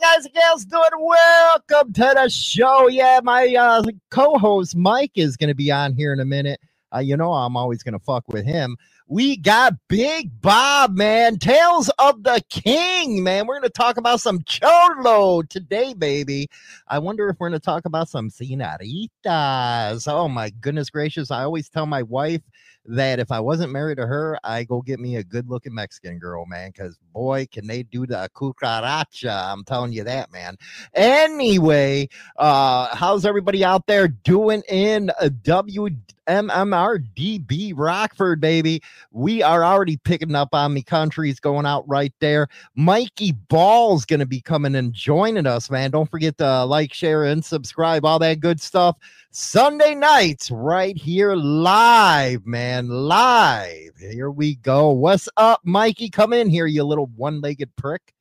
Guys 0.00 0.24
and 0.24 0.32
gals 0.32 0.64
doing? 0.64 0.82
Welcome 0.98 1.92
to 1.92 2.12
the 2.14 2.28
show. 2.30 2.88
Yeah, 2.88 3.20
my 3.22 3.54
uh, 3.54 3.82
co-host 4.10 4.74
Mike 4.74 5.12
is 5.14 5.36
going 5.36 5.48
to 5.48 5.54
be 5.54 5.70
on 5.70 5.92
here 5.92 6.12
in 6.14 6.20
a 6.20 6.24
minute. 6.24 6.58
Uh, 6.94 7.00
you 7.00 7.16
know, 7.16 7.32
I'm 7.34 7.54
always 7.54 7.82
going 7.82 7.92
to 7.92 7.98
fuck 7.98 8.24
with 8.26 8.46
him. 8.46 8.78
We 9.08 9.36
got 9.36 9.74
Big 9.88 10.40
Bob, 10.40 10.96
man. 10.96 11.38
Tales 11.38 11.90
of 11.98 12.22
the 12.22 12.42
King, 12.48 13.22
man. 13.22 13.46
We're 13.46 13.56
going 13.60 13.64
to 13.64 13.70
talk 13.70 13.98
about 13.98 14.20
some 14.20 14.40
cholo 14.46 15.42
today, 15.42 15.92
baby. 15.92 16.48
I 16.88 16.98
wonder 16.98 17.28
if 17.28 17.36
we're 17.38 17.50
going 17.50 17.60
to 17.60 17.64
talk 17.64 17.84
about 17.84 18.08
some 18.08 18.30
senoritas. 18.30 20.08
Oh 20.08 20.28
my 20.30 20.50
goodness 20.60 20.88
gracious! 20.88 21.30
I 21.30 21.42
always 21.42 21.68
tell 21.68 21.86
my 21.86 22.02
wife 22.04 22.42
that 22.86 23.18
if 23.18 23.30
I 23.30 23.40
wasn't 23.40 23.72
married 23.72 23.98
to 23.98 24.06
her, 24.06 24.38
I 24.42 24.64
go 24.64 24.80
get 24.82 24.98
me 25.00 25.16
a 25.16 25.24
good 25.24 25.48
looking 25.48 25.74
Mexican 25.74 26.18
girl, 26.18 26.46
man. 26.46 26.70
Because 26.70 26.98
boy, 27.12 27.46
can 27.52 27.66
they 27.66 27.82
do 27.82 28.06
the 28.06 28.30
cucaracha? 28.34 29.52
I'm 29.52 29.64
telling 29.64 29.92
you 29.92 30.02
that, 30.04 30.32
man. 30.32 30.56
Anyway, 30.94 32.08
uh, 32.36 32.94
how's 32.94 33.26
everybody 33.26 33.64
out 33.64 33.86
there 33.86 34.08
doing 34.08 34.62
in 34.68 35.10
WMMRDB 35.20 37.74
Rockford, 37.76 38.40
baby? 38.40 38.82
We 39.10 39.42
are 39.42 39.62
already 39.62 39.98
picking 39.98 40.34
up 40.34 40.54
on 40.54 40.72
me 40.74 40.82
countries 40.82 41.38
going 41.38 41.66
out 41.66 41.86
right 41.88 42.14
there. 42.20 42.48
Mikey 42.74 43.32
Ball's 43.32 44.06
gonna 44.06 44.26
be 44.26 44.40
coming 44.40 44.74
and 44.74 44.92
joining 44.92 45.46
us, 45.46 45.70
man. 45.70 45.90
Don't 45.90 46.10
forget 46.10 46.38
to 46.38 46.64
like, 46.64 46.94
share, 46.94 47.24
and 47.24 47.44
subscribe, 47.44 48.06
all 48.06 48.18
that 48.20 48.40
good 48.40 48.60
stuff. 48.60 48.96
Sunday 49.32 49.94
nights 49.94 50.50
right 50.50 50.96
here 50.96 51.36
live, 51.36 52.44
man. 52.46 52.88
Live. 52.88 53.92
Here 53.96 54.28
we 54.28 54.56
go. 54.56 54.90
What's 54.90 55.28
up, 55.36 55.60
Mikey? 55.62 56.10
Come 56.10 56.32
in 56.32 56.48
here, 56.48 56.66
you 56.66 56.82
little 56.82 57.06
one-legged 57.14 57.76
prick. 57.76 58.12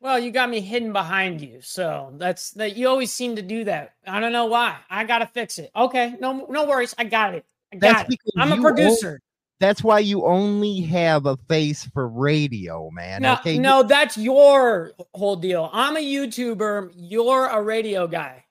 Well, 0.00 0.18
you 0.18 0.32
got 0.32 0.50
me 0.50 0.60
hidden 0.60 0.92
behind 0.92 1.40
you, 1.40 1.60
so 1.60 2.12
that's 2.16 2.50
that. 2.52 2.76
You 2.76 2.88
always 2.88 3.12
seem 3.12 3.36
to 3.36 3.42
do 3.42 3.62
that. 3.64 3.94
I 4.04 4.18
don't 4.18 4.32
know 4.32 4.46
why. 4.46 4.78
I 4.90 5.04
gotta 5.04 5.26
fix 5.26 5.58
it. 5.58 5.70
Okay, 5.76 6.16
no, 6.20 6.46
no 6.50 6.66
worries. 6.66 6.94
I 6.98 7.04
got 7.04 7.34
it. 7.34 7.44
I 7.72 7.76
got 7.76 7.88
That's 7.88 8.02
it. 8.02 8.08
because 8.08 8.32
I'm 8.36 8.58
a 8.58 8.60
producer. 8.60 9.20
That's 9.60 9.84
why 9.84 10.00
you 10.00 10.24
only 10.24 10.80
have 10.82 11.26
a 11.26 11.36
face 11.48 11.84
for 11.84 12.08
radio, 12.08 12.90
man. 12.90 13.22
No, 13.22 13.34
okay. 13.34 13.58
no, 13.58 13.84
that's 13.84 14.18
your 14.18 14.92
whole 15.14 15.36
deal. 15.36 15.70
I'm 15.72 15.96
a 15.96 16.00
YouTuber. 16.00 16.94
You're 16.96 17.46
a 17.46 17.62
radio 17.62 18.08
guy. 18.08 18.44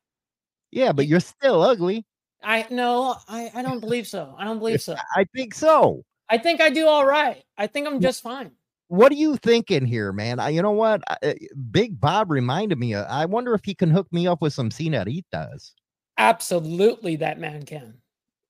Yeah, 0.72 0.92
but 0.92 1.08
you're 1.08 1.20
still 1.20 1.62
ugly. 1.62 2.06
I 2.44 2.68
no, 2.70 3.16
I, 3.28 3.52
I 3.56 3.62
don't 3.62 3.80
believe 3.80 4.08
so. 4.08 4.36
I 4.38 4.46
don't 4.46 4.60
believe 4.60 4.82
so. 4.82 4.96
I 5.16 5.26
think 5.36 5.54
so. 5.54 6.04
I 6.30 6.38
think 6.38 6.62
I 6.62 6.70
do 6.70 6.88
all 6.88 7.06
right. 7.06 7.44
I 7.58 7.68
think 7.68 7.88
I'm 7.88 8.02
just 8.02 8.22
fine. 8.22 8.52
What 8.90 9.12
are 9.12 9.16
you 9.16 9.38
thinking 9.38 9.86
here, 9.86 10.14
man? 10.14 10.40
I, 10.40 10.50
you 10.50 10.62
know 10.62 10.72
what? 10.72 11.02
I, 11.10 11.18
uh, 11.24 11.34
Big 11.72 12.00
Bob 12.00 12.32
reminded 12.32 12.78
me. 12.78 12.94
Of, 12.94 13.06
I 13.10 13.26
wonder 13.26 13.54
if 13.54 13.62
he 13.66 13.76
can 13.76 13.90
hook 13.90 14.08
me 14.12 14.28
up 14.28 14.42
with 14.42 14.54
some 14.54 14.72
senoritas. 14.72 15.74
Absolutely, 16.18 17.18
that 17.18 17.40
man 17.40 17.64
can. 17.64 17.96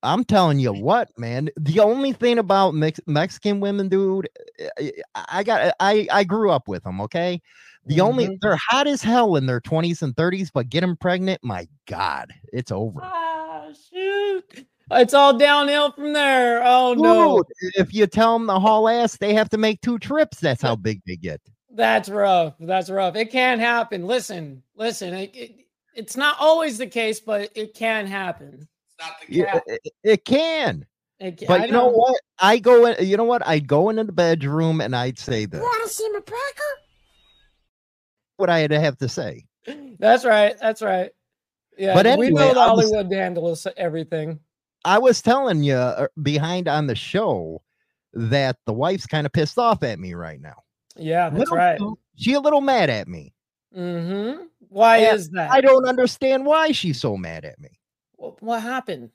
I'm 0.02 0.24
telling 0.24 0.58
you 0.58 0.72
what, 0.72 1.10
man. 1.18 1.48
The 1.56 1.80
only 1.80 2.12
thing 2.12 2.38
about 2.38 2.74
Mex- 2.74 3.00
Mexican 3.06 3.60
women, 3.60 3.88
dude, 3.88 4.28
I, 4.78 4.92
I 5.14 5.42
got. 5.42 5.74
I 5.80 6.06
I 6.10 6.24
grew 6.24 6.50
up 6.50 6.68
with 6.68 6.84
them. 6.84 7.00
Okay, 7.00 7.40
the 7.86 8.00
only 8.00 8.28
Mhm. 8.28 8.38
they're 8.40 8.58
hot 8.68 8.86
as 8.86 9.02
hell 9.02 9.36
in 9.36 9.46
their 9.46 9.60
20s 9.60 10.02
and 10.02 10.14
30s, 10.14 10.50
but 10.52 10.68
get 10.68 10.82
them 10.82 10.96
pregnant, 10.96 11.42
my 11.42 11.66
God, 11.86 12.32
it's 12.52 12.70
over. 12.70 13.00
Ah, 13.02 13.68
shoot. 13.92 14.66
It's 14.90 15.12
all 15.14 15.36
downhill 15.36 15.90
from 15.92 16.12
there. 16.12 16.62
Oh 16.64 16.94
no. 16.94 17.42
If 17.74 17.92
you 17.92 18.06
tell 18.06 18.38
them 18.38 18.46
the 18.46 18.58
haul 18.58 18.88
ass, 18.88 19.16
they 19.18 19.34
have 19.34 19.50
to 19.50 19.58
make 19.58 19.80
two 19.82 19.98
trips. 19.98 20.40
That's 20.40 20.62
how 20.62 20.76
big 20.76 21.02
they 21.06 21.16
get. 21.16 21.40
That's 21.70 22.08
rough. 22.08 22.54
That's 22.58 22.88
rough. 22.88 23.14
It 23.14 23.30
can 23.30 23.58
happen. 23.58 24.06
Listen, 24.06 24.62
listen. 24.76 25.12
It, 25.12 25.36
it, 25.36 25.54
it's 25.94 26.16
not 26.16 26.36
always 26.40 26.78
the 26.78 26.86
case, 26.86 27.20
but 27.20 27.50
it 27.54 27.74
can 27.74 28.06
happen. 28.06 28.66
Yeah, 29.28 29.60
it, 29.66 29.80
it 30.02 30.24
can. 30.24 30.86
It, 31.20 31.42
But 31.46 31.62
I 31.62 31.64
you 31.66 31.72
know 31.72 31.86
don't- 31.90 31.96
what? 31.96 32.20
I 32.38 32.58
go 32.58 32.86
in. 32.86 33.04
You 33.06 33.16
know 33.16 33.24
what? 33.24 33.46
I'd 33.46 33.66
go 33.66 33.88
into 33.90 34.04
the 34.04 34.12
bedroom 34.12 34.80
and 34.80 34.94
I'd 34.94 35.18
say 35.18 35.46
this. 35.46 35.60
Want 35.60 35.82
to 35.88 35.88
see 35.92 36.08
my 36.12 36.20
cracker? 36.20 36.80
What 38.36 38.50
I 38.50 38.60
had 38.60 38.70
to 38.70 38.80
have 38.80 38.96
to 38.98 39.08
say. 39.08 39.46
That's 39.98 40.24
right. 40.24 40.56
That's 40.60 40.80
right. 40.82 41.10
Yeah, 41.76 41.94
But 41.94 42.18
we 42.18 42.30
know 42.30 42.54
the 42.54 42.60
Hollywood 42.60 43.12
handles 43.12 43.66
everything. 43.76 44.40
I 44.84 44.98
was 44.98 45.20
telling 45.22 45.62
you 45.62 45.74
uh, 45.74 46.06
behind 46.22 46.66
on 46.68 46.86
the 46.86 46.94
show 46.94 47.62
that 48.14 48.56
the 48.66 48.72
wife's 48.72 49.06
kind 49.06 49.26
of 49.26 49.32
pissed 49.32 49.58
off 49.58 49.82
at 49.82 49.98
me 49.98 50.14
right 50.14 50.40
now. 50.40 50.62
Yeah, 50.96 51.28
that's 51.30 51.38
Little- 51.50 51.56
right. 51.56 51.80
She 52.16 52.34
a 52.34 52.40
little 52.40 52.60
mad 52.60 52.90
at 52.90 53.06
me. 53.06 53.32
Mm-hmm. 53.76 54.44
Why 54.70 54.98
Yeah, 54.98 55.14
is 55.14 55.30
that? 55.30 55.50
I 55.52 55.60
don't 55.60 55.84
understand 55.86 56.46
why 56.46 56.72
she's 56.72 57.00
so 57.00 57.16
mad 57.16 57.44
at 57.44 57.60
me. 57.60 57.77
Wh- 58.18 58.42
What 58.42 58.62
happened? 58.62 59.10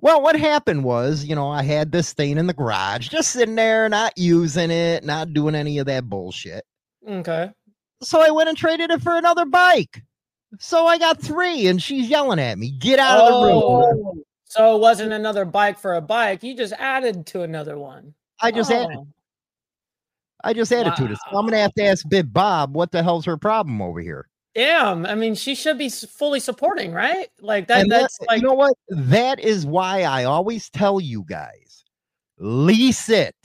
Well, 0.00 0.22
what 0.22 0.38
happened 0.38 0.84
was, 0.84 1.24
you 1.24 1.34
know, 1.34 1.48
I 1.48 1.62
had 1.64 1.90
this 1.90 2.12
thing 2.12 2.38
in 2.38 2.46
the 2.46 2.54
garage, 2.54 3.08
just 3.08 3.32
sitting 3.32 3.56
there, 3.56 3.88
not 3.88 4.16
using 4.16 4.70
it, 4.70 5.02
not 5.02 5.32
doing 5.32 5.56
any 5.56 5.78
of 5.78 5.86
that 5.86 6.08
bullshit. 6.08 6.64
Okay. 7.06 7.50
So 8.02 8.20
I 8.20 8.30
went 8.30 8.48
and 8.48 8.56
traded 8.56 8.90
it 8.92 9.02
for 9.02 9.16
another 9.16 9.44
bike. 9.44 10.02
So 10.60 10.86
I 10.86 10.98
got 10.98 11.20
three, 11.20 11.66
and 11.66 11.82
she's 11.82 12.08
yelling 12.08 12.38
at 12.38 12.58
me, 12.58 12.70
"Get 12.70 13.00
out 13.00 13.18
of 13.18 13.26
the 13.26 13.44
room!" 13.44 13.62
Oh, 13.66 14.14
so 14.44 14.76
it 14.76 14.80
wasn't 14.80 15.12
another 15.12 15.44
bike 15.44 15.78
for 15.78 15.94
a 15.94 16.00
bike. 16.00 16.42
You 16.44 16.54
just 16.56 16.72
added 16.74 17.26
to 17.28 17.42
another 17.42 17.76
one. 17.76 18.14
I 18.40 18.50
just 18.52 18.70
added, 18.70 18.86
Oh, 18.96 19.06
I 20.44 20.52
just 20.52 20.72
added 20.72 20.94
to 20.96 21.08
this. 21.08 21.18
So 21.28 21.36
I'm 21.36 21.44
gonna 21.44 21.58
have 21.58 21.74
to 21.74 21.84
ask 21.84 22.08
Big 22.08 22.32
Bob, 22.32 22.74
what 22.74 22.92
the 22.92 23.02
hell's 23.02 23.24
her 23.26 23.36
problem 23.36 23.82
over 23.82 24.00
here? 24.00 24.28
Damn. 24.54 25.06
I 25.06 25.14
mean, 25.14 25.34
she 25.34 25.54
should 25.54 25.78
be 25.78 25.88
fully 25.88 26.40
supporting, 26.40 26.92
right? 26.92 27.28
Like 27.40 27.68
that. 27.68 27.82
and 27.82 27.92
that- 27.92 28.00
that's 28.02 28.18
like 28.28 28.40
you 28.40 28.46
know 28.46 28.54
what? 28.54 28.74
That 28.88 29.38
is 29.40 29.64
why 29.66 30.02
I 30.02 30.24
always 30.24 30.68
tell 30.70 31.00
you 31.00 31.24
guys, 31.28 31.84
lease 32.38 33.08
it. 33.08 33.36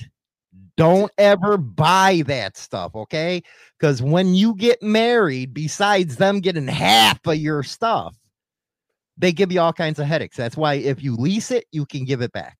Don't 0.76 1.12
ever 1.20 1.58
buy 1.58 2.24
that 2.26 2.58
stuff, 2.58 2.96
okay? 2.96 3.44
Because 3.80 4.02
when 4.02 4.34
you 4.34 4.56
get 4.56 4.82
married, 4.82 5.54
besides 5.54 6.16
them 6.16 6.40
getting 6.40 6.68
half 6.68 7.20
of 7.28 7.36
your 7.38 7.62
stuff, 7.62 8.16
they 9.16 9.32
give 9.32 9.52
you 9.52 9.60
all 9.62 9.74
kinds 9.74 10.00
of 10.00 10.08
headaches. 10.08 10.36
That's 10.36 10.58
why 10.58 10.76
if 10.76 11.04
you 11.04 11.16
lease 11.16 11.52
it, 11.52 11.66
you 11.72 11.86
can 11.86 12.06
give 12.06 12.22
it 12.22 12.32
back. 12.32 12.58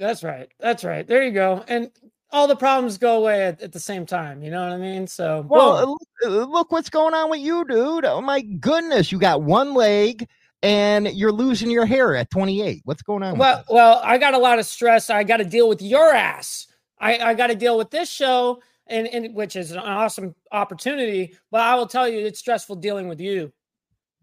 That's 0.00 0.24
right. 0.24 0.48
That's 0.58 0.82
right. 0.82 1.06
There 1.06 1.22
you 1.22 1.30
go. 1.30 1.64
And 1.68 1.90
all 2.32 2.46
the 2.46 2.56
problems 2.56 2.98
go 2.98 3.18
away 3.18 3.44
at, 3.44 3.60
at 3.62 3.72
the 3.72 3.80
same 3.80 4.06
time. 4.06 4.42
You 4.42 4.50
know 4.50 4.62
what 4.62 4.72
I 4.72 4.78
mean? 4.78 5.06
So, 5.06 5.44
Well, 5.48 5.86
boom. 5.86 5.96
uh, 6.24 6.44
look, 6.46 6.72
what's 6.72 6.90
going 6.90 7.14
on 7.14 7.30
with 7.30 7.40
you, 7.40 7.64
dude. 7.66 8.04
Oh 8.04 8.20
my 8.20 8.40
goodness, 8.40 9.12
you 9.12 9.18
got 9.18 9.42
one 9.42 9.74
leg 9.74 10.26
and 10.62 11.08
you're 11.08 11.32
losing 11.32 11.70
your 11.70 11.86
hair 11.86 12.14
at 12.16 12.30
28. 12.30 12.82
What's 12.84 13.02
going 13.02 13.22
on? 13.22 13.32
with 13.32 13.40
well, 13.40 13.64
well, 13.68 14.00
I 14.02 14.16
got 14.18 14.34
a 14.34 14.38
lot 14.38 14.58
of 14.58 14.66
stress. 14.66 15.10
I 15.10 15.24
got 15.24 15.38
to 15.38 15.44
deal 15.44 15.68
with 15.68 15.82
your 15.82 16.12
ass. 16.14 16.68
I, 16.98 17.18
I 17.18 17.34
got 17.34 17.48
to 17.48 17.54
deal 17.56 17.76
with 17.76 17.90
this 17.90 18.08
show, 18.08 18.62
and, 18.86 19.08
and 19.08 19.34
which 19.34 19.56
is 19.56 19.72
an 19.72 19.78
awesome 19.78 20.34
opportunity. 20.52 21.36
But 21.50 21.62
I 21.62 21.74
will 21.74 21.86
tell 21.88 22.08
you, 22.08 22.24
it's 22.24 22.38
stressful 22.38 22.76
dealing 22.76 23.08
with 23.08 23.20
you. 23.20 23.52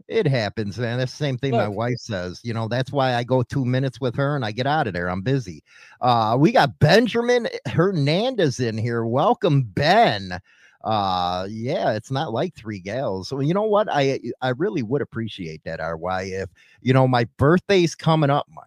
It 0.09 0.25
happens, 0.25 0.79
man. 0.79 0.97
That's 0.97 1.11
the 1.11 1.17
same 1.17 1.37
thing 1.37 1.51
my 1.51 1.67
wife 1.67 1.99
says. 1.99 2.41
You 2.43 2.51
know, 2.51 2.67
that's 2.67 2.91
why 2.91 3.13
I 3.13 3.23
go 3.23 3.43
two 3.43 3.63
minutes 3.63 4.01
with 4.01 4.15
her 4.15 4.35
and 4.35 4.43
I 4.43 4.51
get 4.51 4.65
out 4.65 4.87
of 4.87 4.93
there. 4.93 5.07
I'm 5.07 5.21
busy. 5.21 5.63
Uh, 6.01 6.35
we 6.37 6.51
got 6.51 6.79
Benjamin 6.79 7.47
Hernandez 7.67 8.59
in 8.59 8.75
here. 8.75 9.05
Welcome, 9.05 9.61
Ben. 9.61 10.39
Uh, 10.83 11.45
yeah, 11.47 11.91
it's 11.91 12.09
not 12.09 12.33
like 12.33 12.55
three 12.55 12.79
gals. 12.79 13.27
So 13.27 13.39
you 13.39 13.53
know 13.53 13.63
what? 13.63 13.87
I 13.91 14.19
I 14.41 14.49
really 14.49 14.81
would 14.81 15.03
appreciate 15.03 15.63
that, 15.65 15.79
RY. 15.79 16.23
If 16.23 16.49
you 16.81 16.91
know 16.91 17.07
my 17.07 17.25
birthday's 17.37 17.93
coming 17.93 18.31
up, 18.31 18.47
Mike. 18.49 18.65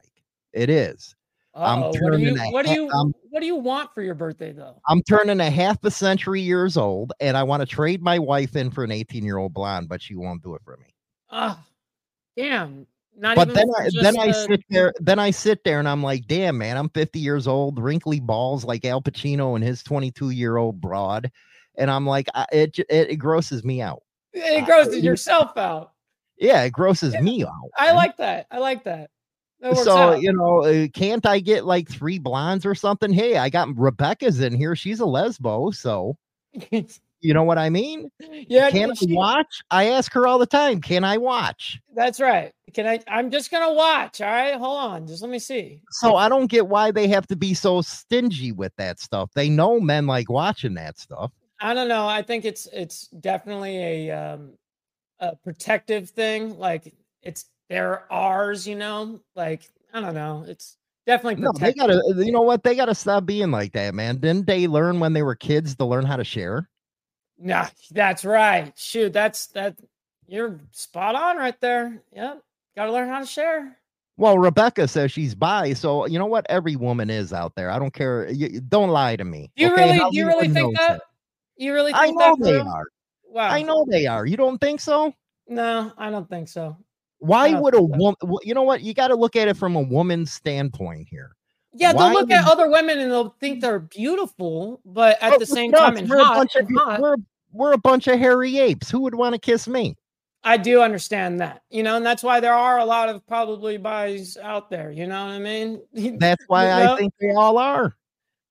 It 0.52 0.70
is. 0.70 1.16
I'm 1.54 1.82
Uh-oh, 1.82 1.88
what 1.88 1.98
turning 1.98 2.20
you? 2.20 2.52
What 2.52 2.66
ha- 2.66 2.74
you? 2.74 2.86
What 3.30 3.40
do 3.40 3.46
you 3.46 3.56
want 3.56 3.92
for 3.94 4.02
your 4.02 4.14
birthday 4.14 4.52
though? 4.52 4.80
I'm 4.86 5.02
turning 5.02 5.40
a 5.40 5.50
half 5.50 5.82
a 5.82 5.90
century 5.90 6.40
years 6.40 6.76
old, 6.76 7.12
and 7.18 7.36
I 7.36 7.42
want 7.42 7.62
to 7.62 7.66
trade 7.66 8.00
my 8.00 8.20
wife 8.20 8.54
in 8.54 8.70
for 8.70 8.84
an 8.84 8.92
18 8.92 9.24
year 9.24 9.38
old 9.38 9.52
blonde, 9.52 9.88
but 9.88 10.00
she 10.00 10.14
won't 10.14 10.44
do 10.44 10.54
it 10.54 10.62
for 10.64 10.76
me. 10.76 10.94
Ah, 11.32 11.64
damn. 12.36 12.86
Not 13.16 13.36
but 13.36 13.52
then 13.52 13.68
I 13.78 13.88
then 14.00 14.18
I 14.18 14.26
a- 14.26 14.34
sit 14.34 14.64
there, 14.70 14.92
then 15.00 15.18
I 15.18 15.30
sit 15.30 15.64
there, 15.64 15.78
and 15.78 15.88
I'm 15.88 16.02
like, 16.02 16.26
damn, 16.26 16.56
man, 16.56 16.76
I'm 16.76 16.88
50 16.90 17.18
years 17.18 17.46
old, 17.46 17.78
wrinkly 17.78 18.20
balls 18.20 18.64
like 18.64 18.84
Al 18.84 19.02
Pacino 19.02 19.54
and 19.54 19.64
his 19.64 19.82
22 19.82 20.30
year 20.30 20.56
old 20.56 20.80
broad, 20.80 21.30
and 21.76 21.90
I'm 21.90 22.06
like, 22.06 22.28
I, 22.34 22.46
it, 22.52 22.78
it 22.78 23.10
it 23.10 23.16
grosses 23.16 23.64
me 23.64 23.82
out. 23.82 24.02
it 24.32 24.64
grosses 24.64 25.02
yourself 25.02 25.56
out. 25.58 25.92
Yeah, 26.38 26.62
it 26.62 26.70
grosses 26.72 27.14
me 27.14 27.44
out. 27.44 27.70
I 27.76 27.86
man. 27.88 27.96
like 27.96 28.16
that. 28.16 28.46
I 28.50 28.58
like 28.58 28.84
that. 28.84 29.10
That 29.60 29.76
so 29.76 29.96
out. 29.96 30.22
you 30.22 30.32
know, 30.32 30.64
uh, 30.64 30.88
can't 30.88 31.24
I 31.26 31.38
get 31.38 31.64
like 31.66 31.88
three 31.88 32.18
blondes 32.18 32.66
or 32.66 32.74
something? 32.74 33.12
Hey, 33.12 33.36
I 33.36 33.48
got 33.48 33.68
Rebecca's 33.76 34.40
in 34.40 34.54
here. 34.54 34.74
She's 34.74 35.00
a 35.00 35.04
lesbo, 35.04 35.74
so 35.74 36.16
you 37.22 37.32
know 37.32 37.44
what 37.44 37.56
I 37.56 37.70
mean. 37.70 38.10
yeah, 38.48 38.70
Can 38.70 38.90
I 38.90 38.94
watch? 39.08 39.62
I 39.70 39.90
ask 39.90 40.12
her 40.12 40.26
all 40.26 40.38
the 40.38 40.46
time. 40.46 40.80
Can 40.80 41.04
I 41.04 41.16
watch? 41.16 41.80
that's 41.94 42.20
right. 42.20 42.52
Can 42.74 42.86
I? 42.86 43.00
I'm 43.08 43.30
just 43.30 43.50
gonna 43.50 43.72
watch. 43.72 44.20
All 44.20 44.28
right, 44.28 44.54
hold 44.54 44.78
on. 44.78 45.06
Just 45.06 45.22
let 45.22 45.30
me 45.30 45.38
see. 45.38 45.80
So 45.90 46.16
I 46.16 46.28
don't 46.28 46.46
get 46.46 46.66
why 46.66 46.90
they 46.90 47.06
have 47.08 47.26
to 47.28 47.36
be 47.36 47.54
so 47.54 47.80
stingy 47.82 48.52
with 48.52 48.72
that 48.76 49.00
stuff. 49.00 49.30
They 49.34 49.48
know 49.48 49.78
men 49.80 50.06
like 50.06 50.30
watching 50.30 50.74
that 50.74 50.98
stuff. 50.98 51.32
I 51.60 51.74
don't 51.74 51.88
know. 51.88 52.06
I 52.06 52.22
think 52.22 52.44
it's 52.44 52.66
it's 52.72 53.06
definitely 53.08 53.78
a 53.78 54.10
um 54.10 54.52
a 55.20 55.36
protective 55.36 56.10
thing. 56.10 56.58
Like 56.58 56.92
it's 57.22 57.46
they're 57.70 58.10
ours, 58.12 58.66
you 58.66 58.74
know. 58.74 59.20
Like 59.36 59.62
I 59.94 60.00
don't 60.00 60.14
know. 60.14 60.44
It's 60.48 60.76
definitely 61.06 61.42
No, 61.42 61.52
they 61.52 61.72
gotta. 61.72 62.02
You 62.16 62.32
know 62.32 62.40
what? 62.40 62.64
They 62.64 62.74
gotta 62.74 62.94
stop 62.94 63.26
being 63.26 63.50
like 63.50 63.72
that, 63.72 63.94
man. 63.94 64.16
Didn't 64.16 64.46
they 64.46 64.66
learn 64.66 64.98
when 64.98 65.12
they 65.12 65.22
were 65.22 65.36
kids 65.36 65.76
to 65.76 65.84
learn 65.84 66.04
how 66.04 66.16
to 66.16 66.24
share? 66.24 66.68
Nah, 67.42 67.66
that's 67.90 68.24
right. 68.24 68.72
Shoot, 68.76 69.12
that's 69.12 69.48
that. 69.48 69.76
You're 70.28 70.60
spot 70.70 71.14
on 71.16 71.36
right 71.36 71.60
there. 71.60 72.00
Yep. 72.14 72.40
Got 72.76 72.86
to 72.86 72.92
learn 72.92 73.08
how 73.08 73.18
to 73.20 73.26
share. 73.26 73.76
Well, 74.16 74.38
Rebecca 74.38 74.86
says 74.86 75.10
she's 75.10 75.34
bi, 75.34 75.72
so 75.72 76.06
you 76.06 76.18
know 76.18 76.26
what? 76.26 76.46
Every 76.48 76.76
woman 76.76 77.10
is 77.10 77.32
out 77.32 77.54
there. 77.56 77.70
I 77.70 77.78
don't 77.78 77.92
care. 77.92 78.30
You, 78.30 78.60
don't 78.60 78.90
lie 78.90 79.16
to 79.16 79.24
me. 79.24 79.50
Do 79.56 79.64
you 79.64 79.72
okay? 79.72 79.82
really? 79.98 80.10
Do 80.10 80.16
you 80.16 80.26
really 80.26 80.48
think 80.48 80.76
that? 80.78 81.02
You 81.56 81.74
really 81.74 81.92
I 81.92 82.10
know 82.12 82.36
that? 82.38 82.44
they 82.44 82.58
are. 82.58 82.84
Wow. 83.24 83.48
I 83.48 83.62
know 83.62 83.84
they 83.88 84.06
are. 84.06 84.24
You 84.24 84.36
don't 84.36 84.58
think 84.58 84.80
so? 84.80 85.12
No, 85.48 85.92
I 85.98 86.10
don't 86.10 86.28
think 86.28 86.48
so. 86.48 86.76
Why 87.18 87.54
would 87.58 87.74
a 87.74 87.78
so. 87.78 87.82
woman? 87.82 88.16
You 88.42 88.54
know 88.54 88.62
what? 88.62 88.82
You 88.82 88.94
got 88.94 89.08
to 89.08 89.16
look 89.16 89.34
at 89.36 89.48
it 89.48 89.56
from 89.56 89.74
a 89.76 89.82
woman's 89.82 90.32
standpoint 90.32 91.08
here. 91.10 91.34
Yeah, 91.74 91.92
Why 91.94 92.10
they'll 92.10 92.20
look 92.20 92.30
at 92.30 92.46
other 92.46 92.70
women 92.70 92.98
and 92.98 93.10
they'll 93.10 93.34
think 93.40 93.60
they're 93.62 93.78
beautiful, 93.80 94.80
but 94.84 95.20
at 95.22 95.32
Oh, 95.32 95.38
the 95.38 95.46
same 95.46 95.72
time, 95.72 95.96
and 95.96 96.08
we're 96.08 96.18
a 96.20 96.24
hot, 96.24 96.36
bunch 96.36 96.56
of 96.56 96.68
hot. 96.76 97.00
we're 97.00 97.16
we're 97.52 97.72
a 97.72 97.78
bunch 97.78 98.06
of 98.06 98.18
hairy 98.18 98.58
apes. 98.58 98.90
Who 98.90 99.00
would 99.00 99.14
want 99.14 99.34
to 99.34 99.38
kiss 99.38 99.68
me? 99.68 99.96
I 100.44 100.56
do 100.56 100.82
understand 100.82 101.40
that, 101.40 101.62
you 101.70 101.82
know, 101.82 101.96
and 101.96 102.04
that's 102.04 102.22
why 102.22 102.40
there 102.40 102.54
are 102.54 102.78
a 102.78 102.84
lot 102.84 103.08
of 103.08 103.24
probably 103.26 103.76
buys 103.76 104.36
out 104.36 104.70
there. 104.70 104.90
You 104.90 105.06
know 105.06 105.24
what 105.24 105.32
I 105.32 105.38
mean? 105.38 105.80
That's 106.18 106.42
why 106.48 106.66
know? 106.66 106.94
I 106.94 106.96
think 106.96 107.12
they 107.20 107.30
all 107.30 107.58
are. 107.58 107.96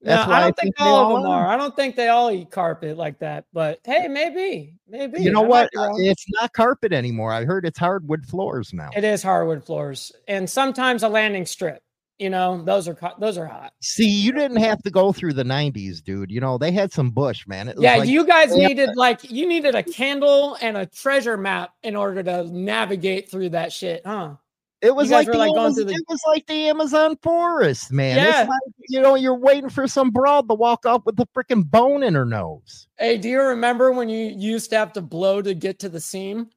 No, 0.03 0.15
That's 0.15 0.27
why 0.27 0.33
I 0.33 0.37
I 0.37 0.41
don't 0.41 0.55
think 0.55 0.75
think 0.77 0.77
they 0.77 0.85
all 0.85 1.15
of 1.17 1.21
them 1.21 1.29
are. 1.31 1.45
are. 1.45 1.51
I 1.53 1.57
don't 1.57 1.75
think 1.75 1.95
they 1.95 2.07
all 2.07 2.31
eat 2.31 2.49
carpet 2.49 2.97
like 2.97 3.19
that. 3.19 3.45
But 3.53 3.81
hey, 3.83 4.07
maybe, 4.07 4.73
maybe. 4.87 5.21
You 5.21 5.31
know 5.31 5.43
I 5.43 5.47
what? 5.47 5.69
It's 5.73 6.25
not 6.41 6.53
carpet 6.53 6.91
anymore. 6.93 7.33
I 7.33 7.43
heard 7.43 7.65
it's 7.65 7.77
hardwood 7.77 8.25
floors 8.25 8.73
now. 8.73 8.89
It 8.95 9.03
is 9.03 9.21
hardwood 9.21 9.63
floors, 9.63 10.11
and 10.27 10.49
sometimes 10.49 11.03
a 11.03 11.09
landing 11.09 11.45
strip. 11.45 11.83
You 12.21 12.29
know, 12.29 12.61
those 12.63 12.87
are 12.87 12.95
those 13.17 13.35
are 13.39 13.47
hot. 13.47 13.73
See, 13.81 14.07
you 14.07 14.31
didn't 14.31 14.57
have 14.57 14.83
to 14.83 14.91
go 14.91 15.11
through 15.11 15.33
the 15.33 15.43
'90s, 15.43 16.03
dude. 16.03 16.29
You 16.29 16.39
know 16.39 16.59
they 16.59 16.71
had 16.71 16.93
some 16.93 17.09
bush, 17.09 17.47
man. 17.47 17.73
Yeah, 17.79 17.95
like- 17.95 18.07
you 18.07 18.27
guys 18.27 18.55
yeah. 18.55 18.67
needed 18.67 18.89
like 18.95 19.31
you 19.31 19.47
needed 19.47 19.73
a 19.73 19.81
candle 19.81 20.55
and 20.61 20.77
a 20.77 20.85
treasure 20.85 21.35
map 21.35 21.73
in 21.81 21.95
order 21.95 22.21
to 22.21 22.43
navigate 22.43 23.31
through 23.31 23.49
that 23.49 23.73
shit, 23.73 24.03
huh? 24.05 24.35
It 24.81 24.95
was 24.95 25.09
like, 25.09 25.25
the 25.25 25.35
like, 25.35 25.49
going 25.49 25.61
Amazon, 25.61 25.73
through 25.73 25.85
the- 25.85 25.93
it 25.93 26.05
was 26.07 26.21
like 26.27 26.45
the 26.45 26.69
Amazon 26.69 27.17
forest, 27.23 27.91
man. 27.91 28.17
Yeah. 28.17 28.41
It's 28.41 28.49
like, 28.49 28.75
you 28.87 29.01
know, 29.01 29.15
you're 29.15 29.35
waiting 29.35 29.69
for 29.69 29.87
some 29.87 30.11
broad 30.11 30.47
to 30.47 30.53
walk 30.53 30.85
up 30.85 31.07
with 31.07 31.19
a 31.19 31.27
freaking 31.35 31.67
bone 31.69 32.03
in 32.03 32.13
her 32.13 32.25
nose. 32.25 32.87
Hey, 32.99 33.17
do 33.17 33.29
you 33.29 33.41
remember 33.41 33.91
when 33.91 34.09
you 34.09 34.27
used 34.27 34.69
to 34.71 34.77
have 34.77 34.93
to 34.93 35.01
blow 35.01 35.41
to 35.41 35.55
get 35.55 35.79
to 35.79 35.89
the 35.89 35.99
seam? 35.99 36.51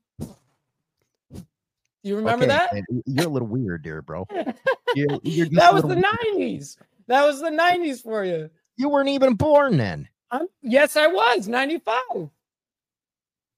You 2.04 2.16
remember 2.16 2.44
Okay, 2.44 2.52
that? 2.52 2.72
man, 2.74 2.84
You're 3.06 3.26
a 3.26 3.30
little 3.30 3.48
weird, 3.48 3.82
dear 3.82 4.02
bro. 4.02 4.26
You're, 4.94 5.18
you're 5.24 5.48
that 5.52 5.72
was 5.74 5.82
the 5.82 5.88
weird. 5.88 6.04
90s. 6.36 6.76
That 7.08 7.24
was 7.26 7.40
the 7.40 7.50
90s 7.50 8.02
for 8.02 8.24
you. 8.24 8.50
You 8.76 8.88
weren't 8.90 9.08
even 9.08 9.34
born 9.34 9.76
then. 9.78 10.06
I'm, 10.30 10.46
yes, 10.62 10.96
I 10.96 11.06
was 11.08 11.48
95. 11.48 12.28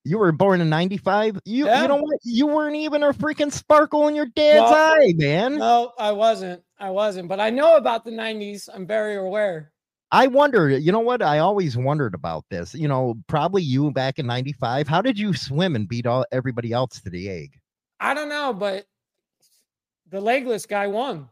You 0.05 0.19
were 0.19 0.31
born 0.31 0.61
in 0.61 0.69
'95. 0.69 1.41
You, 1.45 1.67
Yeah. 1.67 1.83
you 1.83 1.89
know 1.89 1.97
what? 1.97 2.19
You 2.23 2.47
weren't 2.47 2.77
even 2.77 3.03
a 3.03 3.13
freaking 3.13 3.51
sparkle 3.53 4.07
in 4.07 4.15
your 4.15 4.27
dad's 4.27 4.71
eye, 4.73 5.15
man. 5.17 5.59
No, 5.59 5.93
I 5.99 6.13
wasn't. 6.13 6.63
I 6.79 6.91
wasn't. 6.91 7.29
But 7.29 7.41
I 7.41 7.51
know 7.51 7.77
about 7.77 8.05
the 8.05 8.13
90s. 8.13 8.69
I'm 8.73 8.87
very 8.87 9.17
aware. 9.17 9.73
I 10.13 10.29
wonder, 10.29 10.69
you 10.71 10.93
know 10.93 11.01
what? 11.01 11.23
I 11.23 11.41
always 11.41 11.77
wondered 11.77 12.15
about 12.15 12.45
this. 12.51 12.73
You 12.73 12.87
know, 12.87 13.17
probably 13.27 13.63
you 13.63 13.91
back 13.91 14.21
in 14.21 14.27
95. 14.29 14.87
How 14.87 15.03
did 15.03 15.19
you 15.19 15.35
swim 15.35 15.75
and 15.75 15.89
beat 15.89 16.07
all 16.07 16.25
everybody 16.31 16.73
else 16.73 17.01
to 17.01 17.11
the 17.11 17.29
egg? 17.29 17.59
I 18.01 18.15
don't 18.15 18.29
know, 18.29 18.53
but 18.53 18.87
the 20.11 20.21
legless 20.21 20.67
guy 20.67 20.87
won. 20.87 21.29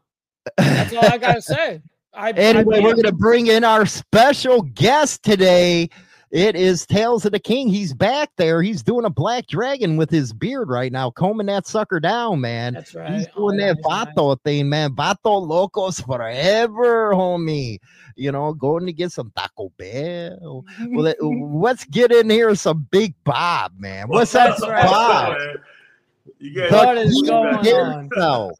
That's 0.57 0.95
all 0.95 1.05
I 1.07 1.19
gotta 1.19 1.43
say. 1.43 1.83
I, 2.13 2.29
I 2.29 2.31
anyway, 2.33 2.77
beat 2.79 2.85
we're 2.85 2.93
going 2.93 3.03
to 3.07 3.13
bring 3.13 3.49
in 3.49 3.65
our 3.65 3.87
special 3.87 4.63
guest 4.63 5.25
today. 5.25 5.89
It 6.31 6.55
is 6.57 6.87
Tales 6.87 7.25
of 7.25 7.33
the 7.33 7.39
King. 7.41 7.69
He's 7.69 7.93
back 7.93 8.31
there. 8.37 8.63
He's 8.63 8.83
doing 8.85 9.05
a 9.05 9.11
black 9.11 9.47
dragon 9.49 9.97
with 9.97 10.11
his 10.11 10.33
beard 10.33 10.69
right 10.69 10.93
now, 10.93 11.11
combing 11.11 11.47
that 11.47 11.67
sucker 11.67 11.99
down, 11.99 12.41
man. 12.41 12.75
That's 12.75 12.95
right. 12.95 13.15
He's 13.15 13.27
Oh, 13.37 13.51
doing 13.51 13.59
yeah, 13.61 13.73
that 13.73 13.77
he's 13.79 13.87
nice. 13.87 14.07
Vato 14.17 14.41
thing, 14.43 14.69
man. 14.69 14.91
Vato 14.95 15.45
locos 15.45 16.01
forever, 16.01 17.13
homie. 17.15 17.79
You 18.17 18.31
know, 18.33 18.53
going 18.53 18.87
to 18.87 18.93
get 18.93 19.11
some 19.11 19.33
Taco 19.37 19.71
Bell. 19.77 20.65
Well, 20.89 21.03
let- 21.05 21.17
let's 21.23 21.85
get 21.85 22.13
in 22.13 22.31
here 22.31 22.55
some 22.55 22.87
Big 22.93 23.15
Bob, 23.25 23.73
man. 23.77 24.07
What's 24.09 24.35
up, 24.37 24.57
That's 24.59 24.69
right. 24.69 25.57
Bob? 26.27 26.35
man? 26.41 26.51
You 26.51 26.55
guys, 26.61 26.71
The 26.71 26.77
What 26.77 26.99
is 26.99 27.13
king 27.15 27.25
going 27.27 27.55
on? 27.55 27.99
himself. 28.05 28.53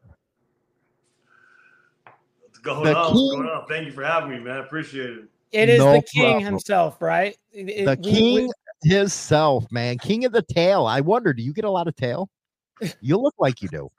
what's 2.43 2.59
going 2.59 2.85
the 2.85 2.97
on? 2.97 3.05
What's 3.05 3.13
king- 3.21 3.31
going 3.31 3.49
on? 3.49 3.67
Thank 3.69 3.87
you 3.87 3.93
for 3.93 4.05
having 4.05 4.31
me, 4.31 4.39
man. 4.41 4.57
I 4.57 4.61
appreciate 4.61 5.11
it. 5.11 5.25
It 5.53 5.69
is 5.69 5.79
No 5.79 5.93
the 5.95 6.03
king 6.03 6.23
problem. 6.25 6.45
himself, 6.45 7.01
right? 7.01 7.37
It- 7.53 7.69
it- 7.71 7.85
The 7.85 7.99
we- 8.03 8.11
we- 8.13 8.19
king 8.19 8.53
himself, 8.83 9.71
man. 9.71 9.99
King 9.99 10.25
of 10.25 10.33
the 10.33 10.43
tail. 10.43 10.85
I 10.87 11.01
wonder, 11.01 11.33
do 11.33 11.43
you 11.43 11.53
get 11.53 11.65
a 11.65 11.71
lot 11.71 11.89
of 11.89 11.97
tail? 11.97 12.29
You 13.01 13.17
look 13.19 13.35
like 13.39 13.63
you 13.63 13.69
do. 13.69 13.91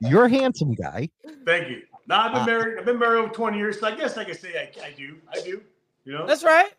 You're 0.00 0.24
a 0.24 0.30
handsome 0.30 0.74
guy. 0.74 1.08
Thank 1.46 1.68
you. 1.70 1.82
No, 2.06 2.16
I've 2.16 2.32
been 2.32 2.42
Uh, 2.42 2.46
married. 2.46 2.78
I've 2.78 2.84
been 2.84 2.98
married 2.98 3.20
over 3.20 3.32
twenty 3.32 3.56
years, 3.56 3.80
so 3.80 3.86
I 3.86 3.94
guess 3.94 4.18
I 4.18 4.24
can 4.24 4.34
say 4.36 4.58
I, 4.58 4.84
I 4.86 4.90
do. 4.92 5.16
I 5.32 5.40
do. 5.40 5.62
You 6.04 6.12
know. 6.12 6.26
That's 6.26 6.44
right. 6.44 6.70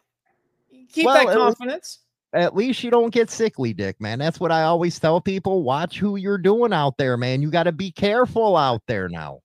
Keep 0.92 1.06
Well, 1.08 1.16
that 1.16 1.24
it 1.36 1.40
was- 1.40 1.56
confidence. 1.56 2.00
At 2.36 2.56
least 2.56 2.84
you 2.84 2.92
don't 2.92 3.12
get 3.14 3.30
sickly, 3.30 3.74
dick, 3.74 4.00
man. 4.02 4.20
That's 4.20 4.40
what 4.42 4.52
I 4.52 4.64
always 4.64 5.00
tell 5.00 5.22
people. 5.22 5.64
Watch 5.64 5.98
who 5.98 6.18
you're 6.18 6.38
doing 6.38 6.74
out 6.74 6.98
there, 6.98 7.16
man. 7.16 7.42
You 7.42 7.50
got 7.50 7.64
to 7.64 7.72
be 7.72 7.92
careful 7.92 8.58
out 8.58 8.82
there 8.88 9.08
now. 9.10 9.40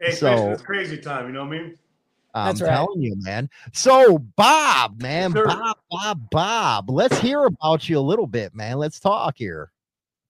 hey, 0.00 0.10
so- 0.12 0.26
Christian, 0.28 0.52
it's 0.52 0.62
crazy 0.62 0.98
time. 0.98 1.26
You 1.28 1.32
know 1.32 1.44
what 1.44 1.54
I 1.54 1.58
mean? 1.62 1.78
I'm 2.34 2.46
That's 2.46 2.62
right. 2.62 2.70
telling 2.70 3.00
you, 3.02 3.14
man. 3.18 3.48
So, 3.74 4.18
Bob, 4.18 5.00
man, 5.02 5.32
sir. 5.32 5.44
Bob, 5.46 5.76
Bob, 5.90 6.30
Bob. 6.30 6.90
Let's 6.90 7.18
hear 7.18 7.44
about 7.44 7.88
you 7.90 7.98
a 7.98 8.00
little 8.00 8.26
bit, 8.26 8.54
man. 8.54 8.78
Let's 8.78 8.98
talk 8.98 9.34
here. 9.36 9.70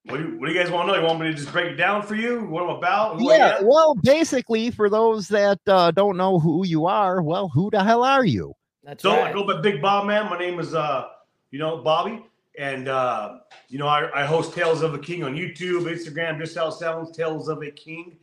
What 0.07 0.16
do 0.16 0.25
you, 0.25 0.37
what 0.40 0.49
do 0.49 0.52
you 0.52 0.61
guys 0.61 0.69
want 0.73 0.88
to 0.88 0.92
know? 0.95 0.99
You 1.00 1.07
want 1.07 1.21
me 1.21 1.28
to 1.28 1.35
just 1.35 1.52
break 1.52 1.66
it 1.71 1.76
down 1.76 2.02
for 2.02 2.16
you? 2.16 2.40
What 2.40 2.64
I'm 2.64 2.71
about? 2.71 3.21
Who 3.21 3.31
Yeah, 3.33 3.61
well, 3.62 3.95
basically, 3.95 4.73
for 4.73 4.90
those 4.90 5.28
that 5.28 5.61
uh, 5.69 5.92
don't 5.92 6.16
know 6.16 6.40
who 6.40 6.66
you 6.66 6.87
are, 6.87 7.23
well, 7.23 7.49
who 7.49 7.71
the 7.71 7.85
hell 7.85 8.02
are 8.02 8.25
you? 8.25 8.52
That's 8.83 9.00
So 9.04 9.12
I 9.12 9.23
right. 9.26 9.35
go 9.35 9.47
by 9.47 9.61
Big 9.61 9.81
Bob, 9.81 10.07
man. 10.09 10.28
My 10.28 10.37
name 10.37 10.59
is, 10.59 10.75
uh, 10.75 11.04
you 11.52 11.59
know, 11.59 11.76
Bobby, 11.76 12.25
and 12.59 12.88
uh, 12.88 13.38
you 13.68 13.78
know, 13.78 13.87
I, 13.87 14.23
I 14.23 14.25
host 14.25 14.54
Tales 14.54 14.82
of 14.82 14.94
a 14.94 14.99
King 14.99 15.23
on 15.23 15.37
YouTube, 15.37 15.82
Instagram, 15.82 16.38
just 16.38 16.56
how 16.56 16.68
it 16.68 16.73
sounds, 16.73 17.16
Tales 17.16 17.49
of 17.49 17.62
a 17.62 17.71
King, 17.71 18.16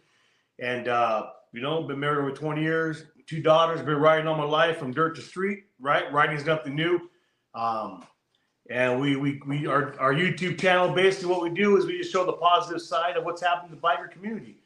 and 0.59 0.89
uh, 0.89 1.27
you 1.53 1.61
know, 1.61 1.83
been 1.83 1.99
married 1.99 2.19
over 2.19 2.31
20 2.31 2.61
years, 2.61 3.05
two 3.27 3.41
daughters, 3.41 3.81
been 3.81 3.95
riding 3.95 4.27
all 4.27 4.35
my 4.35 4.43
life 4.43 4.77
from 4.77 4.91
dirt 4.91 5.15
to 5.15 5.21
street. 5.21 5.63
Right, 5.79 6.11
writing's 6.11 6.45
nothing 6.45 6.75
new. 6.75 6.99
Um, 7.53 8.03
and 8.69 8.99
we 8.99 9.15
we 9.15 9.41
we 9.47 9.67
our, 9.67 9.97
our 9.99 10.13
YouTube 10.13 10.59
channel 10.59 10.93
basically 10.93 11.29
what 11.29 11.41
we 11.41 11.49
do 11.49 11.77
is 11.77 11.85
we 11.85 11.97
just 11.97 12.11
show 12.11 12.25
the 12.25 12.33
positive 12.33 12.81
side 12.81 13.17
of 13.17 13.23
what's 13.23 13.41
happening 13.41 13.71
in 13.71 13.75
the 13.75 13.81
biker 13.81 14.11
community, 14.11 14.61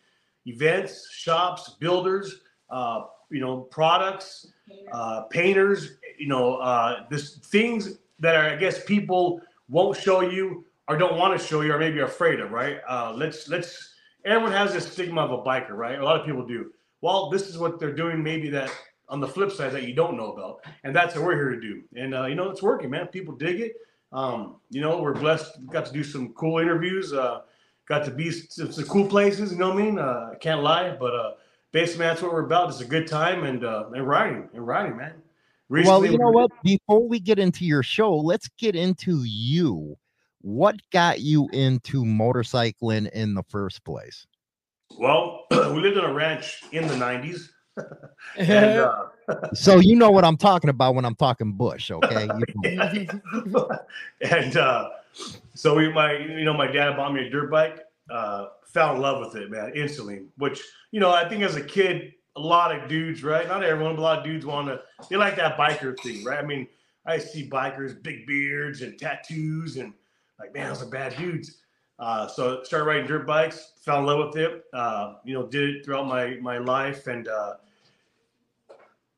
events, 0.46 1.10
shops, 1.12 1.76
builders, 1.80 2.42
uh, 2.70 3.04
you 3.30 3.40
know, 3.40 3.62
products, 3.62 4.48
uh, 4.92 5.24
painters, 5.24 5.98
you 6.18 6.28
know, 6.28 6.56
uh, 6.56 7.06
this 7.10 7.38
things 7.38 7.98
that 8.24 8.36
are 8.36 8.50
I 8.50 8.56
guess 8.56 8.84
people 8.84 9.42
won't 9.70 9.98
show 9.98 10.22
you 10.22 10.66
or 10.88 10.98
don't 10.98 11.18
want 11.18 11.40
to 11.40 11.46
show 11.46 11.62
you 11.62 11.74
or 11.74 11.78
maybe 11.78 12.00
are 12.00 12.06
afraid 12.06 12.40
of, 12.40 12.52
right? 12.52 12.78
Uh, 12.88 13.14
let's 13.16 13.48
let's 13.48 13.94
everyone 14.26 14.52
has 14.52 14.74
this 14.74 14.92
stigma 14.92 15.22
of 15.22 15.32
a 15.32 15.44
biker, 15.44 15.72
right? 15.72 16.00
A 16.00 16.04
lot 16.04 16.20
of 16.20 16.26
people 16.26 16.46
do. 16.46 16.72
Well, 17.02 17.30
this 17.30 17.50
is 17.50 17.58
what 17.58 17.80
they're 17.80 17.94
doing, 17.94 18.24
maybe 18.24 18.50
that 18.50 18.72
on 19.10 19.20
the 19.20 19.28
flip 19.28 19.52
side 19.52 19.74
that 19.74 19.84
you 19.84 19.94
don't 19.94 20.16
know 20.16 20.32
about, 20.32 20.66
and 20.84 20.96
that's 20.96 21.16
what 21.16 21.26
we're 21.26 21.36
here 21.36 21.50
to 21.50 21.60
do. 21.60 21.84
And 21.96 22.16
uh, 22.16 22.26
you 22.26 22.36
know, 22.36 22.50
it's 22.50 22.64
working, 22.64 22.90
man. 22.90 23.08
People 23.08 23.36
dig 23.36 23.60
it. 23.60 23.74
Um, 24.14 24.58
you 24.70 24.82
know, 24.82 25.02
we're 25.02 25.14
blessed. 25.14 25.66
Got 25.68 25.86
to 25.88 25.94
do 25.94 26.04
some 26.04 26.34
cool 26.34 26.60
interviews. 26.60 27.14
Uh, 27.14 27.42
got 27.88 28.06
to 28.06 28.12
be 28.12 28.32
some, 28.32 28.72
some 28.72 28.86
cool 28.86 29.08
places. 29.08 29.52
You 29.52 29.58
know 29.58 29.70
what 29.70 29.82
I 29.82 29.86
mean? 29.86 30.00
Uh, 30.00 30.30
can't 30.40 30.64
lie, 30.64 30.96
but 30.98 31.14
uh, 31.14 31.32
basically 31.72 32.06
that's 32.06 32.22
what 32.22 32.32
we're 32.32 32.46
about. 32.46 32.70
It's 32.70 32.80
a 32.80 32.86
good 32.86 33.08
time 33.08 33.44
and 33.44 33.66
uh, 33.66 33.90
and 33.94 34.08
riding 34.08 34.50
and 34.54 34.66
riding, 34.66 34.96
man. 34.96 35.14
Recently, 35.74 36.02
well, 36.02 36.12
you 36.12 36.18
know 36.20 36.30
what? 36.30 36.52
Before 36.64 37.08
we 37.08 37.20
get 37.20 37.40
into 37.40 37.66
your 37.66 37.82
show, 37.82 38.16
let's 38.16 38.48
get 38.60 38.76
into 38.76 39.24
you. 39.24 39.98
What 40.42 40.76
got 40.92 41.22
you 41.22 41.50
into 41.52 42.04
motorcycling 42.04 43.10
in 43.10 43.34
the 43.34 43.42
first 43.50 43.84
place? 43.84 44.28
Well, 45.00 45.48
we 45.50 45.82
lived 45.82 45.98
on 45.98 46.08
a 46.08 46.14
ranch 46.14 46.62
in 46.74 46.88
the 46.88 46.94
90s. 46.94 47.50
and, 48.38 48.82
uh, 48.82 49.06
so 49.56 49.80
you 49.80 49.96
know 49.96 50.12
what 50.12 50.24
I'm 50.24 50.38
talking 50.38 50.70
about 50.70 50.94
when 50.94 51.06
I'm 51.06 51.16
talking 51.16 51.54
bush, 51.54 51.90
okay? 51.90 52.28
and 54.22 54.58
uh, 54.58 54.90
so 55.56 55.74
we, 55.74 55.92
my, 55.92 56.14
you 56.20 56.46
know, 56.46 56.54
my 56.54 56.68
dad 56.68 56.98
bought 56.98 57.16
me 57.16 57.26
a 57.26 57.32
dirt 57.32 57.50
bike. 57.50 57.80
Uh, 58.12 58.50
fell 58.64 58.94
in 58.94 59.02
love 59.02 59.26
with 59.26 59.42
it, 59.42 59.50
man, 59.50 59.72
instantly. 59.74 60.26
Which 60.38 60.62
you 60.92 61.00
know, 61.00 61.10
I 61.10 61.28
think 61.28 61.42
as 61.42 61.56
a 61.56 61.64
kid, 61.64 62.14
a 62.36 62.40
lot 62.40 62.76
of 62.76 62.90
dudes, 62.90 63.24
right? 63.24 63.48
Not 63.48 63.64
everyone, 63.64 63.96
but 63.96 64.02
a 64.02 64.04
lot 64.04 64.18
of 64.20 64.24
dudes 64.24 64.46
want 64.46 64.68
to. 64.68 64.82
They 65.10 65.18
like 65.18 65.36
that 65.36 65.58
biker 65.58 65.98
thing, 66.00 66.24
right? 66.24 66.40
I 66.40 66.46
mean, 66.46 66.68
I 67.06 67.18
see 67.18 67.48
bikers, 67.50 68.02
big 68.02 68.26
beards 68.26 68.82
and 68.82 68.98
tattoos, 68.98 69.78
and 69.78 69.94
like, 70.40 70.54
man, 70.54 70.70
those 70.70 70.82
are 70.82 70.88
bad 70.88 71.16
dudes. 71.18 71.58
Uh, 72.00 72.28
so 72.28 72.64
started 72.64 72.86
riding 72.86 73.08
dirt 73.08 73.28
bikes, 73.28 73.74
fell 73.82 74.00
in 74.00 74.06
love 74.06 74.28
with 74.28 74.38
it. 74.38 74.64
Uh, 74.74 75.16
you 75.24 75.34
know, 75.34 75.46
did 75.46 75.70
it 75.70 75.86
throughout 75.86 76.08
my 76.08 76.38
my 76.42 76.58
life, 76.58 77.08
and 77.08 77.28
uh, 77.28 77.54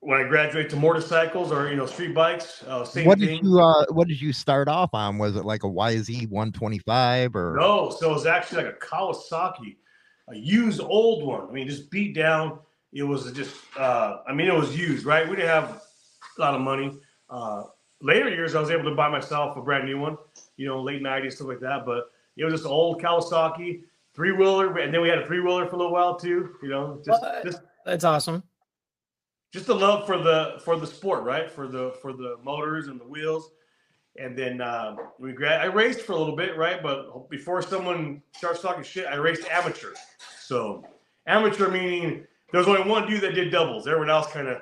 when 0.05 0.19
I 0.19 0.27
graduated 0.27 0.69
to 0.72 0.77
motorcycles 0.77 1.51
or 1.51 1.69
you 1.69 1.75
know 1.75 1.86
street 1.86 2.13
bikes, 2.13 2.63
uh, 2.67 2.84
same 2.84 3.05
what 3.05 3.17
thing. 3.17 3.38
did 3.38 3.43
you 3.43 3.60
uh, 3.60 3.86
What 3.89 4.07
did 4.07 4.22
you 4.22 4.34
start 4.34 4.67
off 4.67 4.93
on? 4.93 5.17
Was 5.17 5.36
it 5.36 5.45
like 5.45 5.63
a 5.63 5.67
YZ 5.67 6.29
125 6.29 7.36
or 7.36 7.55
no? 7.57 7.89
So 7.89 8.12
it 8.12 8.13
was 8.13 8.25
actually 8.25 8.65
like 8.65 8.75
a 8.75 8.86
Kawasaki, 8.86 9.77
a 10.29 10.36
used 10.36 10.81
old 10.81 11.25
one. 11.25 11.48
I 11.50 11.51
mean, 11.51 11.67
just 11.67 11.89
beat 11.89 12.13
down. 12.13 12.60
It 12.96 13.04
was 13.04 13.32
just, 13.34 13.56
uh, 13.78 14.22
I 14.28 14.34
mean, 14.34 14.48
it 14.48 14.56
was 14.56 14.75
used, 14.75 15.06
right? 15.06 15.30
We 15.30 15.36
didn't 15.36 15.50
have 15.50 15.82
a 16.38 16.42
lot 16.42 16.56
of 16.56 16.62
money. 16.62 16.98
Uh, 17.30 17.64
later 18.02 18.30
years, 18.30 18.56
I 18.56 18.62
was 18.62 18.72
able 18.72 18.86
to 18.86 18.96
buy 18.96 19.10
myself 19.10 19.58
a 19.58 19.62
brand 19.62 19.86
new 19.86 20.00
one. 20.00 20.18
You 20.56 20.66
know, 20.68 20.82
late 20.82 21.04
'90s 21.04 21.34
stuff 21.34 21.48
like 21.48 21.60
that, 21.60 21.86
but 21.86 22.06
it 22.38 22.46
was 22.46 22.54
just 22.54 22.66
old 22.66 23.02
Kawasaki 23.02 23.82
three 24.16 24.32
wheeler, 24.32 24.78
and 24.78 24.94
then 24.94 25.02
we 25.02 25.10
had 25.10 25.20
a 25.20 25.28
three 25.28 25.42
wheeler 25.42 25.68
for 25.68 25.75
a 25.75 25.78
little 25.78 25.92
while 25.92 26.16
too. 26.16 26.56
You 26.64 26.70
know, 26.70 27.02
just, 27.06 27.22
just 27.44 27.62
that's 27.86 28.06
awesome. 28.06 28.42
Just 29.52 29.68
the 29.68 29.75
love 29.75 30.06
for 30.06 30.18
the 30.18 30.62
for 30.64 30.78
the 30.78 30.88
sport, 30.88 31.24
right? 31.24 31.52
For 31.52 31.68
the 31.68 31.94
for 32.02 32.14
the 32.14 32.38
motors 32.44 32.88
and 32.88 33.00
the 33.00 33.06
wheels, 33.06 33.52
and 34.18 34.38
then 34.38 34.62
um, 34.62 34.98
we 35.20 35.34
grad. 35.34 35.62
I 35.62 35.66
raced 35.66 36.02
for 36.02 36.14
a 36.14 36.18
little 36.18 36.36
bit, 36.36 36.58
right? 36.58 36.82
But 36.82 37.30
before 37.30 37.62
someone 37.62 38.22
starts 38.36 38.62
talking 38.62 38.84
shit, 38.84 39.06
I 39.08 39.16
raced 39.16 39.46
amateur. 39.50 39.94
So 40.40 40.86
amateur 41.28 41.70
meaning 41.70 42.25
there 42.52 42.60
was 42.60 42.68
only 42.68 42.90
one 42.90 43.08
dude 43.08 43.22
that 43.22 43.34
did 43.34 43.52
doubles. 43.52 43.88
Everyone 43.88 44.10
else 44.10 44.32
kind 44.32 44.48
of. 44.48 44.62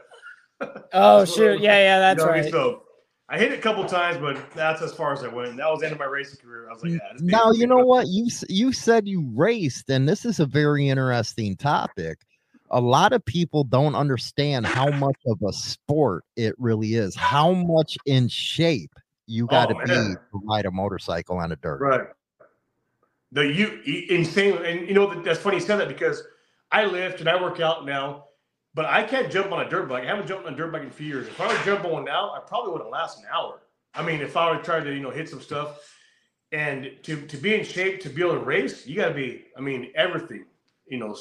oh 0.94 1.26
shoot! 1.26 1.60
Yeah, 1.60 1.78
yeah, 1.78 2.00
that's 2.00 2.20
you 2.20 2.26
know, 2.26 2.32
right. 2.32 2.52
So 2.52 2.84
I 3.30 3.38
hit 3.38 3.52
it 3.52 3.60
a 3.60 3.62
couple 3.62 3.86
times, 3.86 4.18
but 4.18 4.52
that's 4.54 4.82
as 4.82 4.94
far 4.94 5.14
as 5.14 5.24
I 5.24 5.28
went. 5.28 5.58
That 5.58 5.70
was 5.70 5.80
the 5.80 5.88
end 5.88 5.94
of 5.94 6.00
my 6.00 6.06
racing 6.06 6.40
career. 6.40 6.70
I 6.70 6.74
was 6.74 6.84
like, 6.84 6.94
yeah. 6.94 7.00
Now 7.20 7.52
you 7.52 7.68
know 7.68 7.86
what 7.86 8.08
you 8.08 8.28
you 8.50 8.72
said 8.72 9.08
you 9.08 9.30
raced, 9.34 9.90
and 9.90 10.08
this 10.08 10.26
is 10.26 10.40
a 10.40 10.46
very 10.46 10.90
interesting 10.90 11.58
topic. 11.58 12.20
A 12.72 12.82
lot 12.82 13.14
of 13.14 13.24
people 13.26 13.64
don't 13.64 13.94
understand 13.94 14.66
how 14.66 14.90
much 14.90 15.18
of 15.28 15.40
a 15.48 15.54
sport 15.54 16.24
it 16.36 16.56
really 16.58 16.96
is. 16.96 17.16
How 17.16 17.54
much 17.54 17.98
in 18.06 18.28
shape 18.28 18.92
you 19.28 19.48
got 19.48 19.68
to 19.68 19.76
oh, 19.76 19.80
be 19.80 19.88
to 19.88 20.20
ride 20.46 20.66
a 20.66 20.72
motorcycle 20.72 21.38
on 21.38 21.52
a 21.52 21.56
dirt. 21.56 21.80
Right. 21.80 22.08
The 23.32 23.48
you 23.48 23.82
insane, 24.10 24.58
and 24.64 24.88
you 24.88 24.94
know 24.94 25.22
that's 25.24 25.40
funny 25.40 25.58
you 25.58 25.62
said 25.62 25.78
that 25.78 25.88
because 25.88 26.22
I 26.74 26.86
lift 26.86 27.22
and 27.22 27.30
I 27.30 27.42
work 27.42 27.60
out 27.62 27.86
now 27.86 28.26
but 28.74 28.86
I 28.86 29.04
can't 29.04 29.32
jump 29.32 29.52
on 29.52 29.66
a 29.66 29.70
dirt 29.70 29.88
bike. 29.88 30.04
I 30.04 30.08
haven't 30.08 30.28
jumped 30.28 30.48
on 30.48 30.54
a 30.54 30.58
dirt 30.58 30.72
bike 30.72 30.82
in 30.82 30.88
a 30.88 30.92
few 30.92 31.08
years. 31.08 31.28
If 31.28 31.40
I 31.40 31.48
were 31.48 31.58
to 31.58 31.64
jump 31.64 31.86
on 31.86 32.06
now, 32.06 32.32
I 32.32 32.40
probably 32.40 32.72
wouldn't 32.72 32.90
last 32.90 33.20
an 33.20 33.26
hour. 33.32 33.62
I 33.94 34.04
mean, 34.04 34.22
if 34.22 34.36
I 34.36 34.50
were 34.50 34.58
to 34.58 34.64
try 34.64 34.80
to, 34.80 34.94
you 34.94 35.00
know, 35.00 35.12
hit 35.12 35.30
some 35.30 35.42
stuff 35.42 35.80
and 36.52 36.92
to, 37.04 37.22
to 37.28 37.38
be 37.38 37.54
in 37.54 37.64
shape, 37.64 38.02
to 38.02 38.10
be 38.10 38.22
able 38.24 38.34
to 38.34 38.40
race, 38.40 38.88
you 38.88 38.96
got 38.96 39.10
to 39.10 39.14
be, 39.14 39.46
I 39.56 39.62
mean, 39.62 39.92
everything, 39.96 40.46
you 40.88 40.98
know, 40.98 41.16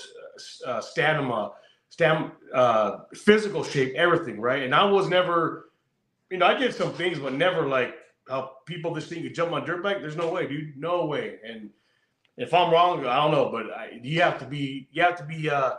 uh, 0.66 0.80
stamina, 0.80 1.50
stam, 1.90 2.32
uh, 2.54 3.00
physical 3.14 3.62
shape, 3.62 3.94
everything, 3.96 4.40
right? 4.40 4.62
And 4.62 4.74
I 4.74 4.84
was 4.84 5.08
never, 5.08 5.70
you 6.30 6.38
know, 6.38 6.46
I 6.46 6.54
did 6.54 6.74
some 6.74 6.94
things, 6.94 7.18
but 7.18 7.34
never 7.34 7.66
like 7.66 7.96
how 8.28 8.52
people 8.64 8.94
just 8.94 9.10
think 9.10 9.24
you 9.24 9.30
jump 9.30 9.52
on 9.52 9.62
a 9.62 9.66
dirt 9.66 9.82
bike. 9.82 10.00
There's 10.00 10.16
no 10.16 10.32
way, 10.32 10.46
dude. 10.46 10.78
No 10.78 11.04
way. 11.04 11.36
And 11.46 11.68
if 12.42 12.52
I'm 12.52 12.72
wrong, 12.72 13.06
I 13.06 13.16
don't 13.16 13.32
know, 13.32 13.48
but 13.50 13.70
I, 13.70 14.00
you 14.02 14.20
have 14.22 14.38
to 14.40 14.44
be, 14.44 14.88
you 14.92 15.02
have 15.02 15.16
to 15.16 15.24
be, 15.24 15.48
uh, 15.48 15.74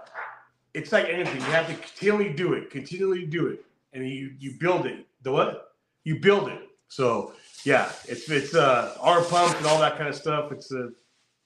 it's 0.74 0.92
like 0.92 1.08
anything. 1.08 1.36
You 1.36 1.52
have 1.52 1.68
to 1.68 1.76
continually 1.76 2.34
do 2.34 2.54
it, 2.54 2.70
continually 2.72 3.26
do 3.26 3.48
it, 3.48 3.64
and 3.94 4.08
you 4.08 4.34
you 4.40 4.56
build 4.60 4.86
it. 4.86 5.06
The 5.22 5.32
what? 5.32 5.76
You 6.04 6.20
build 6.20 6.50
it. 6.50 6.62
So 6.88 7.34
yeah, 7.64 7.92
it's 8.08 8.30
it's 8.30 8.56
uh 8.56 8.96
arm 9.00 9.24
pump 9.26 9.56
and 9.58 9.66
all 9.68 9.80
that 9.80 9.98
kind 9.98 10.10
of 10.10 10.16
stuff. 10.16 10.52
It's 10.52 10.72
uh, 10.72 10.90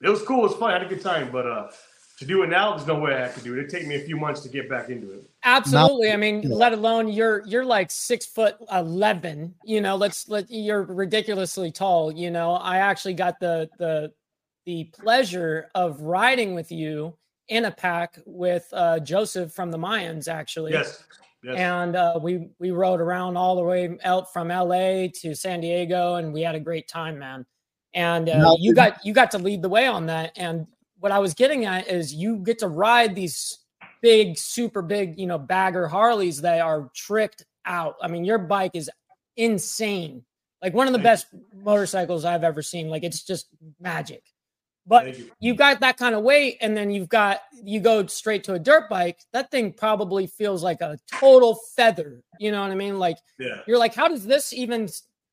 it 0.02 0.10
was 0.10 0.22
cool. 0.22 0.46
It's 0.46 0.56
fun. 0.56 0.70
I 0.70 0.74
had 0.74 0.84
a 0.84 0.90
good 0.90 1.02
time, 1.02 1.32
but 1.32 1.46
uh, 1.46 1.68
to 2.20 2.26
do 2.26 2.44
it 2.44 2.48
now, 2.48 2.76
there's 2.76 2.88
no 2.88 3.00
way 3.00 3.24
I 3.24 3.28
could 3.28 3.44
do 3.44 3.54
it. 3.54 3.60
It'd 3.60 3.70
take 3.70 3.86
me 3.86 3.96
a 3.96 4.00
few 4.00 4.16
months 4.16 4.42
to 4.42 4.50
get 4.50 4.70
back 4.70 4.90
into 4.90 5.12
it. 5.12 5.30
Absolutely. 5.44 6.12
I 6.12 6.18
mean, 6.18 6.42
let 6.50 6.74
alone 6.74 7.10
you're 7.10 7.46
you're 7.46 7.66
like 7.66 7.92
six 7.92 8.26
foot 8.26 8.56
eleven. 8.72 9.56
You 9.66 9.82
know, 9.82 9.96
let's 9.96 10.30
let 10.30 10.50
you're 10.50 10.84
ridiculously 10.84 11.72
tall. 11.72 12.12
You 12.12 12.32
know, 12.32 12.54
I 12.54 12.78
actually 12.78 13.14
got 13.14 13.40
the 13.40 13.70
the 13.78 14.14
the 14.68 14.84
pleasure 14.84 15.70
of 15.76 16.02
riding 16.02 16.54
with 16.54 16.74
you 16.74 17.16
in 17.48 17.66
a 17.66 17.72
pack 17.72 18.20
with 18.26 18.68
uh, 18.74 19.00
Joseph 19.00 19.54
from 19.54 19.72
the 19.72 19.78
Mayans, 19.78 20.28
actually. 20.28 20.74
Yes. 20.74 21.06
yes. 21.42 21.56
And 21.58 21.96
uh, 21.96 22.20
we 22.22 22.50
we 22.60 22.72
rode 22.72 23.00
around 23.00 23.38
all 23.38 23.56
the 23.56 23.64
way 23.64 23.98
out 24.04 24.32
from 24.34 24.50
LA 24.50 25.08
to 25.22 25.34
San 25.34 25.62
Diego, 25.62 26.16
and 26.16 26.34
we 26.34 26.42
had 26.42 26.54
a 26.54 26.60
great 26.60 26.90
time, 26.90 27.18
man. 27.18 27.46
And 27.94 28.28
uh, 28.28 28.56
you 28.60 28.76
got 28.76 29.04
you 29.06 29.14
got 29.14 29.32
to 29.32 29.38
lead 29.38 29.62
the 29.62 29.70
way 29.70 29.88
on 29.88 30.06
that. 30.08 30.34
And 30.36 30.68
what 31.00 31.14
I 31.14 31.20
was 31.20 31.34
getting 31.34 31.64
at 31.64 31.88
is 31.88 32.14
you 32.14 32.36
get 32.40 32.60
to 32.60 32.68
ride 32.68 33.16
these 33.16 33.60
big, 34.02 34.38
super 34.38 34.82
big, 34.82 35.18
you 35.18 35.28
know, 35.28 35.40
bagger 35.40 35.88
Harleys 35.88 36.42
that 36.42 36.60
are 36.60 36.92
tricked 36.94 37.46
out. 37.66 37.96
I 38.02 38.10
mean, 38.10 38.26
your 38.26 38.38
bike 38.38 38.72
is 38.74 38.92
insane. 39.38 40.26
Like 40.62 40.74
one 40.74 40.88
of 40.88 40.94
the 40.94 41.00
best 41.00 41.28
motorcycles 41.56 42.26
I've 42.26 42.44
ever 42.44 42.62
seen. 42.62 42.90
Like 42.90 43.06
it's 43.06 43.24
just 43.24 43.48
magic. 43.80 44.24
But 44.88 45.18
you. 45.18 45.32
you 45.40 45.54
got 45.54 45.82
that 45.82 45.98
kind 45.98 46.16
of 46.16 46.24
weight, 46.24 46.58
and 46.62 46.76
then 46.76 46.90
you've 46.90 47.10
got 47.10 47.42
you 47.62 47.80
go 47.82 48.06
straight 48.08 48.44
to 48.46 48.54
a 48.54 48.60
dirt 48.60 48.90
bike. 48.90 49.20
That 49.34 49.52
thing 49.52 49.74
probably 49.74 50.28
feels 50.28 50.64
like 50.64 50.82
a 50.82 50.98
total 51.12 51.60
feather. 51.76 52.24
You 52.40 52.52
know 52.52 52.62
what 52.62 52.72
I 52.72 52.76
mean? 52.76 52.98
Like 52.98 53.18
yeah. 53.38 53.62
you're 53.68 53.78
like, 53.78 53.94
how 53.94 54.08
does 54.08 54.26
this 54.26 54.54
even 54.54 54.88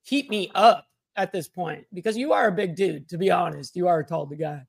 keep 0.05 0.29
me 0.29 0.51
up 0.55 0.87
at 1.17 1.33
this 1.33 1.47
point? 1.47 1.85
Because 1.95 2.17
you 2.17 2.33
are 2.33 2.49
a 2.49 2.53
big 2.53 2.75
dude, 2.75 3.09
to 3.11 3.19
be 3.19 3.31
honest. 3.31 3.77
You 3.77 3.87
are 3.87 4.01
a 4.01 4.05
tall 4.05 4.27
guy. 4.27 4.63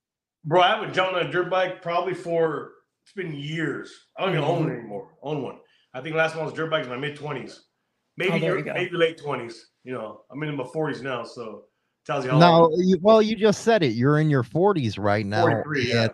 Bro, 0.44 0.62
I 0.62 0.68
haven't 0.76 0.94
jumped 0.94 1.16
on 1.16 1.26
a 1.26 1.32
dirt 1.32 1.50
bike 1.50 1.82
probably 1.82 2.14
for 2.14 2.74
it's 3.04 3.14
been 3.14 3.34
years. 3.34 3.92
I 4.18 4.22
don't 4.22 4.34
even 4.34 4.44
mm-hmm. 4.44 4.52
own 4.52 4.64
one 4.64 4.72
anymore. 4.72 5.10
Own 5.24 5.42
one. 5.42 5.58
I 5.94 6.02
think 6.02 6.16
last 6.16 6.36
one 6.36 6.46
was 6.46 6.54
dirt 6.54 6.70
bikes 6.70 6.86
in 6.86 6.92
my 6.92 6.98
mid 6.98 7.16
twenties, 7.16 7.64
maybe 8.18 8.46
oh, 8.46 8.62
maybe 8.74 8.96
late 8.96 9.18
twenties. 9.18 9.68
You 9.84 9.94
know, 9.94 10.22
I'm 10.32 10.44
in 10.44 10.56
my 10.56 10.66
forties 10.72 11.02
now, 11.02 11.24
so 11.24 11.64
Tells 12.06 12.26
you 12.26 12.32
now. 12.34 12.70
You, 12.76 13.00
well, 13.02 13.22
you 13.22 13.36
just 13.36 13.64
said 13.64 13.82
it. 13.82 13.94
You're 13.94 14.20
in 14.20 14.30
your 14.30 14.44
40s 14.44 15.00
right 15.00 15.26
now. 15.26 15.46
Yeah. 15.90 16.10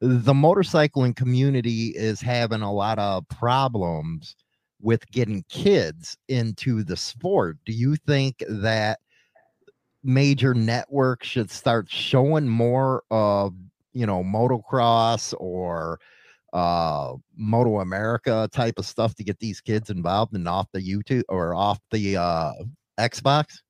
The 0.00 0.32
motorcycling 0.32 1.16
community 1.16 1.88
is 1.88 2.20
having 2.20 2.62
a 2.62 2.72
lot 2.72 2.98
of 2.98 3.26
problems 3.28 4.36
with 4.80 5.08
getting 5.10 5.44
kids 5.48 6.16
into 6.28 6.82
the 6.82 6.96
sport. 6.96 7.56
Do 7.64 7.72
you 7.72 7.96
think 7.96 8.42
that 8.48 9.00
major 10.04 10.54
networks 10.54 11.28
should 11.28 11.50
start 11.50 11.88
showing 11.88 12.48
more 12.48 13.02
of, 13.10 13.54
you 13.92 14.06
know, 14.06 14.22
motocross 14.22 15.34
or 15.38 16.00
uh 16.52 17.14
Moto 17.34 17.80
America 17.80 18.48
type 18.52 18.74
of 18.78 18.84
stuff 18.84 19.14
to 19.14 19.24
get 19.24 19.38
these 19.38 19.60
kids 19.60 19.88
involved 19.88 20.34
and 20.34 20.46
off 20.46 20.66
the 20.72 20.80
YouTube 20.80 21.22
or 21.28 21.54
off 21.54 21.78
the 21.90 22.16
uh 22.16 22.52
Xbox? 22.98 23.60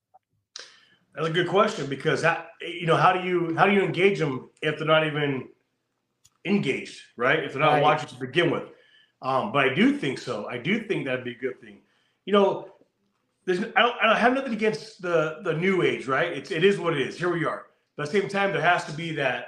That's 1.14 1.28
a 1.28 1.33
good 1.33 1.49
question 1.49 1.87
because 1.87 2.23
how, 2.23 2.47
you 2.61 2.87
know 2.87 2.97
how 2.97 3.12
do 3.12 3.26
you 3.26 3.54
how 3.57 3.66
do 3.66 3.73
you 3.73 3.83
engage 3.83 4.19
them 4.19 4.50
if 4.62 4.78
they're 4.78 4.87
not 4.87 5.07
even 5.07 5.49
engaged, 6.45 7.00
right? 7.16 7.42
If 7.45 7.52
they're 7.52 7.62
not 7.62 7.73
right. 7.73 7.83
watching 7.83 8.09
to 8.09 8.14
begin 8.16 8.50
with. 8.50 8.64
Um, 9.21 9.52
but 9.52 9.69
I 9.69 9.75
do 9.75 9.97
think 9.97 10.19
so. 10.19 10.47
I 10.49 10.59
do 10.59 10.83
think 10.83 11.04
that'd 11.04 11.25
be 11.25 11.33
a 11.33 11.38
good 11.38 11.61
thing. 11.61 11.81
You 12.25 12.33
know, 12.33 12.69
there's 13.45 13.61
I 13.61 13.83
don't, 13.83 13.97
I 14.02 14.07
don't 14.07 14.16
have 14.16 14.33
nothing 14.33 14.52
against 14.52 15.02
the 15.02 15.40
the 15.45 15.52
new 15.52 15.83
age, 15.83 16.07
right? 16.07 16.33
It's 16.33 16.50
it 16.50 16.64
is 16.64 16.78
what 16.78 16.95
it 16.95 17.07
is. 17.07 17.19
Here 17.19 17.33
we 17.33 17.45
are. 17.45 17.66
But 17.97 18.04
at 18.07 18.12
the 18.12 18.21
same 18.21 18.28
time, 18.28 18.52
there 18.52 18.62
has 18.62 18.85
to 18.87 18.92
be 18.92 19.12
that 19.16 19.47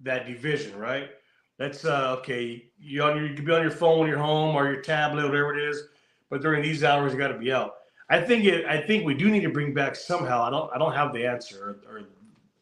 that 0.00 0.26
division, 0.26 0.76
right? 0.78 1.10
That's 1.58 1.84
uh, 1.84 2.16
okay. 2.18 2.70
You 2.78 3.02
on 3.02 3.16
your 3.16 3.26
you 3.26 3.34
can 3.34 3.44
be 3.44 3.52
on 3.52 3.62
your 3.62 3.70
phone 3.70 4.06
you're 4.06 4.18
home 4.18 4.54
or 4.54 4.70
your 4.70 4.82
tablet, 4.82 5.24
whatever 5.24 5.56
it 5.58 5.68
is. 5.68 5.82
but 6.28 6.42
during 6.42 6.62
these 6.62 6.84
hours, 6.84 7.12
you 7.12 7.18
got 7.18 7.28
to 7.28 7.38
be 7.38 7.52
out. 7.52 7.74
I 8.08 8.20
think 8.20 8.44
it. 8.44 8.64
I 8.66 8.80
think 8.80 9.04
we 9.04 9.14
do 9.14 9.30
need 9.30 9.42
to 9.42 9.50
bring 9.50 9.74
back 9.74 9.96
somehow. 9.96 10.42
I 10.42 10.50
don't. 10.50 10.72
I 10.72 10.78
don't 10.78 10.94
have 10.94 11.12
the 11.12 11.26
answer 11.26 11.80
or, 11.88 11.92
or 11.92 12.02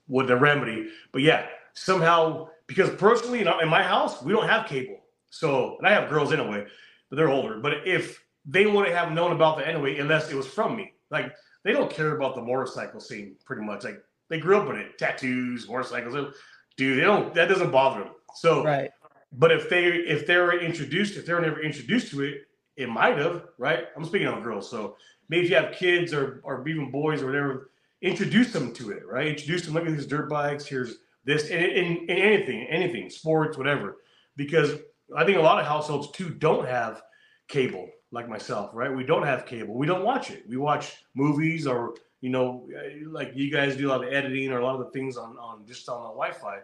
what 0.06 0.26
the 0.26 0.36
remedy, 0.36 0.88
but 1.12 1.22
yeah, 1.22 1.46
somehow 1.74 2.48
because 2.66 2.90
personally, 2.90 3.40
in 3.40 3.68
my 3.68 3.82
house, 3.82 4.22
we 4.22 4.32
don't 4.32 4.48
have 4.48 4.66
cable. 4.66 5.00
So, 5.30 5.76
and 5.78 5.86
I 5.86 5.92
have 5.92 6.08
girls 6.08 6.32
anyway, 6.32 6.66
but 7.10 7.16
they're 7.16 7.28
older. 7.28 7.58
But 7.58 7.86
if 7.86 8.22
they 8.46 8.66
wouldn't 8.66 8.94
have 8.94 9.12
known 9.12 9.32
about 9.32 9.58
that 9.58 9.68
anyway, 9.68 9.98
unless 9.98 10.30
it 10.30 10.34
was 10.34 10.46
from 10.46 10.76
me, 10.76 10.92
like 11.10 11.32
they 11.64 11.72
don't 11.72 11.90
care 11.90 12.16
about 12.16 12.34
the 12.34 12.42
motorcycle 12.42 13.00
scene 13.00 13.36
pretty 13.44 13.62
much. 13.62 13.84
Like 13.84 14.02
they 14.28 14.38
grew 14.38 14.56
up 14.56 14.68
in 14.70 14.76
it, 14.76 14.98
tattoos, 14.98 15.68
motorcycles. 15.68 16.34
Dude, 16.76 16.98
they 16.98 17.02
don't. 17.02 17.34
That 17.34 17.48
doesn't 17.48 17.70
bother 17.70 18.04
them. 18.04 18.12
So, 18.34 18.64
right. 18.64 18.90
But 19.32 19.50
if 19.50 19.68
they 19.68 19.86
if 19.86 20.26
they 20.26 20.36
were 20.36 20.58
introduced, 20.58 21.16
if 21.16 21.26
they 21.26 21.34
were 21.34 21.40
never 21.40 21.60
introduced 21.60 22.10
to 22.12 22.22
it, 22.22 22.42
it 22.76 22.88
might 22.88 23.18
have, 23.18 23.44
right? 23.58 23.86
I'm 23.96 24.04
speaking 24.04 24.28
on 24.28 24.42
girls. 24.42 24.70
So 24.70 24.96
maybe 25.28 25.44
if 25.44 25.50
you 25.50 25.56
have 25.56 25.74
kids 25.74 26.12
or 26.12 26.40
or 26.44 26.66
even 26.68 26.90
boys 26.90 27.22
or 27.22 27.26
whatever, 27.26 27.70
introduce 28.02 28.52
them 28.52 28.72
to 28.74 28.90
it, 28.90 29.06
right? 29.06 29.28
Introduce 29.28 29.64
them. 29.64 29.74
Look 29.74 29.86
at 29.86 29.92
these 29.92 30.06
dirt 30.06 30.28
bikes. 30.28 30.66
Here's 30.66 30.96
this 31.24 31.50
and, 31.50 31.64
in, 31.64 31.96
in 32.08 32.10
anything, 32.10 32.66
anything, 32.68 33.10
sports, 33.10 33.56
whatever. 33.56 33.98
Because 34.36 34.78
I 35.16 35.24
think 35.24 35.38
a 35.38 35.42
lot 35.42 35.60
of 35.60 35.66
households 35.66 36.10
too 36.10 36.30
don't 36.30 36.66
have 36.66 37.02
cable, 37.48 37.88
like 38.10 38.28
myself, 38.28 38.70
right? 38.74 38.94
We 38.94 39.04
don't 39.04 39.24
have 39.24 39.46
cable. 39.46 39.74
We 39.74 39.86
don't 39.86 40.04
watch 40.04 40.30
it. 40.30 40.44
We 40.48 40.56
watch 40.56 41.04
movies 41.14 41.66
or 41.66 41.94
you 42.20 42.30
know, 42.30 42.66
like 43.06 43.32
you 43.34 43.50
guys 43.50 43.76
do 43.76 43.88
a 43.88 43.90
lot 43.90 44.02
of 44.02 44.10
editing 44.10 44.50
or 44.50 44.58
a 44.58 44.64
lot 44.64 44.80
of 44.80 44.86
the 44.86 44.90
things 44.92 45.18
on 45.18 45.36
on 45.36 45.66
just 45.66 45.88
on 45.88 46.02
the 46.02 46.08
Wi-Fi 46.08 46.60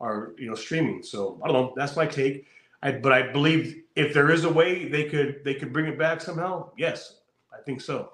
are 0.00 0.34
you 0.38 0.48
know 0.48 0.56
streaming. 0.56 1.02
So 1.02 1.40
I 1.42 1.46
don't 1.46 1.54
know. 1.54 1.72
That's 1.76 1.96
my 1.96 2.06
take. 2.06 2.46
I, 2.82 2.92
but 2.92 3.12
I 3.12 3.32
believe 3.32 3.82
if 3.96 4.12
there 4.12 4.30
is 4.30 4.44
a 4.44 4.52
way 4.52 4.88
they 4.88 5.04
could 5.04 5.40
they 5.44 5.54
could 5.54 5.72
bring 5.72 5.86
it 5.86 5.98
back 5.98 6.20
somehow, 6.20 6.70
yes, 6.76 7.20
think 7.64 7.80
so. 7.80 8.12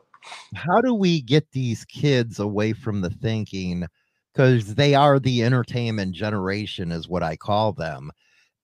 How 0.54 0.80
do 0.80 0.94
we 0.94 1.22
get 1.22 1.50
these 1.52 1.84
kids 1.84 2.38
away 2.38 2.72
from 2.72 3.00
the 3.00 3.10
thinking? 3.10 3.86
Because 4.32 4.74
they 4.74 4.94
are 4.94 5.18
the 5.18 5.42
entertainment 5.42 6.14
generation, 6.14 6.92
is 6.92 7.08
what 7.08 7.22
I 7.22 7.36
call 7.36 7.72
them. 7.72 8.10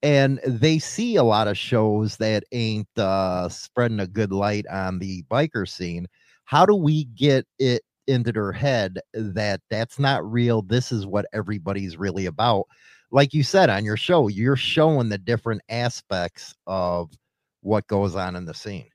And 0.02 0.40
they 0.46 0.78
see 0.78 1.16
a 1.16 1.24
lot 1.24 1.48
of 1.48 1.58
shows 1.58 2.18
that 2.18 2.44
ain't 2.52 2.88
uh, 2.98 3.48
spreading 3.48 4.00
a 4.00 4.06
good 4.06 4.32
light 4.32 4.66
on 4.68 4.98
the 4.98 5.24
biker 5.30 5.68
scene. 5.68 6.06
How 6.44 6.66
do 6.66 6.74
we 6.74 7.04
get 7.04 7.46
it 7.58 7.82
into 8.06 8.30
their 8.30 8.52
head 8.52 9.00
that 9.14 9.60
that's 9.70 9.98
not 9.98 10.30
real? 10.30 10.62
This 10.62 10.92
is 10.92 11.06
what 11.06 11.26
everybody's 11.32 11.96
really 11.96 12.26
about 12.26 12.66
like 13.10 13.32
you 13.32 13.42
said 13.42 13.70
on 13.70 13.84
your 13.84 13.96
show, 13.96 14.28
you're 14.28 14.56
showing 14.56 15.08
the 15.08 15.18
different 15.18 15.62
aspects 15.68 16.54
of 16.66 17.10
what 17.60 17.86
goes 17.86 18.16
on 18.16 18.36
in 18.36 18.44
the 18.44 18.54
scene. 18.54 18.88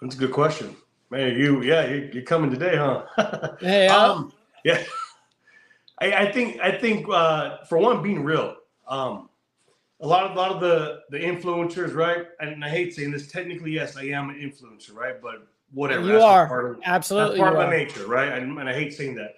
That's 0.00 0.14
a 0.14 0.18
good 0.18 0.32
question, 0.32 0.76
man. 1.10 1.36
You, 1.36 1.62
yeah, 1.62 1.86
you're, 1.86 2.22
coming 2.22 2.50
today, 2.50 2.76
huh? 2.76 3.56
yeah, 3.60 3.96
um, 3.96 4.32
yeah. 4.64 4.82
I, 6.00 6.12
I, 6.12 6.32
think, 6.32 6.60
I 6.60 6.70
think, 6.70 7.08
uh, 7.08 7.64
for 7.64 7.78
one, 7.78 8.02
being 8.02 8.22
real. 8.22 8.56
Um, 8.86 9.28
a 10.00 10.06
lot 10.06 10.24
of, 10.24 10.32
a 10.32 10.34
lot 10.34 10.52
of 10.52 10.60
the 10.60 11.00
the 11.10 11.18
influencers, 11.18 11.94
right? 11.94 12.26
And 12.40 12.64
I 12.64 12.68
hate 12.68 12.94
saying 12.94 13.10
this. 13.10 13.26
Technically, 13.26 13.72
yes, 13.72 13.96
I 13.96 14.04
am 14.04 14.30
an 14.30 14.36
influencer, 14.36 14.94
right? 14.94 15.20
But 15.20 15.48
whatever. 15.72 16.06
You 16.06 16.20
are 16.20 16.46
part 16.46 16.70
of, 16.70 16.80
absolutely 16.84 17.38
part 17.38 17.54
of 17.54 17.58
my 17.58 17.70
nature, 17.70 18.06
right? 18.06 18.32
And, 18.32 18.58
and 18.58 18.68
I 18.68 18.74
hate 18.74 18.94
saying 18.94 19.16
that. 19.16 19.34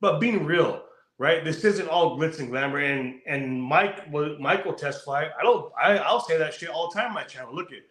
But 0.00 0.18
being 0.18 0.46
real, 0.46 0.84
right? 1.18 1.44
This 1.44 1.64
isn't 1.64 1.88
all 1.88 2.18
glitz 2.18 2.38
and 2.38 2.48
glamour. 2.48 2.78
And 2.78 3.20
and 3.26 3.62
Mike 3.62 4.10
will 4.10 4.38
Mike 4.38 4.64
will 4.64 4.74
testify. 4.74 5.26
I 5.38 5.42
don't. 5.42 5.70
I, 5.80 5.98
I'll 5.98 6.20
say 6.20 6.38
that 6.38 6.54
shit 6.54 6.70
all 6.70 6.90
the 6.90 6.98
time 6.98 7.08
on 7.08 7.14
my 7.14 7.24
channel. 7.24 7.54
Look 7.54 7.72
at, 7.72 7.82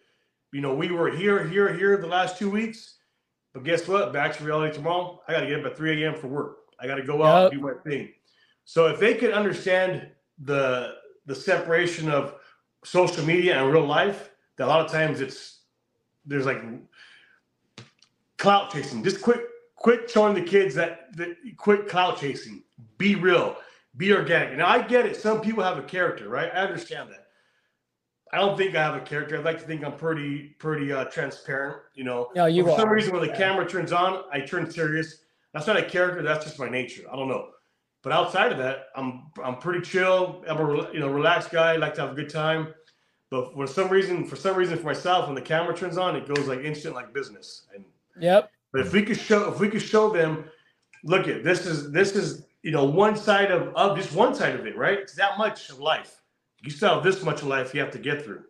you 0.52 0.60
know, 0.60 0.74
we 0.74 0.90
were 0.90 1.10
here, 1.10 1.44
here, 1.44 1.72
here 1.72 1.96
the 1.96 2.06
last 2.06 2.38
two 2.38 2.50
weeks, 2.50 2.96
but 3.52 3.64
guess 3.64 3.86
what? 3.88 4.12
Back 4.12 4.36
to 4.36 4.44
reality 4.44 4.74
tomorrow. 4.74 5.22
I 5.26 5.32
got 5.32 5.40
to 5.40 5.46
get 5.46 5.60
up 5.60 5.66
at 5.66 5.76
3 5.76 6.02
a.m. 6.02 6.14
for 6.14 6.28
work. 6.28 6.58
I 6.78 6.86
got 6.86 6.96
to 6.96 7.02
go 7.02 7.22
out 7.22 7.44
yep. 7.44 7.52
and 7.52 7.60
do 7.60 7.66
my 7.66 7.90
thing. 7.90 8.10
So 8.64 8.86
if 8.86 9.00
they 9.00 9.14
could 9.14 9.32
understand 9.32 10.08
the 10.44 10.94
the 11.26 11.34
separation 11.34 12.08
of 12.08 12.36
social 12.84 13.24
media 13.24 13.60
and 13.60 13.72
real 13.72 13.86
life, 13.86 14.30
that 14.56 14.66
a 14.66 14.68
lot 14.68 14.84
of 14.84 14.90
times 14.90 15.20
it's 15.20 15.60
there's 16.24 16.46
like 16.46 16.62
clout 18.38 18.72
chasing. 18.72 19.02
Just 19.02 19.20
quit 19.20 19.40
quit 19.76 20.10
showing 20.10 20.34
the 20.34 20.42
kids 20.42 20.74
that, 20.74 21.14
that 21.16 21.36
quit 21.56 21.88
clout 21.88 22.18
chasing 22.18 22.62
be 22.98 23.14
real, 23.14 23.56
be 23.96 24.12
organic. 24.12 24.56
Now 24.56 24.68
I 24.68 24.82
get 24.82 25.06
it. 25.06 25.16
Some 25.16 25.40
people 25.40 25.64
have 25.64 25.78
a 25.78 25.82
character, 25.82 26.28
right? 26.28 26.50
I 26.54 26.58
understand 26.58 27.10
that. 27.10 27.26
I 28.32 28.38
don't 28.38 28.56
think 28.56 28.76
I 28.76 28.82
have 28.82 28.94
a 28.94 29.00
character. 29.00 29.38
I'd 29.38 29.44
like 29.44 29.58
to 29.60 29.66
think 29.66 29.84
I'm 29.84 29.96
pretty, 29.96 30.54
pretty 30.58 30.92
uh, 30.92 31.04
transparent. 31.06 31.78
You 31.94 32.04
know, 32.04 32.30
no, 32.34 32.46
you 32.46 32.64
for 32.64 32.70
are. 32.70 32.78
some 32.78 32.88
reason 32.88 33.12
when 33.12 33.26
the 33.26 33.32
camera 33.34 33.68
turns 33.68 33.92
on, 33.92 34.24
I 34.32 34.40
turn 34.40 34.70
serious. 34.70 35.22
That's 35.52 35.66
not 35.66 35.76
a 35.76 35.82
character. 35.82 36.22
That's 36.22 36.44
just 36.44 36.58
my 36.58 36.68
nature. 36.68 37.02
I 37.10 37.16
don't 37.16 37.28
know. 37.28 37.48
But 38.02 38.12
outside 38.12 38.52
of 38.52 38.58
that, 38.58 38.86
I'm 38.96 39.30
I'm 39.42 39.56
pretty 39.56 39.80
chill. 39.80 40.44
I'm 40.48 40.58
a 40.58 40.92
you 40.92 41.00
know 41.00 41.08
relaxed 41.08 41.50
guy. 41.50 41.74
I 41.74 41.76
like 41.76 41.94
to 41.94 42.02
have 42.02 42.12
a 42.12 42.14
good 42.14 42.30
time. 42.30 42.74
But 43.30 43.52
for 43.54 43.66
some 43.66 43.88
reason, 43.88 44.24
for 44.24 44.36
some 44.36 44.56
reason, 44.56 44.78
for 44.78 44.86
myself, 44.86 45.26
when 45.26 45.34
the 45.34 45.42
camera 45.42 45.76
turns 45.76 45.98
on, 45.98 46.16
it 46.16 46.26
goes 46.26 46.48
like 46.48 46.60
instant, 46.60 46.94
like 46.94 47.12
business. 47.12 47.66
And 47.74 47.84
yep. 48.18 48.50
But 48.72 48.82
if 48.82 48.92
we 48.92 49.02
could 49.02 49.18
show, 49.18 49.52
if 49.52 49.60
we 49.60 49.68
could 49.68 49.82
show 49.82 50.10
them, 50.10 50.44
look 51.04 51.28
at 51.28 51.44
this 51.44 51.66
is 51.66 51.90
this 51.92 52.14
is 52.16 52.44
you 52.62 52.70
know, 52.70 52.84
one 52.84 53.16
side 53.16 53.50
of, 53.50 53.74
of 53.74 53.96
just 53.96 54.12
one 54.12 54.34
side 54.34 54.54
of 54.54 54.66
it, 54.66 54.76
right? 54.76 54.98
It's 54.98 55.14
that 55.14 55.38
much 55.38 55.70
of 55.70 55.78
life. 55.78 56.19
You 56.62 56.70
still 56.70 56.94
have 56.94 57.04
this 57.04 57.22
much 57.22 57.42
of 57.42 57.48
life 57.48 57.74
you 57.74 57.80
have 57.80 57.92
to 57.92 57.98
get 57.98 58.24
through. 58.24 58.44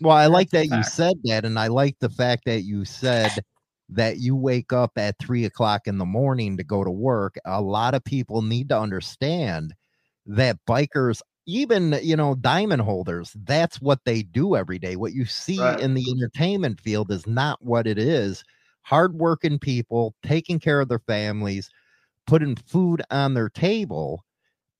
Well, 0.00 0.16
I 0.16 0.26
like 0.26 0.50
that 0.50 0.66
you 0.66 0.82
said 0.82 1.14
that, 1.24 1.44
and 1.44 1.58
I 1.58 1.68
like 1.68 1.98
the 1.98 2.08
fact 2.08 2.44
that 2.46 2.62
you 2.62 2.84
said 2.84 3.30
that 3.90 4.18
you 4.18 4.34
wake 4.34 4.72
up 4.72 4.92
at 4.96 5.18
three 5.18 5.44
o'clock 5.44 5.82
in 5.86 5.98
the 5.98 6.06
morning 6.06 6.56
to 6.56 6.64
go 6.64 6.82
to 6.82 6.90
work. 6.90 7.36
A 7.44 7.60
lot 7.60 7.94
of 7.94 8.02
people 8.02 8.42
need 8.42 8.70
to 8.70 8.78
understand 8.78 9.74
that 10.26 10.58
bikers, 10.66 11.20
even 11.46 11.98
you 12.02 12.16
know, 12.16 12.34
diamond 12.34 12.82
holders, 12.82 13.36
that's 13.44 13.80
what 13.80 14.00
they 14.04 14.22
do 14.22 14.56
every 14.56 14.78
day. 14.78 14.96
What 14.96 15.12
you 15.12 15.26
see 15.26 15.60
right. 15.60 15.78
in 15.78 15.94
the 15.94 16.04
entertainment 16.10 16.80
field 16.80 17.12
is 17.12 17.26
not 17.26 17.62
what 17.62 17.86
it 17.86 17.98
is. 17.98 18.42
Hardworking 18.80 19.58
people 19.58 20.14
taking 20.22 20.58
care 20.58 20.80
of 20.80 20.88
their 20.88 21.00
families 21.00 21.70
putting 22.26 22.56
food 22.56 23.02
on 23.10 23.34
their 23.34 23.48
table. 23.48 24.24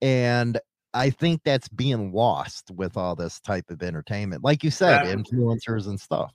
And 0.01 0.59
I 0.95 1.11
think 1.11 1.43
that's 1.45 1.69
being 1.69 2.13
lost 2.13 2.71
with 2.71 2.97
all 2.97 3.15
this 3.15 3.41
type 3.41 3.71
of 3.71 3.83
entertainment. 3.83 4.45
Like 4.45 4.63
you 4.63 4.71
said, 4.71 5.07
influencers 5.07 5.87
and 5.87 6.01
stuff. 6.01 6.33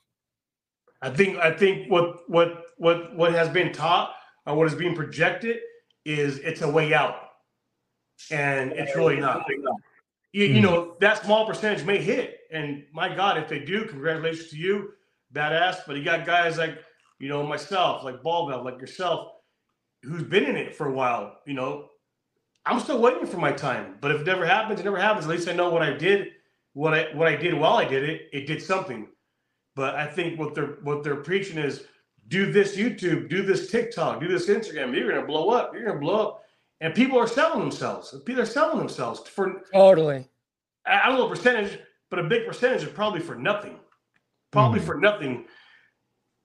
I 1.02 1.12
think 1.12 1.38
I 1.38 1.52
think 1.52 1.92
what 1.92 2.28
what 2.30 2.64
what 2.78 3.16
what 3.16 3.32
has 3.34 3.50
been 3.50 3.72
taught 3.72 4.16
or 4.48 4.56
what 4.56 4.68
is 4.68 4.76
being 4.76 4.96
projected 4.96 5.58
is 6.06 6.40
it's 6.40 6.62
a 6.62 6.70
way 6.70 6.94
out. 6.94 7.16
And 8.32 8.72
it's 8.72 8.96
really 8.96 9.20
not. 9.20 9.46
You, 10.32 10.46
you 10.46 10.56
hmm. 10.56 10.62
know, 10.62 10.96
that 11.02 11.24
small 11.24 11.46
percentage 11.46 11.86
may 11.86 12.02
hit. 12.02 12.40
And 12.52 12.86
my 12.94 13.14
God, 13.14 13.38
if 13.38 13.48
they 13.48 13.60
do, 13.60 13.86
congratulations 13.86 14.50
to 14.50 14.58
you. 14.58 14.92
Badass. 15.34 15.80
But 15.86 15.98
you 15.98 16.04
got 16.04 16.26
guys 16.26 16.58
like, 16.58 16.80
you 17.20 17.28
know, 17.28 17.44
myself, 17.44 18.04
like 18.04 18.24
Ball 18.24 18.64
like 18.64 18.80
yourself, 18.80 19.34
who's 20.04 20.24
been 20.24 20.46
in 20.46 20.56
it 20.56 20.76
for 20.76 20.88
a 20.88 20.94
while, 20.94 21.38
you 21.46 21.54
know, 21.54 21.90
I'm 22.68 22.80
still 22.80 23.00
waiting 23.00 23.26
for 23.26 23.38
my 23.38 23.52
time. 23.52 23.96
But 24.02 24.12
if 24.12 24.22
it 24.22 24.28
never 24.28 24.46
happens, 24.46 24.80
it 24.80 24.84
never 24.84 25.00
happens. 25.00 25.26
At 25.26 25.32
least 25.32 25.48
I 25.48 25.54
know 25.54 25.70
what 25.70 25.82
I 25.82 25.94
did, 25.94 26.30
what 26.74 26.94
I 26.94 27.08
what 27.14 27.28
I 27.28 27.36
did 27.36 27.54
while 27.54 27.78
I 27.78 27.86
did 27.86 28.04
it, 28.04 28.30
it 28.34 28.46
did 28.46 28.62
something. 28.62 29.08
But 29.76 29.96
I 29.96 30.06
think 30.06 30.40
what 30.40 30.54
they're 30.54 30.78
what 30.84 31.04
they're 31.04 31.18
preaching 31.18 31.58
is 31.58 31.84
do 32.28 32.52
this 32.52 32.76
YouTube, 32.76 33.30
do 33.30 33.42
this 33.42 33.72
TikTok, 33.72 34.20
do 34.20 34.28
this 34.28 34.48
Instagram. 34.48 34.96
You're 34.96 35.10
gonna 35.10 35.26
blow 35.26 35.50
up. 35.50 35.74
You're 35.74 35.86
gonna 35.86 36.00
blow 36.00 36.28
up. 36.28 36.44
And 36.82 36.94
people 36.94 37.18
are 37.18 37.28
selling 37.28 37.60
themselves. 37.60 38.14
People 38.26 38.42
are 38.42 38.46
selling 38.46 38.78
themselves 38.78 39.22
for 39.28 39.64
totally. 39.74 40.28
I 40.86 41.08
don't 41.08 41.18
know 41.18 41.28
a 41.28 41.30
percentage, 41.30 41.80
but 42.10 42.20
a 42.20 42.24
big 42.24 42.46
percentage 42.46 42.84
is 42.84 42.90
probably 42.90 43.20
for 43.20 43.36
nothing. 43.36 43.80
Probably 44.52 44.80
mm. 44.80 44.86
for 44.86 45.00
nothing 45.00 45.46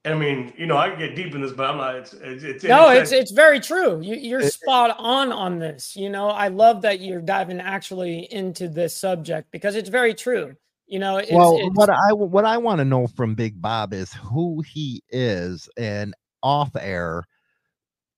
I 0.04 0.14
mean, 0.14 0.52
you 0.56 0.66
know, 0.66 0.76
I 0.76 0.90
can 0.90 0.98
get 0.98 1.14
deep 1.14 1.34
in 1.34 1.42
this, 1.42 1.52
but 1.52 1.70
I'm 1.70 1.76
not. 1.76 1.94
It's, 1.94 2.12
it's, 2.14 2.42
it's 2.42 2.64
no, 2.64 2.88
it's 2.90 3.12
it's 3.12 3.30
very 3.30 3.60
true. 3.60 4.00
You, 4.00 4.36
are 4.36 4.42
spot 4.42 4.96
on 4.98 5.30
on 5.30 5.60
this. 5.60 5.94
You 5.94 6.10
know, 6.10 6.28
I 6.28 6.48
love 6.48 6.82
that 6.82 7.00
you're 7.00 7.20
diving 7.20 7.60
actually 7.60 8.26
into 8.32 8.68
this 8.68 8.96
subject 8.96 9.52
because 9.52 9.76
it's 9.76 9.88
very 9.88 10.12
true. 10.12 10.56
You 10.88 10.98
know, 10.98 11.18
it's, 11.18 11.30
well, 11.30 11.56
it's, 11.56 11.76
what 11.76 11.88
I 11.88 12.12
what 12.12 12.44
I 12.44 12.58
want 12.58 12.80
to 12.80 12.84
know 12.84 13.06
from 13.06 13.36
Big 13.36 13.62
Bob 13.62 13.92
is 13.92 14.12
who 14.12 14.62
he 14.62 15.04
is, 15.08 15.68
and 15.76 16.14
off 16.42 16.74
air, 16.74 17.24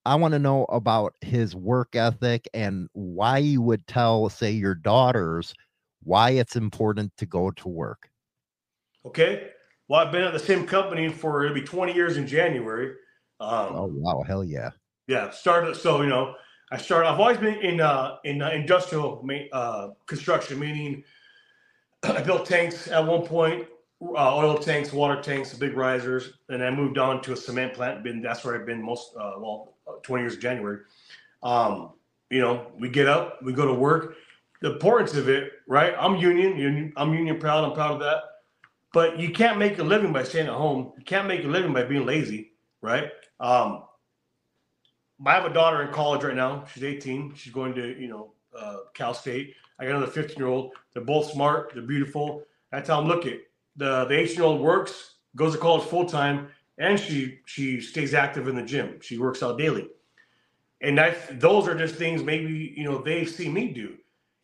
I 0.07 0.14
want 0.14 0.33
to 0.33 0.38
know 0.38 0.64
about 0.64 1.14
his 1.20 1.55
work 1.55 1.94
ethic 1.97 2.49
and 2.55 2.88
why 2.94 3.38
you 3.38 3.61
would 3.61 3.87
tell, 3.87 4.31
say, 4.31 4.51
your 4.51 4.75
daughters 4.75 5.55
why 6.03 6.31
it's 6.31 6.57
important 6.57 7.16
to 7.16 7.27
go 7.27 7.51
to 7.51 7.68
work. 7.68 8.09
Okay. 9.07 9.51
Well, 9.88 10.01
I've 10.01 10.12
been 10.12 10.23
at 10.23 10.33
the 10.33 10.38
same 10.38 10.66
company 10.66 11.09
for 11.09 11.44
it'll 11.44 11.55
be 11.55 11.62
20 11.62 11.92
years 11.92 12.16
in 12.16 12.27
January. 12.27 12.94
Um, 13.40 13.68
oh 13.73 13.90
wow, 13.92 14.23
hell 14.27 14.44
yeah! 14.44 14.70
Yeah, 15.07 15.31
started. 15.31 15.77
So 15.77 16.03
you 16.03 16.09
know, 16.09 16.35
I 16.70 16.79
started. 16.79 17.09
I've 17.09 17.20
always 17.20 17.38
been 17.38 17.57
in 17.57 17.81
uh, 17.81 18.16
in 18.25 18.40
uh, 18.40 18.51
industrial 18.51 19.27
uh, 19.53 19.88
construction, 20.07 20.59
meaning 20.59 21.05
I 22.03 22.23
built 22.23 22.47
tanks 22.47 22.88
at 22.88 23.05
one 23.05 23.23
point, 23.23 23.66
uh, 24.01 24.37
oil 24.37 24.57
tanks, 24.57 24.92
water 24.92 25.20
tanks, 25.20 25.53
big 25.53 25.77
risers, 25.77 26.35
and 26.49 26.62
I 26.62 26.70
moved 26.70 26.97
on 26.97 27.20
to 27.23 27.33
a 27.33 27.37
cement 27.37 27.75
plant. 27.75 28.03
Been 28.03 28.23
that's 28.23 28.44
where 28.44 28.59
I've 28.59 28.66
been 28.66 28.83
most 28.83 29.14
uh, 29.16 29.35
well, 29.38 29.75
twenty 30.03 30.23
years 30.23 30.35
of 30.35 30.40
January. 30.40 30.81
Um, 31.42 31.90
you 32.31 32.40
know, 32.40 32.68
we 32.79 32.88
get 32.88 33.07
up, 33.07 33.42
we 33.42 33.53
go 33.53 33.66
to 33.66 33.75
work. 33.75 34.16
The 34.62 34.73
importance 34.73 35.14
of 35.14 35.29
it, 35.29 35.53
right? 35.68 35.94
I'm 35.99 36.16
union, 36.16 36.57
union 36.57 36.92
I'm 36.97 37.12
union 37.12 37.38
proud. 37.38 37.64
I'm 37.64 37.73
proud 37.73 37.92
of 37.92 38.01
that. 38.01 38.23
But 38.94 39.18
you 39.18 39.30
can't 39.30 39.59
make 39.59 39.78
a 39.80 39.83
living 39.83 40.12
by 40.12 40.22
staying 40.22 40.46
at 40.46 40.54
home. 40.54 40.92
You 40.96 41.04
can't 41.04 41.26
make 41.26 41.42
a 41.42 41.48
living 41.48 41.72
by 41.72 41.83
being 41.83 42.07
lazy, 42.07 42.52
right? 42.80 43.11
Um, 43.40 43.83
I 45.26 45.33
have 45.33 45.44
a 45.44 45.52
daughter 45.52 45.83
in 45.83 45.92
college 45.92 46.22
right 46.22 46.37
now. 46.37 46.64
She's 46.72 46.85
18. 46.85 47.35
She's 47.35 47.52
going 47.52 47.74
to, 47.74 48.00
you 48.00 48.07
know, 48.07 48.33
uh, 48.57 48.76
Cal 48.94 49.12
State. 49.12 49.57
I 49.80 49.85
got 49.85 49.96
another 49.96 50.12
15 50.12 50.37
year 50.38 50.46
old. 50.46 50.74
They're 50.92 51.04
both 51.04 51.33
smart. 51.33 51.72
They're 51.74 51.83
beautiful. 51.83 52.44
I 52.72 52.80
tell 52.80 53.00
them, 53.00 53.09
look, 53.09 53.26
it 53.26 53.48
the 53.76 54.04
the 54.04 54.16
18 54.16 54.37
year 54.37 54.44
old 54.44 54.61
works, 54.61 55.16
goes 55.35 55.54
to 55.54 55.59
college 55.59 55.85
full 55.85 56.07
time, 56.07 56.48
and 56.78 56.98
she 56.98 57.40
she 57.46 57.80
stays 57.80 58.14
active 58.14 58.46
in 58.46 58.54
the 58.54 58.62
gym. 58.62 59.00
She 59.00 59.18
works 59.18 59.42
out 59.42 59.59
daily, 59.59 59.88
and 60.80 60.96
that 60.98 61.40
those 61.40 61.66
are 61.66 61.74
just 61.74 61.96
things 61.96 62.22
maybe 62.22 62.74
you 62.76 62.85
know 62.85 62.98
they 62.98 63.24
see 63.24 63.48
me 63.48 63.72
do, 63.72 63.96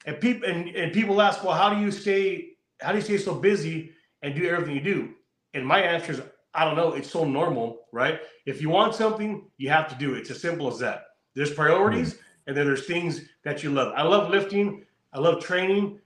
and 0.06 0.20
people 0.20 0.48
and, 0.48 0.68
and 0.70 0.92
people 0.92 1.20
ask, 1.22 1.44
well, 1.44 1.54
how 1.54 1.72
do 1.72 1.80
you 1.80 1.92
stay 1.92 2.56
how 2.80 2.90
do 2.90 2.98
you 2.98 3.04
stay 3.04 3.18
so 3.18 3.34
busy 3.34 3.92
and 4.22 4.35
do 4.35 4.48
everything 4.48 4.74
you 4.74 4.83
do? 4.83 5.14
And 5.54 5.66
my 5.66 5.80
answer 5.80 6.12
is, 6.12 6.22
I 6.54 6.64
don't 6.64 6.76
know. 6.76 6.94
It's 6.94 7.11
so 7.11 7.24
normal, 7.24 7.87
right? 7.92 8.20
If 8.46 8.61
you 8.61 8.68
want 8.68 8.94
something, 8.94 9.48
you 9.56 9.68
have 9.70 9.88
to 9.88 9.94
do 9.94 10.14
it. 10.14 10.20
It's 10.20 10.30
as 10.30 10.40
simple 10.40 10.68
as 10.68 10.78
that. 10.80 11.06
There's 11.35 11.52
priorities, 11.52 12.14
hmm. 12.14 12.20
and 12.48 12.56
then 12.56 12.66
there's 12.66 12.87
things 12.87 13.22
that 13.44 13.62
you 13.62 13.70
love. 13.70 13.92
I 13.96 14.02
love 14.02 14.30
lifting. 14.30 14.85
I 15.12 15.18
love 15.20 15.42
training. 15.42 15.98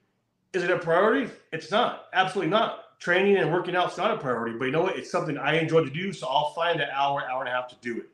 Is 0.53 0.63
it 0.63 0.71
a 0.71 0.79
priority? 0.79 1.31
It's 1.53 1.71
not. 1.71 2.07
Absolutely 2.13 2.51
not 2.51 2.85
training 3.05 3.37
and 3.37 3.53
working 3.53 3.77
out 3.77 3.93
is 3.93 3.99
not 3.99 4.11
a 4.11 4.17
priority, 4.17 4.57
but 4.57 4.65
you 4.65 4.71
know 4.71 4.83
what? 4.83 4.97
It's 4.97 5.11
something 5.11 5.37
I 5.37 5.59
enjoy 5.59 5.85
to 5.85 5.91
do. 5.91 6.11
So 6.13 6.27
I'll 6.27 6.55
find 6.55 6.81
an 6.81 6.89
hour, 6.91 7.23
hour 7.31 7.41
and 7.41 7.49
a 7.49 7.53
half 7.53 7.69
to 7.69 7.77
do 7.83 7.99
it. 7.99 8.09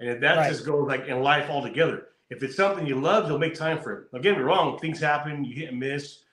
And 0.00 0.10
if 0.10 0.20
that 0.20 0.36
right. 0.36 0.50
just 0.50 0.66
goes 0.66 0.88
like 0.88 1.06
in 1.06 1.22
life 1.22 1.48
altogether, 1.48 2.08
if 2.28 2.42
it's 2.42 2.56
something 2.56 2.84
you 2.84 2.96
love, 2.96 3.28
you'll 3.28 3.38
make 3.38 3.54
time 3.54 3.80
for 3.80 3.92
it. 3.92 4.10
Don't 4.10 4.20
get 4.20 4.36
me 4.36 4.42
wrong, 4.42 4.78
things 4.78 4.98
happen, 4.98 5.44
you 5.44 5.54
hit 5.54 5.68
and 5.68 5.78
miss, 5.78 6.24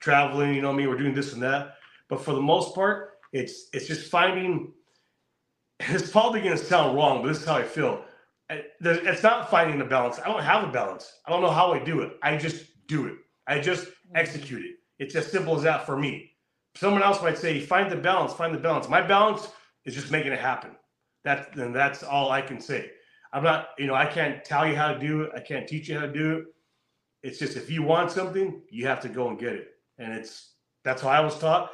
traveling, 0.00 0.52
you 0.52 0.62
know 0.62 0.68
what 0.68 0.74
I 0.74 0.78
mean? 0.78 0.88
We're 0.88 0.96
doing 0.96 1.14
this 1.14 1.32
and 1.32 1.42
that. 1.44 1.76
But 2.08 2.20
for 2.20 2.34
the 2.34 2.40
most 2.42 2.74
part, 2.74 3.18
it's 3.32 3.68
it's 3.72 3.86
just 3.86 4.10
finding 4.10 4.72
it's 5.80 6.10
probably 6.10 6.40
gonna 6.40 6.56
sound 6.56 6.96
wrong, 6.96 7.22
but 7.22 7.28
this 7.28 7.40
is 7.40 7.46
how 7.46 7.56
I 7.56 7.62
feel. 7.62 8.04
It's 8.50 9.22
not 9.22 9.50
finding 9.50 9.78
the 9.78 9.84
balance. 9.84 10.20
I 10.20 10.28
don't 10.28 10.42
have 10.42 10.68
a 10.68 10.72
balance. 10.72 11.10
I 11.26 11.30
don't 11.30 11.42
know 11.42 11.50
how 11.50 11.72
I 11.72 11.82
do 11.82 12.00
it. 12.02 12.12
I 12.22 12.36
just 12.36 12.66
do 12.86 13.06
it. 13.06 13.14
I 13.46 13.58
just 13.58 13.86
mm-hmm. 13.86 14.16
execute 14.16 14.64
it. 14.64 14.76
It's 14.98 15.14
as 15.14 15.30
simple 15.30 15.56
as 15.56 15.62
that 15.62 15.86
for 15.86 15.96
me 15.96 16.34
someone 16.76 17.02
else 17.02 17.22
might 17.22 17.38
say, 17.38 17.60
find 17.60 17.90
the 17.90 17.96
balance, 17.96 18.32
find 18.32 18.54
the 18.54 18.58
balance. 18.58 18.88
My 18.88 19.00
balance 19.00 19.48
is 19.84 19.94
just 19.94 20.10
making 20.10 20.32
it 20.32 20.40
happen. 20.40 20.72
That 21.24 21.56
and 21.56 21.74
that's 21.74 22.02
all 22.02 22.30
I 22.30 22.42
can 22.42 22.60
say. 22.60 22.90
I'm 23.32 23.42
not, 23.42 23.68
you 23.78 23.86
know, 23.86 23.94
I 23.94 24.06
can't 24.06 24.44
tell 24.44 24.66
you 24.66 24.76
how 24.76 24.92
to 24.92 24.98
do 24.98 25.22
it. 25.22 25.30
I 25.34 25.40
can't 25.40 25.66
teach 25.66 25.88
you 25.88 25.98
how 25.98 26.06
to 26.06 26.12
do 26.12 26.38
it. 26.38 26.44
It's 27.22 27.38
just 27.38 27.56
if 27.56 27.70
you 27.70 27.82
want 27.82 28.10
something, 28.10 28.62
you 28.70 28.86
have 28.86 29.00
to 29.00 29.08
go 29.08 29.28
and 29.28 29.38
get 29.38 29.54
it. 29.54 29.68
And 29.98 30.12
it's 30.12 30.52
that's 30.84 31.02
how 31.02 31.08
I 31.08 31.20
was 31.20 31.38
taught. 31.38 31.70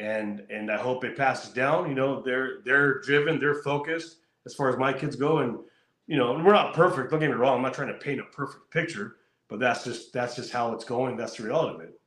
And 0.00 0.40
and 0.50 0.70
I 0.70 0.78
hope 0.78 1.04
it 1.04 1.16
passes 1.16 1.52
down. 1.52 1.88
You 1.88 1.94
know, 1.94 2.22
they're 2.22 2.62
they're 2.64 3.00
driven, 3.00 3.38
they're 3.38 3.62
focused 3.62 4.16
as 4.46 4.54
far 4.54 4.70
as 4.70 4.78
my 4.78 4.92
kids 4.92 5.14
go. 5.14 5.38
And 5.38 5.58
you 6.06 6.16
know, 6.16 6.32
we're 6.32 6.52
not 6.52 6.74
perfect. 6.74 7.10
Don't 7.10 7.20
get 7.20 7.30
me 7.30 7.36
wrong. 7.36 7.56
I'm 7.56 7.62
not 7.62 7.74
trying 7.74 7.88
to 7.88 7.94
paint 7.94 8.20
a 8.20 8.24
perfect 8.24 8.70
picture, 8.70 9.16
but 9.48 9.60
that's 9.60 9.84
just 9.84 10.12
that's 10.12 10.34
just 10.34 10.50
how 10.50 10.72
it's 10.72 10.84
going. 10.84 11.16
That's 11.16 11.36
the 11.36 11.44
reality 11.44 11.74
of 11.76 11.80
it. 11.82 12.00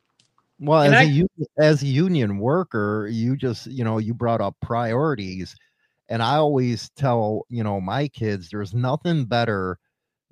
Well, 0.60 0.82
and 0.82 0.96
as 0.96 1.08
I, 1.08 1.12
a 1.12 1.64
as 1.64 1.84
a 1.84 1.88
union 1.88 2.40
worker, 2.40 3.08
you 3.12 3.36
just 3.36 3.68
you 3.68 3.84
know 3.84 4.00
you 4.00 4.14
brought 4.14 4.42
up 4.42 4.56
priorities, 4.62 5.56
and 6.10 6.24
I 6.24 6.36
always 6.36 6.90
tell 6.96 7.46
you 7.50 7.64
know 7.64 7.80
my 7.80 8.08
kids 8.08 8.50
there's 8.50 8.74
nothing 8.74 9.26
better 9.26 9.78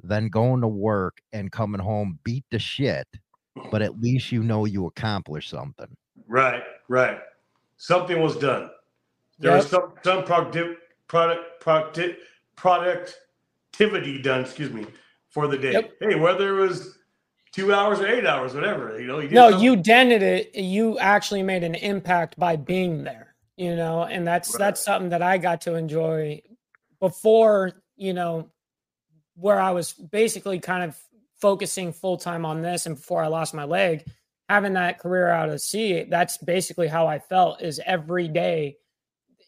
than 0.04 0.30
going 0.30 0.62
to 0.62 0.68
work 0.68 1.20
and 1.32 1.52
coming 1.52 1.82
home 1.82 2.18
beat 2.24 2.46
the 2.50 2.60
shit, 2.60 3.08
but 3.72 3.82
at 3.82 4.00
least 4.00 4.32
you 4.32 4.42
know 4.42 4.66
you 4.66 4.88
accomplished 4.88 5.50
something. 5.50 5.96
Right, 6.28 6.64
right. 6.88 7.20
Something 7.82 8.22
was 8.22 8.38
done. 8.38 8.70
There 9.40 9.56
yep. 9.56 9.64
was 9.64 9.72
some 9.72 9.94
some 10.04 10.24
product 10.24 10.78
product 11.08 11.60
product 11.62 12.20
productivity 12.56 14.22
done. 14.22 14.42
Excuse 14.42 14.72
me 14.72 14.86
for 15.30 15.48
the 15.48 15.58
day. 15.58 15.72
Yep. 15.72 15.94
Hey, 16.00 16.14
whether 16.14 16.56
it 16.56 16.62
was 16.62 17.00
two 17.52 17.74
hours 17.74 18.00
or 18.00 18.06
eight 18.06 18.28
hours, 18.28 18.54
whatever. 18.54 19.02
You 19.02 19.08
know, 19.08 19.18
you 19.18 19.30
no, 19.32 19.50
something. 19.50 19.66
you 19.66 19.76
dented 19.78 20.22
it. 20.22 20.54
You 20.54 21.00
actually 21.00 21.42
made 21.42 21.64
an 21.64 21.74
impact 21.74 22.38
by 22.38 22.56
being 22.56 23.04
there. 23.04 23.34
You 23.58 23.76
know, 23.76 24.04
and 24.04 24.28
that's 24.28 24.54
right. 24.54 24.60
that's 24.60 24.86
something 24.86 25.10
that 25.10 25.24
I 25.24 25.40
got 25.40 25.62
to 25.62 25.74
enjoy 25.74 26.44
before. 27.00 27.82
You 27.96 28.14
know, 28.14 28.52
where 29.34 29.60
I 29.60 29.72
was 29.72 29.94
basically 29.94 30.60
kind 30.60 30.84
of 30.84 30.96
focusing 31.40 31.94
full 31.94 32.18
time 32.18 32.46
on 32.46 32.62
this, 32.62 32.86
and 32.86 32.96
before 32.96 33.24
I 33.24 33.28
lost 33.28 33.56
my 33.56 33.66
leg, 33.66 34.06
having 34.52 34.74
that 34.74 35.00
career 35.00 35.30
out 35.30 35.50
of 35.50 35.62
sea. 35.62 36.04
That's 36.04 36.38
basically 36.38 36.88
how 36.88 37.08
I 37.08 37.20
felt. 37.20 37.62
Is 37.62 37.80
every 37.86 38.28
day, 38.28 38.78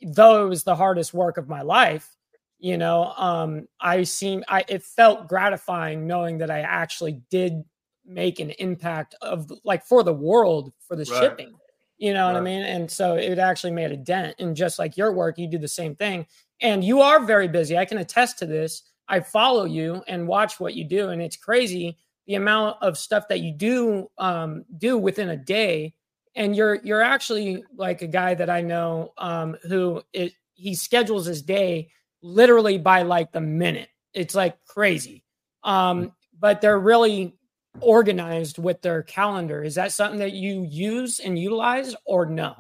though 0.01 0.45
it 0.45 0.49
was 0.49 0.63
the 0.63 0.75
hardest 0.75 1.13
work 1.13 1.37
of 1.37 1.49
my 1.49 1.61
life 1.61 2.15
you 2.63 2.77
know 2.77 3.13
um 3.17 3.67
i 3.81 4.03
seem 4.03 4.41
i 4.47 4.63
it 4.69 4.81
felt 4.81 5.27
gratifying 5.27 6.07
knowing 6.07 6.37
that 6.37 6.49
i 6.49 6.61
actually 6.61 7.21
did 7.29 7.61
make 8.05 8.39
an 8.39 8.51
impact 8.51 9.15
of 9.21 9.51
like 9.65 9.85
for 9.85 10.01
the 10.01 10.13
world 10.13 10.71
for 10.87 10.95
the 10.95 11.03
right. 11.11 11.21
shipping 11.21 11.53
you 11.97 12.13
know 12.13 12.27
right. 12.27 12.33
what 12.33 12.39
i 12.39 12.43
mean 12.43 12.63
and 12.63 12.89
so 12.89 13.15
it 13.15 13.37
actually 13.37 13.71
made 13.71 13.91
a 13.91 13.97
dent 13.97 14.33
and 14.39 14.55
just 14.55 14.79
like 14.79 14.95
your 14.95 15.11
work 15.11 15.37
you 15.37 15.45
do 15.45 15.57
the 15.57 15.67
same 15.67 15.93
thing 15.93 16.25
and 16.61 16.83
you 16.83 17.01
are 17.01 17.25
very 17.25 17.49
busy 17.49 17.77
i 17.77 17.85
can 17.85 17.97
attest 17.97 18.39
to 18.39 18.45
this 18.45 18.83
i 19.09 19.19
follow 19.19 19.65
you 19.65 20.01
and 20.07 20.25
watch 20.25 20.59
what 20.59 20.73
you 20.73 20.85
do 20.85 21.09
and 21.09 21.21
it's 21.21 21.35
crazy 21.35 21.97
the 22.27 22.35
amount 22.35 22.77
of 22.81 22.97
stuff 22.97 23.27
that 23.29 23.41
you 23.41 23.51
do 23.51 24.09
um, 24.17 24.65
do 24.77 24.97
within 24.97 25.29
a 25.29 25.37
day 25.37 25.93
and 26.35 26.55
you're 26.55 26.75
you're 26.83 27.01
actually 27.01 27.63
like 27.75 28.01
a 28.01 28.07
guy 28.07 28.33
that 28.33 28.49
i 28.49 28.61
know 28.61 29.13
um, 29.17 29.55
who 29.63 30.01
it, 30.13 30.33
he 30.53 30.75
schedules 30.75 31.25
his 31.25 31.41
day 31.41 31.89
literally 32.21 32.77
by 32.77 33.01
like 33.01 33.31
the 33.31 33.41
minute 33.41 33.89
it's 34.13 34.35
like 34.35 34.57
crazy 34.65 35.23
um, 35.63 36.11
but 36.39 36.61
they're 36.61 36.79
really 36.79 37.35
organized 37.79 38.57
with 38.57 38.81
their 38.81 39.03
calendar. 39.03 39.63
Is 39.63 39.75
that 39.75 39.91
something 39.91 40.19
that 40.19 40.33
you 40.33 40.65
use 40.69 41.19
and 41.19 41.37
utilize 41.37 41.95
or 42.05 42.25
no? 42.25 42.55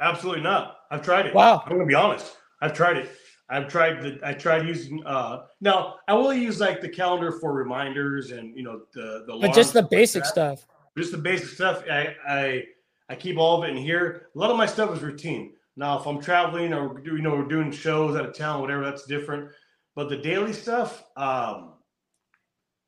Absolutely 0.00 0.42
not. 0.42 0.76
I've 0.90 1.02
tried 1.02 1.26
it. 1.26 1.34
Wow. 1.34 1.62
I'm 1.64 1.72
gonna 1.72 1.86
be 1.86 1.94
honest. 1.94 2.36
I've 2.60 2.74
tried 2.74 2.98
it. 2.98 3.10
I've 3.48 3.68
tried 3.68 4.02
the 4.02 4.18
I 4.22 4.32
tried 4.32 4.66
using 4.66 5.04
uh 5.04 5.42
now 5.60 5.96
I 6.08 6.14
will 6.14 6.32
use 6.32 6.60
like 6.60 6.80
the 6.80 6.88
calendar 6.88 7.32
for 7.32 7.52
reminders 7.52 8.30
and 8.30 8.56
you 8.56 8.62
know 8.62 8.82
the 8.94 9.24
the 9.26 9.38
but 9.40 9.54
just 9.54 9.72
the 9.72 9.82
basic 9.82 10.22
like 10.22 10.32
stuff. 10.32 10.66
Just 10.96 11.12
the 11.12 11.18
basic 11.18 11.48
stuff. 11.48 11.84
I 11.90 12.14
I 12.26 12.64
I 13.08 13.14
keep 13.14 13.36
all 13.36 13.62
of 13.62 13.68
it 13.68 13.72
in 13.72 13.76
here. 13.76 14.28
A 14.34 14.38
lot 14.38 14.50
of 14.50 14.56
my 14.56 14.66
stuff 14.66 14.94
is 14.96 15.02
routine. 15.02 15.52
Now 15.76 15.98
if 15.98 16.06
I'm 16.06 16.20
traveling 16.20 16.72
or 16.72 17.00
you 17.04 17.18
know 17.18 17.30
we're 17.30 17.44
doing 17.44 17.70
shows 17.70 18.16
out 18.16 18.24
of 18.24 18.34
town, 18.34 18.60
whatever, 18.60 18.82
that's 18.82 19.04
different. 19.04 19.50
But 19.94 20.08
the 20.08 20.16
daily 20.16 20.52
stuff, 20.52 21.04
um, 21.16 21.74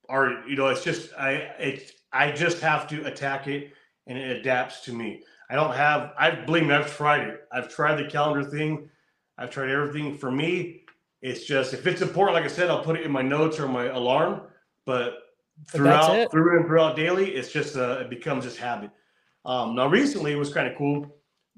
or 0.09 0.42
you 0.49 0.57
know, 0.57 0.69
it's 0.69 0.83
just 0.85 1.12
I 1.19 1.33
it 1.59 1.92
I 2.12 2.33
just 2.33 2.61
have 2.61 2.87
to 2.88 3.05
attack 3.07 3.47
it 3.47 3.73
and 4.07 4.16
it 4.16 4.38
adapts 4.38 4.81
to 4.87 4.92
me. 4.92 5.23
I 5.51 5.55
don't 5.55 5.75
have 5.75 6.12
I 6.19 6.31
believe 6.31 6.66
me, 6.66 6.75
I've 6.75 6.97
tried 6.97 7.29
it. 7.29 7.40
I've 7.53 7.69
tried 7.69 7.97
the 7.97 8.09
calendar 8.09 8.49
thing. 8.49 8.88
I've 9.38 9.51
tried 9.51 9.70
everything. 9.70 10.16
For 10.16 10.31
me, 10.31 10.83
it's 11.22 11.44
just 11.44 11.75
if 11.75 11.87
it's 11.87 12.03
important, 12.03 12.35
like 12.35 12.44
I 12.44 12.49
said, 12.49 12.70
I'll 12.70 12.83
put 12.83 12.96
it 12.96 13.05
in 13.05 13.11
my 13.11 13.22
notes 13.22 13.59
or 13.59 13.68
my 13.68 13.87
alarm. 13.87 14.42
But 14.85 15.14
throughout 15.68 16.31
through 16.31 16.59
and 16.59 16.66
throughout 16.66 16.96
daily, 16.96 17.35
it's 17.35 17.51
just 17.51 17.77
uh, 17.77 17.99
it 18.01 18.11
becomes 18.11 18.44
just 18.44 18.59
habit. 18.59 18.90
Um, 19.44 19.75
now 19.75 19.87
recently 19.87 20.33
it 20.33 20.37
was 20.37 20.53
kind 20.53 20.68
of 20.68 20.77
cool. 20.77 21.07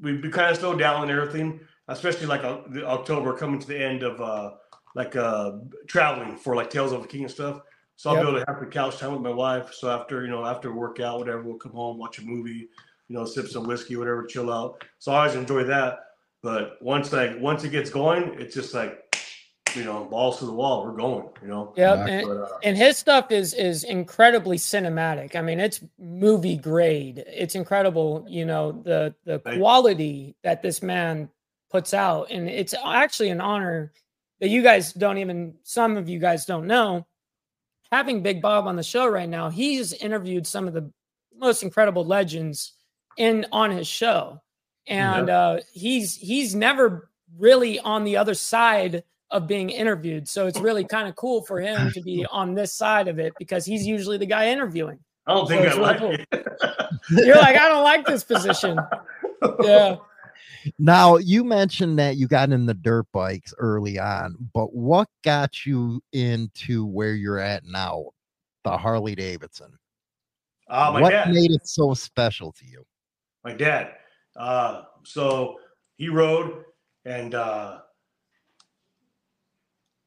We've 0.01 0.21
been 0.23 0.31
kind 0.31 0.51
of 0.51 0.59
slowed 0.59 0.79
down 0.79 1.03
and 1.03 1.11
everything, 1.11 1.61
especially 1.89 2.27
like 2.27 2.45
uh, 2.45 2.61
October 2.85 3.37
coming 3.37 3.59
to 3.59 3.67
the 3.67 3.79
end 3.79 4.03
of 4.03 4.21
uh, 4.21 4.53
like 4.95 5.17
uh, 5.17 5.53
traveling 5.87 6.37
for 6.37 6.55
like 6.55 6.71
Tales 6.71 6.93
of 6.93 7.03
the 7.03 7.09
King 7.09 7.23
and 7.23 7.31
stuff. 7.31 7.61
So 7.97 8.11
I'll 8.11 8.17
yep. 8.17 8.25
be 8.25 8.29
able 8.31 8.41
to 8.41 8.45
have 8.47 8.61
the 8.61 8.67
couch 8.67 8.99
time 8.99 9.13
with 9.13 9.23
my 9.23 9.33
wife. 9.33 9.75
So 9.75 9.91
after, 9.91 10.23
you 10.23 10.29
know, 10.29 10.45
after 10.45 10.73
workout, 10.73 11.19
whatever, 11.19 11.43
we'll 11.43 11.57
come 11.57 11.73
home, 11.73 11.99
watch 11.99 12.21
a 12.21 12.23
movie, 12.23 12.69
you 13.09 13.17
know, 13.17 13.25
sip 13.25 13.49
some 13.49 13.67
whiskey, 13.67 13.97
whatever, 13.97 14.25
chill 14.25 14.53
out. 14.53 14.85
So 15.01 15.11
I 15.11 15.19
always 15.19 15.35
enjoy 15.35 15.65
that. 15.65 15.99
But 16.43 16.81
once 16.81 17.13
like 17.13 17.39
once 17.41 17.65
it 17.65 17.71
gets 17.71 17.91
going, 17.91 18.37
it's 18.41 18.55
just 18.55 18.75
like 18.75 19.05
you 19.77 19.85
know, 19.85 20.07
balls 20.07 20.39
to 20.39 20.47
the 20.47 20.53
wall. 20.53 20.85
We're 20.85 20.97
going, 20.97 21.29
you 21.43 21.49
know. 21.49 21.75
Yeah, 21.77 22.07
and, 22.07 22.27
uh, 22.27 22.47
and, 22.63 22.77
his 22.77 22.97
stuff 22.97 23.31
is 23.31 23.53
is 23.53 23.85
incredibly 23.85 24.57
cinematic. 24.57 25.37
I 25.37 25.43
mean, 25.43 25.61
it's 25.61 25.81
movie 25.99 26.57
grade. 26.57 27.23
It's 27.27 27.55
incredible, 27.55 28.25
you 28.29 28.47
know, 28.47 28.73
the 28.73 29.15
the 29.25 29.41
quality 29.41 30.37
that 30.43 30.63
this 30.63 30.83
man 30.83 31.29
puts 31.71 31.93
out, 31.93 32.31
and 32.31 32.49
it's 32.49 32.75
actually 32.83 33.29
an 33.29 33.41
honor 33.41 33.93
that 34.41 34.49
you 34.49 34.63
guys 34.63 34.93
don't 34.93 35.19
even. 35.19 35.55
Some 35.65 35.97
of 35.97 36.09
you 36.09 36.19
guys 36.19 36.47
don't 36.47 36.67
know 36.67 37.07
having 37.91 38.23
Big 38.23 38.43
Bob 38.43 38.67
on 38.67 38.77
the 38.77 38.83
show 38.83 39.07
right 39.07 39.29
now, 39.29 39.51
he's 39.51 39.93
interviewed 39.93 40.47
some 40.47 40.69
of 40.69 40.75
the 40.75 40.91
most 41.37 41.63
incredible 41.63 42.05
legends 42.05 42.75
in 43.17 43.47
on 43.53 43.71
his 43.71 43.87
show. 43.87 44.41
And 44.89 45.31
uh, 45.31 45.59
he's 45.73 46.17
he's 46.17 46.55
never 46.55 47.11
really 47.39 47.79
on 47.81 48.05
the 48.05 48.17
other 48.17 48.35
side 48.35 49.05
of 49.31 49.47
being 49.47 49.71
interviewed. 49.71 50.29
So 50.29 50.47
it's 50.47 50.61
really 50.61 50.85
kind 50.89 51.09
of 51.09 51.17
cool 51.17 51.43
for 51.43 51.61
him 51.61 51.91
to 51.93 52.01
be 52.01 52.27
on 52.33 52.55
this 52.55 52.73
side 52.73 53.09
of 53.09 53.19
it 53.19 53.33
because 53.39 53.65
he's 53.65 53.87
usually 53.87 54.19
the 54.19 54.27
guy 54.27 54.49
interviewing. 54.49 54.99
I 55.27 55.35
don't 55.35 55.47
think 55.47 55.63
So 55.63 55.83
I 55.83 55.93
it's 55.93 56.01
really 56.01 56.17
like 56.17 56.27
it. 56.33 56.47
You're 57.27 57.37
like, 57.37 57.57
I 57.57 57.69
don't 57.69 57.85
like 57.85 58.07
this 58.07 58.25
position. 58.25 58.79
Yeah. 59.63 59.97
Now 60.79 61.19
you 61.19 61.45
mentioned 61.45 61.99
that 61.99 62.17
you 62.17 62.27
got 62.27 62.51
in 62.51 62.67
the 62.67 62.75
dirt 62.75 63.07
bikes 63.13 63.55
early 63.59 63.99
on, 63.99 64.37
but 64.55 64.75
what 64.75 65.09
got 65.23 65.67
you 65.67 66.03
into 66.13 66.87
where 66.87 67.15
you're 67.15 67.39
at 67.39 67.65
now, 67.65 68.07
the 68.65 68.77
Harley 68.77 69.15
Davidson? 69.15 69.79
Uh, 70.69 70.91
my 70.95 71.01
what 71.03 71.11
dad. 71.11 71.33
made 71.33 71.51
it 71.51 71.67
so 71.67 71.95
special 71.95 72.53
to 72.53 72.67
you? 72.67 72.85
my 73.45 73.53
dad. 73.53 73.95
Uh, 74.39 74.83
so 75.05 75.57
he 75.97 76.09
rode, 76.09 76.65
and 77.05 77.35
uh, 77.35 77.81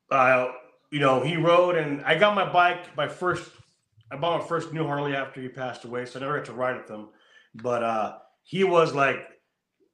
uh, 0.10 0.48
you 0.92 1.00
know, 1.00 1.22
he 1.22 1.38
rode, 1.38 1.76
and 1.76 2.04
I 2.06 2.18
got 2.18 2.36
my 2.36 2.52
bike. 2.52 2.96
My 2.98 3.08
first, 3.08 3.50
I 4.12 4.16
bought 4.18 4.42
my 4.42 4.48
first 4.48 4.74
new 4.74 4.86
Harley 4.86 5.16
after 5.16 5.42
he 5.42 5.48
passed 5.48 5.86
away, 5.86 6.06
so 6.06 6.20
I 6.20 6.22
never 6.24 6.38
got 6.38 6.46
to 6.46 6.54
ride 6.54 6.78
with 6.78 6.90
him. 6.90 7.10
But 7.56 7.84
uh, 7.84 8.18
he 8.44 8.64
was 8.64 8.94
like, 8.94 9.20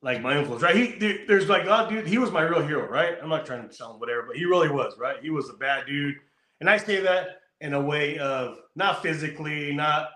like 0.01 0.21
my 0.21 0.37
influence, 0.37 0.63
right? 0.63 0.75
He 0.75 0.91
there- 0.93 1.25
there's 1.27 1.49
like, 1.49 1.63
oh, 1.67 1.89
dude, 1.89 2.07
he 2.07 2.17
was 2.17 2.31
my 2.31 2.41
real 2.41 2.61
hero, 2.65 2.87
right? 2.87 3.17
I'm 3.21 3.29
not 3.29 3.45
trying 3.45 3.67
to 3.67 3.73
sound 3.73 3.99
whatever, 3.99 4.23
but 4.27 4.37
he 4.37 4.45
really 4.45 4.69
was, 4.69 4.97
right? 4.97 5.17
He 5.21 5.29
was 5.31 5.49
a 5.49 5.53
bad 5.53 5.85
dude, 5.87 6.15
and 6.61 6.69
I 6.69 6.77
say 6.77 6.99
that 7.01 7.41
in 7.61 7.73
a 7.73 7.81
way 7.81 8.17
of 8.19 8.57
not 8.75 9.01
physically, 9.01 9.73
not 9.73 10.09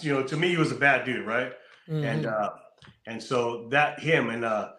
you 0.00 0.12
know, 0.12 0.22
to 0.24 0.36
me, 0.36 0.48
he 0.48 0.56
was 0.56 0.72
a 0.72 0.76
bad 0.76 1.04
dude, 1.04 1.24
right? 1.26 1.52
and 1.86 2.24
Mhm. 2.24 2.32
uh 2.32 2.50
and 3.06 3.22
so 3.22 3.68
that 3.70 4.00
him 4.00 4.30
and 4.30 4.44
uh 4.44 4.70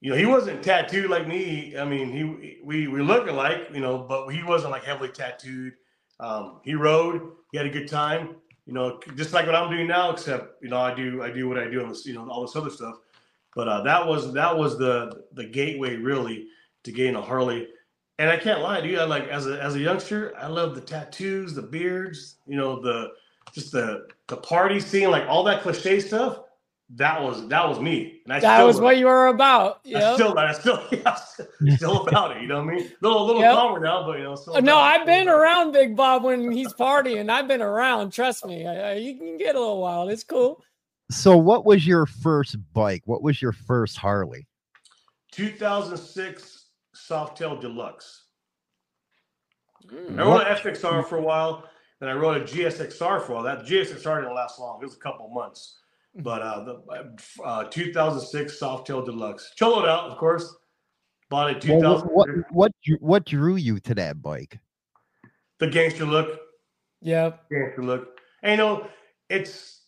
you 0.00 0.10
know 0.10 0.16
he 0.16 0.26
wasn't 0.26 0.62
tattooed 0.62 1.10
like 1.10 1.26
me. 1.26 1.76
I 1.76 1.84
mean 1.84 2.10
he 2.12 2.60
we 2.64 2.88
we 2.88 3.02
look 3.02 3.28
alike 3.28 3.68
you 3.72 3.80
know 3.80 3.98
but 3.98 4.28
he 4.28 4.42
wasn't 4.42 4.72
like 4.72 4.84
heavily 4.84 5.10
tattooed. 5.10 5.74
Um 6.20 6.60
he 6.64 6.74
rode 6.74 7.32
he 7.52 7.58
had 7.58 7.66
a 7.66 7.70
good 7.70 7.88
time 7.88 8.36
you 8.68 8.74
know 8.74 9.00
just 9.16 9.32
like 9.32 9.46
what 9.46 9.54
i'm 9.54 9.70
doing 9.70 9.88
now 9.88 10.10
except 10.10 10.62
you 10.62 10.68
know 10.68 10.78
i 10.78 10.94
do 10.94 11.22
i 11.22 11.30
do 11.30 11.48
what 11.48 11.58
i 11.58 11.66
do 11.68 11.82
on 11.82 11.88
this 11.88 12.04
you 12.04 12.14
know 12.14 12.28
all 12.28 12.42
this 12.42 12.54
other 12.54 12.70
stuff. 12.70 12.96
But 13.56 13.66
uh 13.66 13.82
that 13.82 14.06
was 14.06 14.32
that 14.34 14.56
was 14.56 14.78
the 14.78 15.24
the 15.32 15.46
gateway 15.46 15.96
really 15.96 16.46
to 16.84 16.92
getting 16.92 17.16
a 17.16 17.22
harley. 17.22 17.68
And 18.18 18.30
i 18.30 18.36
can't 18.36 18.60
lie 18.60 18.80
dude 18.80 18.98
i 18.98 19.04
like 19.04 19.26
as 19.28 19.46
a 19.46 19.60
as 19.62 19.74
a 19.74 19.80
youngster 19.80 20.34
i 20.36 20.46
love 20.46 20.74
the 20.74 20.80
tattoos 20.80 21.54
the 21.54 21.62
beards 21.62 22.36
you 22.46 22.56
know 22.56 22.80
the 22.80 23.12
just 23.52 23.72
the 23.72 24.06
the 24.26 24.36
party 24.36 24.80
scene 24.80 25.10
like 25.10 25.26
all 25.28 25.44
that 25.44 25.62
cliche 25.62 25.98
stuff 25.98 26.40
that 26.96 27.22
was 27.22 27.46
that 27.48 27.68
was 27.68 27.78
me. 27.80 28.20
And 28.24 28.32
I 28.32 28.40
That 28.40 28.56
still, 28.56 28.66
was 28.66 28.80
what 28.80 28.96
you 28.96 29.06
were 29.06 29.26
about. 29.26 29.80
I 29.86 29.88
Yeah. 29.90 30.14
still, 30.14 30.38
I 30.38 30.52
still, 30.52 30.82
yeah, 30.92 31.16
still 31.76 32.06
about 32.08 32.36
it. 32.36 32.42
You 32.42 32.48
know 32.48 32.64
what 32.64 32.72
I 32.72 32.76
mean? 32.76 32.84
A 32.86 32.90
little, 33.02 33.22
a 33.22 33.26
little 33.26 33.42
Yep. 33.42 33.54
calmer 33.54 33.80
now, 33.80 34.06
but 34.06 34.18
you 34.18 34.24
know. 34.24 34.34
Still 34.34 34.60
No, 34.62 34.78
I've 34.78 35.04
been 35.04 35.28
around 35.28 35.72
Big 35.72 35.96
Bob 35.96 36.24
when 36.24 36.50
he's 36.50 36.72
partying. 36.72 37.30
I've 37.30 37.46
been 37.48 37.62
around. 37.62 38.12
Trust 38.12 38.46
me. 38.46 38.66
I, 38.66 38.90
I, 38.90 38.94
you 38.94 39.16
can 39.18 39.36
get 39.36 39.54
a 39.54 39.58
little 39.58 39.80
wild. 39.80 40.10
It's 40.10 40.24
cool. 40.24 40.62
So, 41.10 41.36
what 41.36 41.64
was 41.64 41.86
your 41.86 42.04
first 42.06 42.56
bike? 42.74 43.02
What 43.06 43.22
was 43.22 43.40
your 43.40 43.52
first 43.52 43.96
Harley? 43.96 44.46
2006 45.32 46.66
Softail 46.96 47.60
Deluxe. 47.60 48.24
Mm. 49.86 50.18
I 50.18 50.22
rode 50.22 50.40
an 50.46 50.56
FXR 50.56 51.06
for 51.06 51.16
a 51.18 51.22
while, 51.22 51.64
then 52.00 52.08
I 52.08 52.12
rode 52.12 52.42
a 52.42 52.44
GSXR 52.44 53.22
for 53.22 53.32
a 53.32 53.34
while. 53.36 53.44
That 53.44 53.64
GSXR 53.64 54.20
didn't 54.22 54.34
last 54.34 54.58
long; 54.58 54.80
it 54.82 54.84
was 54.84 54.96
a 54.96 55.00
couple 55.00 55.28
months. 55.30 55.78
But 56.18 56.42
uh, 56.42 56.64
the 56.64 57.42
uh, 57.44 57.64
2006 57.64 58.60
Softail 58.60 59.04
Deluxe, 59.04 59.52
choloed 59.58 59.88
out, 59.88 60.10
of 60.10 60.18
course. 60.18 60.54
Bought 61.30 61.50
it 61.50 61.60
2000. 61.60 62.08
what 62.08 62.28
what 62.28 62.28
what, 62.50 62.72
drew- 62.82 62.98
what 63.00 63.24
drew 63.26 63.56
you 63.56 63.78
to 63.80 63.94
that 63.94 64.20
bike? 64.22 64.58
the 65.58 65.66
gangster 65.66 66.04
look, 66.06 66.38
Yeah. 67.02 67.32
gangster 67.50 67.82
look. 67.82 68.18
And 68.42 68.52
you 68.52 68.56
know, 68.58 68.88
it's 69.28 69.82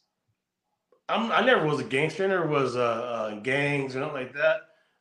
I'm 1.08 1.30
I 1.32 1.40
never 1.44 1.64
was 1.66 1.80
a 1.80 1.84
gangster, 1.84 2.24
I 2.24 2.28
never 2.28 2.46
was 2.46 2.76
uh, 2.76 2.80
uh 2.80 3.40
gangs 3.40 3.96
or 3.96 4.00
nothing 4.00 4.14
like 4.14 4.34
that. 4.34 4.56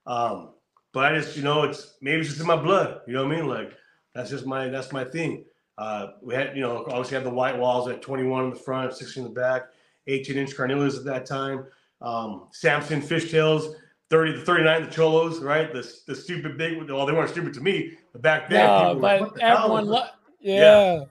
Um, 0.06 0.54
but 0.94 1.12
I 1.12 1.18
just 1.20 1.36
you 1.36 1.44
know 1.44 1.63
it's 1.63 1.98
maybe 2.02 2.22
it's 2.22 2.30
just 2.30 2.42
in 2.42 2.48
my 2.48 2.56
blood. 2.56 3.02
You 3.06 3.13
know 3.13 3.26
what 3.26 3.34
I 3.34 3.36
mean? 3.38 3.48
Like 3.48 3.74
that's 4.15 4.30
just 4.30 4.46
my 4.46 4.70
that's 4.70 4.92
my 4.92 5.04
thing. 5.04 5.46
Uh, 5.78 6.08
we 6.22 6.34
had 6.34 6.56
you 6.56 6.62
know 6.62 6.86
obviously 6.88 7.15
had 7.15 7.26
the 7.26 7.30
white 7.30 7.58
walls 7.58 7.88
at 7.89 8.02
21 8.02 8.46
in 8.46 8.50
the 8.52 8.56
front, 8.56 8.94
16 8.94 9.24
in 9.26 9.34
the 9.34 9.39
back, 9.39 9.63
18 10.10 10.38
inch 10.38 10.56
carnelias 10.56 10.98
at 10.98 11.06
that 11.06 11.26
time. 11.26 11.65
Um, 12.02 12.48
Samson 12.52 13.02
fishtails. 13.02 13.74
30 14.10 14.34
to 14.34 14.41
39, 14.41 14.86
the 14.86 14.89
cholos, 14.89 15.38
right? 15.39 15.72
The, 15.72 15.88
the 16.08 16.15
stupid 16.15 16.58
big, 16.58 16.82
well, 16.89 17.06
they 17.06 17.13
weren't 17.13 17.30
stupid 17.30 17.54
to 17.54 17.62
me, 17.62 17.91
but 18.12 18.24
back 18.24 18.50
then, 18.50 18.65
No, 18.65 18.80
people 18.80 18.95
were, 18.95 19.19
but 19.19 19.36
the 19.36 19.43
everyone, 19.43 19.84
is 19.84 19.89
lo- 19.89 20.00
this?" 20.02 20.10
yeah. 20.39 21.04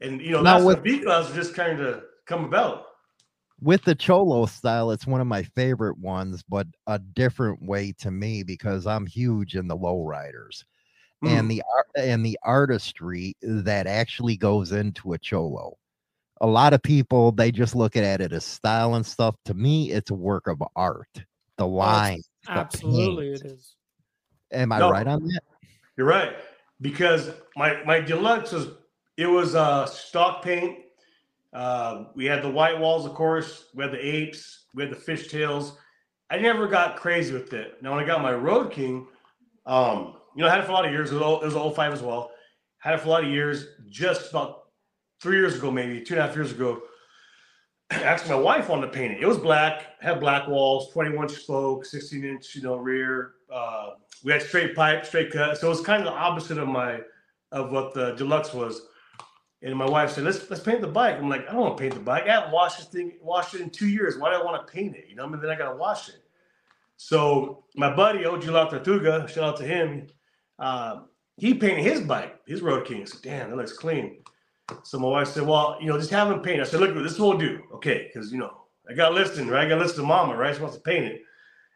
And 0.00 0.20
you 0.20 0.32
know, 0.32 0.42
Now 0.42 0.54
that's 0.54 0.64
with- 0.64 0.76
what 0.78 0.82
B 0.84 0.98
class 0.98 1.32
just 1.32 1.54
kind 1.54 1.78
of 1.80 2.02
come 2.26 2.44
about. 2.44 2.86
With 3.60 3.84
the 3.84 3.94
cholo 3.94 4.46
style, 4.46 4.90
it's 4.90 5.06
one 5.06 5.20
of 5.20 5.28
my 5.28 5.44
favorite 5.44 5.96
ones, 5.98 6.42
but 6.48 6.66
a 6.88 6.98
different 6.98 7.62
way 7.62 7.92
to 7.98 8.10
me 8.10 8.42
because 8.42 8.84
I'm 8.84 9.06
huge 9.06 9.54
in 9.54 9.68
the 9.68 9.76
lowriders 9.76 10.64
Hmm. 11.22 11.28
and 11.28 11.48
the 11.50 11.62
art 11.76 11.86
and 11.98 12.26
the 12.26 12.36
artistry 12.42 13.36
that 13.42 13.86
actually 13.86 14.36
goes 14.36 14.72
into 14.72 15.12
a 15.12 15.18
cholo. 15.18 15.76
A 16.42 16.46
lot 16.46 16.72
of 16.72 16.82
people 16.82 17.32
they 17.32 17.50
just 17.52 17.74
look 17.74 17.96
at 17.96 18.20
it 18.20 18.32
as 18.32 18.44
style 18.44 18.94
and 18.94 19.04
stuff. 19.04 19.36
To 19.46 19.54
me, 19.54 19.90
it's 19.90 20.10
a 20.10 20.14
work 20.14 20.46
of 20.46 20.62
art. 20.74 21.08
The 21.56 21.66
line, 21.66 22.22
the 22.46 22.52
Absolutely, 22.52 23.30
paint. 23.32 23.44
it 23.44 23.46
is. 23.52 23.74
Am 24.52 24.72
I 24.72 24.78
No. 24.78 24.90
right 24.90 25.06
on 25.06 25.22
that? 25.26 25.42
You're 25.96 26.06
right 26.06 26.34
because 26.80 27.30
my 27.56 27.82
my 27.84 28.00
deluxe 28.00 28.52
was 28.52 28.68
it 29.18 29.26
was 29.26 29.54
uh 29.54 29.84
stock 29.86 30.42
paint. 30.42 30.78
Uh, 31.52 32.04
we 32.14 32.24
had 32.24 32.42
the 32.42 32.48
white 32.50 32.78
walls, 32.78 33.04
of 33.04 33.12
course. 33.14 33.66
We 33.74 33.82
had 33.82 33.92
the 33.92 33.98
apes. 34.04 34.66
We 34.74 34.84
had 34.84 34.92
the 34.92 34.96
fishtails. 34.96 35.72
I 36.30 36.38
never 36.38 36.68
got 36.68 36.96
crazy 36.96 37.32
with 37.34 37.52
it. 37.52 37.82
Now 37.82 37.92
when 37.94 38.02
I 38.02 38.06
got 38.06 38.22
my 38.22 38.32
Road 38.32 38.70
King, 38.70 39.08
um, 39.66 40.14
you 40.36 40.42
know, 40.42 40.46
I 40.48 40.50
had 40.50 40.60
it 40.60 40.64
for 40.64 40.70
a 40.70 40.74
lot 40.74 40.86
of 40.86 40.92
years. 40.92 41.10
It 41.10 41.14
was, 41.14 41.22
all- 41.22 41.40
it 41.42 41.44
was 41.46 41.56
an 41.56 41.72
05 41.74 41.92
as 41.92 42.02
well. 42.02 42.30
Had 42.78 42.94
it 42.94 43.00
for 43.00 43.08
a 43.08 43.10
lot 43.10 43.24
of 43.24 43.30
years. 43.30 43.66
Just 43.88 44.30
about 44.30 44.59
three 45.20 45.36
years 45.36 45.56
ago, 45.56 45.70
maybe 45.70 46.00
two 46.00 46.14
and 46.14 46.22
a 46.22 46.26
half 46.26 46.34
years 46.34 46.52
ago. 46.52 46.82
I 47.90 48.02
actually, 48.02 48.30
my 48.30 48.40
wife 48.40 48.68
wanted 48.68 48.86
to 48.86 48.92
paint 48.92 49.12
it. 49.14 49.20
It 49.20 49.26
was 49.26 49.38
black, 49.38 50.00
had 50.00 50.20
black 50.20 50.48
walls, 50.48 50.92
21 50.92 51.28
spoke, 51.28 51.84
16 51.84 52.24
inch, 52.24 52.54
you 52.54 52.62
know, 52.62 52.76
rear. 52.76 53.32
Uh, 53.52 53.90
we 54.24 54.32
had 54.32 54.42
straight 54.42 54.74
pipe, 54.74 55.04
straight 55.06 55.32
cut. 55.32 55.58
So 55.58 55.66
it 55.66 55.70
was 55.70 55.80
kind 55.80 56.06
of 56.06 56.12
the 56.12 56.18
opposite 56.18 56.58
of 56.58 56.68
my 56.68 57.00
of 57.52 57.72
what 57.72 57.94
the 57.94 58.12
deluxe 58.12 58.54
was. 58.54 58.82
And 59.62 59.76
my 59.76 59.88
wife 59.88 60.12
said, 60.12 60.24
"Let's 60.24 60.48
let's 60.48 60.62
paint 60.62 60.80
the 60.80 60.86
bike." 60.86 61.16
I'm 61.16 61.28
like, 61.28 61.48
"I 61.48 61.52
don't 61.52 61.60
want 61.60 61.76
to 61.76 61.80
paint 61.82 61.94
the 61.94 62.00
bike. 62.00 62.24
I 62.24 62.32
haven't 62.32 62.52
washed 62.52 62.78
this 62.78 62.86
thing, 62.86 63.18
washed 63.20 63.54
it 63.54 63.60
in 63.60 63.68
two 63.70 63.88
years. 63.88 64.16
Why 64.16 64.30
do 64.30 64.40
I 64.40 64.44
want 64.44 64.66
to 64.66 64.72
paint 64.72 64.96
it? 64.96 65.06
You 65.08 65.16
know, 65.16 65.24
I 65.24 65.28
mean, 65.28 65.40
then 65.40 65.50
I 65.50 65.56
gotta 65.56 65.76
wash 65.76 66.08
it." 66.08 66.22
So 66.96 67.64
my 67.76 67.94
buddy 67.94 68.24
OG 68.24 68.44
La 68.44 68.68
Tortuga, 68.68 69.26
shout 69.28 69.44
out 69.44 69.56
to 69.58 69.64
him. 69.64 70.06
Uh, 70.58 71.00
he 71.36 71.54
painted 71.54 71.82
his 71.82 72.00
bike, 72.00 72.40
his 72.46 72.62
Road 72.62 72.86
King. 72.86 73.02
I 73.02 73.04
said, 73.04 73.22
"Damn, 73.22 73.50
that 73.50 73.56
looks 73.56 73.74
clean." 73.74 74.22
So 74.84 74.98
my 74.98 75.08
wife 75.08 75.28
said, 75.28 75.46
"Well, 75.46 75.76
you 75.80 75.86
know, 75.88 75.98
just 75.98 76.10
have 76.10 76.30
him 76.30 76.40
paint." 76.40 76.60
I 76.60 76.64
said, 76.64 76.80
"Look, 76.80 76.94
this 76.94 77.18
we'll 77.18 77.38
do, 77.38 77.60
okay? 77.74 78.10
Because 78.12 78.32
you 78.32 78.38
know, 78.38 78.52
I 78.88 78.94
got 78.94 79.14
listing, 79.14 79.48
right? 79.48 79.66
I 79.66 79.68
got 79.68 79.78
listed 79.78 80.04
mama, 80.04 80.36
right? 80.36 80.54
She 80.54 80.60
wants 80.62 80.76
to 80.76 80.82
paint 80.82 81.04
it." 81.06 81.22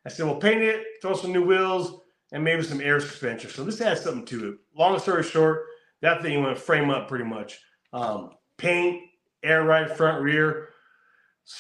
I 0.07 0.09
said, 0.11 0.27
"Well, 0.27 0.37
paint 0.37 0.63
it, 0.63 0.85
throw 1.03 1.15
some 1.15 1.33
new 1.33 1.45
wheels, 1.45 2.01
and 2.33 2.43
maybe 2.45 2.63
some 2.63 2.81
air 2.81 3.01
suspension." 3.01 3.51
So 3.51 3.65
this 3.65 3.81
adds 3.81 4.03
something 4.03 4.25
to 4.27 4.49
it. 4.51 4.55
Long 4.77 4.99
story 4.99 5.23
short, 5.23 5.63
that 6.03 6.23
thing 6.23 6.43
went 6.43 6.59
frame 6.59 6.91
up 6.91 7.09
pretty 7.09 7.25
much. 7.25 7.59
Um, 7.93 8.31
paint, 8.59 9.03
air 9.43 9.65
ride, 9.65 9.97
front, 9.97 10.23
rear, 10.23 10.69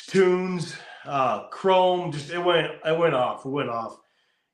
tunes, 0.08 0.74
uh, 1.04 1.48
chrome. 1.48 2.12
Just 2.12 2.30
it 2.30 2.38
went, 2.38 2.72
it 2.84 2.98
went 2.98 3.14
off. 3.14 3.44
It 3.44 3.50
went 3.50 3.68
off, 3.70 3.98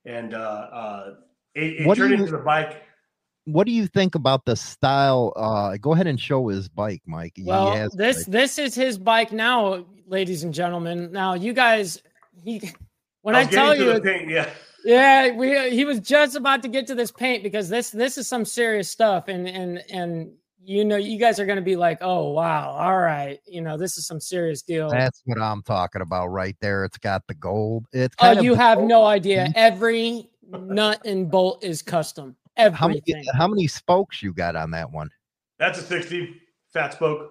and 0.05 0.35
uh, 0.35 0.39
uh, 0.39 1.15
it, 1.55 1.87
it 1.87 1.95
turned 1.97 2.11
you- 2.13 2.19
into 2.19 2.33
the 2.33 2.39
bike. 2.39 2.83
What 3.53 3.67
do 3.67 3.73
you 3.73 3.87
think 3.87 4.15
about 4.15 4.45
the 4.45 4.57
style? 4.57 5.33
Uh, 5.37 5.77
go 5.77 5.93
ahead 5.93 6.07
and 6.07 6.21
show 6.21 6.49
his 6.49 6.69
bike, 6.69 7.03
Mike. 7.07 7.35
Well, 7.43 7.89
this 7.95 8.25
bike. 8.25 8.33
this 8.33 8.59
is 8.59 8.75
his 8.75 8.99
bike 8.99 9.33
now, 9.33 9.87
ladies 10.07 10.45
and 10.45 10.53
gentlemen. 10.55 11.13
Now, 11.13 11.35
you 11.35 11.53
guys, 11.53 12.03
he 12.43 12.73
when 13.23 13.35
I 13.35 13.41
I, 13.41 13.45
tell 13.45 13.77
you, 13.77 14.01
paint, 14.01 14.29
yeah. 14.31 14.51
yeah, 14.85 15.35
we 15.35 15.71
he 15.71 15.85
was 15.85 16.01
just 16.01 16.37
about 16.37 16.63
to 16.63 16.69
get 16.69 16.87
to 16.89 16.95
this 16.95 17.11
paint 17.11 17.43
because 17.43 17.69
this 17.69 17.91
this 17.91 18.19
is 18.19 18.27
some 18.29 18.45
serious 18.45 18.89
stuff, 18.89 19.29
and 19.29 19.49
and 19.49 19.83
and 19.91 20.33
you 20.63 20.85
know, 20.85 20.97
you 20.97 21.19
guys 21.19 21.41
are 21.41 21.47
going 21.47 21.57
to 21.57 21.63
be 21.63 21.77
like, 21.77 21.99
oh 22.01 22.31
wow, 22.31 22.71
all 22.71 22.99
right, 22.99 23.41
you 23.47 23.61
know, 23.61 23.77
this 23.77 23.97
is 23.97 24.07
some 24.07 24.21
serious 24.21 24.63
deal. 24.63 24.91
That's 24.91 25.23
what 25.25 25.41
I'm 25.41 25.63
talking 25.63 26.03
about 26.03 26.29
right 26.29 26.57
there. 26.61 26.85
It's 26.85 26.99
got 26.99 27.27
the 27.27 27.35
gold. 27.35 27.87
It's 27.93 28.15
Oh, 28.21 28.33
of 28.33 28.45
you 28.45 28.55
have 28.55 28.79
gold- 28.79 28.89
no 28.89 29.05
idea. 29.05 29.51
Every 29.55 30.29
nut 30.51 31.01
and 31.05 31.31
bolt 31.31 31.65
is 31.65 31.83
custom. 31.83 32.37
How 32.57 32.89
many 32.89 33.03
how 33.35 33.49
many 33.49 33.67
spokes 33.67 34.23
you 34.23 34.33
got 34.33 34.57
on 34.57 34.71
that 34.73 34.91
one? 34.91 35.11
That's 35.59 35.79
a 35.79 35.83
60 35.83 36.41
fat 36.73 36.93
spoke. 36.93 37.31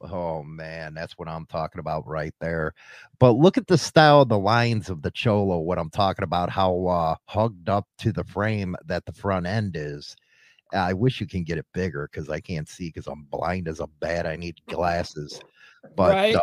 Oh 0.00 0.42
man, 0.42 0.94
that's 0.94 1.18
what 1.18 1.28
I'm 1.28 1.46
talking 1.46 1.78
about 1.78 2.06
right 2.06 2.34
there. 2.40 2.72
But 3.18 3.32
look 3.32 3.58
at 3.58 3.66
the 3.66 3.76
style 3.76 4.22
of 4.22 4.28
the 4.28 4.38
lines 4.38 4.88
of 4.88 5.02
the 5.02 5.10
Cholo. 5.10 5.58
What 5.58 5.78
I'm 5.78 5.90
talking 5.90 6.24
about, 6.24 6.48
how 6.50 6.86
uh, 6.86 7.16
hugged 7.26 7.68
up 7.68 7.86
to 7.98 8.12
the 8.12 8.24
frame 8.24 8.76
that 8.86 9.04
the 9.04 9.12
front 9.12 9.46
end 9.46 9.76
is. 9.76 10.16
I 10.72 10.92
wish 10.92 11.20
you 11.20 11.26
can 11.26 11.44
get 11.44 11.58
it 11.58 11.66
bigger 11.72 12.08
because 12.10 12.28
I 12.30 12.40
can't 12.40 12.68
see 12.68 12.88
because 12.88 13.06
I'm 13.06 13.24
blind 13.30 13.68
as 13.68 13.80
a 13.80 13.86
bat. 14.00 14.26
I 14.26 14.36
need 14.36 14.60
glasses. 14.66 15.40
But 15.94 16.12
Right. 16.12 16.34
uh, 16.34 16.40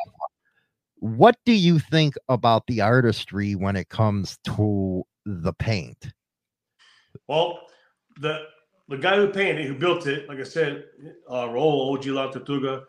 what 0.99 1.35
do 1.45 1.51
you 1.51 1.79
think 1.79 2.13
about 2.29 2.67
the 2.67 2.81
artistry 2.81 3.55
when 3.55 3.75
it 3.75 3.89
comes 3.89 4.37
to 4.45 5.03
the 5.25 5.51
paint? 5.53 6.13
Well, 7.27 7.67
the 8.21 8.45
the 8.87 8.97
guy 8.97 9.15
who 9.15 9.27
painted 9.27 9.65
who 9.65 9.75
built 9.75 10.07
it, 10.07 10.27
like 10.29 10.39
I 10.39 10.43
said, 10.43 10.85
uh, 11.29 11.45
Raul 11.45 11.97
OG 11.97 12.05
La 12.07 12.31
Tortuga, 12.31 12.83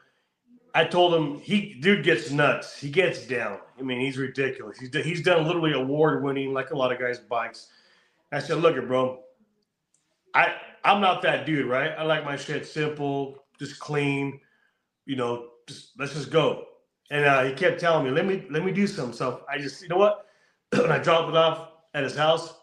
I 0.74 0.84
told 0.84 1.14
him 1.14 1.40
he 1.40 1.74
dude 1.80 2.04
gets 2.04 2.30
nuts. 2.30 2.78
He 2.78 2.90
gets 2.90 3.26
down. 3.26 3.58
I 3.78 3.82
mean, 3.82 4.00
he's 4.00 4.18
ridiculous. 4.18 4.78
He's 4.78 4.94
he's 4.94 5.22
done 5.22 5.46
literally 5.46 5.72
award 5.72 6.22
winning, 6.22 6.52
like 6.52 6.70
a 6.70 6.76
lot 6.76 6.92
of 6.92 6.98
guys' 6.98 7.18
bikes. 7.18 7.68
I 8.30 8.38
said, 8.38 8.58
look 8.58 8.76
it, 8.76 8.86
bro. 8.86 9.20
I 10.34 10.54
I'm 10.84 11.00
not 11.00 11.22
that 11.22 11.46
dude, 11.46 11.66
right? 11.66 11.92
I 11.96 12.02
like 12.02 12.24
my 12.24 12.36
shit 12.36 12.66
simple, 12.66 13.44
just 13.58 13.78
clean. 13.78 14.40
You 15.06 15.16
know, 15.16 15.48
just 15.68 15.90
let's 15.98 16.14
just 16.14 16.30
go. 16.30 16.66
And 17.10 17.24
uh, 17.26 17.44
he 17.44 17.52
kept 17.52 17.78
telling 17.78 18.04
me, 18.04 18.10
let 18.10 18.26
me 18.26 18.46
let 18.50 18.64
me 18.64 18.72
do 18.72 18.86
some 18.86 19.12
stuff. 19.12 19.40
I 19.48 19.58
just, 19.58 19.82
you 19.82 19.88
know 19.88 19.98
what? 19.98 20.26
when 20.72 20.90
I 20.90 20.98
dropped 20.98 21.28
it 21.28 21.36
off 21.36 21.68
at 21.94 22.02
his 22.02 22.16
house, 22.16 22.54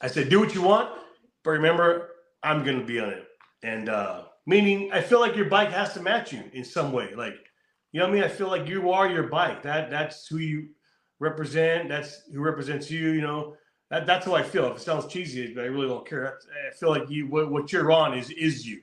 I 0.00 0.08
said, 0.08 0.28
do 0.28 0.40
what 0.40 0.54
you 0.54 0.62
want, 0.62 0.99
but 1.44 1.50
remember, 1.50 2.10
I'm 2.42 2.64
gonna 2.64 2.84
be 2.84 3.00
on 3.00 3.10
it. 3.10 3.26
And 3.62 3.88
uh 3.88 4.24
meaning 4.46 4.90
I 4.92 5.00
feel 5.00 5.20
like 5.20 5.36
your 5.36 5.46
bike 5.46 5.70
has 5.70 5.94
to 5.94 6.02
match 6.02 6.32
you 6.32 6.44
in 6.52 6.64
some 6.64 6.92
way. 6.92 7.14
Like, 7.14 7.34
you 7.92 8.00
know 8.00 8.06
what 8.06 8.12
I 8.12 8.14
mean? 8.14 8.24
I 8.24 8.28
feel 8.28 8.48
like 8.48 8.68
you 8.68 8.90
are 8.90 9.08
your 9.08 9.24
bike. 9.24 9.62
That 9.62 9.90
that's 9.90 10.26
who 10.26 10.38
you 10.38 10.68
represent, 11.18 11.88
that's 11.88 12.22
who 12.32 12.40
represents 12.40 12.90
you, 12.90 13.10
you 13.10 13.20
know. 13.20 13.56
That, 13.90 14.06
that's 14.06 14.24
how 14.24 14.34
I 14.34 14.44
feel. 14.44 14.66
If 14.66 14.76
it 14.76 14.82
sounds 14.82 15.06
cheesy, 15.06 15.52
but 15.52 15.64
I 15.64 15.66
really 15.66 15.88
don't 15.88 16.08
care. 16.08 16.38
I 16.68 16.74
feel 16.76 16.90
like 16.90 17.10
you 17.10 17.26
what, 17.26 17.50
what 17.50 17.72
you're 17.72 17.90
on 17.90 18.16
is 18.16 18.30
is 18.30 18.66
you. 18.66 18.80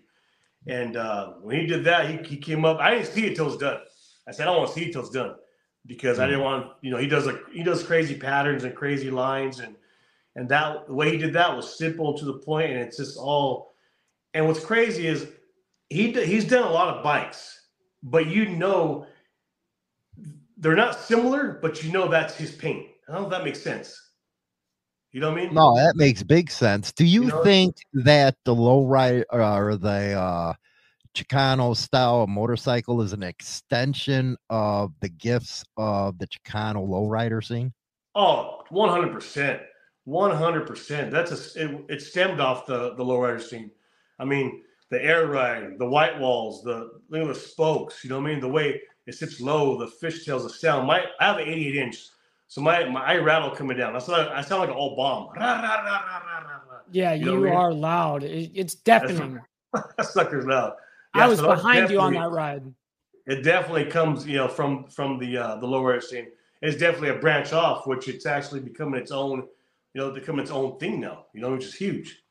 And 0.67 0.97
uh, 0.97 1.33
when 1.41 1.61
he 1.61 1.65
did 1.65 1.85
that, 1.85 2.09
he, 2.09 2.17
he 2.27 2.37
came 2.37 2.65
up. 2.65 2.79
I 2.79 2.91
didn't 2.91 3.07
see 3.07 3.25
it 3.25 3.35
till 3.35 3.47
it's 3.47 3.57
done. 3.57 3.79
I 4.27 4.31
said 4.31 4.43
I 4.43 4.51
don't 4.51 4.57
want 4.57 4.73
to 4.73 4.79
see 4.79 4.85
it 4.87 4.91
till 4.91 5.01
it's 5.01 5.11
done 5.11 5.35
because 5.85 6.19
I 6.19 6.25
didn't 6.25 6.41
want 6.41 6.67
you 6.81 6.91
know 6.91 6.97
he 6.97 7.07
does 7.07 7.25
like 7.25 7.39
he 7.51 7.63
does 7.63 7.81
crazy 7.81 8.15
patterns 8.15 8.65
and 8.65 8.75
crazy 8.75 9.09
lines 9.09 9.59
and 9.59 9.75
and 10.37 10.47
that 10.49 10.85
the 10.85 10.93
way 10.93 11.11
he 11.11 11.17
did 11.17 11.33
that 11.33 11.53
was 11.55 11.77
simple 11.77 12.15
to 12.17 12.23
the 12.23 12.35
point 12.35 12.71
and 12.71 12.79
it's 12.79 12.97
just 12.97 13.17
all. 13.17 13.73
And 14.35 14.45
what's 14.47 14.63
crazy 14.63 15.07
is 15.07 15.27
he 15.89 16.11
he's 16.11 16.45
done 16.45 16.63
a 16.63 16.69
lot 16.71 16.95
of 16.95 17.03
bikes, 17.03 17.59
but 18.03 18.27
you 18.27 18.47
know 18.47 19.07
they're 20.57 20.75
not 20.75 20.99
similar, 20.99 21.57
but 21.61 21.83
you 21.83 21.91
know 21.91 22.07
that's 22.07 22.35
his 22.35 22.51
paint. 22.51 22.85
I 23.09 23.13
don't 23.13 23.23
know 23.23 23.27
if 23.27 23.31
that 23.31 23.43
makes 23.45 23.61
sense. 23.61 23.99
You 25.11 25.21
know 25.21 25.31
what 25.31 25.39
I 25.39 25.45
mean? 25.45 25.53
No, 25.55 25.75
that 25.75 25.95
makes 25.95 26.21
big 26.21 26.51
sense. 26.51 26.91
Do 26.91 27.03
you, 27.03 27.23
You 27.23 27.27
know- 27.29 27.43
think 27.43 27.77
that 27.93 28.35
the 28.45 28.53
low 28.53 28.85
ride 28.85 29.25
or 29.31 29.75
the 29.77 30.13
uh, 30.13 30.53
Chicano 31.15 31.75
style 31.75 32.27
motorcycle 32.27 33.01
is 33.01 33.13
an 33.13 33.23
extension 33.23 34.37
of 34.51 34.91
the 34.99 35.09
gifts 35.09 35.63
of 35.77 36.19
the 36.19 36.27
Chicano 36.27 36.87
lowrider 36.87 37.43
scene? 37.43 37.73
Oh, 38.13 38.63
100%. 38.69 39.61
100%. 40.07 41.11
That's 41.11 41.55
a, 41.55 41.63
it, 41.65 41.85
it 41.89 42.01
stemmed 42.01 42.39
off 42.39 42.65
the, 42.65 42.93
the 42.95 43.03
lowrider 43.03 43.41
scene. 43.41 43.71
I 44.19 44.25
mean, 44.25 44.63
the 44.89 45.03
air 45.03 45.27
ride, 45.27 45.77
the 45.77 45.85
white 45.87 46.17
walls, 46.19 46.63
the 46.63 46.91
look 47.09 47.21
at 47.21 47.27
the 47.27 47.35
spokes, 47.35 48.03
you 48.03 48.09
know 48.09 48.19
what 48.19 48.27
I 48.29 48.31
mean? 48.31 48.39
The 48.39 48.47
way 48.47 48.81
it 49.05 49.13
sits 49.15 49.39
low, 49.41 49.77
the 49.77 49.87
fishtails, 49.87 50.43
the 50.43 50.49
sound. 50.49 50.87
My 50.87 51.03
I 51.19 51.25
have 51.27 51.37
an 51.37 51.47
88 51.47 51.75
inch, 51.75 52.07
so 52.47 52.61
my, 52.61 52.87
my 52.87 53.01
I 53.03 53.17
rattle 53.17 53.51
coming 53.51 53.77
down. 53.77 53.95
I 53.95 53.99
sound, 53.99 54.29
I 54.29 54.41
sound 54.41 54.61
like 54.61 54.69
an 54.69 54.75
old 54.75 54.95
bomb. 54.95 55.29
Yeah, 56.89 57.13
You 57.13 57.25
know 57.25 57.33
you 57.33 57.39
what 57.41 57.47
I 57.47 57.51
mean? 57.51 57.59
are 57.59 57.73
loud. 57.73 58.23
It- 58.23 58.51
it's 58.55 58.75
deafening. 58.75 59.39
That 59.97 60.05
sucker's 60.05 60.45
loud. 60.45 60.73
I 61.13 61.27
was 61.27 61.39
so 61.39 61.47
that's 61.47 61.61
behind 61.61 61.89
you 61.89 61.99
on 61.99 62.13
that 62.13 62.31
ride. 62.31 62.63
it 63.25 63.43
definitely 63.43 63.85
comes, 63.85 64.25
you 64.25 64.37
know, 64.37 64.47
from 64.47 64.85
from 64.85 65.19
the 65.19 65.37
uh, 65.37 65.55
the 65.57 65.67
lower 65.67 65.99
scene. 65.99 66.27
It's 66.61 66.77
definitely 66.77 67.09
a 67.09 67.19
branch 67.19 67.51
off, 67.53 67.85
which 67.85 68.07
it's 68.07 68.25
actually 68.25 68.61
becoming 68.61 68.99
its 68.99 69.11
own, 69.11 69.47
you 69.97 70.03
know, 70.03 70.11
becoming 70.11 70.43
its 70.43 70.51
own 70.51 70.77
thing 70.77 70.99
now. 70.99 71.25
You 71.33 71.41
know, 71.41 71.53
which 71.53 71.65
is 71.65 71.73
huge. 71.73 72.21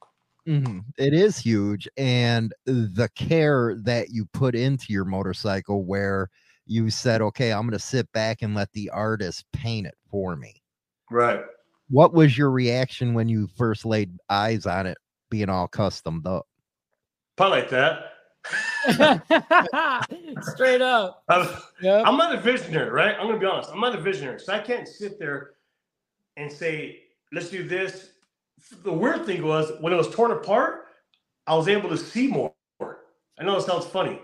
Mhm. 0.47 0.85
It 0.99 1.13
is 1.13 1.37
huge. 1.37 1.89
And 1.97 2.55
the 2.65 3.09
care 3.17 3.75
that 3.83 4.11
you 4.11 4.27
put 4.27 4.55
into 4.55 4.93
your 4.93 5.05
motorcycle, 5.05 5.85
where 5.85 6.31
you 6.67 6.91
said, 6.91 7.21
okay, 7.23 7.53
I'm 7.53 7.63
going 7.63 7.73
to 7.73 7.81
sit 7.81 8.11
back 8.13 8.43
and 8.43 8.55
let 8.55 8.73
the 8.73 8.89
artist 8.91 9.47
paint 9.53 9.89
it 9.89 9.97
for 10.09 10.37
me. 10.37 10.63
Right. 11.11 11.41
What 11.89 12.13
was 12.13 12.39
your 12.39 12.53
reaction 12.53 13.15
when 13.15 13.29
you 13.29 13.49
first 13.57 13.85
laid 13.85 14.17
eyes 14.31 14.65
on 14.67 14.87
it 14.87 14.99
being 15.29 15.49
all 15.49 15.67
customed 15.67 16.29
up? 16.29 16.47
Probably 17.35 17.63
like 17.63 17.71
that. 17.71 18.13
Straight 20.53 20.83
up. 20.83 21.25
I'm, 21.29 21.49
Yep. 21.83 22.07
I'm 22.07 22.17
not 22.17 22.33
a 22.33 22.41
visionary, 22.41 22.91
right? 22.91 23.17
I'm 23.19 23.27
gonna 23.27 23.41
be 23.41 23.47
honest. 23.47 23.71
I'm 23.73 23.81
not 23.81 23.97
a 23.97 24.01
visionary, 24.01 24.39
so 24.39 24.53
I 24.53 24.61
can't 24.61 24.87
sit 24.87 25.19
there 25.19 25.55
and 26.37 26.51
say, 26.51 27.06
"Let's 27.33 27.51
do 27.51 27.67
this." 27.67 28.11
The 28.83 28.93
weird 28.93 29.27
thing 29.27 29.45
was 29.45 29.73
when 29.81 29.93
it 29.93 29.97
was 29.97 30.11
torn 30.11 30.31
apart, 30.31 30.87
I 31.47 31.55
was 31.55 31.69
able 31.69 31.91
to 31.91 31.97
see 31.97 32.29
more. 32.29 32.55
I 33.39 33.45
know 33.45 33.57
it 33.57 33.63
sounds 33.63 33.87
funny, 33.87 34.21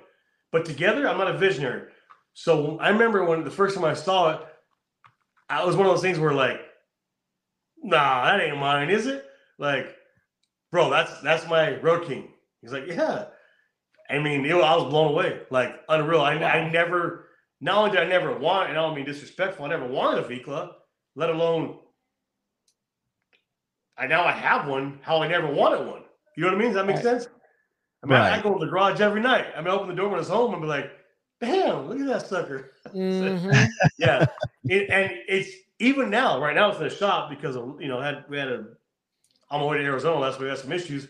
but 0.51 0.65
together, 0.65 1.09
I'm 1.09 1.19
not 1.19 1.29
a 1.35 1.39
visionary. 1.39 1.91
So 2.35 2.79
I 2.79 2.89
remember 2.89 3.25
when 3.25 3.45
the 3.45 3.51
first 3.51 3.75
time 3.75 3.85
I 3.85 3.95
saw 3.95 4.31
it, 4.31 4.41
I 5.51 5.65
was 5.65 5.77
one 5.77 5.87
of 5.87 5.93
those 5.93 6.03
things 6.03 6.19
where 6.19 6.33
like, 6.33 6.61
"Nah, 7.83 8.25
that 8.25 8.41
ain't 8.41 8.59
mine, 8.59 8.91
is 8.91 9.07
it?" 9.07 9.27
Like, 9.59 9.97
bro, 10.71 10.91
that's 10.91 11.21
that's 11.21 11.47
my 11.49 11.79
Road 11.81 12.07
King. 12.07 12.33
He's 12.63 12.73
like, 12.73 12.87
"Yeah." 12.87 13.27
I 14.11 14.19
mean, 14.19 14.45
it, 14.45 14.53
I 14.55 14.77
was 14.77 14.91
blown 14.91 15.09
away, 15.13 15.41
like 15.51 15.75
unreal. 15.89 16.21
I, 16.21 16.35
I 16.35 16.71
never, 16.71 17.29
not 17.61 17.79
only 17.79 17.91
did 17.93 18.01
I 18.01 18.05
never 18.07 18.37
want, 18.37 18.69
and 18.69 18.79
I 18.79 18.83
don't 18.83 18.95
mean 18.95 19.07
disrespectful, 19.07 19.65
I 19.65 19.69
never 19.69 19.87
wanted 19.87 20.25
a 20.25 20.29
Vikla, 20.29 20.73
let 21.17 21.31
alone, 21.31 21.79
I 23.99 24.07
now 24.07 24.25
I 24.25 24.33
have 24.33 24.67
one. 24.67 24.99
How 25.03 25.23
I 25.23 25.29
never 25.29 25.47
wanted 25.53 25.87
one. 25.87 26.03
You 26.37 26.45
know 26.45 26.49
what 26.49 26.57
I 26.57 26.59
mean? 26.59 26.69
Does 26.69 26.77
that 26.77 26.87
make 26.87 26.97
Right. 26.97 27.05
sense? 27.05 27.29
I 28.03 28.07
mean, 28.07 28.19
I, 28.19 28.39
I 28.39 28.43
go 28.43 28.53
to 28.59 28.65
the 28.65 28.71
garage 28.71 29.01
every 29.01 29.21
night. 29.21 29.47
I 29.57 29.61
mean, 29.61 29.69
I 29.69 29.73
open 29.73 29.89
the 29.89 29.95
door 29.95 30.09
when 30.09 30.19
it's 30.19 30.29
home 30.29 30.53
and 30.55 30.63
be 30.63 30.67
like, 30.69 30.91
"Damn, 31.41 31.89
look 31.89 32.01
at 32.01 32.07
that 32.07 32.27
sucker." 32.27 32.73
Mhm. 32.95 33.69
yeah, 33.99 34.27
it, 34.65 34.91
and 34.91 35.13
it's 35.29 35.51
even 35.79 36.11
now. 36.11 36.41
Right 36.41 36.55
now, 36.55 36.71
it's 36.71 36.79
in 36.79 36.85
the 36.85 36.91
shop 36.95 37.31
because 37.31 37.55
of 37.57 37.81
you 37.81 37.89
know 37.89 38.01
had 38.01 38.25
we 38.29 38.39
had 38.39 38.49
a. 38.49 38.65
I'm 39.51 39.61
on 39.61 39.67
my 39.67 39.67
way 39.67 39.79
to 39.79 39.85
Arizona 39.85 40.19
last 40.19 40.39
week. 40.39 40.45
We 40.45 40.49
had 40.49 40.59
some 40.59 40.73
issues, 40.73 41.09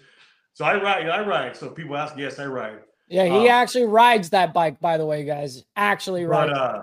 so 0.53 0.65
I 0.65 0.83
ride. 0.83 1.09
I 1.09 1.25
ride. 1.25 1.57
So 1.57 1.71
people 1.71 1.97
ask, 1.97 2.17
yes, 2.19 2.39
I 2.41 2.47
ride. 2.47 2.81
Yeah, 3.09 3.25
he 3.27 3.31
Um, 3.49 3.49
actually 3.49 3.85
rides 3.85 4.31
that 4.31 4.53
bike, 4.53 4.81
by 4.81 4.97
the 4.99 5.07
way, 5.07 5.25
guys. 5.25 5.65
Actually 5.77 6.25
But 6.25 6.49
rides. 6.49 6.51
it. 6.51 6.57
uh, 6.59 6.83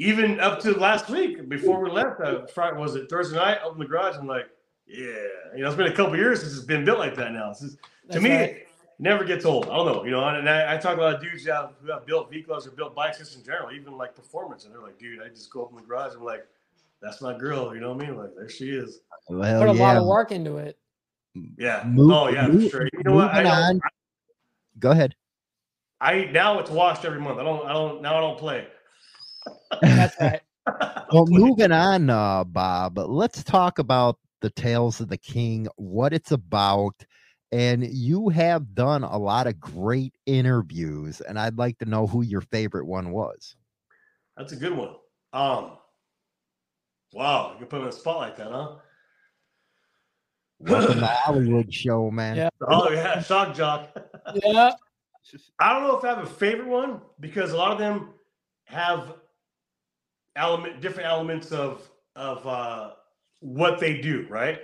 Even 0.00 0.40
up 0.40 0.58
to 0.60 0.72
last 0.78 1.10
week 1.10 1.46
before 1.48 1.78
we 1.84 1.90
left, 1.90 2.20
uh, 2.22 2.46
Friday 2.46 2.78
was 2.78 2.96
it 2.96 3.10
Thursday 3.10 3.36
night? 3.36 3.58
Open 3.62 3.78
the 3.78 3.84
garage. 3.84 4.16
I'm 4.16 4.26
like, 4.26 4.48
yeah, 4.86 5.04
you 5.54 5.62
know, 5.62 5.68
it's 5.68 5.76
been 5.76 5.92
a 5.92 5.94
couple 5.94 6.16
years 6.16 6.40
since 6.40 6.56
it's 6.56 6.64
been 6.64 6.86
built 6.86 6.98
like 6.98 7.14
that 7.16 7.32
now. 7.32 7.50
It's 7.50 7.60
just- 7.60 7.78
to 8.10 8.18
me, 8.20 8.30
right. 8.30 8.40
it 8.50 8.68
never 8.98 9.24
gets 9.24 9.44
old. 9.44 9.66
I 9.66 9.76
don't 9.76 9.86
know, 9.86 10.04
you 10.04 10.10
know. 10.10 10.26
And 10.26 10.48
I, 10.48 10.74
I 10.74 10.78
talk 10.78 10.96
to 10.96 11.02
a 11.02 11.04
lot 11.04 11.14
of 11.16 11.20
dudes 11.20 11.44
who 11.44 11.52
have, 11.52 11.74
who 11.82 11.92
have 11.92 12.06
built 12.06 12.30
vehicles 12.30 12.66
or 12.66 12.70
built 12.70 12.94
bikes 12.96 13.18
just 13.18 13.36
in 13.36 13.44
general, 13.44 13.70
even 13.72 13.96
like 13.96 14.16
performance, 14.16 14.64
and 14.64 14.74
they're 14.74 14.80
like, 14.82 14.98
dude, 14.98 15.20
I 15.22 15.28
just 15.28 15.52
go 15.52 15.62
open 15.62 15.76
the 15.76 15.82
garage. 15.82 16.14
I'm 16.16 16.24
like, 16.24 16.46
that's 17.02 17.20
my 17.20 17.36
girl. 17.36 17.72
You 17.74 17.80
know 17.80 17.92
what 17.92 18.02
I 18.02 18.06
mean? 18.08 18.16
Like, 18.18 18.30
there 18.34 18.48
she 18.48 18.70
is. 18.70 19.00
Well, 19.28 19.60
Put 19.60 19.68
a 19.68 19.72
lot 19.72 19.96
of 19.98 20.06
work 20.06 20.32
into 20.32 20.56
it. 20.56 20.76
Yeah. 21.56 21.84
Move- 21.86 22.10
oh 22.10 22.28
yeah, 22.28 22.46
for 22.46 22.52
move- 22.54 22.70
sure. 22.70 22.88
You 22.92 23.02
know 23.04 23.12
what? 23.12 23.30
I 23.32 23.42
moving 23.44 23.52
don't. 23.52 23.82
Go 24.78 24.90
ahead. 24.92 25.14
I 26.00 26.24
now 26.32 26.58
it's 26.58 26.70
washed 26.70 27.04
every 27.04 27.20
month. 27.20 27.38
I 27.38 27.44
don't. 27.44 27.64
I 27.66 27.72
don't. 27.74 28.00
Now 28.02 28.16
I 28.16 28.20
don't 28.20 28.38
play. 28.38 28.66
That's 29.82 30.16
right. 30.20 30.40
Well, 31.12 31.26
moving 31.26 31.72
on, 31.72 32.08
uh, 32.08 32.44
Bob, 32.44 32.96
let's 32.96 33.42
talk 33.42 33.80
about 33.80 34.18
the 34.42 34.50
Tales 34.50 35.00
of 35.00 35.08
the 35.08 35.18
King, 35.18 35.66
what 35.74 36.12
it's 36.12 36.30
about, 36.30 36.94
and 37.50 37.84
you 37.84 38.28
have 38.28 38.76
done 38.76 39.02
a 39.02 39.18
lot 39.18 39.48
of 39.48 39.58
great 39.58 40.14
interviews, 40.26 41.20
and 41.20 41.36
I'd 41.36 41.58
like 41.58 41.78
to 41.78 41.84
know 41.84 42.06
who 42.06 42.22
your 42.22 42.42
favorite 42.42 42.86
one 42.86 43.10
was. 43.10 43.56
That's 44.36 44.52
a 44.52 44.56
good 44.56 44.76
one. 44.76 44.94
Um, 45.32 45.78
wow, 47.12 47.56
you 47.58 47.66
put 47.66 47.80
me 47.80 47.86
in 47.86 47.88
a 47.88 47.92
spot 47.92 48.18
like 48.18 48.36
that, 48.36 48.52
huh? 48.52 48.76
Welcome 50.60 51.00
to 51.00 51.06
Hollywood 51.06 51.74
show, 51.74 52.10
man. 52.10 52.36
Yeah. 52.36 52.48
Oh 52.68 52.90
yeah, 52.90 53.20
shock 53.20 53.54
jock. 53.54 53.96
Yeah. 54.44 54.72
I 55.58 55.72
don't 55.72 55.86
know 55.86 55.96
if 55.96 56.04
I 56.04 56.08
have 56.08 56.24
a 56.24 56.26
favorite 56.26 56.68
one 56.68 57.00
because 57.18 57.52
a 57.52 57.56
lot 57.56 57.72
of 57.72 57.78
them 57.78 58.14
have 58.64 59.14
element 60.36 60.80
different 60.80 61.08
elements 61.08 61.52
of 61.52 61.88
of 62.16 62.46
uh, 62.46 62.90
what 63.40 63.78
they 63.80 64.00
do, 64.00 64.26
right? 64.28 64.58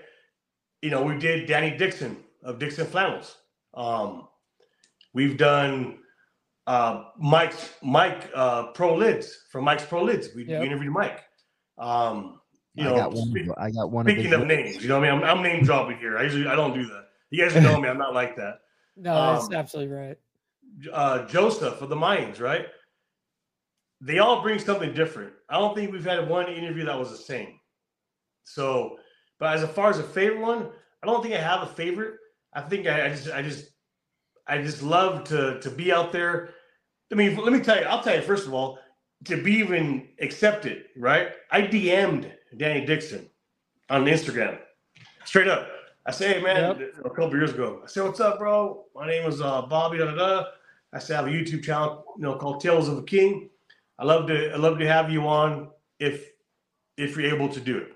You 0.83 0.91
know, 0.91 1.03
we 1.03 1.17
did 1.19 1.47
Danny 1.47 1.77
Dixon 1.77 2.17
of 2.43 2.59
Dixon 2.59 2.87
Flannels. 2.87 3.37
Um, 3.75 4.29
we've 5.15 5.37
done 5.37 5.99
uh, 6.67 7.05
Mike's 7.19 7.71
Mike 7.83 8.31
uh, 8.35 8.69
Pro 8.69 8.95
Lids 8.95 9.37
from 9.51 9.65
Mike's 9.65 9.85
Pro 9.85 10.03
Lids. 10.03 10.29
We, 10.35 10.45
Yep. 10.45 10.61
we 10.61 10.67
interviewed 10.67 10.93
Mike. 10.93 11.23
Um, 11.79 12.41
you 12.75 12.85
I 12.87 12.91
know, 12.91 12.97
got 12.97 13.13
one. 13.13 13.31
spe- 13.31 13.59
I 13.59 13.71
got 13.71 13.91
one. 13.91 14.05
speaking 14.07 14.33
of, 14.35 14.43
of 14.43 14.47
names, 14.47 14.83
you 14.83 14.89
know 14.89 15.01
what 15.01 15.09
I 15.09 15.15
mean? 15.15 15.23
I'm, 15.25 15.39
I'm 15.39 15.43
name 15.43 15.65
dropping 15.65 15.99
here. 15.99 16.19
I 16.19 16.25
usually 16.25 16.47
I 16.47 16.55
don't 16.57 16.75
do 16.75 16.85
that. 16.87 17.05
You 17.31 17.43
guys 17.49 17.55
know 17.63 17.81
me. 17.81 17.89
I'm 17.89 17.99
not 17.99 18.15
like 18.15 18.37
that. 18.37 18.55
No, 18.99 19.35
that's 19.35 19.45
Um, 19.49 19.53
absolutely 19.55 19.95
right. 19.95 20.17
uh, 20.91 21.27
Joseph 21.27 21.83
of 21.83 21.91
the 21.91 21.97
Mayans, 21.97 22.41
right? 22.41 22.65
They 24.07 24.21
all 24.21 24.41
bring 24.41 24.61
something 24.61 24.95
different. 24.95 25.33
I 25.49 25.59
don't 25.59 25.75
think 25.75 25.91
we've 25.91 26.05
had 26.05 26.29
one 26.29 26.49
interview 26.49 26.85
that 26.85 26.97
was 26.97 27.11
the 27.11 27.17
same. 27.17 27.59
So, 28.45 28.99
but 29.41 29.59
as 29.59 29.69
far 29.71 29.91
as 29.91 29.99
a 29.99 30.05
favorite 30.05 30.41
one, 30.41 30.69
I 31.03 31.07
don't 31.07 31.23
think 31.23 31.35
I 31.35 31.41
have 31.41 31.63
a 31.63 31.67
favorite. 31.67 32.15
I 32.55 32.61
think 32.61 32.87
I, 32.87 33.07
I 33.07 33.09
just, 33.09 33.29
I 33.31 33.43
just, 33.43 33.65
I 34.47 34.59
just 34.63 34.81
love 34.81 35.25
to 35.25 35.59
to 35.59 35.71
be 35.71 35.93
out 35.93 36.13
there. 36.13 36.51
I 37.11 37.17
mean, 37.17 37.37
let 37.37 37.53
me 37.53 37.59
tell 37.59 37.81
you. 37.81 37.85
I'll 37.85 38.01
tell 38.01 38.15
you 38.15 38.23
first 38.23 38.47
of 38.47 38.55
all, 38.55 38.79
to 39.25 39.43
be 39.43 39.55
even 39.55 40.07
accepted, 40.21 40.85
right? 40.97 41.31
I 41.51 41.63
DM'd 41.63 42.33
Danny 42.57 42.87
Dixon 42.87 43.29
on 43.91 44.05
Instagram, 44.05 44.57
straight 45.25 45.49
up. 45.49 45.69
I 46.07 46.13
say, 46.13 46.35
hey 46.35 46.43
man, 46.43 46.91
a 47.05 47.11
couple 47.11 47.33
years 47.33 47.51
ago. 47.51 47.81
I 47.83 47.89
said, 47.89 48.05
what's 48.05 48.21
up, 48.21 48.39
bro? 48.39 48.85
My 48.95 49.09
name 49.09 49.29
is 49.29 49.41
uh, 49.41 49.63
Bobby. 49.63 49.99
Da 49.99 50.05
da 50.05 50.15
da. 50.15 50.45
I 50.93 51.01
said, 51.01 51.17
I 51.17 51.23
have 51.23 51.27
a 51.27 51.37
YouTube 51.37 51.65
channel, 51.65 52.05
you 52.17 52.23
know, 52.23 52.37
called 52.37 52.61
Tales 52.61 52.89
of 52.89 52.99
a 52.99 53.03
King. 53.03 53.51
I 53.99 54.05
love 54.05 54.27
to, 54.29 54.53
I 54.53 54.57
love 54.57 54.79
to 54.79 54.87
have 54.87 55.11
you 55.11 55.27
on 55.27 55.71
if, 55.99 56.31
if 56.97 57.17
you're 57.17 57.35
able 57.35 57.49
to 57.51 57.61
do 57.61 57.79
it. 57.79 57.93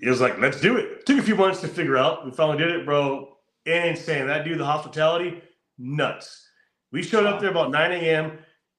He 0.00 0.08
was 0.08 0.20
like, 0.20 0.38
let's 0.38 0.60
do 0.60 0.76
it. 0.76 1.06
Took 1.06 1.18
a 1.18 1.22
few 1.22 1.36
months 1.36 1.60
to 1.60 1.68
figure 1.68 1.96
out. 1.96 2.24
We 2.24 2.30
finally 2.30 2.58
did 2.58 2.70
it, 2.70 2.84
bro. 2.84 3.36
And 3.66 3.96
insane. 3.96 4.26
That 4.26 4.44
dude, 4.44 4.58
the 4.58 4.66
hospitality, 4.66 5.42
nuts. 5.78 6.48
We 6.92 7.02
showed 7.02 7.26
up 7.26 7.40
there 7.40 7.50
about 7.50 7.70
9 7.70 7.92
a.m. 7.92 8.38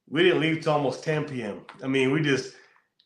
We 0.09 0.23
didn't 0.23 0.41
leave 0.41 0.61
till 0.61 0.73
almost 0.73 1.03
10 1.03 1.25
p.m. 1.25 1.61
I 1.83 1.87
mean, 1.87 2.11
we 2.11 2.21
just 2.21 2.55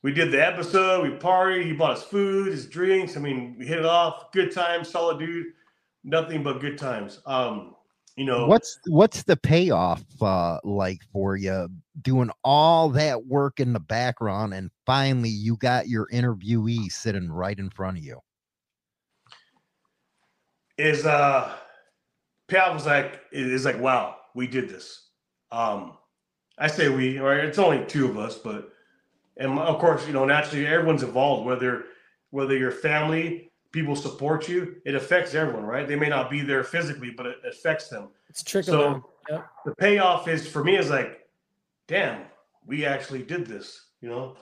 we 0.02 0.14
did 0.14 0.32
the 0.32 0.46
episode, 0.46 1.04
we 1.04 1.18
partied, 1.18 1.66
he 1.66 1.74
bought 1.74 1.92
us 1.92 2.04
food, 2.04 2.52
his 2.52 2.68
drinks. 2.68 3.18
I 3.18 3.20
mean, 3.20 3.56
we 3.60 3.66
hit 3.66 3.80
it 3.80 3.86
off. 3.86 4.32
Good 4.32 4.54
times, 4.54 4.90
solid 4.90 5.20
dude. 5.20 5.48
Nothing 6.04 6.42
but 6.42 6.62
good 6.62 6.78
times. 6.78 7.20
Um, 7.26 7.76
you 8.20 8.26
know, 8.26 8.48
What's 8.48 8.78
what's 8.88 9.24
the 9.24 9.38
payoff 9.38 10.04
uh, 10.22 10.60
like 10.66 11.00
for 11.14 11.38
you 11.38 11.70
doing 12.02 12.30
all 12.44 12.90
that 12.90 13.26
work 13.28 13.62
in 13.62 13.72
the 13.72 13.80
background 13.80 14.54
and 14.54 14.70
finally 14.86 15.30
you 15.30 15.56
got 15.56 15.88
your 15.88 16.06
interviewee 16.12 16.92
sitting 16.92 17.32
right 17.32 17.58
in 17.58 17.70
front 17.70 17.98
of 17.98 18.04
you? 18.04 18.20
is 20.78 21.06
uh 21.06 21.56
Pat 22.50 22.74
was 22.74 22.86
like 22.86 23.22
is 23.32 23.64
like, 23.64 23.80
wow, 23.80 24.18
we 24.36 24.48
did 24.48 24.68
this. 24.68 25.08
Um 25.54 25.98
I 26.58 26.68
say 26.68 26.90
we, 26.90 27.20
right? 27.20 27.46
It's 27.46 27.58
only 27.58 27.86
two 27.86 28.10
of 28.10 28.18
us, 28.18 28.38
but 28.38 28.74
and 29.38 29.58
of 29.58 29.80
course, 29.80 30.06
you 30.06 30.12
know, 30.12 30.26
naturally 30.26 30.68
everyone's 30.68 31.04
involved, 31.04 31.46
whether 31.46 31.86
whether 32.32 32.58
your 32.58 32.72
family, 32.72 33.49
people 33.72 33.96
support 33.96 34.48
you, 34.50 34.78
it 34.86 34.96
affects 34.96 35.34
everyone, 35.36 35.64
right? 35.64 35.88
They 35.88 35.96
may 35.96 36.10
not 36.10 36.30
be 36.30 36.42
there 36.42 36.64
physically, 36.64 37.12
but 37.12 37.26
it 37.26 37.38
affects 37.48 37.88
them. 37.90 38.10
It's 38.30 38.44
trickle 38.44 38.74
So- 38.74 38.82
down. 38.82 39.04
Yep. 39.30 39.50
The 39.66 39.76
payoff 39.76 40.28
is 40.28 40.48
for 40.48 40.64
me 40.64 40.76
is 40.76 40.90
like, 40.90 41.28
damn, 41.88 42.24
we 42.66 42.84
actually 42.86 43.22
did 43.22 43.46
this, 43.46 43.90
you 44.02 44.10
know. 44.10 44.36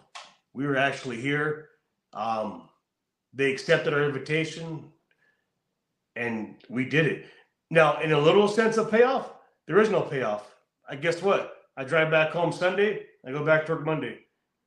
We 0.53 0.65
were 0.65 0.77
actually 0.77 1.19
here. 1.19 1.69
Um, 2.13 2.69
they 3.33 3.51
accepted 3.51 3.93
our 3.93 4.03
invitation 4.03 4.91
and 6.15 6.55
we 6.69 6.85
did 6.85 7.05
it. 7.05 7.25
Now, 7.69 7.99
in 7.99 8.13
a 8.13 8.19
little 8.19 8.47
sense 8.47 8.77
of 8.77 8.89
payoff, 8.89 9.33
there 9.67 9.79
is 9.79 9.89
no 9.89 10.01
payoff. 10.01 10.55
I 10.89 10.95
guess 10.95 11.21
what? 11.21 11.57
I 11.75 11.83
drive 11.83 12.09
back 12.09 12.31
home 12.31 12.51
Sunday, 12.53 13.05
I 13.25 13.31
go 13.31 13.43
back 13.45 13.65
to 13.65 13.73
work 13.75 13.85
Monday. 13.85 14.19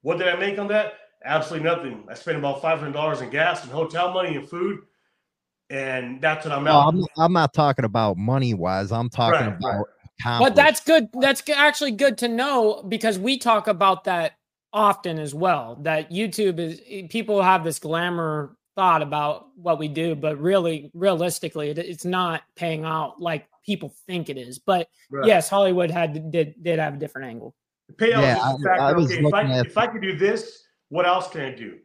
What 0.03 0.19
did 0.19 0.29
I 0.29 0.37
make 0.37 0.59
on 0.59 0.69
that? 0.69 0.95
Absolutely 1.25 1.69
nothing. 1.69 2.05
I 2.09 2.15
spent 2.15 2.39
about 2.39 2.63
five 2.63 2.79
hundred 2.79 2.95
dollars 2.95 3.21
in 3.21 3.31
gas 3.31 3.63
and 3.63 3.73
hotel 3.73 4.13
money 4.13 4.37
and 4.37 4.49
food, 4.49 4.81
and 5.69 6.21
that's 6.21 6.47
what 6.47 6.55
I'm 6.55 6.65
No, 6.65 6.79
out. 6.81 6.89
I'm, 6.89 7.05
I'm 7.19 7.33
not 7.33 7.53
talking 7.53 7.85
about 7.85 8.17
money 8.17 8.55
wise. 8.55 8.91
I'm 8.91 9.11
talking 9.11 9.47
Right, 9.47 9.57
about. 9.59 9.87
But 10.39 10.55
that's 10.55 10.81
good. 10.81 11.09
That's 11.13 11.43
actually 11.51 11.93
good 11.93 12.19
to 12.19 12.29
know 12.29 12.83
because 12.89 13.19
we 13.19 13.39
talk 13.39 13.67
about 13.69 14.05
that 14.05 14.33
often 14.73 15.19
as 15.19 15.35
well. 15.35 15.77
That 15.83 16.11
YouTube 16.11 16.59
is 16.59 16.81
eh, 16.89 17.07
people 17.09 17.43
have 17.43 17.65
this 17.65 17.79
glamour 17.79 18.57
thought 18.77 19.03
about 19.03 19.49
what 19.57 19.79
we 19.79 19.89
do, 19.89 20.15
but 20.15 20.39
really, 20.39 20.91
realistically, 20.95 21.71
it, 21.71 21.79
it's 21.79 22.05
not 22.05 22.43
paying 22.57 22.85
out 22.85 23.21
like 23.21 23.47
people 23.67 23.95
think 24.07 24.29
it 24.31 24.39
is. 24.39 24.59
But 24.59 24.89
Right. 25.11 25.27
yes, 25.27 25.49
Hollywood 25.51 25.91
had 25.91 26.31
did 26.31 26.55
did 26.63 26.79
have 26.79 26.95
a 26.95 26.97
different 26.99 27.29
angle. 27.29 27.55
The 27.89 27.95
payoff 27.95 28.23
Yeah, 28.23 28.37
is 28.37 28.43
I- 28.45 28.53
the 28.53 28.65
fact 28.65 28.81
I 28.81 28.93
was 28.93 29.13
okay, 29.13 29.27
if 29.27 29.35
I, 29.35 29.43
if 29.61 29.79
I 29.79 29.87
could 29.87 30.03
do 30.03 30.17
this, 30.17 30.63
what 30.91 31.07
else 31.07 31.29
can 31.29 31.41
I 31.41 31.53
do? 31.55 31.79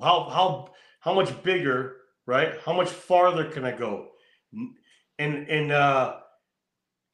How 0.00 0.28
how 0.30 0.70
how 1.00 1.12
much 1.14 1.42
bigger, 1.42 1.96
right? 2.26 2.54
How 2.64 2.72
much 2.72 2.88
farther 2.88 3.44
can 3.50 3.64
I 3.64 3.72
go? 3.72 4.10
And 5.18 5.48
and 5.48 5.72
uh, 5.72 6.16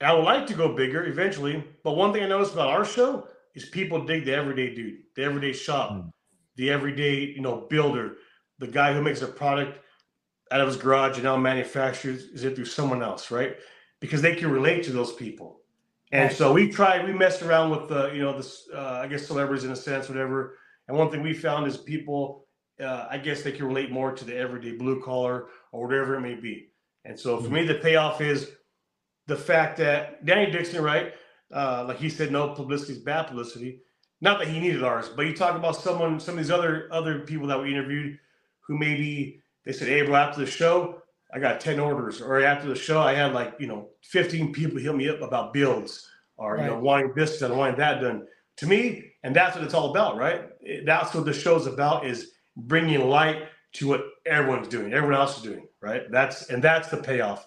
I 0.00 0.12
would 0.12 0.24
like 0.24 0.46
to 0.48 0.54
go 0.54 0.74
bigger 0.74 1.06
eventually. 1.06 1.64
But 1.82 1.96
one 1.96 2.12
thing 2.12 2.22
I 2.22 2.28
noticed 2.28 2.52
about 2.52 2.68
our 2.68 2.84
show 2.84 3.28
is 3.54 3.66
people 3.66 4.04
dig 4.04 4.24
the 4.26 4.34
everyday 4.34 4.74
dude, 4.74 4.98
the 5.14 5.22
everyday 5.24 5.52
shop, 5.54 5.90
Mm. 5.92 6.10
the 6.56 6.70
everyday 6.70 7.20
you 7.36 7.40
know 7.40 7.66
builder, 7.70 8.16
the 8.58 8.66
guy 8.66 8.92
who 8.92 9.02
makes 9.02 9.22
a 9.22 9.26
product 9.26 9.78
out 10.52 10.60
of 10.60 10.68
his 10.68 10.76
garage 10.76 11.14
and 11.16 11.24
now 11.24 11.36
manufactures 11.36 12.44
it 12.44 12.54
through 12.54 12.64
someone 12.66 13.02
else, 13.02 13.30
right? 13.30 13.56
Because 14.00 14.22
they 14.22 14.36
can 14.36 14.50
relate 14.50 14.84
to 14.84 14.92
those 14.92 15.12
people. 15.14 15.60
And 16.12 16.32
so 16.32 16.52
we 16.52 16.70
tried, 16.70 17.04
we 17.04 17.12
messed 17.12 17.42
around 17.42 17.70
with 17.70 17.88
the, 17.88 18.12
you 18.14 18.20
know, 18.22 18.36
this, 18.36 18.68
uh, 18.72 19.00
I 19.02 19.08
guess 19.08 19.26
celebrities 19.26 19.64
in 19.64 19.72
a 19.72 19.76
sense, 19.76 20.08
whatever. 20.08 20.56
And 20.88 20.96
one 20.96 21.10
thing 21.10 21.22
we 21.22 21.34
found 21.34 21.66
is 21.66 21.76
people, 21.76 22.46
uh, 22.80 23.06
I 23.10 23.18
guess 23.18 23.42
they 23.42 23.52
can 23.52 23.66
relate 23.66 23.90
more 23.90 24.12
to 24.12 24.24
the 24.24 24.36
everyday 24.36 24.72
blue 24.72 25.02
collar 25.02 25.48
or 25.72 25.86
whatever 25.86 26.14
it 26.16 26.20
may 26.20 26.34
be. 26.34 26.68
And 27.04 27.18
so 27.18 27.40
for 27.40 27.50
me, 27.50 27.64
the 27.64 27.74
payoff 27.74 28.20
is 28.20 28.50
the 29.26 29.36
fact 29.36 29.76
that 29.78 30.24
Danny 30.24 30.50
Dixon, 30.50 30.82
right? 30.82 31.14
Uh, 31.52 31.84
like 31.86 31.98
he 31.98 32.08
said, 32.08 32.32
no 32.32 32.48
publicity 32.48 32.94
is 32.94 32.98
bad 32.98 33.28
publicity. 33.28 33.80
Not 34.20 34.38
that 34.38 34.48
he 34.48 34.58
needed 34.58 34.82
ours, 34.82 35.08
but 35.14 35.26
you 35.26 35.34
talk 35.34 35.56
about 35.56 35.76
someone, 35.76 36.18
some 36.18 36.34
of 36.34 36.38
these 36.38 36.50
other 36.50 36.88
other 36.90 37.20
people 37.20 37.46
that 37.48 37.60
we 37.60 37.70
interviewed 37.70 38.18
who 38.66 38.78
maybe 38.78 39.42
they 39.64 39.72
said, 39.72 39.88
"Hey, 39.88 40.02
bro, 40.02 40.16
after 40.16 40.40
the 40.40 40.50
show, 40.50 41.02
I 41.32 41.38
got 41.38 41.60
ten 41.60 41.78
orders," 41.78 42.22
or 42.22 42.40
after 42.40 42.66
the 42.68 42.74
show, 42.74 43.00
I 43.00 43.12
had 43.12 43.34
like 43.34 43.54
you 43.58 43.66
know 43.66 43.90
fifteen 44.02 44.52
people 44.52 44.78
hit 44.78 44.94
me 44.94 45.08
up 45.08 45.20
about 45.20 45.52
builds 45.52 46.08
or 46.38 46.56
you 46.56 46.64
know 46.64 46.78
wanting 46.78 47.12
this 47.14 47.38
done, 47.38 47.56
wanting 47.56 47.76
that 47.76 48.00
done. 48.00 48.26
To 48.58 48.66
me, 48.66 49.12
and 49.22 49.36
that's 49.36 49.54
what 49.54 49.64
it's 49.64 49.74
all 49.74 49.90
about, 49.90 50.16
right? 50.16 50.48
That's 50.84 51.14
what 51.14 51.24
the 51.24 51.32
show's 51.32 51.66
about 51.66 52.06
is 52.06 52.32
bringing 52.56 53.08
light 53.08 53.44
to 53.74 53.88
what 53.88 54.04
everyone's 54.24 54.68
doing, 54.68 54.92
everyone 54.92 55.18
else 55.18 55.36
is 55.36 55.42
doing, 55.42 55.66
right? 55.80 56.10
That's 56.10 56.48
and 56.50 56.62
that's 56.62 56.88
the 56.88 56.96
payoff 56.96 57.46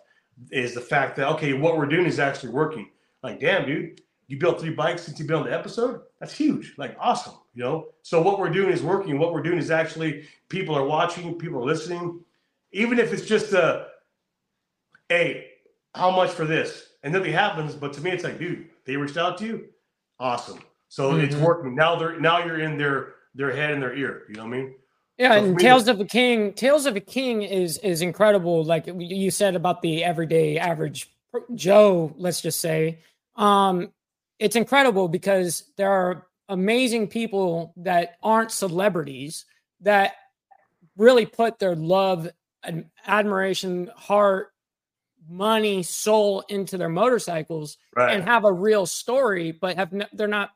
is 0.52 0.74
the 0.74 0.82
fact 0.82 1.16
that 1.18 1.28
okay, 1.30 1.54
what 1.54 1.78
we're 1.78 1.86
doing 1.86 2.06
is 2.06 2.20
actually 2.20 2.52
working. 2.52 2.90
Like, 3.24 3.40
damn, 3.40 3.66
dude, 3.66 4.02
you 4.28 4.38
built 4.38 4.62
three 4.62 4.70
bikes 4.70 5.04
since 5.04 5.20
you've 5.20 5.28
been 5.28 5.38
on 5.38 5.46
the 5.46 5.54
episode. 5.54 6.02
That's 6.20 6.34
huge. 6.34 6.76
Like, 6.78 6.96
awesome. 7.00 7.34
You 7.56 7.64
know. 7.64 7.88
So 8.04 8.22
what 8.22 8.40
we're 8.40 8.50
doing 8.50 8.72
is 8.72 8.84
working. 8.84 9.18
What 9.18 9.34
we're 9.34 9.42
doing 9.42 9.58
is 9.58 9.72
actually 9.72 10.28
people 10.50 10.76
are 10.76 10.86
watching, 10.86 11.36
people 11.36 11.60
are 11.60 11.66
listening, 11.66 12.24
even 12.72 13.00
if 13.00 13.12
it's 13.12 13.26
just 13.26 13.54
a, 13.54 13.88
hey, 15.10 15.48
how 15.96 16.12
much 16.12 16.30
for 16.30 16.46
this? 16.46 16.94
And 17.04 17.14
nothing 17.14 17.34
happens. 17.34 17.74
But 17.74 17.94
to 17.94 18.02
me, 18.02 18.12
it's 18.12 18.24
like, 18.24 18.38
dude, 18.38 18.70
they 18.86 18.96
reached 18.96 19.18
out 19.18 19.38
to 19.40 19.46
you. 19.46 19.66
Awesome. 20.20 20.60
So 20.90 21.16
it's 21.18 21.36
Mhm. 21.36 21.42
working. 21.42 21.76
Now 21.76 21.96
they're 21.96 22.20
now 22.20 22.44
you're 22.44 22.60
in 22.60 22.78
their 22.78 23.16
their 23.36 23.52
head 23.52 23.72
and 23.72 23.82
their 23.82 23.94
ear. 23.94 24.24
You 24.28 24.36
know 24.36 24.46
what 24.46 24.54
I 24.56 24.58
mean? 24.58 24.76
Yeah, 25.18 25.36
So 25.36 25.44
and 25.46 25.60
Tales 25.60 25.88
of 25.88 26.00
a 26.00 26.06
King, 26.06 26.54
Tales 26.54 26.86
of 26.86 26.96
a 26.96 27.00
King 27.00 27.44
is 27.44 27.78
is 27.80 28.02
incredible. 28.02 28.64
Like 28.64 28.88
you 28.88 29.32
said 29.32 29.56
about 29.56 29.82
the 29.82 30.04
everyday 30.04 30.58
average 30.58 31.10
Joe, 31.54 32.12
let's 32.18 32.42
just 32.42 32.60
say, 32.60 33.00
um, 33.36 33.94
it's 34.40 34.56
incredible 34.56 35.08
because 35.08 35.72
there 35.78 35.92
are 35.92 36.26
amazing 36.50 37.08
people 37.08 37.72
that 37.78 38.18
aren't 38.24 38.52
celebrities 38.52 39.46
that 39.82 40.16
really 40.98 41.28
put 41.28 41.60
their 41.60 41.76
love 41.76 42.28
and 42.64 42.90
admiration, 43.06 43.92
heart, 43.96 44.52
money, 45.30 45.84
soul 45.84 46.42
into 46.50 46.78
their 46.78 46.90
motorcycles 46.90 47.78
Right. 47.96 48.16
and 48.16 48.24
have 48.24 48.44
a 48.44 48.52
real 48.52 48.88
story, 48.88 49.52
but 49.52 49.76
have 49.78 49.94
n- 49.94 50.08
they're 50.14 50.28
not 50.28 50.50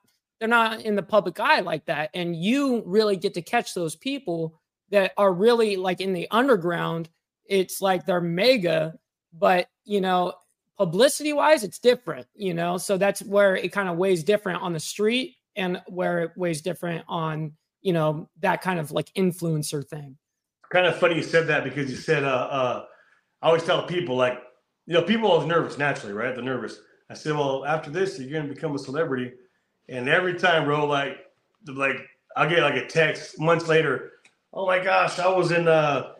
they're 0.43 0.49
not 0.49 0.81
in 0.81 0.95
the 0.95 1.01
public 1.01 1.39
eye 1.39 1.61
like 1.61 1.85
that. 1.85 2.09
And 2.13 2.35
you 2.35 2.83
really 2.85 3.15
get 3.15 3.33
to 3.35 3.41
catch 3.41 3.73
those 3.73 3.95
people 3.95 4.59
that 4.89 5.13
are 5.17 5.31
really 5.31 5.77
like 5.77 6.01
in 6.01 6.11
the 6.11 6.27
underground. 6.31 7.07
It's 7.45 7.79
like 7.79 8.05
they're 8.05 8.19
mega, 8.19 8.95
but 9.31 9.69
you 9.85 10.01
know, 10.01 10.33
publicity 10.77 11.31
wise, 11.31 11.63
it's 11.63 11.79
different, 11.79 12.27
you 12.35 12.53
know. 12.53 12.77
So 12.77 12.97
that's 12.97 13.21
where 13.21 13.55
it 13.55 13.71
kind 13.71 13.87
of 13.87 13.95
weighs 13.95 14.25
different 14.25 14.61
on 14.61 14.73
the 14.73 14.81
street 14.81 15.37
and 15.55 15.81
where 15.87 16.23
it 16.23 16.31
weighs 16.35 16.61
different 16.61 17.05
on, 17.07 17.53
you 17.81 17.93
know, 17.93 18.27
that 18.41 18.61
kind 18.61 18.81
of 18.81 18.91
like 18.91 19.13
influencer 19.13 19.87
thing. 19.87 20.17
kind 20.73 20.87
of 20.87 20.97
funny 20.97 21.15
you 21.15 21.23
said 21.23 21.47
that 21.47 21.63
because 21.63 21.89
you 21.89 21.95
said 21.95 22.25
uh 22.25 22.49
uh 22.51 22.85
I 23.41 23.47
always 23.47 23.63
tell 23.63 23.87
people 23.87 24.17
like 24.17 24.39
you 24.87 24.93
know 24.93 25.03
people 25.03 25.31
are 25.31 25.47
nervous 25.47 25.77
naturally 25.77 26.13
right 26.13 26.35
they're 26.35 26.43
nervous 26.43 26.79
I 27.09 27.13
said 27.13 27.31
well 27.31 27.63
after 27.63 27.89
this 27.89 28.19
you're 28.19 28.41
gonna 28.41 28.53
become 28.53 28.75
a 28.75 28.79
celebrity 28.79 29.31
and 29.89 30.07
every 30.09 30.35
time 30.35 30.65
bro 30.65 30.85
like 30.85 31.17
like 31.67 31.97
I'll 32.35 32.49
get 32.49 32.61
like 32.63 32.75
a 32.75 32.87
text 32.87 33.39
months 33.39 33.67
later 33.67 34.11
oh 34.53 34.65
my 34.65 34.83
gosh 34.83 35.19
I 35.19 35.27
was 35.27 35.51
in 35.51 35.67
uh 35.67 36.13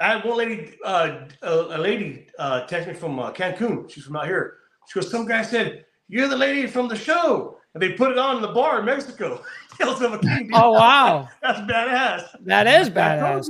I 0.00 0.14
had 0.16 0.24
one 0.24 0.38
lady 0.38 0.76
uh 0.84 1.26
a, 1.42 1.52
a 1.52 1.78
lady 1.78 2.26
uh 2.38 2.62
text 2.66 2.88
me 2.88 2.94
from 2.94 3.18
uh, 3.18 3.32
Cancun 3.32 3.90
she's 3.90 4.04
from 4.04 4.16
out 4.16 4.26
here 4.26 4.58
she 4.88 5.00
goes 5.00 5.10
some 5.10 5.26
guy 5.26 5.42
said 5.42 5.84
you're 6.08 6.28
the 6.28 6.36
lady 6.36 6.66
from 6.66 6.88
the 6.88 6.96
show 6.96 7.56
and 7.74 7.82
they 7.82 7.92
put 7.92 8.10
it 8.10 8.18
on 8.18 8.36
in 8.36 8.42
the 8.42 8.48
bar 8.48 8.80
in 8.80 8.84
Mexico 8.86 9.42
Tales 9.78 10.02
of 10.02 10.12
a 10.12 10.18
King. 10.18 10.50
Oh 10.52 10.72
wow. 10.72 11.28
that's 11.42 11.60
badass 11.60 12.24
That 12.44 12.66
is 12.66 12.90
badass. 12.90 13.46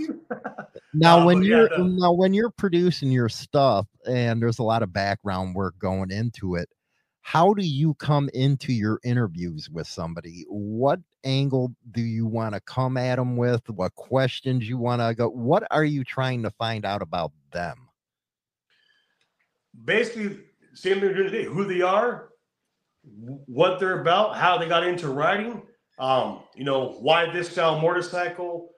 Now, 0.93 1.21
Uh, 1.21 1.25
when 1.27 1.39
but 1.39 1.47
yeah, 1.47 1.57
you're 1.57 1.69
the- 1.71 1.79
now 1.85 2.13
when 2.13 2.35
you're 2.35 2.51
producing 2.51 3.11
your 3.11 3.29
stuff, 3.31 3.87
and 4.07 4.41
there's 4.43 4.59
a 4.59 4.63
lot 4.63 4.83
of 4.83 4.93
background 4.93 5.55
work 5.55 5.79
going 5.79 6.11
into 6.11 6.57
it, 6.57 6.69
how 7.23 7.55
do 7.55 7.65
you 7.65 7.95
come 7.95 8.29
into 8.35 8.73
your 8.73 8.99
interviews 9.05 9.69
with 9.71 9.87
somebody? 9.87 10.45
What 10.49 11.01
angle 11.23 11.75
do 11.93 12.01
you 12.01 12.27
want 12.27 12.55
to 12.55 12.61
come 12.61 12.97
at 12.97 13.17
them 13.17 13.37
with? 13.37 13.69
What 13.69 13.95
questions 13.95 14.69
you 14.69 14.79
want 14.79 15.03
to 15.03 15.15
go? 15.15 15.29
What 15.29 15.65
are 15.71 15.85
you 15.85 16.03
trying 16.05 16.43
to 16.43 16.51
find 16.51 16.85
out 16.85 17.03
about 17.03 17.33
them? 17.53 17.89
basically 19.85 20.37
same 20.75 21.01
thing 21.01 21.15
today 21.15 21.45
who 21.45 21.65
they 21.65 21.81
are 21.81 22.31
what 23.47 23.79
they're 23.79 24.01
about 24.01 24.37
how 24.37 24.59
they 24.59 24.69
got 24.69 24.85
into 24.85 25.09
riding 25.09 25.63
um 25.99 26.41
you 26.57 26.65
know 26.65 26.89
why 27.01 27.31
this 27.31 27.51
style 27.51 27.79
motorcycle 27.81 28.73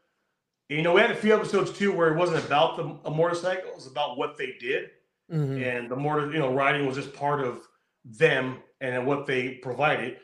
you 0.69 0.83
know 0.83 0.93
we 0.93 1.01
had 1.01 1.11
a 1.11 1.17
few 1.17 1.35
episodes 1.35 1.73
too 1.73 1.93
where 1.93 2.13
it 2.13 2.17
wasn't 2.19 2.45
about 2.45 2.77
the 2.77 2.85
a 3.09 3.11
motorcycle 3.11 3.71
it 3.71 3.75
was 3.75 3.87
about 3.87 4.19
what 4.19 4.37
they 4.37 4.55
did 4.61 4.91
Mhm. 5.33 5.63
and 5.79 5.91
the 5.91 5.97
motor 5.97 6.31
you 6.31 6.39
know 6.39 6.53
riding 6.53 6.87
was 6.87 6.97
just 6.97 7.15
part 7.15 7.41
of 7.41 7.67
them 8.05 8.59
and 8.81 9.07
what 9.07 9.27
they 9.27 9.55
provided. 9.55 10.19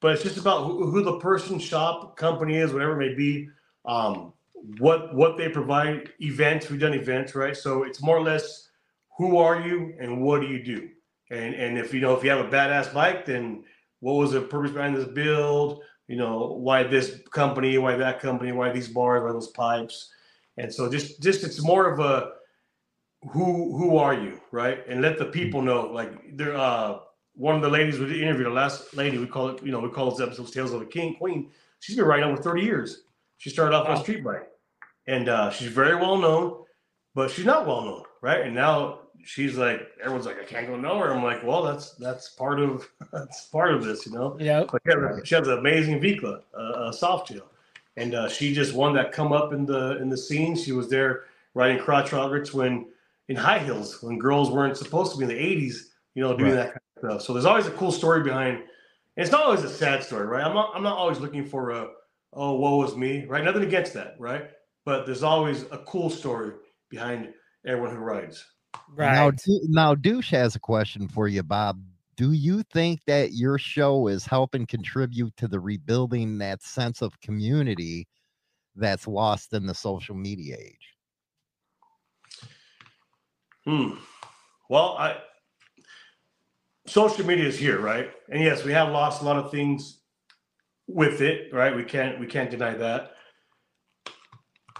But 0.00 0.14
it's 0.14 0.22
just 0.22 0.38
about 0.38 0.64
who, 0.64 0.90
who 0.90 1.02
the 1.02 1.18
person 1.18 1.58
shop 1.58 2.16
company 2.16 2.56
is 2.56 2.72
whatever 2.72 3.00
it 3.00 3.08
may 3.08 3.14
be 3.14 3.48
um 3.84 4.32
what 4.78 5.14
what 5.14 5.36
they 5.36 5.48
provide 5.48 6.10
events 6.20 6.68
we've 6.68 6.80
done 6.80 6.94
events 6.94 7.34
right? 7.34 7.56
So 7.56 7.84
it's 7.84 8.02
more 8.02 8.16
or 8.16 8.22
less 8.22 8.68
who 9.16 9.38
are 9.38 9.60
you 9.60 9.94
and 10.00 10.22
what 10.22 10.40
do 10.40 10.46
you 10.48 10.62
do? 10.62 10.88
And 11.30 11.54
and 11.54 11.78
if 11.78 11.92
you 11.94 12.00
know 12.00 12.14
if 12.14 12.24
you 12.24 12.30
have 12.30 12.44
a 12.44 12.48
badass 12.48 12.92
bike 12.92 13.26
then 13.26 13.64
what 14.00 14.14
was 14.14 14.32
the 14.32 14.40
purpose 14.40 14.72
behind 14.72 14.96
this 14.96 15.08
build? 15.08 15.82
You 16.06 16.16
know 16.16 16.54
why 16.58 16.82
this 16.84 17.20
company 17.30 17.78
why 17.78 17.96
that 17.96 18.20
company 18.20 18.52
why 18.52 18.70
these 18.70 18.88
bars 18.88 19.22
why 19.22 19.32
those 19.32 19.48
pipes? 19.48 20.12
And 20.56 20.72
so 20.72 20.90
just 20.90 21.22
just 21.22 21.44
it's 21.44 21.62
more 21.62 21.90
of 21.90 22.00
a 22.00 22.32
who 23.30 23.76
who 23.76 23.96
are 23.96 24.14
you 24.14 24.40
right? 24.50 24.84
And 24.88 25.02
let 25.02 25.18
the 25.18 25.26
people 25.26 25.62
know 25.62 25.86
like 25.86 26.36
there 26.36 26.56
uh 26.56 26.98
one 27.38 27.54
of 27.54 27.62
the 27.62 27.68
ladies 27.68 27.98
we 27.98 28.22
interviewed 28.22 28.46
the 28.46 28.50
last 28.50 28.94
lady 28.96 29.16
we 29.16 29.26
call 29.26 29.48
it 29.48 29.62
you 29.64 29.70
know 29.72 29.78
we 29.80 29.88
call 29.88 30.10
this 30.10 30.20
episodes 30.20 30.50
tales 30.50 30.72
of 30.72 30.82
a 30.82 30.86
king 30.86 31.14
queen 31.14 31.50
she's 31.80 31.96
been 31.96 32.04
riding 32.04 32.24
over 32.24 32.42
30 32.42 32.62
years 32.62 33.02
she 33.38 33.48
started 33.48 33.74
off 33.76 33.86
on 33.86 33.94
Wow. 33.94 34.00
a 34.00 34.02
street 34.02 34.24
bike 34.24 34.48
and 35.06 35.28
uh 35.28 35.48
she's 35.50 35.68
very 35.68 35.94
well 35.94 36.16
known 36.18 36.64
but 37.14 37.30
she's 37.30 37.44
not 37.46 37.66
well 37.66 37.82
known 37.84 38.02
right 38.22 38.40
and 38.42 38.54
now 38.54 39.00
she's 39.24 39.56
like 39.56 39.80
everyone's 40.02 40.26
like 40.26 40.40
i 40.40 40.44
can't 40.44 40.66
go 40.66 40.76
nowhere 40.76 41.12
i'm 41.14 41.22
like 41.22 41.42
well 41.44 41.62
that's 41.62 41.92
that's 41.94 42.30
part 42.30 42.58
of 42.60 42.88
that's 43.12 43.46
part 43.46 43.72
of 43.72 43.84
this 43.84 44.04
you 44.06 44.12
know 44.12 44.36
but 44.70 44.82
she 44.84 44.92
has, 44.92 45.28
she 45.28 45.34
has 45.36 45.46
an 45.48 45.58
amazing 45.58 46.00
Vikla, 46.00 46.42
uh, 46.58 46.88
a 46.88 46.92
soft 46.92 47.28
tail, 47.28 47.46
and 47.96 48.14
uh, 48.14 48.28
she 48.28 48.52
just 48.52 48.74
won 48.74 48.94
that 48.94 49.12
come 49.12 49.32
up 49.32 49.52
in 49.52 49.64
the 49.66 49.96
in 50.02 50.08
the 50.08 50.16
scene. 50.16 50.54
She 50.56 50.72
was 50.72 50.88
there 50.88 51.24
riding 51.54 51.78
crotch 51.78 52.12
rockets 52.12 52.52
when 52.54 52.86
in 53.28 53.34
high 53.36 53.58
heels 53.60 54.02
when 54.02 54.18
girls 54.18 54.50
weren't 54.50 54.76
supposed 54.76 55.12
to 55.12 55.18
be 55.18 55.24
in 55.24 55.28
the 55.30 55.34
'80s, 55.34 55.76
you 56.14 56.22
know, 56.22 56.36
doing 56.36 56.50
Right. 56.52 56.56
that 56.56 56.66
kind 56.74 56.80
of 57.02 57.10
stuff. 57.10 57.22
So 57.22 57.32
there's 57.32 57.44
always 57.44 57.66
a 57.66 57.72
cool 57.72 57.92
story 57.92 58.22
behind. 58.22 58.56
And 58.56 58.66
it's 59.16 59.32
not 59.32 59.42
always 59.42 59.64
a 59.64 59.68
sad 59.68 60.02
story, 60.02 60.26
right? 60.26 60.44
I'm 60.44 60.54
not 60.54 60.72
I'm 60.74 60.82
not 60.82 60.96
always 60.96 61.18
looking 61.18 61.44
for 61.44 61.70
a 61.70 61.88
oh 62.32 62.54
woe 62.54 62.76
was 62.76 62.96
me, 62.96 63.24
right? 63.26 63.44
Nothing 63.44 63.64
against 63.64 63.94
that, 63.94 64.14
right? 64.18 64.50
But 64.84 65.06
there's 65.06 65.22
always 65.22 65.62
a 65.70 65.78
cool 65.86 66.10
story 66.10 66.52
behind 66.88 67.32
everyone 67.66 67.94
who 67.94 67.98
rides. 68.00 68.44
Right. 68.94 69.14
Now, 69.14 69.32
now, 69.68 69.94
Douche 69.94 70.30
has 70.30 70.56
a 70.56 70.60
question 70.60 71.08
for 71.08 71.28
you, 71.28 71.42
Bob. 71.42 71.80
Do 72.16 72.32
you 72.32 72.62
think 72.64 73.00
that 73.06 73.32
your 73.32 73.58
show 73.58 74.08
is 74.08 74.26
helping 74.26 74.66
contribute 74.66 75.36
to 75.36 75.46
the 75.46 75.60
rebuilding 75.60 76.38
that 76.38 76.62
sense 76.62 77.00
of 77.00 77.20
community 77.20 78.08
that's 78.74 79.06
lost 79.06 79.52
in 79.52 79.66
the 79.66 79.74
social 79.74 80.14
media 80.14 80.56
age? 80.58 80.94
Hmm. 83.64 83.94
Well, 84.68 84.96
I 84.98 85.18
social 86.88 87.26
media 87.26 87.46
is 87.46 87.58
here, 87.58 87.80
right? 87.80 88.10
And 88.30 88.42
yes, 88.42 88.64
we 88.64 88.72
have 88.72 88.90
lost 88.90 89.22
a 89.22 89.24
lot 89.24 89.36
of 89.36 89.50
things 89.50 90.00
with 90.86 91.20
it, 91.20 91.52
right? 91.52 91.74
We 91.74 91.84
can't 91.84 92.18
we 92.18 92.26
can't 92.26 92.50
deny 92.50 92.74
that. 92.74 93.12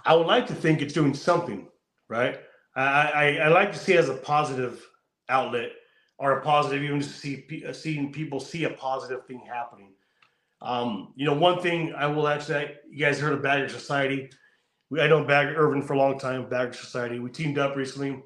I 0.05 0.15
would 0.15 0.27
like 0.27 0.47
to 0.47 0.55
think 0.55 0.81
it's 0.81 0.93
doing 0.93 1.13
something, 1.13 1.67
right? 2.07 2.39
I 2.75 2.83
I, 2.83 3.35
I 3.45 3.47
like 3.49 3.71
to 3.73 3.79
see 3.79 3.93
it 3.93 3.99
as 3.99 4.09
a 4.09 4.15
positive 4.15 4.85
outlet 5.29 5.71
or 6.17 6.33
a 6.33 6.41
positive, 6.41 6.83
even 6.83 6.99
to 6.99 7.07
see 7.07 7.63
uh, 7.67 7.73
seeing 7.73 8.11
people 8.11 8.39
see 8.39 8.65
a 8.65 8.71
positive 8.71 9.25
thing 9.25 9.41
happening. 9.47 9.93
Um, 10.61 11.13
you 11.15 11.25
know, 11.25 11.33
one 11.33 11.61
thing 11.61 11.93
I 11.93 12.07
will 12.07 12.27
actually, 12.27 12.71
you 12.91 12.99
guys 12.99 13.19
heard 13.19 13.33
of 13.33 13.41
Bagger 13.41 13.69
Society. 13.69 14.29
We, 14.89 14.99
I 14.99 15.07
know 15.07 15.23
Bagger 15.23 15.55
Irvin 15.55 15.81
for 15.81 15.93
a 15.93 15.97
long 15.97 16.19
time, 16.19 16.49
Bagger 16.49 16.73
Society. 16.73 17.19
We 17.19 17.29
teamed 17.29 17.57
up 17.57 17.75
recently 17.77 18.21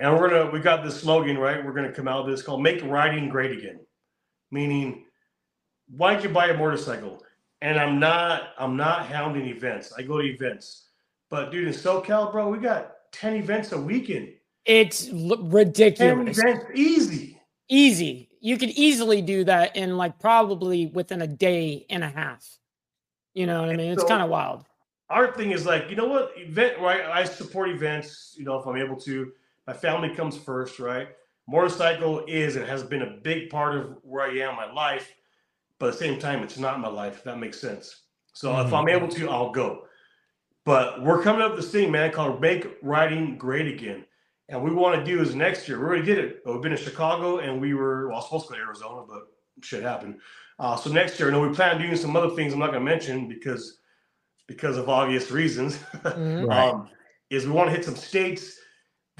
and 0.00 0.18
we're 0.18 0.28
gonna 0.30 0.50
we 0.50 0.58
got 0.60 0.82
this 0.82 0.98
slogan, 1.00 1.38
right? 1.38 1.64
We're 1.64 1.72
gonna 1.72 1.92
come 1.92 2.08
out 2.08 2.24
with 2.26 2.34
this 2.34 2.44
called 2.44 2.62
Make 2.62 2.82
Riding 2.84 3.28
Great 3.28 3.52
Again. 3.52 3.80
Meaning, 4.50 5.04
why 5.96 6.14
don't 6.14 6.22
you 6.24 6.30
buy 6.30 6.48
a 6.48 6.56
motorcycle? 6.56 7.22
And 7.60 7.78
I'm 7.78 8.00
not 8.00 8.54
I'm 8.58 8.76
not 8.76 9.06
hounding 9.06 9.46
events. 9.46 9.92
I 9.96 10.02
go 10.02 10.20
to 10.20 10.26
events. 10.26 10.88
But 11.28 11.50
dude, 11.52 11.68
in 11.68 11.74
SoCal, 11.74 12.32
bro, 12.32 12.48
we 12.48 12.58
got 12.58 12.92
10 13.12 13.34
events 13.36 13.70
a 13.72 13.80
weekend. 13.80 14.30
It's 14.64 15.08
l- 15.08 15.36
10 15.36 15.50
ridiculous. 15.50 16.38
events 16.38 16.64
easy. 16.74 17.40
Easy. 17.68 18.28
You 18.40 18.56
could 18.58 18.70
easily 18.70 19.22
do 19.22 19.44
that 19.44 19.76
in 19.76 19.96
like 19.96 20.18
probably 20.18 20.86
within 20.86 21.22
a 21.22 21.26
day 21.26 21.86
and 21.90 22.02
a 22.02 22.08
half. 22.08 22.44
You 23.34 23.46
know 23.46 23.60
what 23.60 23.70
I 23.70 23.76
mean? 23.76 23.92
It's 23.92 24.02
So- 24.02 24.08
kind 24.08 24.22
of 24.22 24.30
wild. 24.30 24.64
Our 25.10 25.32
thing 25.34 25.50
is 25.50 25.66
like, 25.66 25.90
you 25.90 25.96
know 25.96 26.06
what? 26.06 26.32
Event 26.36 26.78
right? 26.80 27.02
I 27.02 27.24
support 27.24 27.68
events, 27.68 28.34
you 28.38 28.44
know, 28.44 28.58
if 28.60 28.66
I'm 28.66 28.76
able 28.76 28.96
to. 29.00 29.32
My 29.70 29.76
family 29.76 30.12
comes 30.12 30.36
first, 30.36 30.80
right? 30.80 31.10
Motorcycle 31.46 32.24
is 32.26 32.56
and 32.56 32.66
has 32.66 32.82
been 32.82 33.02
a 33.02 33.18
big 33.22 33.50
part 33.50 33.76
of 33.76 33.98
where 34.02 34.24
I 34.28 34.38
am, 34.38 34.56
my 34.56 34.68
life. 34.72 35.14
But 35.78 35.86
at 35.86 35.92
the 35.92 35.98
same 35.98 36.18
time, 36.18 36.42
it's 36.42 36.58
not 36.58 36.80
my 36.80 36.88
life, 36.88 37.18
if 37.18 37.22
that 37.22 37.38
makes 37.38 37.60
sense. 37.60 38.06
So 38.32 38.60
if 38.62 38.66
Mhm. 38.72 38.78
I'm 38.80 38.88
able 38.88 39.06
to, 39.06 39.30
I'll 39.30 39.52
go. 39.52 39.86
But 40.64 41.02
we're 41.02 41.22
coming 41.22 41.40
up 41.40 41.52
with 41.52 41.60
this 41.60 41.70
thing, 41.70 41.92
man, 41.92 42.10
called 42.10 42.40
Make 42.40 42.78
Riding 42.82 43.38
Great 43.38 43.68
Again. 43.68 44.06
And 44.48 44.60
we 44.60 44.72
want 44.72 44.98
to 44.98 45.04
do 45.04 45.22
is 45.22 45.36
next 45.36 45.68
year. 45.68 45.78
We 45.78 45.84
already 45.84 46.02
did 46.04 46.18
it. 46.18 46.42
We've 46.44 46.60
been 46.60 46.72
in 46.72 46.78
Chicago 46.78 47.38
and 47.38 47.60
we 47.60 47.72
were 47.74 48.08
well, 48.08 48.16
I 48.16 48.18
was 48.18 48.24
supposed 48.24 48.46
to 48.48 48.54
go 48.54 48.58
to 48.58 48.64
Arizona, 48.64 49.02
but 49.08 49.28
shit 49.62 49.84
happened. 49.84 50.20
Uh, 50.58 50.74
so 50.74 50.90
next 50.90 51.20
year, 51.20 51.28
I 51.28 51.32
know 51.32 51.42
we 51.46 51.54
plan 51.54 51.76
on 51.76 51.80
doing 51.80 51.94
some 51.94 52.16
other 52.16 52.30
things 52.34 52.52
I'm 52.52 52.58
not 52.58 52.72
gonna 52.72 52.80
mention 52.80 53.28
because 53.28 53.78
because 54.48 54.76
of 54.78 54.88
obvious 54.88 55.30
reasons. 55.30 55.78
Mhm. 55.94 56.48
Right. 56.48 56.70
um, 56.74 56.88
is 57.30 57.46
we 57.46 57.52
want 57.52 57.70
to 57.70 57.76
hit 57.76 57.84
some 57.84 57.94
states 57.94 58.58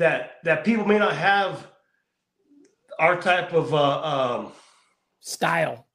that 0.00 0.36
that 0.44 0.64
people 0.64 0.84
may 0.86 0.98
not 0.98 1.14
have 1.14 1.66
our 2.98 3.20
type 3.20 3.52
of 3.52 3.72
uh, 3.72 4.02
um, 4.02 4.52
Style. 5.20 5.86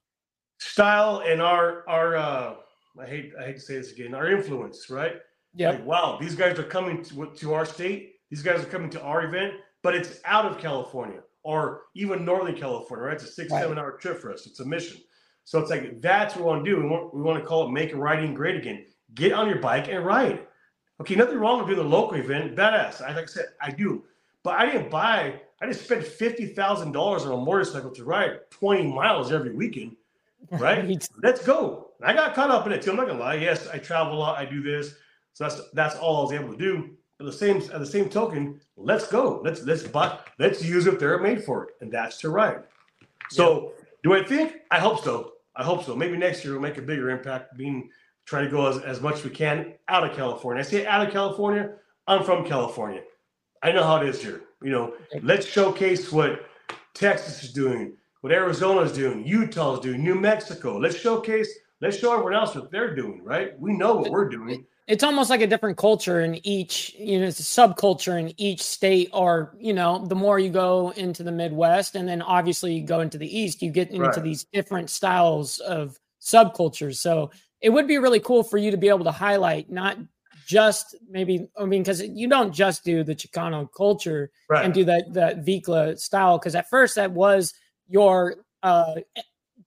style 0.58 1.22
and 1.26 1.42
our 1.42 1.86
our 1.88 2.16
uh, 2.16 2.54
I 3.00 3.06
hate 3.06 3.32
I 3.40 3.46
hate 3.46 3.54
to 3.56 3.60
say 3.60 3.74
this 3.74 3.92
again 3.92 4.14
our 4.14 4.28
influence 4.30 4.88
right? 4.90 5.16
Yep. 5.54 5.74
like 5.74 5.86
wow 5.86 6.18
these 6.20 6.34
guys 6.34 6.58
are 6.58 6.62
coming 6.76 7.02
to, 7.04 7.30
to 7.40 7.54
our 7.54 7.66
state. 7.66 8.12
These 8.30 8.42
guys 8.42 8.60
are 8.62 8.66
coming 8.74 8.90
to 8.90 9.02
our 9.02 9.24
event 9.24 9.54
but 9.82 9.94
it's 9.94 10.20
out 10.24 10.46
of 10.46 10.58
California 10.58 11.20
or 11.42 11.82
even 11.94 12.24
Northern 12.24 12.56
California 12.56 13.04
right? 13.06 13.14
It's 13.14 13.24
a 13.24 13.32
six 13.40 13.50
Right. 13.52 13.62
seven 13.62 13.78
hour 13.78 13.92
trip 13.98 14.18
for 14.20 14.32
us. 14.32 14.46
It's 14.46 14.60
a 14.60 14.64
mission. 14.64 14.98
So 15.44 15.58
it's 15.60 15.70
like 15.70 16.00
that's 16.00 16.34
what 16.36 16.42
we 16.44 16.48
want 16.50 16.64
to 16.64 16.70
do. 16.70 16.76
We 16.82 16.88
want 16.88 17.14
we 17.14 17.22
want 17.22 17.38
to 17.42 17.46
call 17.46 17.66
it 17.66 17.72
make 17.72 17.92
riding 17.94 18.34
great 18.34 18.56
again. 18.56 18.84
Get 19.14 19.32
on 19.32 19.48
your 19.48 19.58
bike 19.60 19.88
and 19.88 20.04
ride 20.04 20.46
okay 21.00 21.14
nothing 21.14 21.38
wrong 21.38 21.58
with 21.58 21.68
doing 21.68 21.86
a 21.86 21.88
local 21.88 22.16
event 22.16 22.56
badass 22.56 23.02
I 23.02 23.14
like 23.14 23.24
I 23.24 23.26
said 23.26 23.46
I 23.60 23.70
do 23.70 24.04
but 24.46 24.60
I 24.60 24.66
didn't 24.66 24.90
buy. 24.92 25.40
I 25.60 25.66
just 25.66 25.82
spent 25.82 26.06
fifty 26.06 26.46
thousand 26.46 26.92
dollars 26.92 27.24
on 27.26 27.32
a 27.32 27.36
motorcycle 27.36 27.90
to 27.90 28.04
ride 28.04 28.48
twenty 28.48 28.86
miles 28.86 29.32
every 29.32 29.52
weekend. 29.52 29.96
Right? 30.50 30.86
Let's 31.20 31.44
go. 31.44 31.88
And 31.98 32.08
I 32.08 32.14
got 32.14 32.34
caught 32.34 32.50
up 32.50 32.64
in 32.66 32.72
it 32.72 32.80
too. 32.80 32.90
I'm 32.90 32.96
not 32.96 33.08
gonna 33.08 33.18
lie. 33.18 33.34
Yes, 33.34 33.66
I 33.66 33.78
travel 33.78 34.14
a 34.14 34.18
lot. 34.20 34.38
I 34.38 34.44
do 34.44 34.62
this. 34.62 34.94
So 35.32 35.42
that's 35.42 35.60
that's 35.72 35.96
all 35.96 36.18
I 36.18 36.22
was 36.22 36.32
able 36.32 36.52
to 36.52 36.56
do. 36.56 36.90
But 37.18 37.24
the 37.24 37.32
same 37.32 37.56
at 37.56 37.80
the 37.80 37.86
same 37.86 38.08
token, 38.08 38.60
let's 38.76 39.08
go. 39.08 39.40
Let's 39.42 39.64
let's 39.64 39.82
buy. 39.82 40.16
Let's 40.38 40.64
use 40.64 40.86
it. 40.86 41.00
They're 41.00 41.18
made 41.18 41.42
for 41.42 41.64
it, 41.64 41.70
and 41.80 41.90
that's 41.90 42.18
to 42.18 42.28
ride. 42.28 42.62
So 43.30 43.72
yeah. 43.76 43.84
do 44.04 44.14
I 44.14 44.22
think? 44.22 44.58
I 44.70 44.78
hope 44.78 45.02
so. 45.02 45.32
I 45.56 45.64
hope 45.64 45.82
so. 45.82 45.96
Maybe 45.96 46.16
next 46.16 46.44
year 46.44 46.52
we'll 46.52 46.62
make 46.62 46.78
a 46.78 46.82
bigger 46.82 47.10
impact. 47.10 47.56
Being 47.56 47.90
trying 48.26 48.44
to 48.44 48.50
go 48.50 48.66
as, 48.66 48.78
as 48.82 49.00
much 49.00 49.16
as 49.16 49.24
we 49.24 49.30
can 49.30 49.74
out 49.88 50.08
of 50.08 50.16
California. 50.16 50.60
I 50.60 50.64
say 50.64 50.86
out 50.86 51.06
of 51.06 51.12
California. 51.12 51.70
I'm 52.06 52.22
from 52.22 52.44
California. 52.44 53.02
I 53.62 53.72
know 53.72 53.82
how 53.82 53.96
it 53.96 54.08
is 54.08 54.20
here. 54.20 54.42
You 54.62 54.70
know, 54.70 54.94
let's 55.22 55.46
showcase 55.46 56.12
what 56.12 56.46
Texas 56.94 57.42
is 57.42 57.52
doing, 57.52 57.96
what 58.20 58.32
Arizona 58.32 58.80
is 58.80 58.92
doing, 58.92 59.26
Utah 59.26 59.74
is 59.74 59.80
doing, 59.80 60.04
New 60.04 60.14
Mexico. 60.14 60.76
Let's 60.76 60.96
showcase. 60.96 61.48
Let's 61.80 61.98
show 61.98 62.12
everyone 62.12 62.34
else 62.34 62.54
what 62.54 62.70
they're 62.70 62.94
doing. 62.94 63.22
Right? 63.24 63.58
We 63.58 63.72
know 63.72 63.96
what 63.96 64.10
we're 64.10 64.28
doing 64.28 64.66
it's 64.86 65.02
almost 65.02 65.30
like 65.30 65.40
a 65.40 65.46
different 65.46 65.76
culture 65.76 66.20
in 66.20 66.46
each 66.46 66.94
you 66.98 67.18
know 67.18 67.26
it's 67.26 67.40
a 67.40 67.42
subculture 67.42 68.18
in 68.18 68.32
each 68.40 68.62
state 68.62 69.08
or 69.12 69.56
you 69.58 69.72
know 69.72 70.06
the 70.06 70.14
more 70.14 70.38
you 70.38 70.50
go 70.50 70.90
into 70.96 71.22
the 71.22 71.32
midwest 71.32 71.96
and 71.96 72.08
then 72.08 72.22
obviously 72.22 72.74
you 72.74 72.86
go 72.86 73.00
into 73.00 73.18
the 73.18 73.38
east 73.38 73.62
you 73.62 73.70
get 73.70 73.90
into 73.90 74.06
right. 74.06 74.22
these 74.22 74.44
different 74.52 74.90
styles 74.90 75.58
of 75.60 75.98
subcultures 76.20 76.96
so 76.96 77.30
it 77.66 77.72
would 77.72 77.88
be 77.88 77.98
really 77.98 78.20
cool 78.20 78.44
for 78.44 78.58
you 78.58 78.70
to 78.70 78.76
be 78.76 78.88
able 78.88 79.02
to 79.02 79.10
highlight 79.10 79.68
not 79.68 79.98
just 80.46 80.94
maybe 81.10 81.48
i 81.58 81.64
mean 81.64 81.82
because 81.82 82.00
you 82.00 82.28
don't 82.28 82.52
just 82.54 82.84
do 82.84 83.02
the 83.02 83.14
chicano 83.14 83.68
culture 83.76 84.30
right. 84.48 84.64
and 84.64 84.72
do 84.72 84.84
that 84.84 85.12
that 85.12 85.44
vikla 85.44 85.98
style 85.98 86.38
because 86.38 86.54
at 86.54 86.70
first 86.70 86.94
that 86.94 87.10
was 87.10 87.52
your 87.88 88.36
uh 88.62 88.94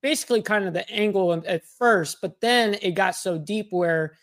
basically 0.02 0.42
kind 0.42 0.64
of 0.64 0.74
the 0.74 0.90
angle 0.90 1.34
at 1.46 1.66
first 1.78 2.20
but 2.22 2.40
then 2.40 2.78
it 2.82 2.92
got 2.92 3.16
so 3.16 3.38
deep 3.38 3.68
where 3.72 4.14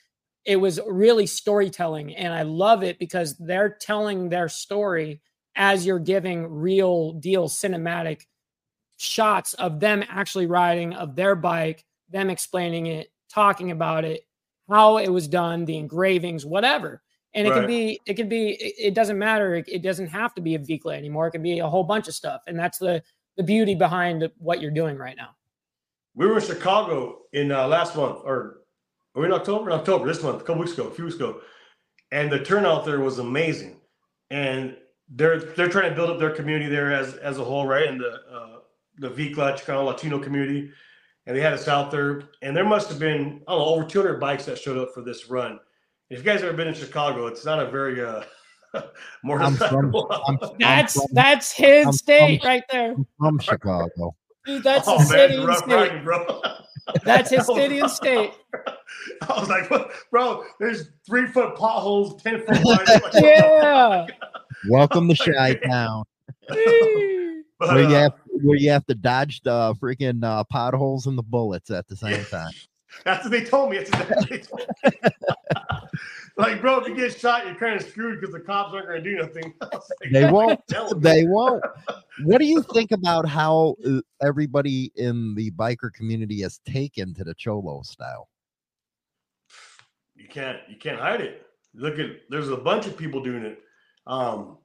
it 0.46 0.56
was 0.56 0.80
really 0.88 1.26
storytelling 1.26 2.16
and 2.16 2.32
i 2.32 2.40
love 2.40 2.82
it 2.82 2.98
because 2.98 3.36
they're 3.36 3.76
telling 3.78 4.30
their 4.30 4.48
story 4.48 5.20
as 5.54 5.84
you're 5.84 5.98
giving 5.98 6.46
real 6.46 7.12
deal 7.12 7.46
cinematic 7.46 8.22
shots 8.96 9.52
of 9.52 9.80
them 9.80 10.02
actually 10.08 10.46
riding 10.46 10.94
of 10.94 11.14
their 11.14 11.36
bike 11.36 11.84
them 12.08 12.30
explaining 12.30 12.86
it 12.86 13.10
talking 13.28 13.70
about 13.70 14.04
it 14.04 14.26
how 14.68 14.98
it 14.98 15.08
was 15.08 15.28
done 15.28 15.64
the 15.64 15.76
engravings 15.76 16.44
whatever 16.44 17.02
and 17.34 17.46
it 17.46 17.50
right. 17.50 17.60
can 17.60 17.66
be 17.66 18.00
it 18.06 18.14
can 18.14 18.28
be 18.28 18.50
it 18.60 18.94
doesn't 18.94 19.18
matter 19.18 19.56
it, 19.66 19.82
doesn't 19.82 20.08
have 20.08 20.34
to 20.34 20.40
be 20.40 20.54
a 20.54 20.58
Vikla 20.58 20.96
anymore 20.96 21.28
it 21.28 21.32
can 21.32 21.42
be 21.42 21.58
a 21.58 21.68
whole 21.68 21.84
bunch 21.84 22.08
of 22.08 22.14
stuff 22.14 22.42
and 22.46 22.58
that's 22.58 22.78
the 22.78 23.02
the 23.36 23.42
beauty 23.42 23.74
behind 23.74 24.28
what 24.38 24.60
you're 24.60 24.70
doing 24.70 24.96
right 24.96 25.16
now 25.16 25.30
we 26.14 26.26
were 26.26 26.38
in 26.38 26.44
chicago 26.44 27.18
in 27.32 27.52
uh, 27.52 27.66
last 27.66 27.96
month 27.96 28.20
or 28.24 28.62
are 29.16 29.20
we 29.20 29.26
in 29.26 29.32
October? 29.32 29.70
In 29.70 29.78
October, 29.78 30.06
this 30.06 30.22
month, 30.22 30.42
a 30.42 30.44
couple 30.44 30.60
weeks 30.60 30.74
ago, 30.74 30.88
a 30.88 30.90
few 30.90 31.04
weeks 31.04 31.16
ago. 31.16 31.40
And 32.12 32.30
the 32.30 32.38
turnout 32.38 32.84
there 32.84 33.00
was 33.00 33.18
amazing. 33.18 33.80
And 34.30 34.76
they're 35.08 35.40
they're 35.40 35.70
trying 35.70 35.88
to 35.88 35.96
build 35.96 36.10
up 36.10 36.18
their 36.18 36.30
community 36.30 36.68
there 36.68 36.92
as 36.92 37.14
as 37.14 37.38
a 37.38 37.44
whole, 37.44 37.66
right? 37.66 37.86
And 37.86 37.98
the 37.98 38.20
uh, 38.30 38.58
the 38.98 39.10
Vikla 39.10 39.58
Chicano 39.58 39.86
Latino 39.86 40.18
community. 40.18 40.70
And 41.26 41.36
they 41.36 41.40
had 41.40 41.52
us 41.52 41.68
out 41.68 41.90
there. 41.90 42.22
And 42.42 42.56
there 42.56 42.64
must 42.64 42.88
have 42.88 42.98
been, 42.98 43.42
I 43.48 43.52
don't 43.52 43.60
know, 43.60 43.66
over 43.66 43.84
200 43.84 44.20
bikes 44.20 44.44
that 44.46 44.58
showed 44.58 44.78
up 44.78 44.94
for 44.94 45.02
this 45.02 45.28
run. 45.28 45.58
If 46.08 46.18
you 46.18 46.24
guys 46.24 46.42
ever 46.42 46.52
been 46.52 46.68
in 46.68 46.74
Chicago, 46.74 47.26
it's 47.26 47.44
not 47.44 47.58
a 47.58 47.68
very 47.68 48.00
uh 48.00 48.22
motorcycle. 49.24 50.10
I'm 50.10 50.38
from, 50.38 50.48
I'm, 50.50 50.56
that's 50.58 50.96
I'm 50.96 51.02
from, 51.02 51.14
that's 51.14 51.52
his 51.52 51.98
state 51.98 52.44
right 52.44 52.62
there. 52.70 52.92
I'm 52.92 53.06
from 53.18 53.38
Chicago. 53.40 54.14
Dude, 54.44 54.62
that's 54.62 54.86
oh, 54.86 54.98
a 55.00 55.04
city 55.04 55.44
man, 55.44 55.56
state. 55.56 55.74
Riding, 55.74 56.04
bro. 56.04 56.42
That's 57.04 57.30
his 57.30 57.46
city 57.54 57.80
and 57.80 57.90
state. 57.90 58.32
I 59.28 59.40
was 59.40 59.48
like, 59.48 59.68
bro, 60.10 60.44
there's 60.60 60.90
three 61.04 61.26
foot 61.26 61.56
potholes, 61.56 62.22
10 62.22 62.42
foot 62.42 62.58
yeah. 63.14 64.06
Welcome 64.68 65.08
to 65.08 65.16
Chi 65.16 65.54
Town. 65.54 66.04
where, 66.48 67.80
you 67.80 67.86
uh, 67.86 67.88
have, 67.88 68.12
where 68.42 68.56
you 68.56 68.70
have 68.70 68.86
to 68.86 68.94
dodge 68.94 69.40
the 69.42 69.74
freaking 69.80 70.24
uh, 70.24 70.44
potholes 70.44 71.06
and 71.06 71.16
the 71.16 71.22
bullets 71.22 71.70
at 71.70 71.86
the 71.88 71.96
same 71.96 72.24
time. 72.26 72.52
That's 73.04 73.24
what 73.24 73.30
they 73.30 73.44
told 73.44 73.70
me. 73.70 73.78
They 73.78 74.38
told 74.38 74.64
me. 74.84 74.90
like, 76.36 76.60
bro, 76.60 76.80
if 76.80 76.88
you 76.88 76.94
get 76.94 77.18
shot, 77.18 77.46
you're 77.46 77.54
kind 77.54 77.80
of 77.80 77.86
screwed 77.86 78.20
because 78.20 78.32
the 78.32 78.40
cops 78.40 78.72
aren't 78.72 78.86
going 78.86 79.02
to 79.02 79.10
do 79.10 79.16
nothing. 79.16 79.54
Like, 80.00 80.12
they 80.12 80.30
won't. 80.30 80.60
They 80.96 81.24
won't. 81.24 81.64
What 82.24 82.38
do 82.38 82.44
you 82.44 82.62
think 82.62 82.92
about 82.92 83.28
how 83.28 83.76
uh, 83.84 84.00
everybody 84.22 84.92
in 84.96 85.34
the 85.34 85.50
biker 85.52 85.92
community 85.92 86.42
has 86.42 86.60
taken 86.66 87.14
to 87.14 87.24
the 87.24 87.34
cholo 87.34 87.82
style? 87.82 88.28
You 90.14 90.28
can't. 90.28 90.58
You 90.68 90.76
can't 90.76 91.00
hide 91.00 91.20
it. 91.20 91.46
Look 91.74 91.98
at. 91.98 92.10
There's 92.30 92.48
a 92.48 92.56
bunch 92.56 92.86
of 92.86 92.96
people 92.96 93.22
doing 93.22 93.44
it. 93.44 93.58
Um, 94.06 94.58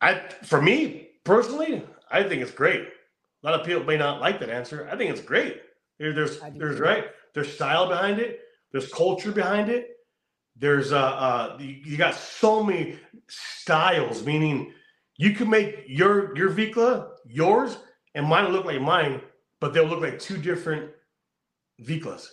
I, 0.00 0.20
for 0.42 0.60
me 0.60 1.08
personally, 1.24 1.82
I 2.10 2.22
think 2.22 2.42
it's 2.42 2.50
great. 2.50 2.82
A 2.82 3.46
lot 3.46 3.58
of 3.58 3.66
people 3.66 3.84
may 3.84 3.96
not 3.96 4.20
like 4.20 4.40
that 4.40 4.48
answer. 4.48 4.88
I 4.90 4.96
think 4.96 5.10
it's 5.10 5.20
great. 5.20 5.60
There's, 5.98 6.40
there's 6.56 6.80
right. 6.80 7.06
There's 7.34 7.52
style 7.52 7.88
behind 7.88 8.18
it. 8.18 8.40
There's 8.72 8.90
culture 8.92 9.32
behind 9.32 9.68
it. 9.68 9.90
There's 10.56 10.92
uh, 10.92 10.98
uh 10.98 11.58
you 11.60 11.96
got 11.96 12.14
so 12.14 12.62
many 12.62 12.98
styles, 13.28 14.24
meaning 14.24 14.72
you 15.16 15.32
can 15.32 15.50
make 15.50 15.84
your 15.86 16.36
your 16.36 16.50
Vikla 16.50 17.10
yours 17.26 17.76
and 18.14 18.26
mine 18.26 18.52
look 18.52 18.64
like 18.64 18.80
mine, 18.80 19.20
but 19.60 19.72
they'll 19.72 19.86
look 19.86 20.00
like 20.00 20.18
two 20.18 20.38
different 20.38 20.90
Viklas. 21.82 22.28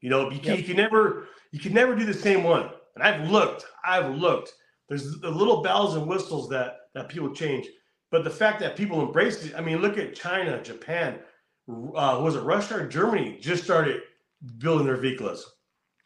You 0.00 0.10
know, 0.10 0.30
you 0.30 0.38
can, 0.38 0.50
yep. 0.50 0.58
you 0.58 0.64
can 0.64 0.76
never 0.76 1.28
you 1.52 1.60
can 1.60 1.72
never 1.74 1.94
do 1.94 2.04
the 2.04 2.14
same 2.14 2.44
one. 2.44 2.70
And 2.94 3.04
I've 3.04 3.30
looked, 3.30 3.66
I've 3.84 4.14
looked. 4.14 4.52
There's 4.88 5.20
the 5.20 5.30
little 5.30 5.62
bells 5.62 5.96
and 5.96 6.06
whistles 6.06 6.48
that 6.50 6.76
that 6.94 7.08
people 7.08 7.32
change, 7.34 7.68
but 8.10 8.24
the 8.24 8.30
fact 8.30 8.60
that 8.60 8.76
people 8.76 9.00
embrace 9.00 9.44
it. 9.44 9.54
I 9.56 9.60
mean, 9.60 9.78
look 9.78 9.98
at 9.98 10.14
China, 10.14 10.62
Japan. 10.62 11.20
Uh, 11.68 12.20
was 12.22 12.34
it 12.34 12.40
Russia 12.40 12.78
or 12.78 12.86
Germany? 12.86 13.38
Just 13.40 13.64
started 13.64 14.00
building 14.58 14.86
their 14.86 14.96
Viklas. 14.96 15.40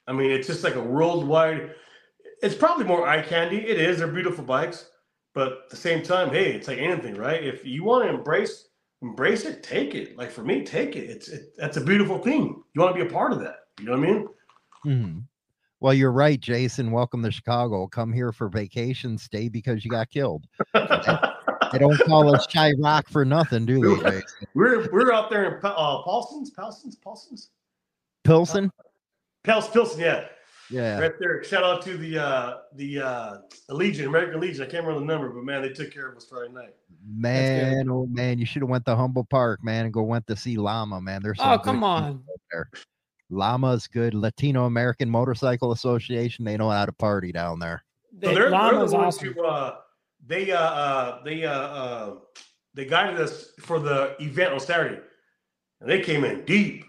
I 0.07 0.13
mean, 0.13 0.31
it's 0.31 0.47
just 0.47 0.65
like 0.65 0.75
a 0.75 0.83
worldwide. 0.83 1.75
It's 2.43 2.55
probably 2.55 2.85
more 2.85 3.09
eye 3.09 3.23
candy. 3.23 3.59
It 3.59 3.81
is. 3.81 3.99
They're 3.99 4.09
beautiful 4.09 4.45
bikes, 4.45 4.91
but 5.35 5.53
at 5.53 5.71
the 5.71 5.77
same 5.77 6.03
time, 6.03 6.31
hey, 6.31 6.53
it's 6.53 6.69
like 6.69 6.79
anything, 6.79 7.15
right? 7.15 7.43
If 7.43 7.65
you 7.65 7.85
want 7.85 8.05
to 8.05 8.15
embrace 8.15 8.69
embrace 9.01 9.45
it, 9.45 9.63
take 9.63 9.95
it. 9.95 10.17
Like 10.17 10.31
for 10.31 10.43
me, 10.43 10.65
take 10.65 10.97
it. 10.97 11.09
It's 11.09 11.29
it, 11.29 11.55
that's 11.57 11.77
a 11.79 11.81
beautiful 11.81 12.19
thing. 12.19 12.63
You 12.75 12.81
want 12.81 12.97
to 12.97 13.03
be 13.03 13.09
a 13.09 13.13
part 13.13 13.33
of 13.33 13.41
that. 13.41 13.57
You 13.79 13.87
know 13.87 13.93
what 13.93 14.09
I 14.09 14.13
mean? 14.13 14.29
Mm-hmm. 14.87 15.19
Well, 15.81 15.95
you're 15.95 16.13
right, 16.13 16.41
Jason. 16.41 16.91
Welcome 16.91 17.23
to 17.23 17.31
Chicago. 17.31 17.87
Come 17.87 18.13
here 18.13 18.33
for 18.33 18.49
vacation. 18.49 19.19
Stay 19.19 19.49
because 19.49 19.85
you 19.85 19.91
got 19.91 20.11
killed. 20.11 20.47
they 21.75 21.79
don't 21.81 21.99
call 22.07 22.35
us 22.35 22.47
Chiraq 22.47 23.09
for 23.09 23.25
nothing, 23.25 23.67
do 23.67 23.97
they? 23.97 24.23
We're 24.55 24.91
we're 24.91 25.13
out 25.13 25.31
there 25.31 25.45
in 25.45 25.55
uh, 25.65 26.03
Paulson's, 26.03 26.51
Paulson's, 26.51 26.97
Paulson's, 26.97 27.51
Pilsen. 28.25 28.71
Pels 29.45 29.69
Pilsen, 29.69 30.01
yeah. 30.01 30.25
Yeah. 30.71 30.99
Right 30.99 31.13
there. 31.21 31.45
Shout 31.45 31.63
out 31.63 31.83
to 31.83 31.97
the 31.99 32.19
uh 32.19 32.57
the 32.75 33.01
uh 33.01 33.37
Legion, 33.69 34.07
American 34.07 34.41
Legion. 34.41 34.63
I 34.63 34.67
can't 34.67 34.85
remember 34.87 35.01
the 35.01 35.13
number, 35.13 35.29
but 35.29 35.45
man, 35.45 35.61
they 35.61 35.69
took 35.69 35.93
care 35.93 36.09
of 36.09 36.17
us 36.17 36.25
Friday 36.25 36.53
night. 36.53 36.75
Man, 37.07 37.91
oh 37.91 38.07
man, 38.07 38.39
you 38.39 38.47
should 38.47 38.63
have 38.63 38.71
went 38.71 38.87
to 38.87 38.97
Humboldt 38.97 39.29
Park, 39.29 39.63
man, 39.63 39.85
and 39.85 39.93
go 39.93 40.03
went 40.03 40.27
to 40.29 40.37
see 40.37 40.57
LAMA, 40.57 41.03
man. 41.03 41.23
There's 41.23 41.39
oh 41.41 41.59
come 41.59 41.85
on. 41.85 42.25
There. 42.51 42.71
LAMA's 43.31 43.87
good. 43.87 44.15
Latino 44.15 44.65
American 44.65 45.11
Motorcycle 45.11 45.73
Association. 45.73 46.47
They 46.47 46.57
know 46.57 46.71
how 46.71 46.87
to 46.87 46.93
party 46.93 47.31
down 47.31 47.59
there. 47.59 47.85
So 48.23 48.33
they're, 48.33 48.51
LAMA's 48.51 48.93
they're 48.93 49.01
the 49.01 49.07
awesome. 49.07 49.35
To, 49.35 49.43
uh, 49.43 49.77
they 50.27 50.53
uh, 50.53 50.61
uh 50.61 51.25
they 51.25 51.45
uh, 51.45 51.53
uh 51.53 52.15
they 52.75 52.85
guided 52.85 53.21
us 53.21 53.51
for 53.61 53.79
the 53.79 54.17
event 54.21 54.53
on 54.53 54.61
Saturday, 54.61 55.01
and 55.81 55.91
they 55.91 56.01
came 56.01 56.25
in 56.25 56.45
deep 56.45 56.85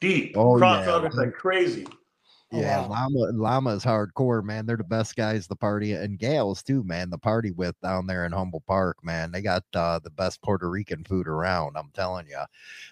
deep. 0.00 0.36
Oh, 0.36 0.56
Cross 0.56 0.86
yeah. 0.86 0.96
like 0.96 1.34
crazy. 1.34 1.86
Yeah, 2.52 2.84
oh, 2.84 2.88
wow. 2.88 3.08
LAMA 3.08 3.42
LAMA 3.42 3.70
is 3.70 3.84
hardcore, 3.84 4.42
man. 4.42 4.66
They're 4.66 4.76
the 4.76 4.82
best 4.82 5.14
guys 5.14 5.46
the 5.46 5.54
party 5.54 5.92
and 5.92 6.18
gals 6.18 6.64
too, 6.64 6.82
man. 6.82 7.08
The 7.08 7.18
party 7.18 7.52
with 7.52 7.80
down 7.80 8.08
there 8.08 8.26
in 8.26 8.32
Humboldt 8.32 8.66
Park, 8.66 8.96
man. 9.04 9.30
They 9.30 9.40
got 9.40 9.62
uh, 9.72 10.00
the 10.00 10.10
best 10.10 10.42
Puerto 10.42 10.68
Rican 10.68 11.04
food 11.04 11.28
around. 11.28 11.76
I'm 11.76 11.90
telling 11.94 12.26
you. 12.26 12.40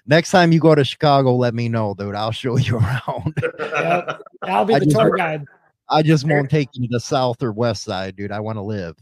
Next 0.06 0.30
time 0.30 0.52
you 0.52 0.60
go 0.60 0.76
to 0.76 0.84
Chicago, 0.84 1.34
let 1.34 1.54
me 1.54 1.68
know, 1.68 1.94
dude. 1.94 2.14
I'll 2.14 2.30
show 2.30 2.56
you 2.56 2.76
around. 2.78 3.34
yep. 3.58 4.22
I'll 4.42 4.64
be 4.64 4.78
the 4.78 4.86
tour 4.86 5.16
guide. 5.16 5.44
I 5.90 6.02
just 6.02 6.24
won't 6.26 6.50
take 6.50 6.68
you 6.74 6.86
to 6.86 6.92
the 6.92 7.00
south 7.00 7.42
or 7.42 7.50
west 7.50 7.82
side, 7.82 8.14
dude. 8.14 8.30
I 8.30 8.40
want 8.40 8.58
to 8.58 8.62
live. 8.62 8.94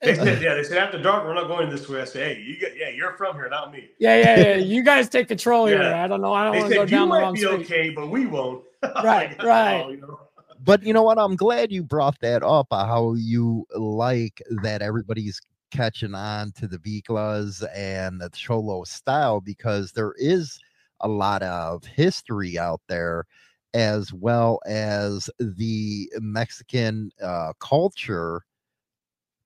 They 0.00 0.14
said, 0.14 0.42
yeah, 0.42 0.54
they 0.54 0.62
said 0.62 0.78
after 0.78 1.02
dark, 1.02 1.24
we're 1.24 1.34
not 1.34 1.48
going 1.48 1.68
this 1.70 1.88
way. 1.88 2.00
I 2.00 2.04
said, 2.04 2.36
hey, 2.36 2.42
you 2.42 2.58
get, 2.58 2.76
yeah, 2.76 2.90
you're 2.90 3.12
from 3.12 3.34
here, 3.36 3.48
not 3.48 3.72
me. 3.72 3.90
Yeah, 3.98 4.20
yeah, 4.20 4.40
yeah. 4.40 4.56
You 4.70 4.82
guys 4.82 5.08
take 5.08 5.28
control 5.28 5.68
yeah. 5.68 5.82
here. 5.82 5.94
I 5.94 6.06
don't 6.06 6.20
know. 6.20 6.32
I 6.32 6.44
don't 6.44 6.56
want 6.58 6.68
to 6.70 6.74
go 6.74 6.86
down 6.86 7.08
the 7.08 7.14
wrong 7.16 7.34
be 7.34 7.40
street. 7.40 7.60
okay, 7.60 7.90
but 7.90 8.08
we 8.08 8.26
won't. 8.26 8.64
right, 8.82 9.30
like, 9.30 9.42
right. 9.42 9.82
Oh, 9.84 9.90
you 9.90 10.00
know? 10.00 10.20
But 10.62 10.82
you 10.82 10.92
know 10.92 11.02
what? 11.02 11.18
I'm 11.18 11.36
glad 11.36 11.72
you 11.72 11.82
brought 11.82 12.20
that 12.20 12.42
up. 12.42 12.68
Uh, 12.70 12.86
how 12.86 13.14
you 13.14 13.66
like 13.74 14.42
that 14.62 14.82
everybody's 14.82 15.40
catching 15.70 16.14
on 16.14 16.52
to 16.52 16.66
the 16.66 16.78
Viklas 16.78 17.64
and 17.74 18.20
the 18.20 18.28
Cholo 18.30 18.84
style 18.84 19.40
because 19.40 19.92
there 19.92 20.14
is 20.18 20.58
a 21.00 21.08
lot 21.08 21.42
of 21.42 21.84
history 21.84 22.58
out 22.58 22.80
there 22.88 23.24
as 23.72 24.12
well 24.12 24.60
as 24.66 25.30
the 25.38 26.10
Mexican 26.18 27.10
uh, 27.22 27.52
culture. 27.60 28.42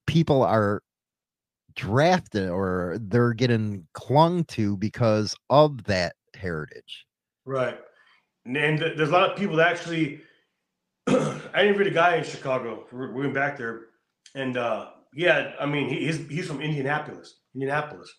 People 0.06 0.42
are 0.42 0.82
drafted 1.74 2.48
or 2.48 2.98
they're 3.00 3.32
getting 3.32 3.86
clung 3.94 4.44
to 4.44 4.76
because 4.76 5.34
of 5.50 5.84
that 5.84 6.14
heritage. 6.34 7.06
Right. 7.44 7.78
And, 8.46 8.78
there's 8.78 9.08
a 9.08 9.12
lot 9.12 9.30
of 9.30 9.36
people 9.36 9.56
that 9.56 9.72
actually, 9.72 10.20
I 11.06 11.40
interviewed 11.56 11.88
a 11.88 11.90
guy 11.90 12.16
in 12.16 12.24
Chicago. 12.24 12.84
We 12.92 13.08
went 13.08 13.34
back 13.34 13.56
there, 13.56 13.86
and 14.34 14.56
uh, 14.56 14.90
yeah, 15.14 15.52
I 15.58 15.66
mean, 15.66 15.88
he, 15.88 16.06
he's 16.06 16.28
he's 16.28 16.46
from 16.46 16.60
Indianapolis. 16.60 17.40
Indianapolis. 17.54 18.12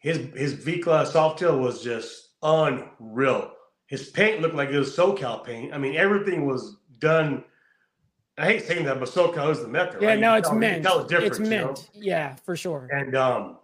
His 0.00 0.18
his 0.34 0.54
Vikla 0.54 1.06
Softail 1.06 1.60
was 1.60 1.82
just 1.82 2.30
unreal. 2.42 3.52
His 3.86 4.10
paint 4.10 4.40
looked 4.40 4.54
like 4.54 4.70
it 4.70 4.78
was 4.78 4.96
SoCal 4.96 5.44
paint. 5.44 5.72
I 5.72 5.78
mean, 5.78 5.96
everything 5.96 6.46
was 6.46 6.76
done. 6.98 7.44
I 8.38 8.44
hate 8.44 8.66
saying 8.66 8.84
that, 8.84 9.00
but 9.00 9.08
SoCal 9.08 9.50
is 9.50 9.60
the 9.60 9.68
mecca. 9.68 9.98
Yeah, 10.00 10.08
right? 10.08 10.18
no, 10.18 10.34
it's 10.34 10.48
tell- 10.48 10.58
mint. 10.58 10.82
tell 10.84 10.98
the 10.98 11.16
It's 11.16 11.38
difference, 11.38 11.50
you 11.50 11.56
know? 11.56 11.74
Yeah, 11.94 12.36
for 12.44 12.56
sure. 12.56 12.88
And 12.92 13.16
um, 13.16 13.58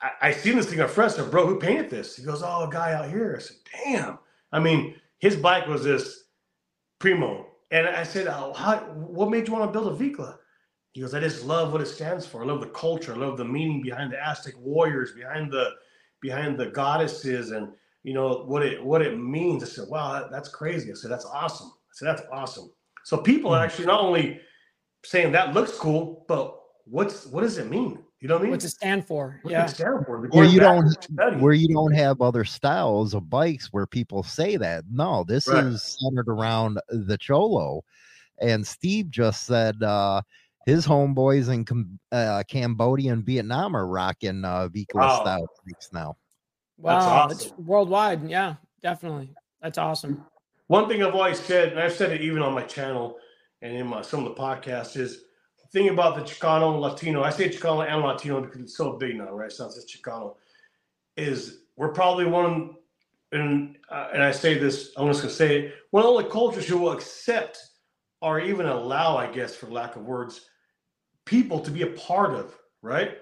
I, 0.00 0.10
I 0.28 0.32
seen 0.32 0.56
this 0.56 0.66
thing 0.66 0.80
at 0.80 0.90
Fresno, 0.90 1.28
bro. 1.30 1.46
Who 1.46 1.58
painted 1.58 1.90
this? 1.90 2.16
He 2.16 2.24
goes, 2.24 2.42
"Oh, 2.42 2.68
a 2.68 2.72
guy 2.72 2.94
out 2.94 3.08
here." 3.10 3.36
I 3.36 3.42
said, 3.42 3.56
"Damn." 3.84 4.18
I 4.52 4.60
mean, 4.60 4.94
his 5.18 5.36
bike 5.36 5.66
was 5.66 5.84
this 5.84 6.24
primo, 6.98 7.46
and 7.70 7.86
I 7.86 8.02
said, 8.02 8.26
"Oh, 8.28 8.54
how? 8.54 8.78
What 8.78 9.30
made 9.30 9.46
you 9.46 9.52
want 9.52 9.70
to 9.70 9.78
build 9.78 10.00
a 10.00 10.04
Vikla?" 10.04 10.38
He 10.92 11.02
goes, 11.02 11.12
"I 11.12 11.20
just 11.20 11.44
love 11.44 11.72
what 11.72 11.82
it 11.82 11.86
stands 11.86 12.26
for. 12.26 12.42
I 12.42 12.46
love 12.46 12.60
the 12.60 12.68
culture. 12.68 13.12
I 13.12 13.16
love 13.16 13.36
the 13.36 13.44
meaning 13.44 13.82
behind 13.82 14.12
the 14.12 14.26
Aztec 14.26 14.54
warriors, 14.58 15.12
behind 15.12 15.52
the 15.52 15.70
behind 16.22 16.58
the 16.58 16.66
goddesses, 16.66 17.50
and 17.50 17.68
you 18.02 18.14
know 18.14 18.44
what 18.46 18.64
it 18.64 18.82
what 18.82 19.02
it 19.02 19.18
means." 19.18 19.62
I 19.62 19.66
said, 19.66 19.88
"Wow, 19.88 20.14
that, 20.14 20.30
that's 20.30 20.48
crazy." 20.48 20.90
I 20.90 20.94
said, 20.94 21.10
"That's 21.10 21.26
awesome." 21.26 21.68
I 21.68 21.92
said, 21.92 22.08
"That's 22.08 22.22
awesome." 22.32 22.70
So 23.06 23.16
people 23.16 23.54
are 23.54 23.64
actually 23.64 23.86
not 23.86 24.00
only 24.00 24.40
saying 25.04 25.30
that 25.30 25.54
looks 25.54 25.78
cool, 25.78 26.24
but 26.26 26.60
what's 26.86 27.24
what 27.26 27.42
does 27.42 27.56
it 27.56 27.70
mean? 27.70 28.02
You 28.18 28.26
know 28.26 28.34
what 28.34 28.40
I 28.40 28.42
mean? 28.42 28.50
What's 28.50 28.64
it 28.64 28.70
stand 28.70 29.06
for? 29.06 29.38
What 29.42 29.52
Yeah. 29.52 29.62
does 29.62 29.70
it 29.70 29.74
stand 29.76 30.04
for? 30.04 30.20
They're 30.22 30.30
Where 30.30 30.44
you 30.44 30.58
back 30.58 30.74
don't 30.74 31.02
study. 31.04 31.36
where 31.36 31.52
you 31.52 31.68
don't 31.68 31.92
have 31.94 32.20
other 32.20 32.42
styles 32.42 33.14
of 33.14 33.30
bikes 33.30 33.68
where 33.72 33.86
people 33.86 34.24
say 34.24 34.56
that. 34.56 34.86
No, 34.90 35.22
this 35.22 35.46
Right. 35.46 35.62
is 35.66 36.00
centered 36.00 36.28
around 36.28 36.80
the 36.88 37.16
Cholo. 37.16 37.84
And 38.40 38.66
Steve 38.66 39.08
just 39.08 39.46
said 39.46 39.80
uh 39.84 40.22
his 40.64 40.84
homeboys 40.84 41.48
in 41.48 41.64
Com- 41.64 42.00
uh, 42.10 42.42
Cambodia 42.48 43.12
and 43.12 43.24
Vietnam 43.24 43.76
are 43.76 43.86
rocking 43.86 44.44
uh 44.44 44.68
Vikla 44.68 44.94
Wow. 44.94 45.20
style 45.20 45.46
bikes 45.64 45.92
now. 45.92 46.16
Wow. 46.76 47.28
That's 47.28 47.44
It's 47.46 47.56
worldwide. 47.56 48.28
Yeah, 48.28 48.56
definitely. 48.82 49.32
That's 49.62 49.78
awesome. 49.78 50.26
One 50.68 50.88
thing 50.88 51.02
I've 51.02 51.14
always 51.14 51.38
said, 51.38 51.70
and 51.70 51.80
I've 51.80 51.92
said 51.92 52.12
it 52.12 52.20
even 52.22 52.42
on 52.42 52.54
my 52.54 52.62
channel 52.62 53.18
and 53.62 53.74
in 53.76 53.86
my 53.86 54.02
some 54.02 54.26
of 54.26 54.34
the 54.34 54.40
podcasts, 54.40 54.96
is 54.96 55.22
the 55.62 55.68
thing 55.68 55.88
about 55.88 56.16
the 56.16 56.22
Chicano 56.22 56.72
and 56.72 56.80
Latino. 56.80 57.22
I 57.22 57.30
say 57.30 57.48
Chicano 57.48 57.88
and 57.88 58.02
Latino 58.02 58.40
because 58.40 58.60
it's 58.60 58.76
so 58.76 58.94
big 58.94 59.16
now, 59.16 59.32
right? 59.32 59.46
It's 59.46 59.60
not 59.60 59.74
just 59.74 59.88
Chicano. 59.88 60.36
Is 61.16 61.60
we're 61.76 61.92
probably 61.92 62.26
one, 62.26 62.74
and 63.32 63.76
uh, 63.90 64.08
and 64.12 64.22
I 64.22 64.32
say 64.32 64.58
this, 64.58 64.92
I'm 64.96 65.06
just 65.06 65.22
gonna 65.22 65.32
say 65.32 65.58
it, 65.58 65.74
one 65.90 66.02
of 66.02 66.08
the 66.08 66.12
only 66.18 66.30
cultures 66.30 66.66
who 66.66 66.78
will 66.78 66.92
accept 66.92 67.58
or 68.20 68.40
even 68.40 68.66
allow, 68.66 69.16
I 69.16 69.30
guess, 69.30 69.54
for 69.54 69.66
lack 69.66 69.96
of 69.96 70.02
words, 70.02 70.46
people 71.26 71.60
to 71.60 71.70
be 71.70 71.82
a 71.82 71.88
part 71.88 72.34
of, 72.34 72.56
right? 72.82 73.18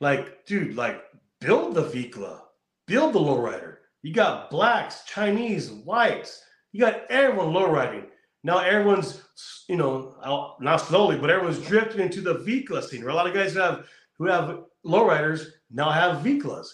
Like, 0.00 0.44
dude, 0.46 0.76
like 0.76 1.02
build 1.40 1.74
the 1.74 1.84
Vikla, 1.84 2.40
build 2.86 3.14
the 3.14 3.18
lowrider. 3.18 3.78
You 4.02 4.12
got 4.12 4.50
blacks, 4.50 5.04
Chinese, 5.04 5.70
whites. 5.70 6.42
You 6.76 6.82
got 6.82 7.10
everyone 7.10 7.54
lowriding. 7.54 8.04
Now 8.44 8.58
everyone's, 8.58 9.22
you 9.66 9.76
know, 9.76 10.14
not 10.60 10.76
slowly, 10.76 11.16
but 11.16 11.30
everyone's 11.30 11.58
drifting 11.66 12.02
into 12.02 12.20
the 12.20 12.34
Vikla 12.34 12.82
scene. 12.82 13.00
Where 13.00 13.08
a 13.08 13.14
lot 13.14 13.26
of 13.26 13.32
guys 13.32 13.54
who 13.54 13.60
have 13.60 13.88
who 14.18 14.26
have 14.26 14.58
lowriders 14.84 15.46
now 15.70 15.90
have 15.90 16.22
Viklas. 16.22 16.66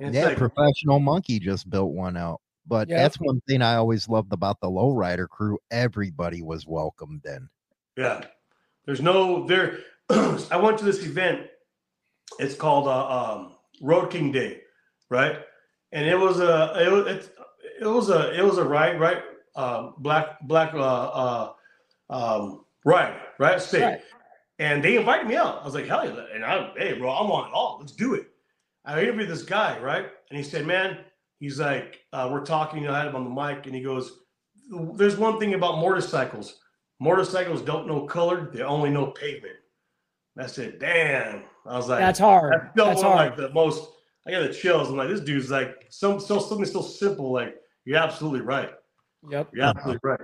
And 0.00 0.14
yeah, 0.14 0.28
like, 0.28 0.38
professional 0.38 1.00
monkey 1.00 1.38
just 1.38 1.68
built 1.68 1.92
one 1.92 2.16
out. 2.16 2.40
But 2.66 2.88
Yeah. 2.88 3.02
that's 3.02 3.16
one 3.16 3.42
thing 3.46 3.60
I 3.60 3.74
always 3.74 4.08
loved 4.08 4.32
about 4.32 4.58
the 4.60 4.68
lowrider 4.68 5.28
crew. 5.28 5.58
Everybody 5.70 6.40
was 6.40 6.66
welcomed 6.66 7.20
then. 7.22 7.50
Yeah. 7.98 8.24
There's 8.86 9.02
no 9.02 9.46
there. 9.46 9.80
I 10.08 10.56
went 10.56 10.78
to 10.78 10.86
this 10.86 11.04
event. 11.04 11.42
It's 12.38 12.54
called 12.54 12.88
uh, 12.88 13.34
um, 13.34 13.56
Road 13.82 14.10
King 14.10 14.32
Day, 14.32 14.62
right? 15.10 15.40
And 15.92 16.06
it 16.06 16.18
was 16.18 16.40
a 16.40 16.72
it 16.86 16.90
was 16.90 17.06
it, 17.06 17.36
it 17.82 17.86
was 17.86 18.08
a 18.08 18.32
it 18.32 18.42
was 18.42 18.56
a 18.56 18.64
ride 18.64 18.98
right 18.98 19.22
uh, 19.54 19.90
black 19.98 20.40
black 20.42 20.74
uh, 20.74 20.78
uh, 20.78 21.52
um, 22.10 22.64
ride 22.84 23.16
right 23.38 23.60
state. 23.60 23.82
Right. 23.82 24.00
And 24.58 24.84
they 24.84 24.96
invited 24.96 25.26
me 25.26 25.36
out. 25.36 25.62
I 25.62 25.64
was 25.64 25.74
like, 25.74 25.86
hell 25.86 26.06
yeah. 26.06 26.24
And 26.34 26.44
I, 26.44 26.72
hey, 26.76 26.92
bro, 26.92 27.10
I'm 27.10 27.30
on 27.30 27.48
it 27.48 27.52
all. 27.52 27.78
Let's 27.80 27.92
do 27.92 28.14
it. 28.14 28.28
I 28.84 29.00
interviewed 29.00 29.28
this 29.28 29.42
guy, 29.42 29.78
right? 29.80 30.06
And 30.30 30.36
he 30.36 30.44
said, 30.44 30.66
man, 30.66 30.98
he's 31.40 31.58
like, 31.58 32.00
uh, 32.12 32.28
we're 32.30 32.44
talking. 32.44 32.82
You 32.82 32.88
know, 32.88 32.94
I 32.94 32.98
had 32.98 33.08
him 33.08 33.16
on 33.16 33.24
the 33.24 33.30
mic, 33.30 33.66
and 33.66 33.74
he 33.74 33.82
goes, 33.82 34.20
there's 34.94 35.16
one 35.16 35.38
thing 35.38 35.54
about 35.54 35.78
motorcycles. 35.78 36.58
Motorcycles 37.00 37.62
don't 37.62 37.86
know 37.86 38.06
color; 38.06 38.50
they 38.52 38.62
only 38.62 38.90
know 38.90 39.06
pavement. 39.06 39.56
And 40.36 40.44
I 40.44 40.48
said, 40.48 40.78
"Damn!" 40.78 41.42
I 41.66 41.76
was 41.76 41.88
like, 41.88 42.00
That's 42.00 42.18
hard. 42.18 42.52
That's 42.52 42.72
still 42.72 42.86
That's 42.86 43.02
one 43.02 43.12
of, 43.12 43.18
hard. 43.18 43.30
like 43.30 43.36
the 43.36 43.52
most. 43.52 43.90
I 44.26 44.30
got 44.30 44.42
the 44.46 44.54
chills. 44.54 44.88
I'm 44.88 44.96
like, 44.96 45.08
this 45.08 45.20
dude's 45.20 45.50
like 45.50 45.86
some 45.90 46.20
so 46.20 46.38
something 46.38 46.64
so 46.64 46.80
simple. 46.80 47.32
Like, 47.32 47.56
you're 47.84 47.98
absolutely 47.98 48.40
right. 48.40 48.70
Yep. 49.30 49.50
You're 49.54 49.64
absolutely 49.64 50.00
right. 50.02 50.20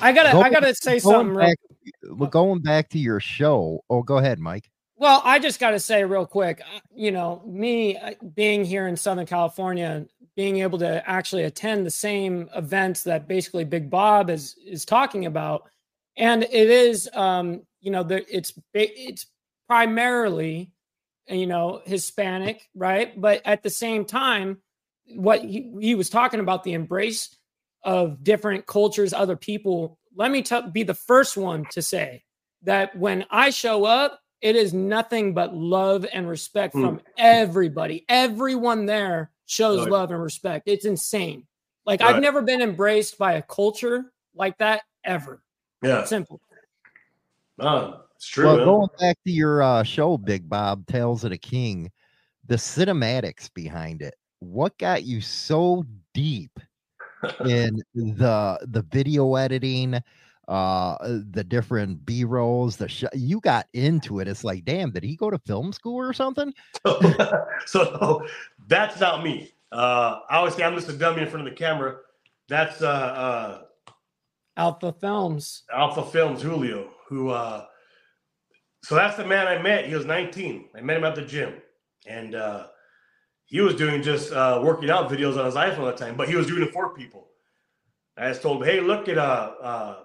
I 0.00 0.12
gotta 0.12 0.32
Go- 0.32 0.42
I 0.42 0.50
gotta 0.50 0.74
say 0.74 0.98
something 0.98 1.34
Going 1.34 1.36
real 1.36 1.54
back, 2.20 2.30
going 2.30 2.60
back 2.60 2.88
to 2.90 2.98
your 2.98 3.20
show. 3.20 3.84
Oh, 3.90 4.02
go 4.02 4.18
ahead, 4.18 4.38
Mike. 4.38 4.70
Well, 4.96 5.22
I 5.24 5.38
just 5.38 5.60
got 5.60 5.70
to 5.70 5.80
say 5.80 6.02
real 6.02 6.26
quick, 6.26 6.60
uh, 6.60 6.80
you 6.92 7.12
know, 7.12 7.40
me 7.46 7.96
uh, 7.96 8.14
being 8.34 8.64
here 8.64 8.88
in 8.88 8.96
Southern 8.96 9.26
California, 9.26 10.06
being 10.34 10.58
able 10.58 10.78
to 10.80 11.08
actually 11.08 11.44
attend 11.44 11.86
the 11.86 11.90
same 11.90 12.50
events 12.56 13.04
that 13.04 13.28
basically 13.28 13.62
Big 13.64 13.90
Bob 13.90 14.28
is 14.28 14.56
is 14.66 14.84
talking 14.84 15.24
about, 15.26 15.68
and 16.16 16.42
it 16.42 16.52
is, 16.52 17.08
um, 17.14 17.62
you 17.80 17.92
know, 17.92 18.02
there 18.02 18.22
it's 18.28 18.52
it's 18.74 19.26
primarily, 19.68 20.72
you 21.28 21.46
know, 21.46 21.80
Hispanic, 21.84 22.68
right? 22.74 23.18
But 23.20 23.42
at 23.44 23.62
the 23.62 23.70
same 23.70 24.04
time, 24.04 24.58
what 25.14 25.44
he, 25.44 25.72
he 25.80 25.94
was 25.94 26.10
talking 26.10 26.40
about 26.40 26.64
the 26.64 26.72
embrace 26.72 27.37
of 27.84 28.22
different 28.24 28.66
cultures, 28.66 29.12
other 29.12 29.36
people. 29.36 29.98
Let 30.16 30.30
me 30.30 30.42
tell, 30.42 30.62
be 30.70 30.82
the 30.82 30.94
first 30.94 31.36
one 31.36 31.64
to 31.72 31.82
say 31.82 32.24
that 32.62 32.96
when 32.96 33.24
I 33.30 33.50
show 33.50 33.84
up, 33.84 34.20
it 34.40 34.56
is 34.56 34.72
nothing 34.74 35.34
but 35.34 35.54
love 35.54 36.06
and 36.12 36.28
respect 36.28 36.74
Mm. 36.74 36.82
from 36.82 37.00
everybody. 37.16 38.04
Everyone 38.08 38.86
there 38.86 39.30
shows 39.46 39.80
Oh, 39.80 39.84
yeah. 39.84 39.90
love 39.90 40.10
and 40.10 40.22
respect. 40.22 40.68
It's 40.68 40.84
insane. 40.84 41.46
Like 41.86 42.00
Right. 42.00 42.14
I've 42.14 42.22
never 42.22 42.42
been 42.42 42.60
embraced 42.62 43.16
by 43.18 43.34
a 43.34 43.42
culture 43.42 44.12
like 44.34 44.58
that 44.58 44.82
ever. 45.04 45.42
Yeah, 45.82 46.04
Simple. 46.04 46.40
no, 47.58 48.02
it's 48.14 48.26
true. 48.28 48.46
well, 48.46 48.56
man. 48.56 48.64
going 48.66 48.88
back 49.00 49.16
to 49.24 49.32
your 49.32 49.62
uh, 49.62 49.82
show, 49.82 50.16
Big 50.18 50.48
Bob 50.48 50.86
Tales 50.86 51.24
of 51.24 51.30
the 51.30 51.38
King, 51.38 51.90
the 52.46 52.56
cinematics 52.56 53.52
behind 53.54 54.02
it. 54.02 54.14
What 54.40 54.76
got 54.78 55.04
you 55.04 55.20
so 55.20 55.84
deep 56.14 56.58
in 57.44 57.82
the 57.94 58.58
the 58.68 58.82
video 58.90 59.34
editing, 59.34 60.00
uh, 60.48 60.96
the 61.30 61.44
different 61.44 62.04
B 62.04 62.24
rolls? 62.24 62.76
The 62.76 62.88
sh- 62.88 63.04
you 63.14 63.40
got 63.40 63.66
into 63.72 64.20
it. 64.20 64.28
It's 64.28 64.44
like, 64.44 64.64
damn, 64.64 64.90
did 64.90 65.04
he 65.04 65.16
go 65.16 65.30
to 65.30 65.38
film 65.38 65.72
school 65.72 65.96
or 65.96 66.12
something? 66.12 66.52
so, 66.86 67.46
so 67.66 68.26
that's 68.66 69.00
not 69.00 69.22
me. 69.22 69.52
Uh, 69.70 70.20
I 70.30 70.36
always 70.36 70.54
say 70.54 70.62
I'm 70.62 70.74
just 70.74 70.88
a 70.88 70.94
dummy 70.94 71.22
in 71.22 71.28
front 71.28 71.46
of 71.46 71.52
the 71.52 71.58
camera. 71.58 71.96
That's 72.48 72.80
uh, 72.80 72.86
uh, 72.86 73.62
Alpha 74.58 74.92
Films. 74.92 75.62
Alpha 75.72 76.04
Films 76.04 76.42
Julio, 76.42 76.90
who 77.06 77.30
uh 77.30 77.64
so 78.82 78.94
that's 78.94 79.16
the 79.16 79.24
man 79.24 79.46
I 79.46 79.60
met. 79.60 79.86
He 79.86 79.94
was 79.94 80.04
19. 80.04 80.68
I 80.76 80.80
met 80.80 80.96
him 80.96 81.04
at 81.04 81.14
the 81.14 81.22
gym. 81.22 81.54
And 82.06 82.34
uh 82.34 82.66
he 83.48 83.60
was 83.62 83.76
doing 83.76 84.02
just 84.02 84.32
uh 84.32 84.62
working 84.64 84.90
out 84.90 85.10
videos 85.10 85.38
on 85.38 85.46
his 85.46 85.56
iPhone 85.56 85.88
at 85.90 85.98
the 85.98 86.04
time, 86.06 86.16
but 86.16 86.28
he 86.30 86.36
was 86.36 86.48
doing 86.48 86.64
it 86.64 86.72
for 86.72 86.94
people. 86.94 87.28
I 88.18 88.28
just 88.30 88.42
told 88.42 88.62
him, 88.62 88.68
hey, 88.68 88.80
look 88.80 89.08
at 89.08 89.18
uh 89.18 89.52
uh 89.62 89.96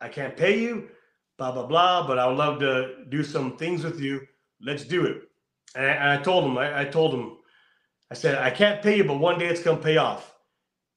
I 0.00 0.08
can't 0.08 0.36
pay 0.36 0.60
you, 0.60 0.90
blah 1.38 1.52
blah 1.52 1.66
blah, 1.66 2.06
but 2.08 2.18
I 2.18 2.26
would 2.28 2.38
love 2.38 2.60
to 2.60 3.04
do 3.10 3.24
some 3.24 3.58
things 3.58 3.84
with 3.84 4.00
you. 4.00 4.22
Let's 4.62 4.84
do 4.84 5.06
it. 5.06 5.22
And 5.76 5.86
I, 5.86 5.90
and 5.90 6.10
I 6.20 6.22
told 6.22 6.44
him, 6.46 6.58
I, 6.58 6.82
I 6.82 6.86
told 6.86 7.14
him, 7.14 7.38
I 8.10 8.14
said, 8.14 8.36
I 8.38 8.50
can't 8.50 8.82
pay 8.82 8.98
you, 8.98 9.04
but 9.04 9.18
one 9.20 9.38
day 9.38 9.48
it's 9.48 9.62
gonna 9.64 9.78
pay 9.82 9.98
off. 9.98 10.34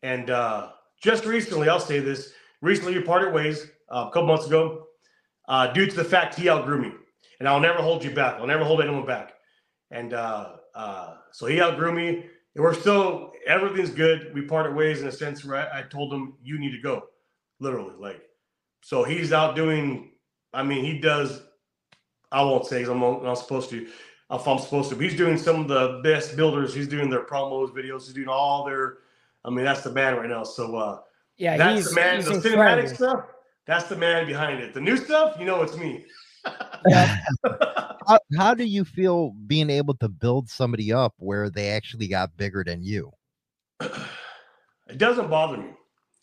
And 0.03 0.31
uh 0.31 0.71
just 1.03 1.25
recently, 1.25 1.69
I'll 1.69 1.79
say 1.81 1.99
this 1.99 2.33
recently 2.61 2.95
we 2.97 3.03
parted 3.03 3.33
ways 3.33 3.67
uh, 3.91 4.05
a 4.09 4.11
couple 4.11 4.27
months 4.27 4.47
ago 4.47 4.87
uh, 5.49 5.67
due 5.73 5.87
to 5.87 5.95
the 5.95 6.05
fact 6.05 6.35
he 6.35 6.49
outgrew 6.49 6.81
me. 6.81 6.93
and 7.39 7.49
I'll 7.49 7.61
never 7.61 7.81
hold 7.81 8.03
you 8.03 8.11
back. 8.11 8.35
I'll 8.39 8.47
never 8.47 8.65
hold 8.65 8.81
anyone 8.81 9.05
back. 9.05 9.33
And 9.91 10.13
uh, 10.75 11.15
so 11.31 11.45
he 11.45 11.61
outgrew 11.61 11.91
me. 11.91 12.25
And 12.55 12.63
we're 12.63 12.73
still 12.73 13.33
everything's 13.47 13.89
good. 13.89 14.33
We 14.33 14.41
parted 14.41 14.75
ways 14.75 15.01
in 15.01 15.07
a 15.07 15.11
sense 15.11 15.43
where 15.43 15.57
I, 15.57 15.79
I 15.79 15.81
told 15.83 16.13
him 16.13 16.35
you 16.43 16.59
need 16.59 16.71
to 16.71 16.81
go, 16.81 17.03
literally. 17.59 17.95
Like, 17.97 18.21
so 18.81 19.03
he's 19.03 19.33
out 19.33 19.55
doing. 19.55 20.11
I 20.53 20.63
mean, 20.63 20.85
he 20.85 20.99
does. 20.99 21.41
I 22.31 22.41
won't 22.43 22.65
say 22.65 22.79
because 22.79 22.89
I'm 22.89 22.99
not 22.99 23.35
supposed 23.35 23.69
to. 23.71 23.87
If 24.31 24.47
I'm 24.47 24.57
supposed 24.57 24.89
to, 24.89 24.95
but 24.95 25.03
he's 25.03 25.15
doing 25.17 25.37
some 25.37 25.59
of 25.61 25.67
the 25.67 26.01
best 26.03 26.35
builders. 26.35 26.73
He's 26.73 26.87
doing 26.87 27.09
their 27.09 27.25
promos, 27.25 27.69
videos. 27.71 28.05
He's 28.05 28.13
doing 28.13 28.27
all 28.27 28.65
their. 28.65 28.97
I 29.43 29.49
mean, 29.51 29.65
that's 29.65 29.81
the 29.81 29.91
man 29.91 30.15
right 30.15 30.29
now. 30.29 30.43
So 30.43 30.75
uh, 30.75 30.99
yeah, 31.37 31.57
that's 31.57 31.77
he's, 31.77 31.89
the 31.89 31.95
man. 31.95 32.15
he's 32.17 32.25
The 32.25 32.33
incredible. 32.35 32.63
cinematic 32.63 32.95
stuff. 32.95 33.25
That's 33.67 33.85
the 33.87 33.95
man 33.95 34.25
behind 34.25 34.61
it. 34.61 34.73
The 34.73 34.81
new 34.81 34.97
stuff, 34.97 35.35
you 35.39 35.45
know, 35.45 35.61
it's 35.61 35.75
me. 35.77 36.05
how, 38.07 38.19
how 38.37 38.53
do 38.53 38.63
you 38.63 38.85
feel 38.85 39.31
being 39.47 39.69
able 39.69 39.95
to 39.95 40.09
build 40.09 40.49
somebody 40.49 40.91
up 40.93 41.13
where 41.17 41.49
they 41.49 41.69
actually 41.69 42.07
got 42.07 42.35
bigger 42.37 42.63
than 42.63 42.83
you? 42.83 43.11
It 44.87 44.99
doesn't 44.99 45.31
bother 45.31 45.57
me. 45.57 45.69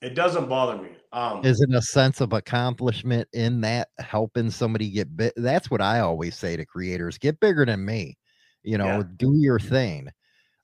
It 0.02 0.14
doesn't 0.14 0.48
bother 0.48 0.80
me. 0.80 0.90
Um, 1.12 1.44
Is 1.44 1.60
it 1.60 1.74
a 1.74 1.82
sense 1.82 2.20
of 2.20 2.32
accomplishment 2.32 3.26
in 3.32 3.60
that 3.62 3.88
helping 3.98 4.50
somebody 4.50 4.88
get 4.88 5.16
big? 5.16 5.32
That's 5.36 5.68
what 5.68 5.80
I 5.80 5.98
always 5.98 6.36
say 6.36 6.56
to 6.56 6.64
creators: 6.64 7.18
get 7.18 7.40
bigger 7.40 7.66
than 7.66 7.84
me. 7.84 8.16
You 8.62 8.78
know, 8.78 8.98
Yeah. 8.98 9.02
do 9.16 9.34
your 9.34 9.58
thing, 9.58 10.08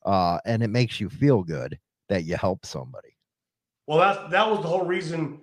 uh, 0.06 0.38
and 0.46 0.62
it 0.62 0.68
makes 0.68 1.00
you 1.00 1.08
feel 1.08 1.42
good 1.42 1.76
that 2.08 2.22
you 2.22 2.36
help 2.36 2.64
somebody. 2.64 3.16
Well, 3.88 3.98
that 3.98 4.30
that 4.30 4.48
was 4.48 4.60
the 4.62 4.68
whole 4.68 4.86
reason. 4.86 5.40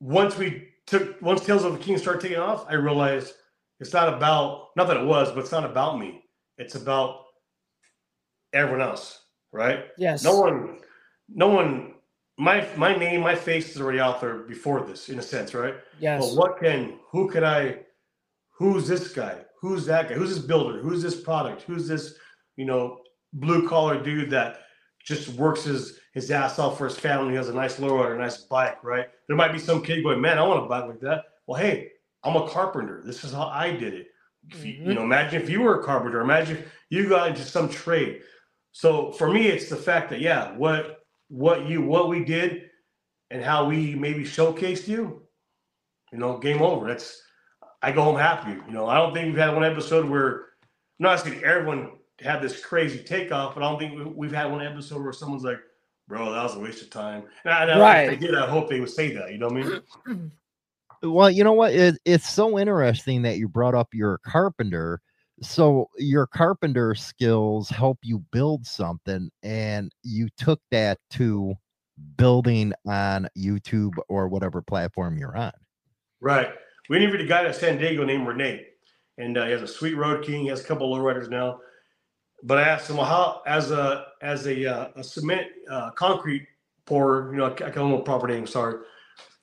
Once 0.00 0.36
we 0.36 0.68
took, 0.86 1.22
once 1.22 1.44
Tales 1.44 1.64
of 1.64 1.72
the 1.74 1.78
King 1.78 1.98
started 1.98 2.20
taking 2.22 2.38
off, 2.38 2.66
I 2.68 2.74
realized 2.74 3.34
it's 3.80 3.92
not 3.92 4.12
about 4.12 4.68
not 4.76 4.86
that 4.88 4.98
it 4.98 5.06
was, 5.06 5.30
but 5.30 5.40
it's 5.40 5.52
not 5.52 5.64
about 5.64 5.98
me. 5.98 6.22
It's 6.58 6.74
about 6.74 7.24
everyone 8.52 8.82
else, 8.82 9.24
right? 9.52 9.86
Yes. 9.96 10.22
No 10.22 10.38
one, 10.38 10.78
no 11.28 11.48
one. 11.48 11.94
My 12.38 12.66
my 12.76 12.96
name, 12.96 13.20
my 13.20 13.34
face 13.34 13.70
is 13.70 13.80
already 13.80 14.00
out 14.00 14.20
there 14.20 14.38
before 14.38 14.84
this, 14.84 15.08
in 15.08 15.18
a 15.18 15.22
sense, 15.22 15.54
right? 15.54 15.74
Yes. 15.98 16.26
But 16.26 16.36
what 16.36 16.58
can, 16.58 16.98
who 17.10 17.28
could 17.28 17.42
I, 17.42 17.80
who's 18.50 18.88
this 18.88 19.12
guy? 19.12 19.36
Who's 19.60 19.84
that 19.86 20.08
guy? 20.08 20.14
Who's 20.14 20.34
this 20.34 20.44
builder? 20.44 20.80
Who's 20.80 21.02
this 21.02 21.20
product? 21.20 21.62
Who's 21.62 21.86
this, 21.86 22.14
you 22.56 22.64
know, 22.64 23.00
blue 23.34 23.68
collar 23.68 24.02
dude 24.02 24.30
that 24.30 24.60
just 25.04 25.28
works 25.30 25.64
his, 25.64 25.98
his 26.14 26.30
ass 26.30 26.58
off 26.58 26.78
for 26.78 26.86
his 26.86 26.98
family, 26.98 27.30
He 27.30 27.36
has 27.36 27.48
a 27.48 27.54
nice 27.54 27.76
lowrider, 27.76 28.14
a 28.14 28.18
nice 28.18 28.38
bike, 28.38 28.82
right? 28.82 29.08
There 29.26 29.36
might 29.36 29.52
be 29.52 29.58
some 29.58 29.82
kid 29.82 30.02
going, 30.02 30.20
man, 30.20 30.38
I 30.38 30.42
want 30.42 30.64
a 30.64 30.68
bike 30.68 30.86
like 30.86 31.00
that. 31.00 31.24
Well, 31.46 31.60
hey, 31.60 31.90
I'm 32.24 32.36
a 32.36 32.48
carpenter. 32.48 33.02
This 33.04 33.24
is 33.24 33.32
how 33.32 33.46
I 33.46 33.70
did 33.72 33.94
it. 33.94 34.08
If 34.48 34.64
you, 34.64 34.72
you 34.72 34.80
know, 34.80 34.92
mm-hmm. 34.94 35.04
imagine 35.04 35.42
if 35.42 35.50
you 35.50 35.60
were 35.62 35.80
a 35.80 35.84
carpenter, 35.84 36.20
imagine 36.20 36.64
you 36.88 37.08
got 37.08 37.28
into 37.28 37.42
some 37.42 37.68
trade. 37.68 38.22
So 38.72 39.12
for 39.12 39.30
me, 39.30 39.48
it's 39.48 39.68
the 39.68 39.76
fact 39.76 40.10
that, 40.10 40.20
yeah, 40.20 40.56
what, 40.56 41.04
what 41.28 41.66
you, 41.66 41.82
what 41.82 42.08
we 42.08 42.24
did 42.24 42.70
and 43.30 43.42
how 43.42 43.66
we 43.66 43.94
maybe 43.94 44.24
showcased 44.24 44.88
you, 44.88 45.22
you 46.12 46.18
know, 46.18 46.38
game 46.38 46.62
over. 46.62 46.86
That's 46.86 47.22
I 47.82 47.92
go 47.92 48.02
home 48.02 48.16
happy. 48.18 48.52
You 48.66 48.72
know, 48.72 48.86
I 48.86 48.96
don't 48.96 49.14
think 49.14 49.26
we've 49.26 49.36
had 49.36 49.54
one 49.54 49.64
episode 49.64 50.08
where 50.08 50.36
I'm 50.98 51.04
not 51.04 51.14
asking 51.14 51.42
everyone 51.44 51.92
to 52.18 52.24
have 52.24 52.42
this 52.42 52.64
crazy 52.64 52.98
takeoff, 53.02 53.54
but 53.54 53.62
I 53.62 53.70
don't 53.70 53.78
think 53.78 53.96
we- 53.96 54.04
we've 54.04 54.32
had 54.32 54.50
one 54.50 54.62
episode 54.62 55.02
where 55.02 55.12
someone's 55.12 55.44
like, 55.44 55.60
"Bro, 56.08 56.32
that 56.32 56.42
was 56.42 56.56
a 56.56 56.60
waste 56.60 56.82
of 56.82 56.90
time." 56.90 57.24
And 57.44 57.54
I, 57.54 57.62
and 57.62 57.72
I- 57.72 57.80
Right. 57.80 58.12
if 58.12 58.20
they 58.20 58.26
did, 58.26 58.34
I 58.34 58.46
hope 58.46 58.68
they 58.68 58.80
would 58.80 58.90
say 58.90 59.14
that. 59.14 59.32
You 59.32 59.38
know 59.38 59.48
what 59.48 59.64
I 60.06 60.14
mean? 60.14 60.30
Well, 61.02 61.30
you 61.30 61.44
know 61.44 61.52
what? 61.52 61.72
It, 61.72 61.98
it's 62.04 62.28
so 62.28 62.58
interesting 62.58 63.22
that 63.22 63.38
you 63.38 63.48
brought 63.48 63.74
up 63.74 63.88
you're 63.92 64.18
carpenter. 64.18 65.00
So 65.42 65.88
your 65.96 66.26
carpenter 66.26 66.94
skills 66.94 67.70
help 67.70 67.98
you 68.02 68.22
build 68.30 68.66
something, 68.66 69.30
and 69.42 69.90
you 70.02 70.28
took 70.36 70.60
that 70.70 70.98
to 71.12 71.54
building 72.16 72.74
on 72.86 73.28
YouTube 73.36 73.94
or 74.08 74.28
whatever 74.28 74.60
platform 74.60 75.16
you're 75.16 75.36
on. 75.36 75.52
Right. 76.20 76.48
We 76.90 76.98
interviewed 76.98 77.22
a 77.22 77.26
guy 77.26 77.44
at 77.44 77.56
San 77.56 77.78
Diego 77.78 78.04
named 78.04 78.26
Renee, 78.26 78.66
and 79.16 79.38
uh, 79.38 79.46
he 79.46 79.52
has 79.52 79.62
a 79.62 79.66
sweet 79.66 79.94
Road 79.94 80.24
King. 80.24 80.42
He 80.42 80.48
has 80.48 80.60
a 80.60 80.64
couple 80.64 80.94
of 80.94 81.00
lowriders 81.00 81.30
now. 81.30 81.60
But 82.42 82.58
I 82.58 82.62
asked 82.62 82.90
him, 82.90 82.96
well, 82.96 83.06
how 83.06 83.42
as 83.46 83.70
a 83.70 84.06
as 84.22 84.46
a, 84.46 84.66
uh, 84.66 84.88
a 84.96 85.04
cement 85.04 85.46
uh, 85.70 85.90
concrete 85.92 86.46
pourer, 86.84 87.30
you 87.32 87.38
know, 87.38 87.46
I 87.46 87.50
can't 87.50 87.76
remember 87.76 88.02
proper 88.02 88.26
name. 88.28 88.46
Sorry. 88.46 88.82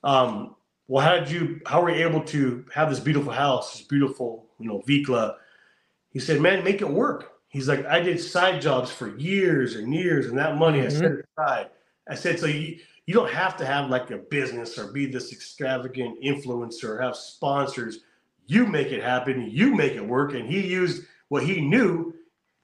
Um, 0.04 0.54
well, 0.88 1.04
how 1.04 1.18
did 1.18 1.30
you? 1.30 1.60
How 1.66 1.82
were 1.82 1.90
you 1.90 2.06
able 2.06 2.22
to 2.24 2.64
have 2.74 2.90
this 2.90 2.98
beautiful 3.00 3.32
house, 3.32 3.74
this 3.74 3.86
beautiful, 3.86 4.46
you 4.58 4.68
know, 4.68 4.82
Vikla? 4.88 5.36
He 6.10 6.18
said, 6.18 6.40
man, 6.40 6.64
make 6.64 6.80
it 6.80 6.88
work. 6.88 7.34
He's 7.48 7.68
like, 7.68 7.84
I 7.86 8.00
did 8.00 8.20
side 8.20 8.60
jobs 8.60 8.90
for 8.90 9.16
years 9.18 9.76
and 9.76 9.94
years, 9.94 10.26
and 10.26 10.38
that 10.38 10.56
money 10.56 10.80
I 10.80 10.86
mm-hmm. 10.86 10.98
set 10.98 11.12
aside. 11.36 11.70
I 12.08 12.14
said, 12.14 12.40
so 12.40 12.46
you 12.46 12.78
you 13.08 13.14
don't 13.14 13.30
have 13.30 13.56
to 13.56 13.64
have 13.64 13.88
like 13.88 14.10
a 14.10 14.18
business 14.18 14.78
or 14.78 14.92
be 14.92 15.06
this 15.06 15.32
extravagant 15.32 16.22
influencer 16.22 16.84
or 16.84 17.00
have 17.00 17.16
sponsors. 17.16 18.00
You 18.46 18.66
make 18.66 18.88
it 18.88 19.02
happen. 19.02 19.48
You 19.50 19.74
make 19.74 19.92
it 19.92 20.06
work. 20.06 20.34
And 20.34 20.46
he 20.46 20.66
used 20.66 21.04
what 21.28 21.42
he 21.42 21.60
knew. 21.60 22.14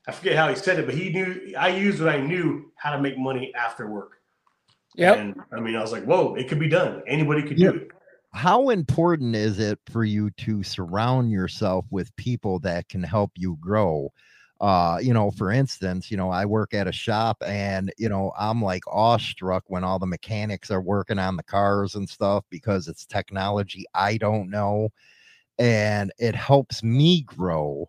I 0.07 0.13
forget 0.13 0.37
how 0.37 0.51
he 0.51 0.55
said 0.55 0.79
it, 0.79 0.85
but 0.85 0.95
he 0.95 1.09
knew 1.11 1.55
I 1.59 1.69
used 1.69 1.99
what 1.99 2.11
I 2.11 2.21
knew 2.21 2.71
how 2.77 2.95
to 2.95 3.01
make 3.01 3.17
money 3.17 3.53
after 3.55 3.87
work. 3.87 4.21
Yeah. 4.95 5.15
And 5.15 5.35
I 5.51 5.61
mean, 5.61 5.77
I 5.77 5.81
was 5.81 5.93
like, 5.93 6.05
whoa, 6.05 6.35
it 6.35 6.47
could 6.49 6.61
be 6.61 6.69
done. 6.69 7.03
Anybody 7.07 7.43
could 7.43 7.59
Yeah. 7.59 7.71
do 7.71 7.77
it. 7.79 7.91
How 8.35 8.69
important 8.71 9.35
is 9.37 9.59
it 9.59 9.79
for 9.87 10.05
you 10.05 10.31
to 10.33 10.63
surround 10.63 11.31
yourself 11.31 11.87
with 11.91 12.15
people 12.17 12.59
that 12.61 12.89
can 12.89 13.03
help 13.03 13.33
you 13.37 13.57
grow? 13.61 14.13
Uh, 14.61 14.99
you 15.01 15.13
know, 15.15 15.31
for 15.31 15.51
instance, 15.53 16.11
you 16.11 16.17
know, 16.17 16.31
I 16.31 16.45
work 16.45 16.75
at 16.75 16.87
a 16.89 16.93
shop 16.93 17.39
and, 17.47 17.93
you 17.99 18.09
know, 18.09 18.33
I'm 18.39 18.63
like 18.63 18.83
awestruck 18.89 19.65
when 19.69 19.85
all 19.85 19.99
the 19.99 20.07
mechanics 20.07 20.71
are 20.71 20.81
working 20.83 21.19
on 21.19 21.37
the 21.37 21.43
cars 21.43 21.95
and 21.95 22.09
stuff 22.09 22.45
because 22.51 22.89
it's 22.89 23.05
technology 23.07 23.85
I 23.95 24.17
don't 24.17 24.51
know 24.51 24.91
and 25.59 26.13
it 26.19 26.35
helps 26.37 26.83
me 26.83 27.23
grow. 27.23 27.89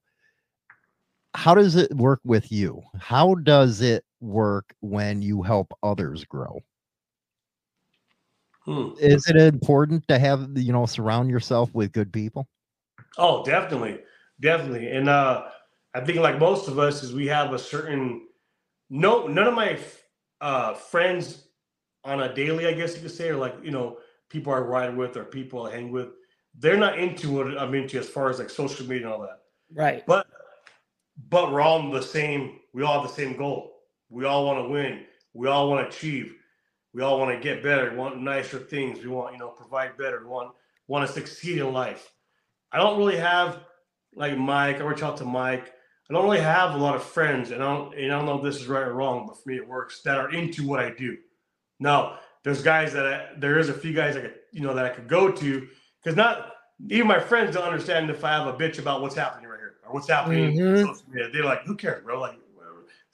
How 1.35 1.53
does 1.53 1.75
it 1.75 1.93
work 1.95 2.21
with 2.23 2.51
you? 2.51 2.81
How 2.99 3.35
does 3.35 3.79
it 3.79 4.05
work 4.21 4.73
when 4.79 5.21
you 5.21 5.43
help 5.43 5.71
others 5.83 6.25
grow? 6.25 6.61
Hmm. 8.66 8.89
Is 8.99 9.28
it 9.30 9.36
important 9.36 10.07
to 10.07 10.18
have, 10.18 10.49
you 10.55 10.74
know, 10.74 10.86
surround 10.86 11.30
yourself 11.30 11.74
with 11.74 11.91
good 11.91 12.11
people? 12.11 12.47
Oh, 13.18 13.43
definitely, 13.45 13.99
definitely. 14.41 14.89
And 14.89 15.07
uh, 15.07 15.45
I 15.93 16.01
think 16.01 16.20
like 16.20 16.39
most 16.39 16.68
of 16.68 16.80
us, 16.80 17.03
is 17.03 17.13
we 17.13 17.28
have 17.28 17.53
a 17.53 17.59
certain 17.59 18.28
no. 18.89 19.28
None 19.28 19.47
of 19.47 19.53
my 19.53 19.80
uh, 20.41 20.74
friends 20.74 21.43
on 22.03 22.22
a 22.22 22.34
daily, 22.34 22.68
I 22.68 22.74
guess 22.74 22.95
you 22.95 23.01
could 23.01 23.11
say, 23.11 23.30
or 23.30 23.38
like 23.38 23.55
you 23.63 23.72
know, 23.72 23.97
people 24.30 24.51
I 24.51 24.57
ride 24.57 24.95
with 24.97 25.16
or 25.16 25.26
people 25.26 25.68
I 25.68 25.72
hang 25.72 25.91
with, 25.91 26.09
they're 26.57 26.78
not 26.78 26.97
into 26.97 27.32
what 27.32 27.57
I'm 27.57 27.74
into 27.76 27.99
as 27.99 28.09
far 28.09 28.30
as 28.30 28.39
like 28.39 28.49
social 28.49 28.88
media 28.88 29.05
and 29.05 29.13
all 29.13 29.22
that. 29.22 29.39
Right. 29.74 30.03
But 30.07 30.28
but 31.30 31.51
we're 31.51 31.61
all 31.61 31.91
the 31.91 32.01
same. 32.01 32.59
We 32.74 32.84
all 32.84 33.01
have 33.01 33.09
the 33.09 33.16
same 33.16 33.38
goal. 33.38 33.74
We 34.09 34.26
all 34.26 34.45
want 34.45 34.66
to 34.66 34.70
win. 34.70 35.05
We 35.34 35.47
all 35.47 35.70
want 35.70 35.89
to 35.89 35.95
achieve. 35.95 36.34
We 36.95 37.01
all 37.01 37.19
want 37.19 37.35
to 37.35 37.43
get 37.43 37.61
better. 37.61 37.91
We 37.91 37.97
want 37.97 38.21
nicer 38.21 38.57
things. 38.57 39.03
We 39.03 39.09
want 39.09 39.33
you 39.33 39.39
know 39.39 39.49
provide 39.49 39.97
better. 39.97 40.21
We 40.21 40.27
want 40.27 40.53
want 40.87 41.05
to 41.05 41.11
succeed 41.11 41.57
in 41.57 41.73
life. 41.73 42.09
I 42.71 42.77
don't 42.77 42.97
really 42.97 43.17
have 43.17 43.59
like 44.15 44.37
Mike. 44.37 44.77
I 44.77 44.85
reach 44.85 45.03
out 45.03 45.17
to 45.17 45.25
Mike. 45.25 45.73
I 46.09 46.13
don't 46.13 46.23
really 46.23 46.39
have 46.39 46.73
a 46.73 46.77
lot 46.77 46.95
of 46.95 47.03
friends, 47.03 47.51
and 47.51 47.61
I 47.61 47.67
don't 47.67 47.93
and 47.95 48.13
I 48.13 48.17
don't 48.17 48.25
know 48.25 48.37
if 48.37 48.43
this 48.43 48.61
is 48.61 48.67
right 48.67 48.87
or 48.87 48.93
wrong, 48.93 49.25
but 49.27 49.35
for 49.43 49.49
me 49.49 49.57
it 49.57 49.67
works 49.67 50.01
that 50.03 50.17
are 50.17 50.31
into 50.31 50.65
what 50.65 50.79
I 50.79 50.89
do. 50.91 51.17
Now 51.81 52.19
there's 52.45 52.63
guys 52.63 52.93
that 52.93 53.05
I, 53.05 53.27
there 53.39 53.59
is 53.59 53.67
a 53.67 53.73
few 53.73 53.91
guys 53.91 54.15
I 54.15 54.21
could 54.21 54.35
you 54.53 54.61
know 54.61 54.73
that 54.73 54.85
I 54.85 54.89
could 54.89 55.09
go 55.09 55.29
to 55.29 55.67
because 56.01 56.15
not 56.15 56.53
even 56.89 57.07
my 57.07 57.19
friends 57.19 57.55
don't 57.55 57.63
understand 57.65 58.09
if 58.09 58.23
I 58.23 58.31
have 58.31 58.47
a 58.47 58.53
bitch 58.53 58.79
about 58.79 59.01
what's 59.01 59.15
happening 59.15 59.49
right 59.49 59.59
here 59.59 59.75
or 59.85 59.93
what's 59.93 60.07
happening. 60.07 60.55
Mhm. 60.55 60.87
on 60.87 60.95
social 60.95 61.09
media. 61.09 61.29
They're 61.29 61.43
like, 61.43 61.63
who 61.65 61.75
cares, 61.75 62.05
bro? 62.05 62.21
Like. 62.21 62.39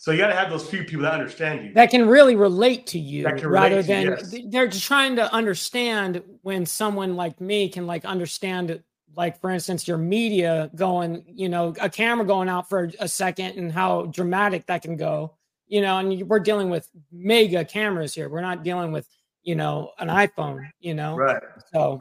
So 0.02 0.10
you 0.10 0.18
got 0.18 0.30
to 0.30 0.36
have 0.36 0.50
those 0.50 0.68
few 0.68 0.84
people 0.84 1.04
that 1.04 1.14
understand 1.14 1.64
you. 1.64 1.74
that 1.76 1.92
can 1.92 2.08
really 2.08 2.36
relate 2.36 2.88
to 2.88 2.98
you 2.98 3.22
That 3.22 3.38
can 3.38 3.50
relate 3.50 3.62
rather 3.62 3.84
to 3.84 3.88
you, 3.88 3.88
than 3.88 4.04
yes. 4.18 4.36
they're 4.48 4.68
just 4.68 4.86
trying 4.86 5.16
to 5.18 5.32
understand 5.32 6.24
when 6.42 6.66
someone 6.66 7.16
like 7.16 7.40
me 7.40 7.70
can 7.70 7.86
like 7.86 8.04
understand 8.04 8.82
like 9.16 9.40
for 9.40 9.52
instance 9.52 9.88
your 9.88 10.00
media 10.00 10.72
going 10.74 11.24
you 11.28 11.50
know 11.50 11.74
a 11.80 11.90
camera 11.90 12.26
going 12.26 12.50
out 12.50 12.68
for 12.68 12.90
a 13.00 13.08
second 13.08 13.58
and 13.58 13.72
how 13.72 14.08
dramatic 14.08 14.66
that 14.66 14.82
can 14.82 14.96
go 14.98 15.36
you 15.68 15.82
know 15.82 16.00
and 16.00 16.28
we're 16.28 16.40
dealing 16.40 16.72
with 16.72 16.90
mega 17.12 17.64
cameras 17.64 18.16
here 18.16 18.28
we're 18.28 18.42
not 18.42 18.64
dealing 18.64 18.92
with 18.92 19.08
you 19.44 19.54
know 19.54 19.92
an 20.00 20.08
iphone 20.08 20.68
you 20.80 20.94
know 20.96 21.16
right. 21.16 21.44
so 21.74 22.00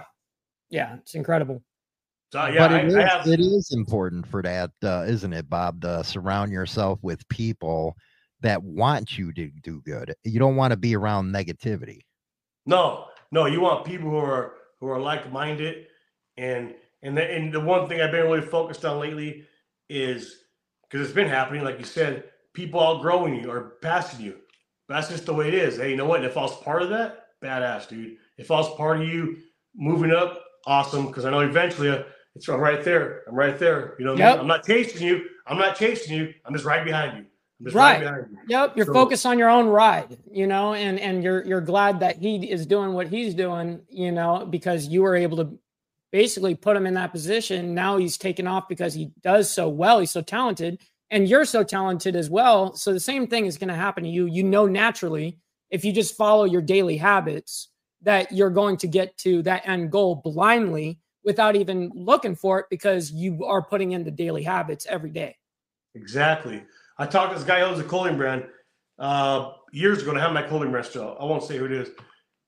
yeah 0.71 0.97
it's 0.97 1.15
incredible 1.15 1.63
So 2.33 2.47
yeah, 2.47 2.69
but 2.69 2.73
I, 2.73 2.79
it 2.81 2.87
is, 2.87 2.95
I 2.95 3.03
have. 3.03 3.27
it 3.27 3.41
is 3.41 3.73
important 3.73 4.27
for 4.27 4.43
that, 4.43 4.71
uh, 4.85 5.05
isn't 5.07 5.33
it, 5.33 5.51
Bob? 5.51 5.83
To 5.83 6.05
surround 6.05 6.53
yourself 6.53 6.99
with 7.03 7.29
people 7.29 7.97
that 8.41 8.63
want 8.63 9.19
you 9.19 9.33
to 9.33 9.51
do 9.63 9.83
good. 9.85 10.15
You 10.25 10.39
don't 10.39 10.57
want 10.57 10.71
to 10.71 10.77
be 10.77 10.97
around 10.97 11.33
negativity. 11.33 12.01
No, 12.67 13.07
no, 13.33 13.47
you 13.47 13.61
want 13.61 13.85
people 13.85 14.11
who 14.11 14.17
are 14.17 14.55
who 14.79 14.89
are 14.89 15.01
like 15.01 15.31
minded 15.33 15.87
and 16.37 16.75
And 17.03 17.17
the, 17.17 17.25
and 17.25 17.53
the 17.53 17.61
one 17.61 17.89
thing 17.89 18.01
I've 18.01 18.13
been 18.13 18.25
really 18.25 18.47
focused 18.47 18.85
on 18.85 19.01
lately 19.01 19.47
is 19.89 20.45
because 20.83 21.07
it's 21.07 21.15
been 21.15 21.29
happening, 21.29 21.65
like 21.65 21.79
you 21.79 21.85
said, 21.85 22.25
people 22.53 22.81
outgrowing 22.81 23.35
you 23.43 23.51
or 23.51 23.77
passing 23.83 24.25
you. 24.25 24.37
That's 24.89 25.09
just 25.09 25.27
the 25.27 25.35
way 25.35 25.49
it 25.49 25.55
is. 25.55 25.79
Hey, 25.79 25.91
you 25.91 25.97
know 25.97 26.05
what? 26.05 26.25
If 26.25 26.37
I 26.37 26.43
was 26.43 26.57
part 26.63 26.83
of 26.83 26.91
that, 26.91 27.27
badass, 27.43 27.89
dude. 27.89 28.17
If 28.37 28.51
I 28.51 28.57
was 28.57 28.75
part 28.77 29.01
of 29.01 29.09
you 29.09 29.39
moving 29.75 30.13
up, 30.13 30.43
awesome. 30.67 31.07
Because 31.07 31.25
I 31.25 31.31
know 31.31 31.41
eventually 31.41 32.05
it's 32.35 32.49
right 32.49 32.83
there. 32.85 33.23
I'm 33.29 33.35
right 33.35 33.59
there. 33.59 33.97
You 33.99 34.05
know, 34.05 34.15
yep. 34.15 34.29
I 34.29 34.33
mean? 34.33 34.41
I'm 34.43 34.47
not 34.47 34.65
chasing 34.65 35.07
you. 35.07 35.25
I'm 35.47 35.59
not 35.59 35.77
chasing 35.77 36.17
you. 36.17 36.33
I'm 36.45 36.53
just 36.53 36.65
right 36.65 36.85
behind 36.85 37.19
you. 37.19 37.27
Right. 37.73 38.03
right 38.03 38.25
yep. 38.49 38.75
You're 38.75 38.87
so, 38.87 38.93
focused 38.95 39.27
on 39.27 39.39
your 39.39 39.51
own 39.51 39.67
ride, 39.67 40.17
you 40.31 40.47
know, 40.47 40.73
and 40.73 40.99
and 40.99 41.23
you're 41.23 41.45
you're 41.45 41.61
glad 41.61 42.01
that 42.01 42.17
he 42.17 42.51
is 42.51 42.65
doing 42.67 42.95
what 42.95 43.09
he's 43.09 43.35
doing, 43.35 43.81
you 43.91 44.13
know, 44.13 44.47
because 44.49 44.87
you 44.87 45.03
were 45.03 45.15
able 45.15 45.37
to 45.37 45.59
basically 46.11 46.55
put 46.55 46.77
him 46.77 46.87
in 46.87 46.95
that 46.95 47.13
position. 47.13 47.75
Now 47.75 47.99
he's 47.99 48.17
taken 48.17 48.47
off 48.47 48.69
because 48.69 48.95
he 48.95 49.11
does 49.23 49.51
so 49.51 49.69
well. 49.69 50.01
He's 50.01 50.11
so 50.11 50.23
talented, 50.23 50.81
and 51.11 51.29
you're 51.29 51.45
so 51.45 51.63
talented 51.63 52.17
as 52.17 52.31
well. 52.31 52.75
So 52.75 52.95
the 52.95 53.01
same 53.01 53.27
thing 53.27 53.45
is 53.45 53.59
going 53.59 53.69
to 53.69 53.75
happen 53.75 54.05
to 54.05 54.11
you. 54.11 54.25
You 54.27 54.43
know 54.43 54.67
naturally 54.67 55.39
if 55.71 55.85
you 55.85 55.93
just 55.93 56.17
follow 56.17 56.45
your 56.45 56.63
daily 56.63 56.97
habits 56.97 57.69
that 58.03 58.33
you're 58.33 58.51
going 58.51 58.77
to 58.79 58.89
get 58.89 59.17
to 59.19 59.43
that 59.43 59.67
end 59.69 59.91
goal 59.91 60.17
blindly 60.17 60.99
without 61.25 61.57
even 61.57 61.91
looking 61.95 62.35
for 62.35 62.59
it 62.61 62.67
because 62.71 63.11
you 63.11 63.45
are 63.45 63.63
putting 63.63 63.93
in 63.93 64.05
the 64.05 64.11
daily 64.11 64.43
habits 64.43 64.87
every 64.89 65.11
day. 65.11 65.37
Exactly. 65.95 66.63
I 66.99 67.07
talked 67.07 67.33
to 67.33 67.39
this 67.39 67.47
guy 67.47 67.61
who 67.61 67.67
owns 67.67 67.81
a 67.81 67.85
clothing 67.85 68.17
brand 68.17 68.45
uh, 68.99 69.53
years 69.73 70.03
ago. 70.03 70.15
I 70.15 70.21
have 70.21 70.33
my 70.33 70.43
clothing 70.43 70.71
brand 70.71 70.87
still. 70.87 71.17
I 71.21 71.25
won't 71.25 71.43
say 71.43 71.57
who 71.57 71.65
it 71.65 71.73
is, 71.73 71.89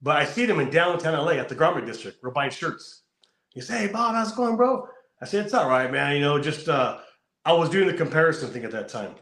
but 0.01 0.17
I 0.17 0.25
see 0.25 0.45
them 0.45 0.59
in 0.59 0.69
downtown 0.69 1.13
LA 1.13 1.33
at 1.33 1.49
the 1.49 1.55
Garment 1.55 1.85
District. 1.85 2.17
We're 2.23 2.31
buying 2.31 2.51
shirts. 2.51 3.03
He 3.49 3.61
say, 3.61 3.79
"Hey 3.79 3.87
Bob, 3.87 4.15
how's 4.15 4.31
it 4.31 4.35
going, 4.35 4.55
bro?" 4.55 4.87
I 5.21 5.25
said, 5.25 5.45
"It's 5.45 5.53
all 5.53 5.69
right, 5.69 5.91
man. 5.91 6.15
You 6.15 6.21
know, 6.21 6.39
just 6.39 6.69
uh, 6.69 6.99
I 7.45 7.53
was 7.53 7.69
doing 7.69 7.87
the 7.87 7.93
comparison 7.93 8.49
thing 8.49 8.63
at 8.63 8.71
that 8.71 8.89
time. 8.89 9.15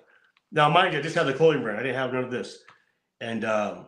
Now, 0.51 0.69
mind 0.69 0.93
you, 0.93 0.99
I 0.99 1.01
just 1.01 1.15
had 1.15 1.27
the 1.27 1.33
clothing 1.33 1.61
brand. 1.61 1.79
I 1.79 1.83
didn't 1.83 1.97
have 1.97 2.13
none 2.13 2.23
of 2.23 2.31
this, 2.31 2.59
and 3.19 3.45
um, 3.45 3.85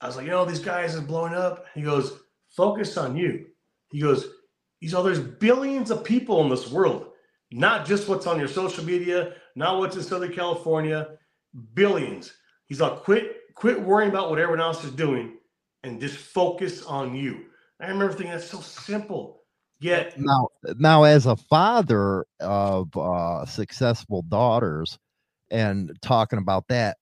I 0.00 0.06
was 0.06 0.16
like, 0.16 0.26
you 0.26 0.32
know, 0.32 0.44
these 0.44 0.60
guys 0.60 0.94
are 0.96 1.00
blowing 1.00 1.32
up. 1.34 1.64
He 1.74 1.82
goes, 1.82 2.12
focus 2.50 2.96
on 2.96 3.16
you. 3.16 3.46
He 3.90 4.00
goes, 4.00 4.26
he's 4.84 4.92
oh, 4.92 5.02
there's 5.02 5.18
billions 5.18 5.90
of 5.90 6.04
people 6.04 6.42
in 6.42 6.50
this 6.50 6.70
world, 6.70 7.06
not 7.50 7.86
just 7.86 8.06
what's 8.06 8.26
on 8.26 8.38
your 8.38 8.48
social 8.48 8.84
media, 8.84 9.32
not 9.56 9.78
what's 9.78 9.96
in 9.96 10.02
Southern 10.02 10.30
California, 10.30 11.08
billions. 11.72 12.34
He's 12.66 12.82
like, 12.82 12.96
quit, 12.96 13.34
quit 13.54 13.80
worrying 13.80 14.10
about 14.10 14.28
what 14.28 14.38
everyone 14.38 14.60
else 14.60 14.84
is 14.84 14.90
doing 14.90 15.38
and 15.84 16.02
just 16.02 16.18
focus 16.18 16.82
on 16.82 17.14
you. 17.14 17.46
I 17.80 17.86
remember 17.86 18.12
thinking 18.12 18.32
that's 18.32 18.50
so 18.50 18.60
simple. 18.60 19.40
Yet 19.80 20.18
now, 20.18 20.48
now 20.76 21.04
as 21.04 21.24
a 21.24 21.36
father 21.36 22.26
of 22.40 22.94
uh, 22.94 23.46
successful 23.46 24.20
daughters 24.20 24.98
and 25.50 25.96
talking 26.02 26.38
about 26.38 26.68
that, 26.68 26.98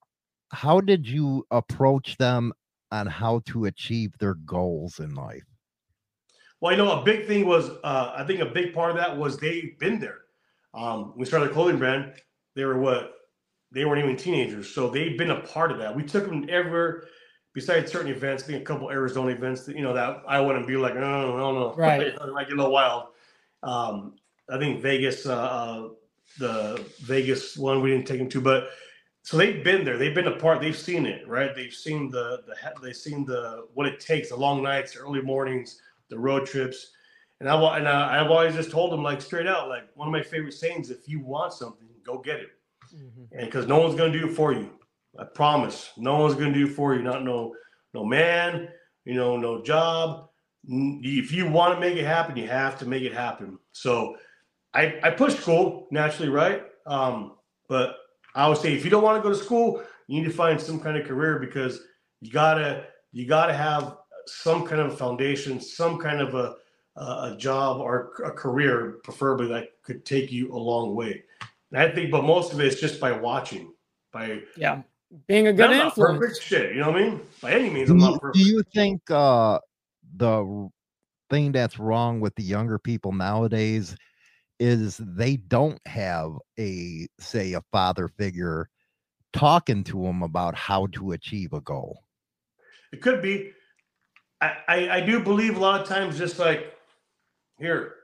how 0.53 0.81
did 0.81 1.09
you 1.09 1.45
approach 1.51 2.17
them 2.19 2.53
on 2.93 3.09
how 3.09 3.41
to 3.47 3.65
achieve 3.65 4.17
their 4.19 4.35
goals 4.35 5.01
in 5.01 5.17
life? 5.17 5.52
Well, 6.63 6.71
you 6.71 6.79
know, 6.79 7.01
a 7.01 7.03
big 7.03 7.27
thing 7.27 7.45
was, 7.45 7.71
uh, 7.83 8.13
I 8.15 8.23
think 8.23 8.39
a 8.39 8.47
big 8.47 8.73
part 8.73 8.93
of 8.93 8.97
that 8.97 9.17
was 9.17 9.37
they've 9.37 9.77
been 9.81 9.99
there. 9.99 10.19
Um, 10.73 11.13
we 11.17 11.27
started 11.27 11.51
a 11.51 11.53
clothing 11.53 11.77
brand. 11.77 12.13
They 12.55 12.65
were 12.65 12.79
what? 12.79 13.15
They 13.73 13.85
weren't 13.85 14.05
even 14.05 14.17
teenagers, 14.17 14.73
so 14.73 14.89
they've 14.89 15.19
been 15.19 15.33
a 15.33 15.41
part 15.41 15.73
of 15.73 15.79
that. 15.79 15.97
We 15.97 16.05
took 16.05 16.25
them 16.25 16.47
everywhere, 16.49 17.09
besides 17.53 17.91
certain 17.91 18.13
events, 18.13 18.45
I 18.45 18.47
think 18.47 18.63
a 18.63 18.65
couple 18.65 18.91
Arizona 18.91 19.33
events. 19.33 19.65
That, 19.65 19.75
you 19.75 19.83
know, 19.83 19.93
that 19.93 20.23
I 20.29 20.39
wouldn't 20.39 20.69
be 20.69 20.77
like, 20.77 20.95
oh 20.95 21.01
no, 21.01 21.37
no, 21.37 21.37
no, 21.37 21.53
no, 21.53 21.75
right? 21.75 22.17
like 22.31 22.47
a 22.47 22.51
little 22.51 22.71
wild. 22.71 23.09
Um, 23.65 24.15
I 24.49 24.57
think 24.57 24.81
Vegas, 24.83 25.27
uh, 25.27 25.35
uh, 25.35 25.89
the 26.39 26.85
Vegas 27.01 27.57
one, 27.57 27.83
we 27.83 27.91
didn't 27.91 28.07
take 28.07 28.19
them 28.19 28.29
to, 28.29 28.41
but 28.41 28.69
so 29.23 29.37
they've 29.37 29.65
been 29.65 29.85
there. 29.85 29.99
They've 29.99 30.15
been 30.15 30.29
a 30.29 30.37
part. 30.37 30.61
They've 30.61 30.77
seen 30.77 31.07
it, 31.07 31.27
right? 31.27 31.57
They've 31.57 31.75
seen 31.75 32.09
the 32.09 32.45
the 32.47 32.55
they've 32.81 32.97
seen 32.97 33.25
the 33.25 33.67
what 33.75 33.89
it 33.89 33.99
takes, 33.99 34.29
the 34.29 34.37
long 34.37 34.63
nights, 34.63 34.93
the 34.93 35.01
early 35.01 35.23
mornings, 35.23 35.81
the 36.13 36.19
road 36.19 36.47
trips. 36.47 36.91
And 37.41 37.49
I 37.49 37.77
and 37.77 37.89
I, 37.89 38.21
I've 38.21 38.31
always 38.31 38.55
just 38.55 38.71
told 38.71 38.93
them 38.93 39.03
like 39.03 39.21
straight 39.21 39.49
out, 39.49 39.69
like 39.69 39.89
one 39.97 40.07
of 40.07 40.13
my 40.13 40.23
favorite 40.23 40.55
sayings: 40.55 40.91
if 40.91 41.09
you 41.09 41.19
want 41.21 41.53
something, 41.53 41.89
go 42.05 42.19
get 42.19 42.39
it. 42.39 42.51
Mm-hmm. 42.95 43.37
And 43.37 43.47
because 43.47 43.67
no 43.67 43.81
one's 43.81 43.97
gonna 43.97 44.13
do 44.13 44.29
it 44.29 44.35
for 44.35 44.53
you, 44.53 44.71
I 45.19 45.25
promise. 45.25 45.91
No 45.97 46.21
one's 46.21 46.35
gonna 46.35 46.53
do 46.53 46.67
it 46.67 46.73
for 46.73 46.95
you. 46.95 47.03
Not 47.03 47.25
no 47.25 47.55
no 47.95 48.05
man, 48.05 48.69
you 49.05 49.15
know, 49.15 49.37
no 49.37 49.63
job. 49.63 50.29
If 50.65 51.33
you 51.33 51.49
want 51.49 51.75
to 51.75 51.81
make 51.81 51.97
it 51.97 52.05
happen, 52.05 52.37
you 52.37 52.47
have 52.47 52.79
to 52.79 52.87
make 52.87 53.03
it 53.03 53.13
happen. 53.13 53.59
So 53.73 54.17
I 54.73 55.01
I 55.03 55.11
push 55.11 55.35
school 55.35 55.89
naturally, 55.91 56.29
right? 56.29 56.63
Um, 56.87 57.33
but 57.69 57.97
I 58.37 58.49
would 58.49 58.59
say 58.59 58.73
if 58.73 58.85
you 58.85 58.91
don't 58.91 59.03
want 59.03 59.21
to 59.21 59.29
go 59.29 59.37
to 59.37 59.45
school, 59.45 59.83
you 60.07 60.21
need 60.21 60.29
to 60.29 60.35
find 60.35 60.61
some 60.61 60.79
kind 60.79 60.97
of 60.97 61.09
career 61.09 61.41
because 61.41 61.81
you 62.21 62.31
gotta 62.31 62.85
you 63.11 63.27
gotta 63.27 63.53
have 63.55 63.97
some 64.27 64.67
kind 64.67 64.81
of 64.81 64.97
foundation, 64.99 65.61
some 65.61 65.99
kind 65.99 66.21
of 66.21 66.35
a 66.35 66.57
a 66.97 67.35
job 67.39 67.81
or 67.81 68.13
a 68.25 68.31
career, 68.31 68.99
preferably 69.03 69.49
that 69.49 69.71
could 69.83 70.05
take 70.05 70.31
you 70.31 70.53
a 70.53 70.59
long 70.59 70.95
way. 70.95 71.23
And 71.71 71.81
I 71.81 71.91
think, 71.91 72.11
but 72.11 72.23
most 72.25 72.53
of 72.53 72.61
it 72.61 72.67
is 72.67 72.79
just 72.79 73.01
by 73.01 73.13
watching, 73.13 73.73
by 74.13 74.43
yeah, 74.57 74.83
being 75.27 75.47
a 75.47 75.53
good 75.53 75.71
influence. 75.71 76.19
perfect 76.19 76.43
shit, 76.43 76.75
you 76.75 76.81
know 76.81 76.91
what 76.91 77.01
I 77.01 77.09
mean? 77.09 77.21
By 77.41 77.53
any 77.53 77.71
means, 77.71 77.89
I'm 77.89 77.99
not 77.99 78.21
perfect. 78.21 78.45
Do 78.45 78.51
you 78.51 78.63
think 78.75 79.11
uh, 79.11 79.59
the 80.17 80.69
thing 81.31 81.53
that's 81.53 81.79
wrong 81.79 82.21
with 82.21 82.35
the 82.35 82.43
younger 82.43 82.79
people 82.79 83.13
nowadays 83.13 83.97
is 84.61 84.99
they 84.99 85.37
don't 85.37 85.81
have 85.87 86.33
a 86.59 87.09
say 87.19 87.55
a 87.55 87.63
father 87.73 88.09
figure 88.09 88.69
talking 89.33 89.83
to 89.83 90.03
them 90.03 90.23
about 90.23 90.55
how 90.55 90.87
to 90.89 91.13
achieve 91.13 91.55
a 91.55 91.61
goal 91.63 92.05
it 92.93 93.01
could 93.01 93.23
be 93.23 93.51
I, 94.43 94.57
I, 94.69 94.91
I 94.97 95.01
do 95.01 95.21
believe 95.21 95.57
a 95.57 95.61
lot 95.61 95.81
of 95.81 95.87
times 95.87 96.19
just 96.19 96.39
like 96.39 96.75
here 97.59 97.95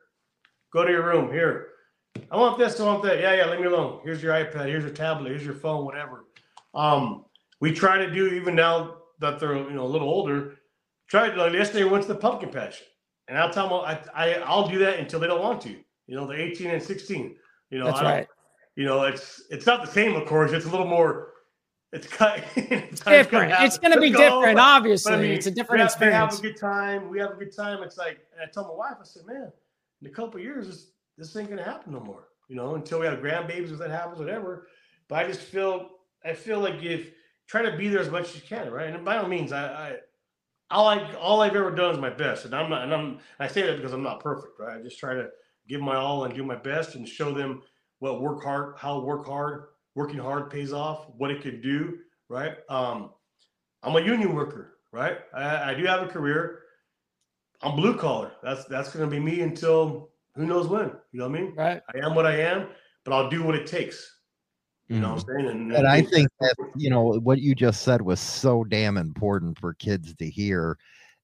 go 0.72 0.84
to 0.84 0.91
your 0.91 1.05
room 1.05 1.32
here 1.32 1.68
i 2.30 2.36
want 2.36 2.59
this 2.59 2.80
i 2.80 2.84
want 2.84 3.03
that 3.03 3.20
yeah 3.20 3.34
yeah 3.34 3.51
leave 3.51 3.61
me 3.61 3.66
alone 3.66 4.01
here's 4.05 4.22
your 4.22 4.32
ipad 4.32 4.66
here's 4.66 4.84
your 4.84 4.93
tablet 4.93 5.30
here's 5.30 5.45
your 5.45 5.55
phone 5.55 5.84
whatever 5.84 6.24
um 6.74 7.24
we 7.61 7.72
try 7.72 7.99
to 7.99 8.11
do 8.11 8.28
even 8.28 8.55
now 8.55 8.97
that 9.18 9.39
they're 9.39 9.57
you 9.57 9.70
know 9.70 9.84
a 9.84 9.93
little 9.95 10.09
older 10.09 10.57
try 11.09 11.28
to 11.28 11.36
like 11.36 11.53
yesterday 11.53 11.84
we 11.84 11.91
went 11.91 12.03
to 12.03 12.12
the 12.12 12.18
pumpkin 12.18 12.51
patch 12.51 12.82
and 13.28 13.36
i'll 13.36 13.51
tell 13.51 13.68
them 13.68 13.80
I, 13.84 13.99
I 14.14 14.34
i'll 14.47 14.68
do 14.68 14.78
that 14.78 14.99
until 14.99 15.20
they 15.20 15.26
don't 15.26 15.43
want 15.43 15.61
to 15.62 15.76
you 16.09 16.16
know, 16.16 16.26
they're 16.26 16.41
18 16.41 16.70
and 16.70 16.82
16. 16.82 17.36
You 17.70 17.78
know, 17.78 17.84
that's 17.84 18.01
right. 18.01 18.26
You 18.74 18.86
know, 18.86 19.03
it's 19.03 19.43
it's 19.51 19.66
not 19.66 19.84
the 19.84 19.93
same, 19.93 20.16
of 20.16 20.26
course. 20.26 20.53
It's 20.53 20.64
a 20.64 20.70
little 20.70 20.86
more. 20.86 21.34
It's, 21.93 22.07
cut, 22.07 22.45
it's 22.57 23.01
different. 23.01 23.55
It's 23.61 23.78
going 23.78 23.95
to 23.95 24.01
be 24.01 24.11
go, 24.11 24.18
different. 24.18 24.57
But, 24.57 24.62
obviously, 24.62 25.12
but 25.12 25.18
I 25.18 25.22
mean, 25.22 25.30
it's 25.32 25.47
a 25.47 25.51
different 25.51 25.78
we 25.78 25.82
have, 25.82 25.91
experience. 25.91 26.43
We 26.43 26.49
have 26.49 26.53
a 26.53 26.53
good 26.53 26.61
time. 26.61 27.09
We 27.09 27.18
have 27.20 27.30
a 27.30 27.36
good 27.36 27.57
time. 27.57 27.82
It's 27.82 27.97
like, 27.97 28.18
and 28.32 28.43
I 28.43 28.51
told 28.51 28.68
my 28.68 28.74
wife, 28.74 28.97
I 29.01 29.05
said, 29.05 29.22
man, 29.26 29.51
in 30.03 30.07
a 30.07 30.11
couple 30.11 30.39
years, 30.41 30.66
this, 30.66 30.91
this 31.16 31.36
ain't 31.36 31.49
going 31.49 31.59
to 31.59 31.64
happen 31.64 31.93
no 31.93 32.01
more. 32.01 32.28
You 32.49 32.57
know, 32.57 32.74
until 32.74 33.01
we 33.01 33.07
have 33.07 33.18
grandbabies, 33.20 33.72
if 33.72 33.78
that 33.78 33.91
happens, 33.91 34.18
whatever. 34.18 34.68
But 35.09 35.24
I 35.24 35.26
just 35.28 35.41
feel, 35.41 35.89
I 36.24 36.34
feel 36.34 36.61
like 36.61 36.82
if 36.82 37.11
try 37.47 37.62
to 37.62 37.76
be 37.76 37.89
there 37.89 38.01
as 38.01 38.11
much 38.11 38.28
as 38.28 38.36
you 38.36 38.43
can, 38.43 38.70
right? 38.70 38.95
And 38.95 39.05
by 39.05 39.16
all 39.16 39.28
means, 39.28 39.53
I, 39.53 39.66
I 39.66 39.97
all 40.70 40.86
I 40.86 41.12
all 41.14 41.41
I've 41.41 41.57
ever 41.57 41.70
done 41.70 41.95
is 41.95 42.01
my 42.01 42.11
best, 42.11 42.45
and 42.45 42.55
I'm 42.55 42.70
not, 42.70 42.84
and 42.84 42.95
I'm 42.95 43.18
I 43.41 43.49
say 43.49 43.62
that 43.62 43.76
because 43.76 43.93
I'm 43.93 44.03
not 44.03 44.20
perfect, 44.20 44.61
right? 44.61 44.78
I 44.78 44.82
just 44.82 44.99
try 44.99 45.14
to 45.14 45.28
give 45.66 45.80
my 45.80 45.97
all 45.97 46.24
and 46.24 46.34
do 46.34 46.45
my 46.45 46.57
best 46.57 46.95
and 46.95 47.09
show 47.09 47.32
them 47.32 47.62
what 47.99 48.20
work 48.20 48.45
hard, 48.45 48.76
how 48.76 49.01
work 49.01 49.26
hard, 49.26 49.64
working 49.99 50.21
hard 50.21 50.49
pays 50.49 50.73
off, 50.73 51.07
what 51.17 51.29
it 51.29 51.43
can 51.43 51.61
do, 51.61 51.99
right? 52.29 52.53
Um, 52.69 53.11
I'm 53.83 53.97
a 53.97 54.01
union 54.01 54.33
worker, 54.33 54.79
right? 54.93 55.19
I, 55.35 55.73
I 55.73 55.75
do 55.75 55.85
have 55.87 56.05
a 56.05 56.07
career. 56.07 56.61
I'm 57.63 57.75
blue 57.75 57.97
collar. 57.97 58.31
That's 58.41 58.65
that's 58.67 58.95
going 58.95 59.11
to 59.11 59.11
be 59.11 59.19
me 59.21 59.41
until 59.41 60.11
who 60.37 60.47
knows 60.47 60.69
when. 60.69 60.93
You 61.11 61.19
know 61.19 61.29
what 61.29 61.37
I 61.37 61.43
mean? 61.43 61.55
Right. 61.57 61.83
I 61.93 62.07
am 62.07 62.15
what 62.15 62.27
I 62.27 62.41
am, 62.41 62.69
but 63.05 63.13
I'll 63.13 63.29
do 63.29 63.43
what 63.43 63.57
it 63.57 63.67
takes. 63.67 64.15
You 64.87 65.01
know 65.01 65.15
what 65.15 65.21
I'm 65.21 65.25
mm. 65.25 65.37
saying? 65.37 65.51
And, 65.51 65.73
and 65.73 65.89
I 65.89 66.01
think 66.01 66.29
that 66.41 66.55
you 66.77 66.91
know 66.91 67.19
what 67.19 67.41
you 67.41 67.57
just 67.57 67.83
said 67.83 68.01
was 68.01 68.21
so 68.21 68.63
damn 68.63 68.97
important 68.97 69.59
for 69.59 69.75
kids 69.75 70.15
to 70.15 70.31
hear 70.31 70.79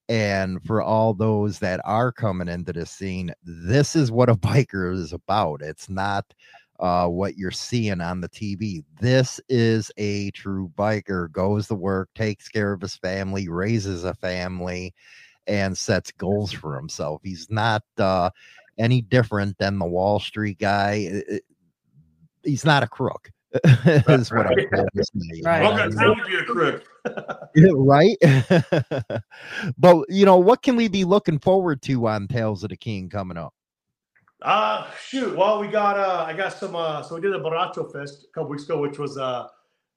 and 0.09 0.63
for 0.65 0.83
all 0.83 1.15
those 1.15 1.59
that 1.61 1.81
are 1.85 2.13
coming 2.13 2.49
into 2.49 2.73
the 2.73 2.85
scene, 2.85 3.33
this 3.43 3.97
is 3.97 4.11
what 4.11 4.29
a 4.29 4.35
biker 4.35 4.93
is 4.93 5.13
about. 5.13 5.63
It's 5.63 5.89
not 5.89 6.35
uh, 6.85 7.09
what 7.09 7.39
you're 7.39 7.51
seeing 7.51 8.03
on 8.03 8.21
the 8.21 8.29
TV. 8.29 8.85
This 9.01 9.41
is 9.49 9.91
a 9.97 10.31
true 10.33 10.71
biker, 10.77 11.33
goes 11.33 11.67
to 11.69 11.75
work, 11.75 12.11
takes 12.15 12.47
care 12.47 12.75
of 12.75 12.83
his 12.83 12.95
family, 12.95 13.49
raises 13.49 14.05
a 14.05 14.13
family, 14.13 14.93
and 15.47 15.77
sets 15.77 16.13
goals 16.13 16.53
for 16.53 16.77
himself. 16.77 17.23
He's 17.25 17.51
not 17.51 17.83
uh, 17.97 18.29
any 18.77 19.01
different 19.01 19.57
than 19.57 19.79
the 19.79 19.87
Wall 19.87 20.21
Street 20.21 20.59
guy. 20.59 21.23
He's 22.43 22.67
not 22.67 22.83
a 22.83 22.87
crook. 22.87 23.31
is 23.65 24.31
what 24.31 24.47
I'm 24.47 24.69
trying 24.69 24.87
to 24.95 25.05
say. 25.05 25.41
Right. 25.43 25.87
right? 28.27 29.23
but 29.79 30.05
you 30.11 30.27
know, 30.27 30.37
what 30.37 30.61
can 30.61 30.77
we 30.77 30.89
be 30.89 31.05
looking 31.05 31.39
forward 31.39 31.81
to 31.83 32.07
on 32.09 32.29
Tales 32.29 32.63
of 32.63 32.69
the 32.69 32.77
King 32.77 33.09
coming 33.09 33.39
up? 33.39 33.55
Uh 34.45 34.87
shoot. 35.03 35.35
Well, 35.35 35.59
we 35.59 35.69
got 35.69 35.99
uh 35.99 36.25
I 36.29 36.35
got 36.35 36.53
some 36.53 36.77
uh 36.77 37.03
so 37.03 37.15
we 37.15 37.23
did 37.23 37.33
a 37.33 37.41
Borracho 37.41 37.91
Fest 37.91 38.25
a 38.25 38.33
couple 38.35 38.51
weeks 38.51 38.65
ago, 38.65 38.79
which 38.79 38.99
was 38.99 39.17
uh 39.17 39.49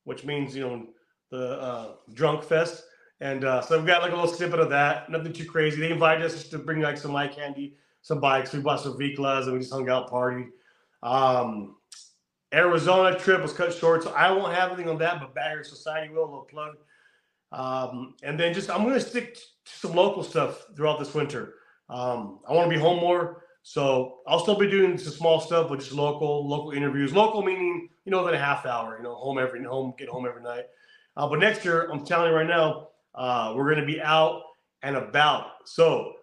which 0.06 0.24
means 0.24 0.56
you 0.56 0.62
know 0.64 0.88
the 1.32 1.60
uh 1.60 1.92
drunk 2.14 2.44
fest. 2.44 2.86
And 3.20 3.44
uh 3.44 3.60
so 3.62 3.78
we 3.78 3.86
got 3.86 4.02
like 4.02 4.14
a 4.14 4.16
little 4.16 4.32
snippet 4.34 4.62
of 4.62 4.70
that. 4.70 5.10
Nothing 5.10 5.34
too 5.34 5.46
crazy. 5.46 5.82
They 5.82 5.92
invited 5.92 6.26
us 6.26 6.46
to 6.46 6.58
bring 6.60 6.80
like 6.80 6.98
some 6.98 7.12
light 7.12 7.36
candy, 7.36 7.76
some 8.02 8.22
bikes. 8.22 8.54
We 8.54 8.62
bought 8.62 8.80
some 8.80 8.98
Viklas 8.98 9.44
and 9.44 9.54
we 9.54 9.60
just 9.60 9.74
hung 9.74 9.90
out, 9.90 10.10
party. 10.10 10.46
Um 11.04 11.76
Arizona 12.54 13.20
trip 13.20 13.42
was 13.42 13.52
cut 13.52 13.74
short, 13.74 14.04
so 14.04 14.12
I 14.14 14.32
won't 14.32 14.54
have 14.54 14.70
anything 14.72 14.88
on 14.90 14.98
that, 15.00 15.20
but 15.20 15.36
Bagger 15.36 15.66
Society 15.66 16.14
will, 16.14 16.24
a 16.24 16.26
little 16.26 16.48
plug. 16.50 16.78
Um, 17.52 18.16
and 18.24 18.40
then 18.40 18.54
just 18.54 18.70
I'm 18.70 18.84
gonna 18.84 19.02
stick 19.02 19.36
to 19.36 19.42
some 19.66 19.94
local 19.94 20.24
stuff 20.24 20.66
throughout 20.76 21.00
this 21.00 21.14
winter. 21.14 21.56
Um, 21.90 22.40
I 22.48 22.54
want 22.54 22.70
to 22.70 22.74
be 22.76 22.82
home 22.82 23.00
more. 23.02 23.44
So 23.68 24.20
I'll 24.26 24.40
still 24.40 24.58
be 24.58 24.70
doing 24.70 24.98
some 24.98 25.12
small 25.12 25.42
stuff, 25.42 25.68
but 25.68 25.80
just 25.80 25.92
local, 25.92 26.48
local 26.48 26.72
interviews. 26.72 27.12
Local 27.12 27.42
meaning, 27.42 27.90
you 28.06 28.12
know, 28.14 28.24
within 28.24 28.40
a 28.40 28.42
half 28.42 28.66
hour. 28.66 28.96
You 28.96 29.04
know, 29.04 29.14
home 29.16 29.38
every 29.38 29.62
home, 29.62 29.94
get 29.98 30.08
home 30.08 30.26
every 30.26 30.42
night. 30.42 30.64
Uh, 31.18 31.28
but 31.28 31.40
next 31.40 31.66
year, 31.66 31.92
I'm 31.92 32.06
telling 32.06 32.30
you 32.30 32.38
right 32.38 32.48
now, 32.48 32.88
uh, 33.14 33.52
we're 33.58 33.66
going 33.66 33.86
to 33.86 33.86
be 33.86 34.00
out 34.00 34.42
and 34.84 34.96
about. 34.96 35.48
So 35.66 36.14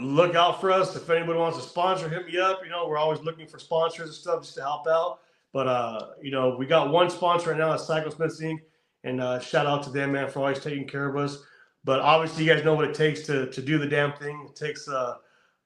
look 0.00 0.36
out 0.36 0.60
for 0.60 0.70
us. 0.70 0.94
If 0.94 1.10
anybody 1.10 1.40
wants 1.40 1.58
to 1.58 1.64
sponsor, 1.64 2.08
hit 2.08 2.24
me 2.24 2.38
up. 2.38 2.60
You 2.62 2.70
know, 2.70 2.86
we're 2.86 2.98
always 2.98 3.18
looking 3.18 3.48
for 3.48 3.58
sponsors 3.58 4.06
and 4.06 4.14
stuff 4.14 4.42
just 4.44 4.54
to 4.54 4.60
help 4.60 4.86
out. 4.86 5.18
But 5.52 5.66
uh, 5.66 6.06
you 6.22 6.30
know, 6.30 6.54
we 6.56 6.66
got 6.66 6.92
one 6.92 7.10
sponsor 7.10 7.50
right 7.50 7.58
now, 7.58 7.70
that's 7.70 7.84
Cycle 7.84 8.12
Smiths 8.12 8.40
Inc. 8.40 8.60
And 9.02 9.20
uh, 9.20 9.40
shout 9.40 9.66
out 9.66 9.82
to 9.82 9.90
them, 9.90 10.12
man, 10.12 10.30
for 10.30 10.38
always 10.38 10.60
taking 10.60 10.86
care 10.86 11.08
of 11.08 11.16
us. 11.16 11.42
But 11.82 11.98
obviously, 11.98 12.44
you 12.44 12.54
guys 12.54 12.64
know 12.64 12.74
what 12.74 12.88
it 12.88 12.94
takes 12.94 13.22
to 13.22 13.50
to 13.50 13.60
do 13.60 13.76
the 13.76 13.88
damn 13.88 14.12
thing. 14.12 14.46
It 14.48 14.54
takes 14.54 14.86
uh, 14.86 15.16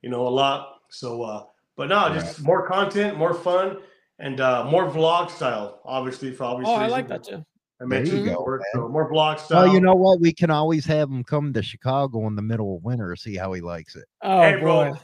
you 0.03 0.11
know, 0.11 0.26
a 0.26 0.30
lot. 0.30 0.80
So, 0.90 1.22
uh, 1.22 1.44
but 1.76 1.88
no, 1.88 2.12
just 2.12 2.38
right. 2.38 2.46
more 2.46 2.68
content, 2.68 3.16
more 3.16 3.34
fun, 3.34 3.78
and 4.18 4.40
uh, 4.40 4.64
more 4.64 4.90
vlog 4.90 5.30
style. 5.30 5.80
Obviously, 5.84 6.32
for 6.32 6.44
obvious 6.44 6.68
oh, 6.68 6.74
reasons. 6.74 6.92
I 6.92 6.96
like 6.96 7.09
that 7.09 7.24
too. 7.24 7.44
I 7.80 7.84
mentioned 7.84 8.26
you 8.26 8.30
go, 8.30 8.59
so 8.74 8.88
more 8.88 9.11
vlog 9.11 9.40
style. 9.40 9.64
Well, 9.64 9.74
you 9.74 9.80
know 9.80 9.94
what? 9.94 10.20
We 10.20 10.32
can 10.32 10.50
always 10.50 10.84
have 10.86 11.11
him 11.11 11.24
come 11.24 11.53
to 11.55 11.62
Chicago 11.62 12.26
in 12.28 12.36
the 12.36 12.42
middle 12.42 12.76
of 12.76 12.84
winter, 12.84 13.16
see 13.16 13.34
how 13.34 13.53
he 13.55 13.61
likes 13.61 13.96
it. 13.96 14.05
Oh 14.22 14.42
hey, 14.42 14.53
boy. 14.57 14.61
Bro, 14.61 14.98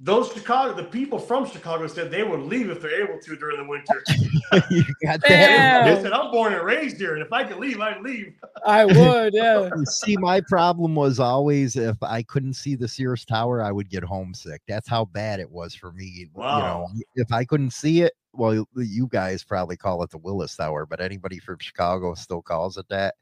those 0.00 0.32
Chicago, 0.32 0.74
the 0.74 0.84
people 0.84 1.18
from 1.18 1.44
Chicago 1.44 1.88
said 1.88 2.10
they 2.10 2.22
would 2.22 2.40
leave 2.40 2.70
if 2.70 2.80
they're 2.80 3.02
able 3.02 3.18
to 3.20 3.36
during 3.36 3.56
the 3.56 3.68
winter. 3.68 4.04
you 4.70 4.84
got 5.02 5.20
that. 5.28 5.84
They 5.84 6.02
said, 6.02 6.12
I'm 6.12 6.30
born 6.30 6.52
and 6.52 6.64
raised 6.64 6.98
here, 6.98 7.14
and 7.14 7.22
if 7.22 7.32
I 7.32 7.42
could 7.42 7.58
leave, 7.58 7.80
I'd 7.80 8.00
leave. 8.00 8.34
I 8.66 8.84
would, 8.84 9.34
yeah. 9.34 9.68
see, 9.86 10.16
my 10.16 10.40
problem 10.42 10.94
was 10.94 11.18
always 11.18 11.74
if 11.74 11.96
I 12.00 12.22
couldn't 12.22 12.54
see 12.54 12.76
the 12.76 12.86
Sears 12.86 13.24
Tower, 13.24 13.60
I 13.60 13.72
would 13.72 13.90
get 13.90 14.04
homesick. 14.04 14.62
That's 14.68 14.88
how 14.88 15.06
bad 15.06 15.40
it 15.40 15.50
was 15.50 15.74
for 15.74 15.90
me. 15.90 16.28
Wow. 16.32 16.86
You 16.92 16.98
know, 16.98 17.04
if 17.16 17.32
I 17.32 17.44
couldn't 17.44 17.72
see 17.72 18.02
it, 18.02 18.12
well, 18.34 18.66
you 18.76 19.08
guys 19.08 19.42
probably 19.42 19.76
call 19.76 20.04
it 20.04 20.10
the 20.10 20.18
Willis 20.18 20.54
Tower, 20.54 20.86
but 20.86 21.00
anybody 21.00 21.40
from 21.40 21.58
Chicago 21.58 22.14
still 22.14 22.42
calls 22.42 22.76
it 22.76 22.88
that 22.88 23.16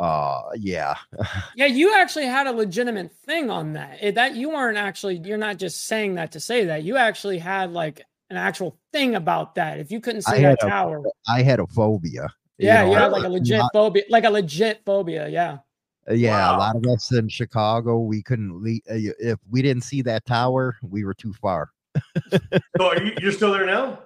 uh 0.00 0.42
yeah. 0.56 0.96
Yeah 1.56 1.66
you 1.66 1.94
actually 1.94 2.26
had 2.26 2.46
a 2.46 2.52
legitimate 2.52 3.12
thing 3.12 3.50
on 3.50 3.74
that. 3.74 3.98
It, 4.02 4.14
that 4.16 4.34
you 4.34 4.50
weren't 4.50 4.78
actually 4.78 5.20
you're 5.24 5.38
not 5.38 5.58
just 5.58 5.86
saying 5.86 6.14
that 6.14 6.32
to 6.32 6.40
say 6.40 6.64
that. 6.64 6.82
You 6.82 6.96
actually 6.96 7.38
had 7.38 7.72
like 7.72 8.02
an 8.30 8.36
actual 8.36 8.78
thing 8.92 9.14
about 9.14 9.56
that. 9.56 9.78
If 9.78 9.90
you 9.90 10.00
couldn't 10.00 10.22
see 10.22 10.42
that 10.42 10.62
a, 10.62 10.68
tower. 10.68 11.02
I 11.28 11.42
had 11.42 11.60
a 11.60 11.66
phobia 11.66 12.28
yeah 12.60 12.84
you, 12.84 12.92
know, 12.92 12.98
had 12.98 13.12
like 13.12 13.24
a 13.24 13.28
legit 13.28 13.58
not, 13.58 13.70
phobia 13.72 14.02
like 14.10 14.24
a 14.24 14.30
legit 14.30 14.82
phobia 14.84 15.28
yeah. 15.28 15.58
Uh, 16.08 16.14
yeah 16.14 16.50
wow. 16.50 16.56
a 16.56 16.58
lot 16.58 16.76
of 16.76 16.86
us 16.86 17.12
in 17.12 17.28
chicago 17.28 17.98
we 17.98 18.22
couldn't 18.22 18.62
leave 18.62 18.82
uh, 18.90 18.94
if 19.18 19.38
we 19.50 19.62
didn't 19.62 19.82
see 19.82 20.02
that 20.02 20.24
tower 20.26 20.76
we 20.82 21.04
were 21.04 21.14
too 21.14 21.32
far. 21.32 21.70
So 22.78 22.86
are 22.86 23.02
you, 23.02 23.12
you're 23.20 23.32
still 23.32 23.52
there 23.52 23.66
now 23.66 23.98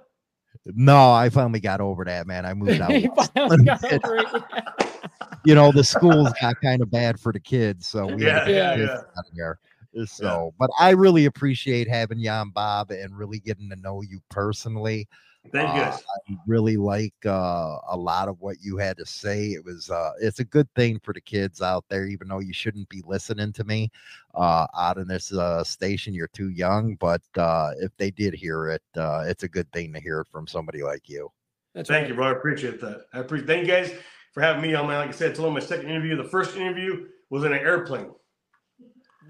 no 0.66 1.12
i 1.12 1.28
finally 1.28 1.60
got 1.60 1.80
over 1.80 2.04
that 2.04 2.26
man 2.26 2.46
i 2.46 2.54
moved 2.54 2.80
out 2.80 2.90
you 5.44 5.54
know, 5.54 5.70
the 5.70 5.84
schools 5.84 6.32
got 6.40 6.60
kind 6.60 6.82
of 6.82 6.90
bad 6.90 7.20
for 7.20 7.32
the 7.32 7.40
kids, 7.40 7.86
so 7.86 8.06
we 8.06 8.24
yeah, 8.24 8.48
yeah, 8.48 8.74
yeah. 8.76 8.96
out 9.18 9.24
there. 9.34 9.58
Uh, 9.98 10.06
so, 10.06 10.24
yeah. 10.24 10.50
but 10.58 10.70
I 10.78 10.90
really 10.90 11.26
appreciate 11.26 11.88
having 11.88 12.18
you 12.18 12.30
on, 12.30 12.50
Bob, 12.50 12.90
and 12.90 13.16
really 13.16 13.38
getting 13.38 13.68
to 13.70 13.76
know 13.76 14.02
you 14.02 14.20
personally. 14.30 15.06
Thank 15.52 15.70
uh, 15.70 15.74
you. 15.74 15.82
I 15.82 16.38
really 16.46 16.76
like 16.76 17.14
uh, 17.26 17.76
a 17.88 17.96
lot 17.96 18.28
of 18.28 18.40
what 18.40 18.56
you 18.62 18.78
had 18.78 18.96
to 18.96 19.06
say. 19.06 19.48
It 19.48 19.64
was 19.64 19.90
uh, 19.90 20.12
it's 20.20 20.40
a 20.40 20.44
good 20.44 20.68
thing 20.74 20.98
for 21.02 21.12
the 21.12 21.20
kids 21.20 21.60
out 21.60 21.84
there, 21.88 22.06
even 22.06 22.28
though 22.28 22.40
you 22.40 22.52
shouldn't 22.52 22.88
be 22.88 23.02
listening 23.06 23.52
to 23.52 23.64
me 23.64 23.90
uh, 24.34 24.66
out 24.76 24.96
in 24.96 25.06
this 25.06 25.32
uh, 25.32 25.62
station. 25.62 26.14
You're 26.14 26.28
too 26.28 26.48
young, 26.48 26.96
but 26.96 27.22
uh, 27.36 27.72
if 27.78 27.94
they 27.98 28.10
did 28.10 28.34
hear 28.34 28.70
it, 28.70 28.82
uh, 28.96 29.24
it's 29.26 29.42
a 29.42 29.48
good 29.48 29.70
thing 29.72 29.92
to 29.92 30.00
hear 30.00 30.20
it 30.20 30.28
from 30.32 30.46
somebody 30.46 30.82
like 30.82 31.08
you. 31.08 31.30
That's 31.74 31.88
Thank 31.88 32.02
right. 32.02 32.08
you, 32.08 32.14
bro. 32.14 32.28
I 32.28 32.32
appreciate 32.32 32.80
that. 32.80 33.06
I 33.12 33.18
appreciate. 33.18 33.46
Thank 33.46 33.66
you 33.66 33.72
guys 33.72 33.92
for 34.32 34.40
having 34.40 34.62
me 34.62 34.74
on. 34.74 34.86
My, 34.86 34.96
like 34.96 35.10
I 35.10 35.12
said, 35.12 35.32
I 35.32 35.34
told 35.34 35.48
him 35.48 35.54
my 35.54 35.60
second 35.60 35.90
interview. 35.90 36.16
The 36.16 36.24
first 36.24 36.56
interview 36.56 37.08
was 37.30 37.44
in 37.44 37.52
an 37.52 37.58
airplane. 37.58 38.10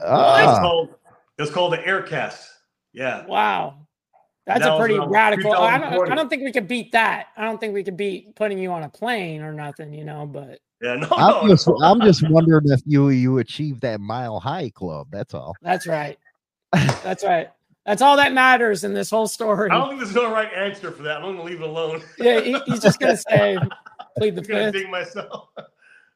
Ah. 0.01 0.43
It 0.43 0.47
was 0.47 0.59
called, 0.61 0.89
it 1.39 1.43
was 1.43 1.51
called 1.51 1.73
the 1.73 1.79
Aircast. 1.79 2.47
Yeah. 2.93 3.27
Wow. 3.27 3.84
That's 4.47 4.61
that 4.61 4.75
a 4.75 4.79
pretty 4.79 4.99
radical. 4.99 5.53
I 5.55 5.79
don't, 5.79 6.13
I 6.13 6.15
don't 6.15 6.29
think 6.29 6.43
we 6.43 6.53
could 6.53 6.69
beat 6.69 6.93
that. 6.93 7.29
I 7.37 7.45
don't 7.45 7.59
think 7.59 7.73
we 7.73 7.83
could 7.83 7.97
beat 7.97 8.35
putting 8.37 8.59
you 8.59 8.73
on 8.73 8.83
a 8.83 8.89
plane 8.89 9.41
or 9.41 9.53
nothing, 9.53 9.95
you 9.95 10.05
know, 10.05 10.27
but 10.27 10.61
yeah, 10.83 10.97
no, 10.97 11.09
I'm, 11.13 11.47
no, 11.47 11.49
just, 11.49 11.67
no. 11.67 11.79
I'm 11.83 12.01
just 12.03 12.29
wondering 12.29 12.71
if 12.71 12.83
you 12.85 13.09
you 13.09 13.39
achieved 13.39 13.81
that 13.83 14.01
mile 14.01 14.39
high 14.39 14.69
club. 14.69 15.09
That's 15.11 15.33
all. 15.33 15.55
That's 15.63 15.87
right. 15.87 16.19
That's 16.73 17.25
right. 17.25 17.49
That's 17.87 18.03
all 18.03 18.17
that 18.17 18.33
matters 18.33 18.85
in 18.85 18.93
this 18.93 19.11
whole 19.11 19.29
story. 19.29 19.71
I 19.71 19.75
don't 19.75 19.89
think 19.91 20.01
there's 20.01 20.15
no 20.15 20.31
right 20.31 20.53
answer 20.55 20.91
for 20.91 21.03
that. 21.03 21.19
I'm 21.19 21.23
going 21.23 21.37
to 21.37 21.43
leave 21.43 21.61
it 21.61 21.69
alone. 21.69 22.03
yeah, 22.19 22.41
he, 22.41 22.59
he's 22.67 22.81
just 22.81 22.99
going 22.99 23.17
to 23.17 23.23
say 23.23 23.59
plead 24.17 24.37
the 24.37 24.43
fifth. 24.43 24.75
Dig 24.75 24.91
myself. 24.91 25.49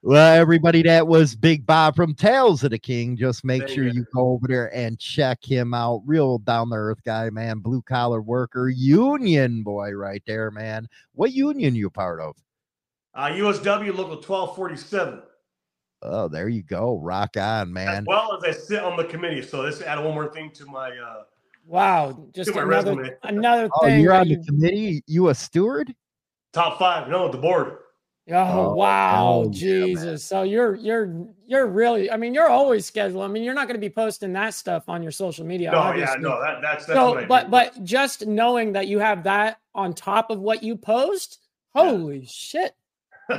Well, 0.02 0.34
everybody, 0.40 0.82
that 0.82 1.08
was 1.08 1.34
Big 1.34 1.66
Bob 1.66 1.96
from 1.96 2.14
Tales 2.14 2.62
of 2.62 2.70
the 2.70 2.78
King. 2.78 3.16
Just 3.16 3.44
make 3.44 3.62
Thank 3.62 3.74
sure 3.74 3.84
you. 3.84 3.92
you 3.92 4.06
go 4.14 4.30
over 4.30 4.46
there 4.46 4.72
and 4.74 4.96
check 4.96 5.42
him 5.42 5.74
out. 5.74 6.02
Real 6.06 6.38
down 6.38 6.70
the 6.70 6.76
earth 6.76 7.02
guy, 7.04 7.30
man. 7.30 7.58
Blue 7.58 7.82
collar 7.82 8.22
worker, 8.22 8.68
union 8.68 9.64
boy, 9.64 9.90
right 9.90 10.22
there, 10.24 10.52
man. 10.52 10.88
What 11.14 11.32
union 11.32 11.74
you 11.74 11.90
part 11.90 12.20
of? 12.20 12.36
Uh, 13.12 13.30
USW 13.30 13.88
Local 13.88 14.14
1247. 14.14 15.20
Oh, 16.02 16.28
there 16.28 16.48
you 16.48 16.62
go. 16.62 17.00
Rock 17.02 17.36
on, 17.36 17.72
man. 17.72 17.88
As 17.88 18.04
well 18.06 18.36
as 18.36 18.44
I 18.44 18.56
sit 18.56 18.84
on 18.84 18.96
the 18.96 19.04
committee. 19.04 19.42
So 19.42 19.62
this 19.62 19.82
add 19.82 19.98
one 19.98 20.14
more 20.14 20.32
thing 20.32 20.52
to 20.52 20.66
my 20.66 20.90
uh 20.90 21.22
Wow, 21.66 22.28
just 22.34 22.50
another 22.50 23.18
another 23.24 23.68
oh, 23.74 23.84
thing. 23.84 24.00
You're 24.00 24.14
on 24.14 24.28
the 24.28 24.34
you... 24.34 24.44
committee. 24.44 25.02
You 25.06 25.28
a 25.28 25.34
steward? 25.34 25.92
Top 26.52 26.78
five. 26.78 27.08
No, 27.08 27.30
the 27.30 27.36
board. 27.36 27.78
Oh, 28.30 28.36
oh 28.36 28.74
wow, 28.74 29.42
oh, 29.46 29.50
Jesus! 29.50 30.04
Yeah, 30.04 30.16
so 30.16 30.42
you're 30.42 30.74
you're 30.74 31.26
you're 31.46 31.66
really. 31.66 32.10
I 32.10 32.18
mean, 32.18 32.34
you're 32.34 32.48
always 32.48 32.84
scheduled. 32.84 33.24
I 33.24 33.28
mean, 33.28 33.42
you're 33.42 33.54
not 33.54 33.68
going 33.68 33.76
to 33.76 33.80
be 33.80 33.88
posting 33.88 34.34
that 34.34 34.52
stuff 34.52 34.88
on 34.88 35.02
your 35.02 35.12
social 35.12 35.46
media. 35.46 35.70
No, 35.70 35.78
obviously. 35.78 36.16
yeah, 36.16 36.20
no, 36.20 36.40
that, 36.40 36.60
that's 36.60 36.84
that's 36.84 36.98
so. 36.98 37.24
but 37.26 37.50
but 37.50 37.82
just 37.84 38.26
knowing 38.26 38.72
that 38.72 38.86
you 38.86 38.98
have 38.98 39.24
that 39.24 39.60
on 39.74 39.94
top 39.94 40.30
of 40.30 40.40
what 40.40 40.62
you 40.62 40.76
post, 40.76 41.38
holy 41.74 42.18
yeah. 42.18 42.26
shit! 42.28 42.74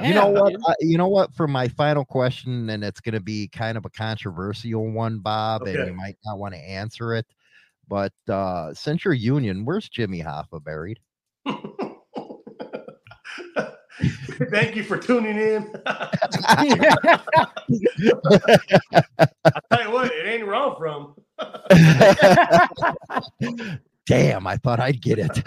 you 0.02 0.14
know 0.14 0.30
what? 0.30 0.56
Uh, 0.56 0.74
you 0.80 0.98
know 0.98 1.08
what? 1.08 1.36
For 1.36 1.48
my 1.48 1.68
final 1.68 2.04
question, 2.04 2.72
and 2.72 2.84
it's 2.84 3.00
going 3.00 3.14
to 3.14 3.20
be 3.20 3.48
kind 3.48 3.78
of 3.78 3.86
a 3.86 3.90
controversial 3.92 4.90
one, 4.90 5.20
Bob, 5.20 5.64
okay. 5.64 5.76
and 5.76 5.88
you 5.88 5.94
might 5.94 6.18
not 6.26 6.40
want 6.40 6.56
to 6.56 6.60
answer 6.60 7.14
it. 7.14 7.28
But 7.88 8.14
uh 8.28 8.74
Central 8.74 9.14
Union, 9.14 9.66
where's 9.66 9.88
Jimmy 9.88 10.24
Hoffa 10.24 10.64
buried? 10.64 11.00
Thank 14.52 14.76
you 14.76 14.84
for 14.84 14.98
tuning 14.98 15.38
in. 15.38 15.72
I 15.86 16.10
tell 19.72 19.84
you 19.84 19.92
what, 19.92 20.12
it 20.12 20.26
ain't 20.26 20.48
I'm 20.48 20.78
from. 20.78 21.16
Damn, 24.06 24.48
I 24.48 24.58
thought 24.58 24.80
I'd 24.80 25.02
get 25.02 25.20
it. 25.20 25.46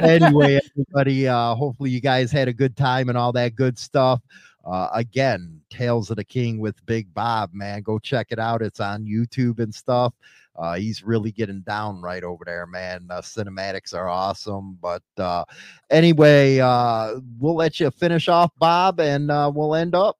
anyway, 0.00 0.60
everybody, 0.70 1.28
uh, 1.28 1.54
hopefully 1.54 1.90
you 1.90 2.00
guys 2.00 2.32
had 2.32 2.48
a 2.48 2.52
good 2.52 2.76
time 2.76 3.08
and 3.08 3.16
all 3.16 3.32
that 3.32 3.54
good 3.54 3.78
stuff. 3.78 4.20
Uh, 4.64 4.88
again, 4.94 5.60
Tales 5.70 6.10
of 6.10 6.16
the 6.16 6.24
King 6.24 6.58
with 6.58 6.84
Big 6.86 7.12
Bob, 7.12 7.50
man. 7.52 7.82
Go 7.82 7.98
check 7.98 8.28
it 8.30 8.38
out. 8.38 8.62
It's 8.62 8.80
on 8.80 9.04
YouTube 9.04 9.60
and 9.60 9.74
stuff. 9.74 10.14
Uh, 10.56 10.74
he's 10.74 11.02
really 11.02 11.32
getting 11.32 11.62
down 11.62 12.00
right 12.00 12.22
over 12.22 12.44
there, 12.44 12.66
man. 12.66 13.06
Uh, 13.10 13.20
cinematics 13.20 13.94
are 13.94 14.08
awesome. 14.08 14.78
But 14.80 15.02
uh, 15.18 15.44
anyway, 15.90 16.58
uh, 16.58 17.16
we'll 17.38 17.56
let 17.56 17.80
you 17.80 17.90
finish 17.90 18.28
off, 18.28 18.50
Bob, 18.58 19.00
and 19.00 19.30
uh, 19.30 19.50
we'll 19.54 19.74
end 19.74 19.94
up. 19.94 20.16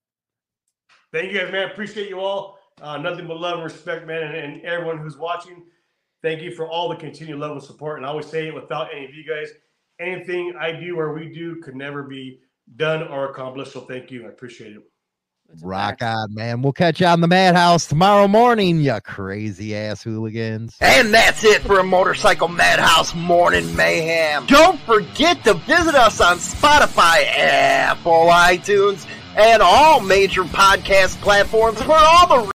Thank 1.12 1.32
you 1.32 1.38
guys, 1.38 1.52
man. 1.52 1.70
Appreciate 1.70 2.08
you 2.08 2.20
all. 2.20 2.58
Uh, 2.82 2.98
nothing 2.98 3.28
but 3.28 3.38
love 3.38 3.54
and 3.54 3.64
respect, 3.64 4.06
man, 4.06 4.22
and, 4.22 4.34
and 4.34 4.62
everyone 4.62 4.98
who's 4.98 5.16
watching. 5.16 5.62
Thank 6.22 6.42
you 6.42 6.50
for 6.50 6.68
all 6.68 6.88
the 6.88 6.96
continued 6.96 7.38
love 7.38 7.52
and 7.52 7.62
support. 7.62 7.98
And 7.98 8.06
I 8.06 8.08
always 8.08 8.26
say 8.26 8.48
it 8.48 8.54
without 8.54 8.88
any 8.92 9.04
of 9.04 9.14
you 9.14 9.24
guys, 9.28 9.50
anything 10.00 10.54
I 10.58 10.72
do 10.72 10.98
or 10.98 11.12
we 11.14 11.32
do 11.32 11.60
could 11.60 11.76
never 11.76 12.02
be 12.02 12.40
done 12.76 13.06
or 13.08 13.30
accomplished. 13.30 13.72
So 13.72 13.82
thank 13.82 14.10
you. 14.10 14.26
I 14.26 14.30
appreciate 14.30 14.72
it. 14.72 14.82
It's 15.52 15.62
a 15.62 15.66
Rock 15.66 16.02
on, 16.02 16.34
man. 16.34 16.62
We'll 16.62 16.72
catch 16.72 17.00
you 17.00 17.06
on 17.06 17.20
the 17.20 17.28
Madhouse 17.28 17.86
tomorrow 17.86 18.26
morning, 18.26 18.80
you 18.80 18.98
crazy 19.04 19.76
ass 19.76 20.02
hooligans. 20.02 20.76
And 20.80 21.12
that's 21.12 21.44
it 21.44 21.62
for 21.62 21.78
a 21.78 21.84
Motorcycle 21.84 22.48
Madhouse 22.48 23.14
Morning 23.14 23.74
Mayhem. 23.76 24.46
Don't 24.46 24.80
forget 24.80 25.44
to 25.44 25.54
visit 25.54 25.94
us 25.94 26.20
on 26.20 26.38
Spotify, 26.38 27.26
Apple, 27.26 28.26
iTunes, 28.26 29.06
and 29.36 29.62
all 29.62 30.00
major 30.00 30.44
podcast 30.44 31.20
platforms 31.20 31.82
for 31.82 31.94
all 31.94 32.26
the 32.26 32.52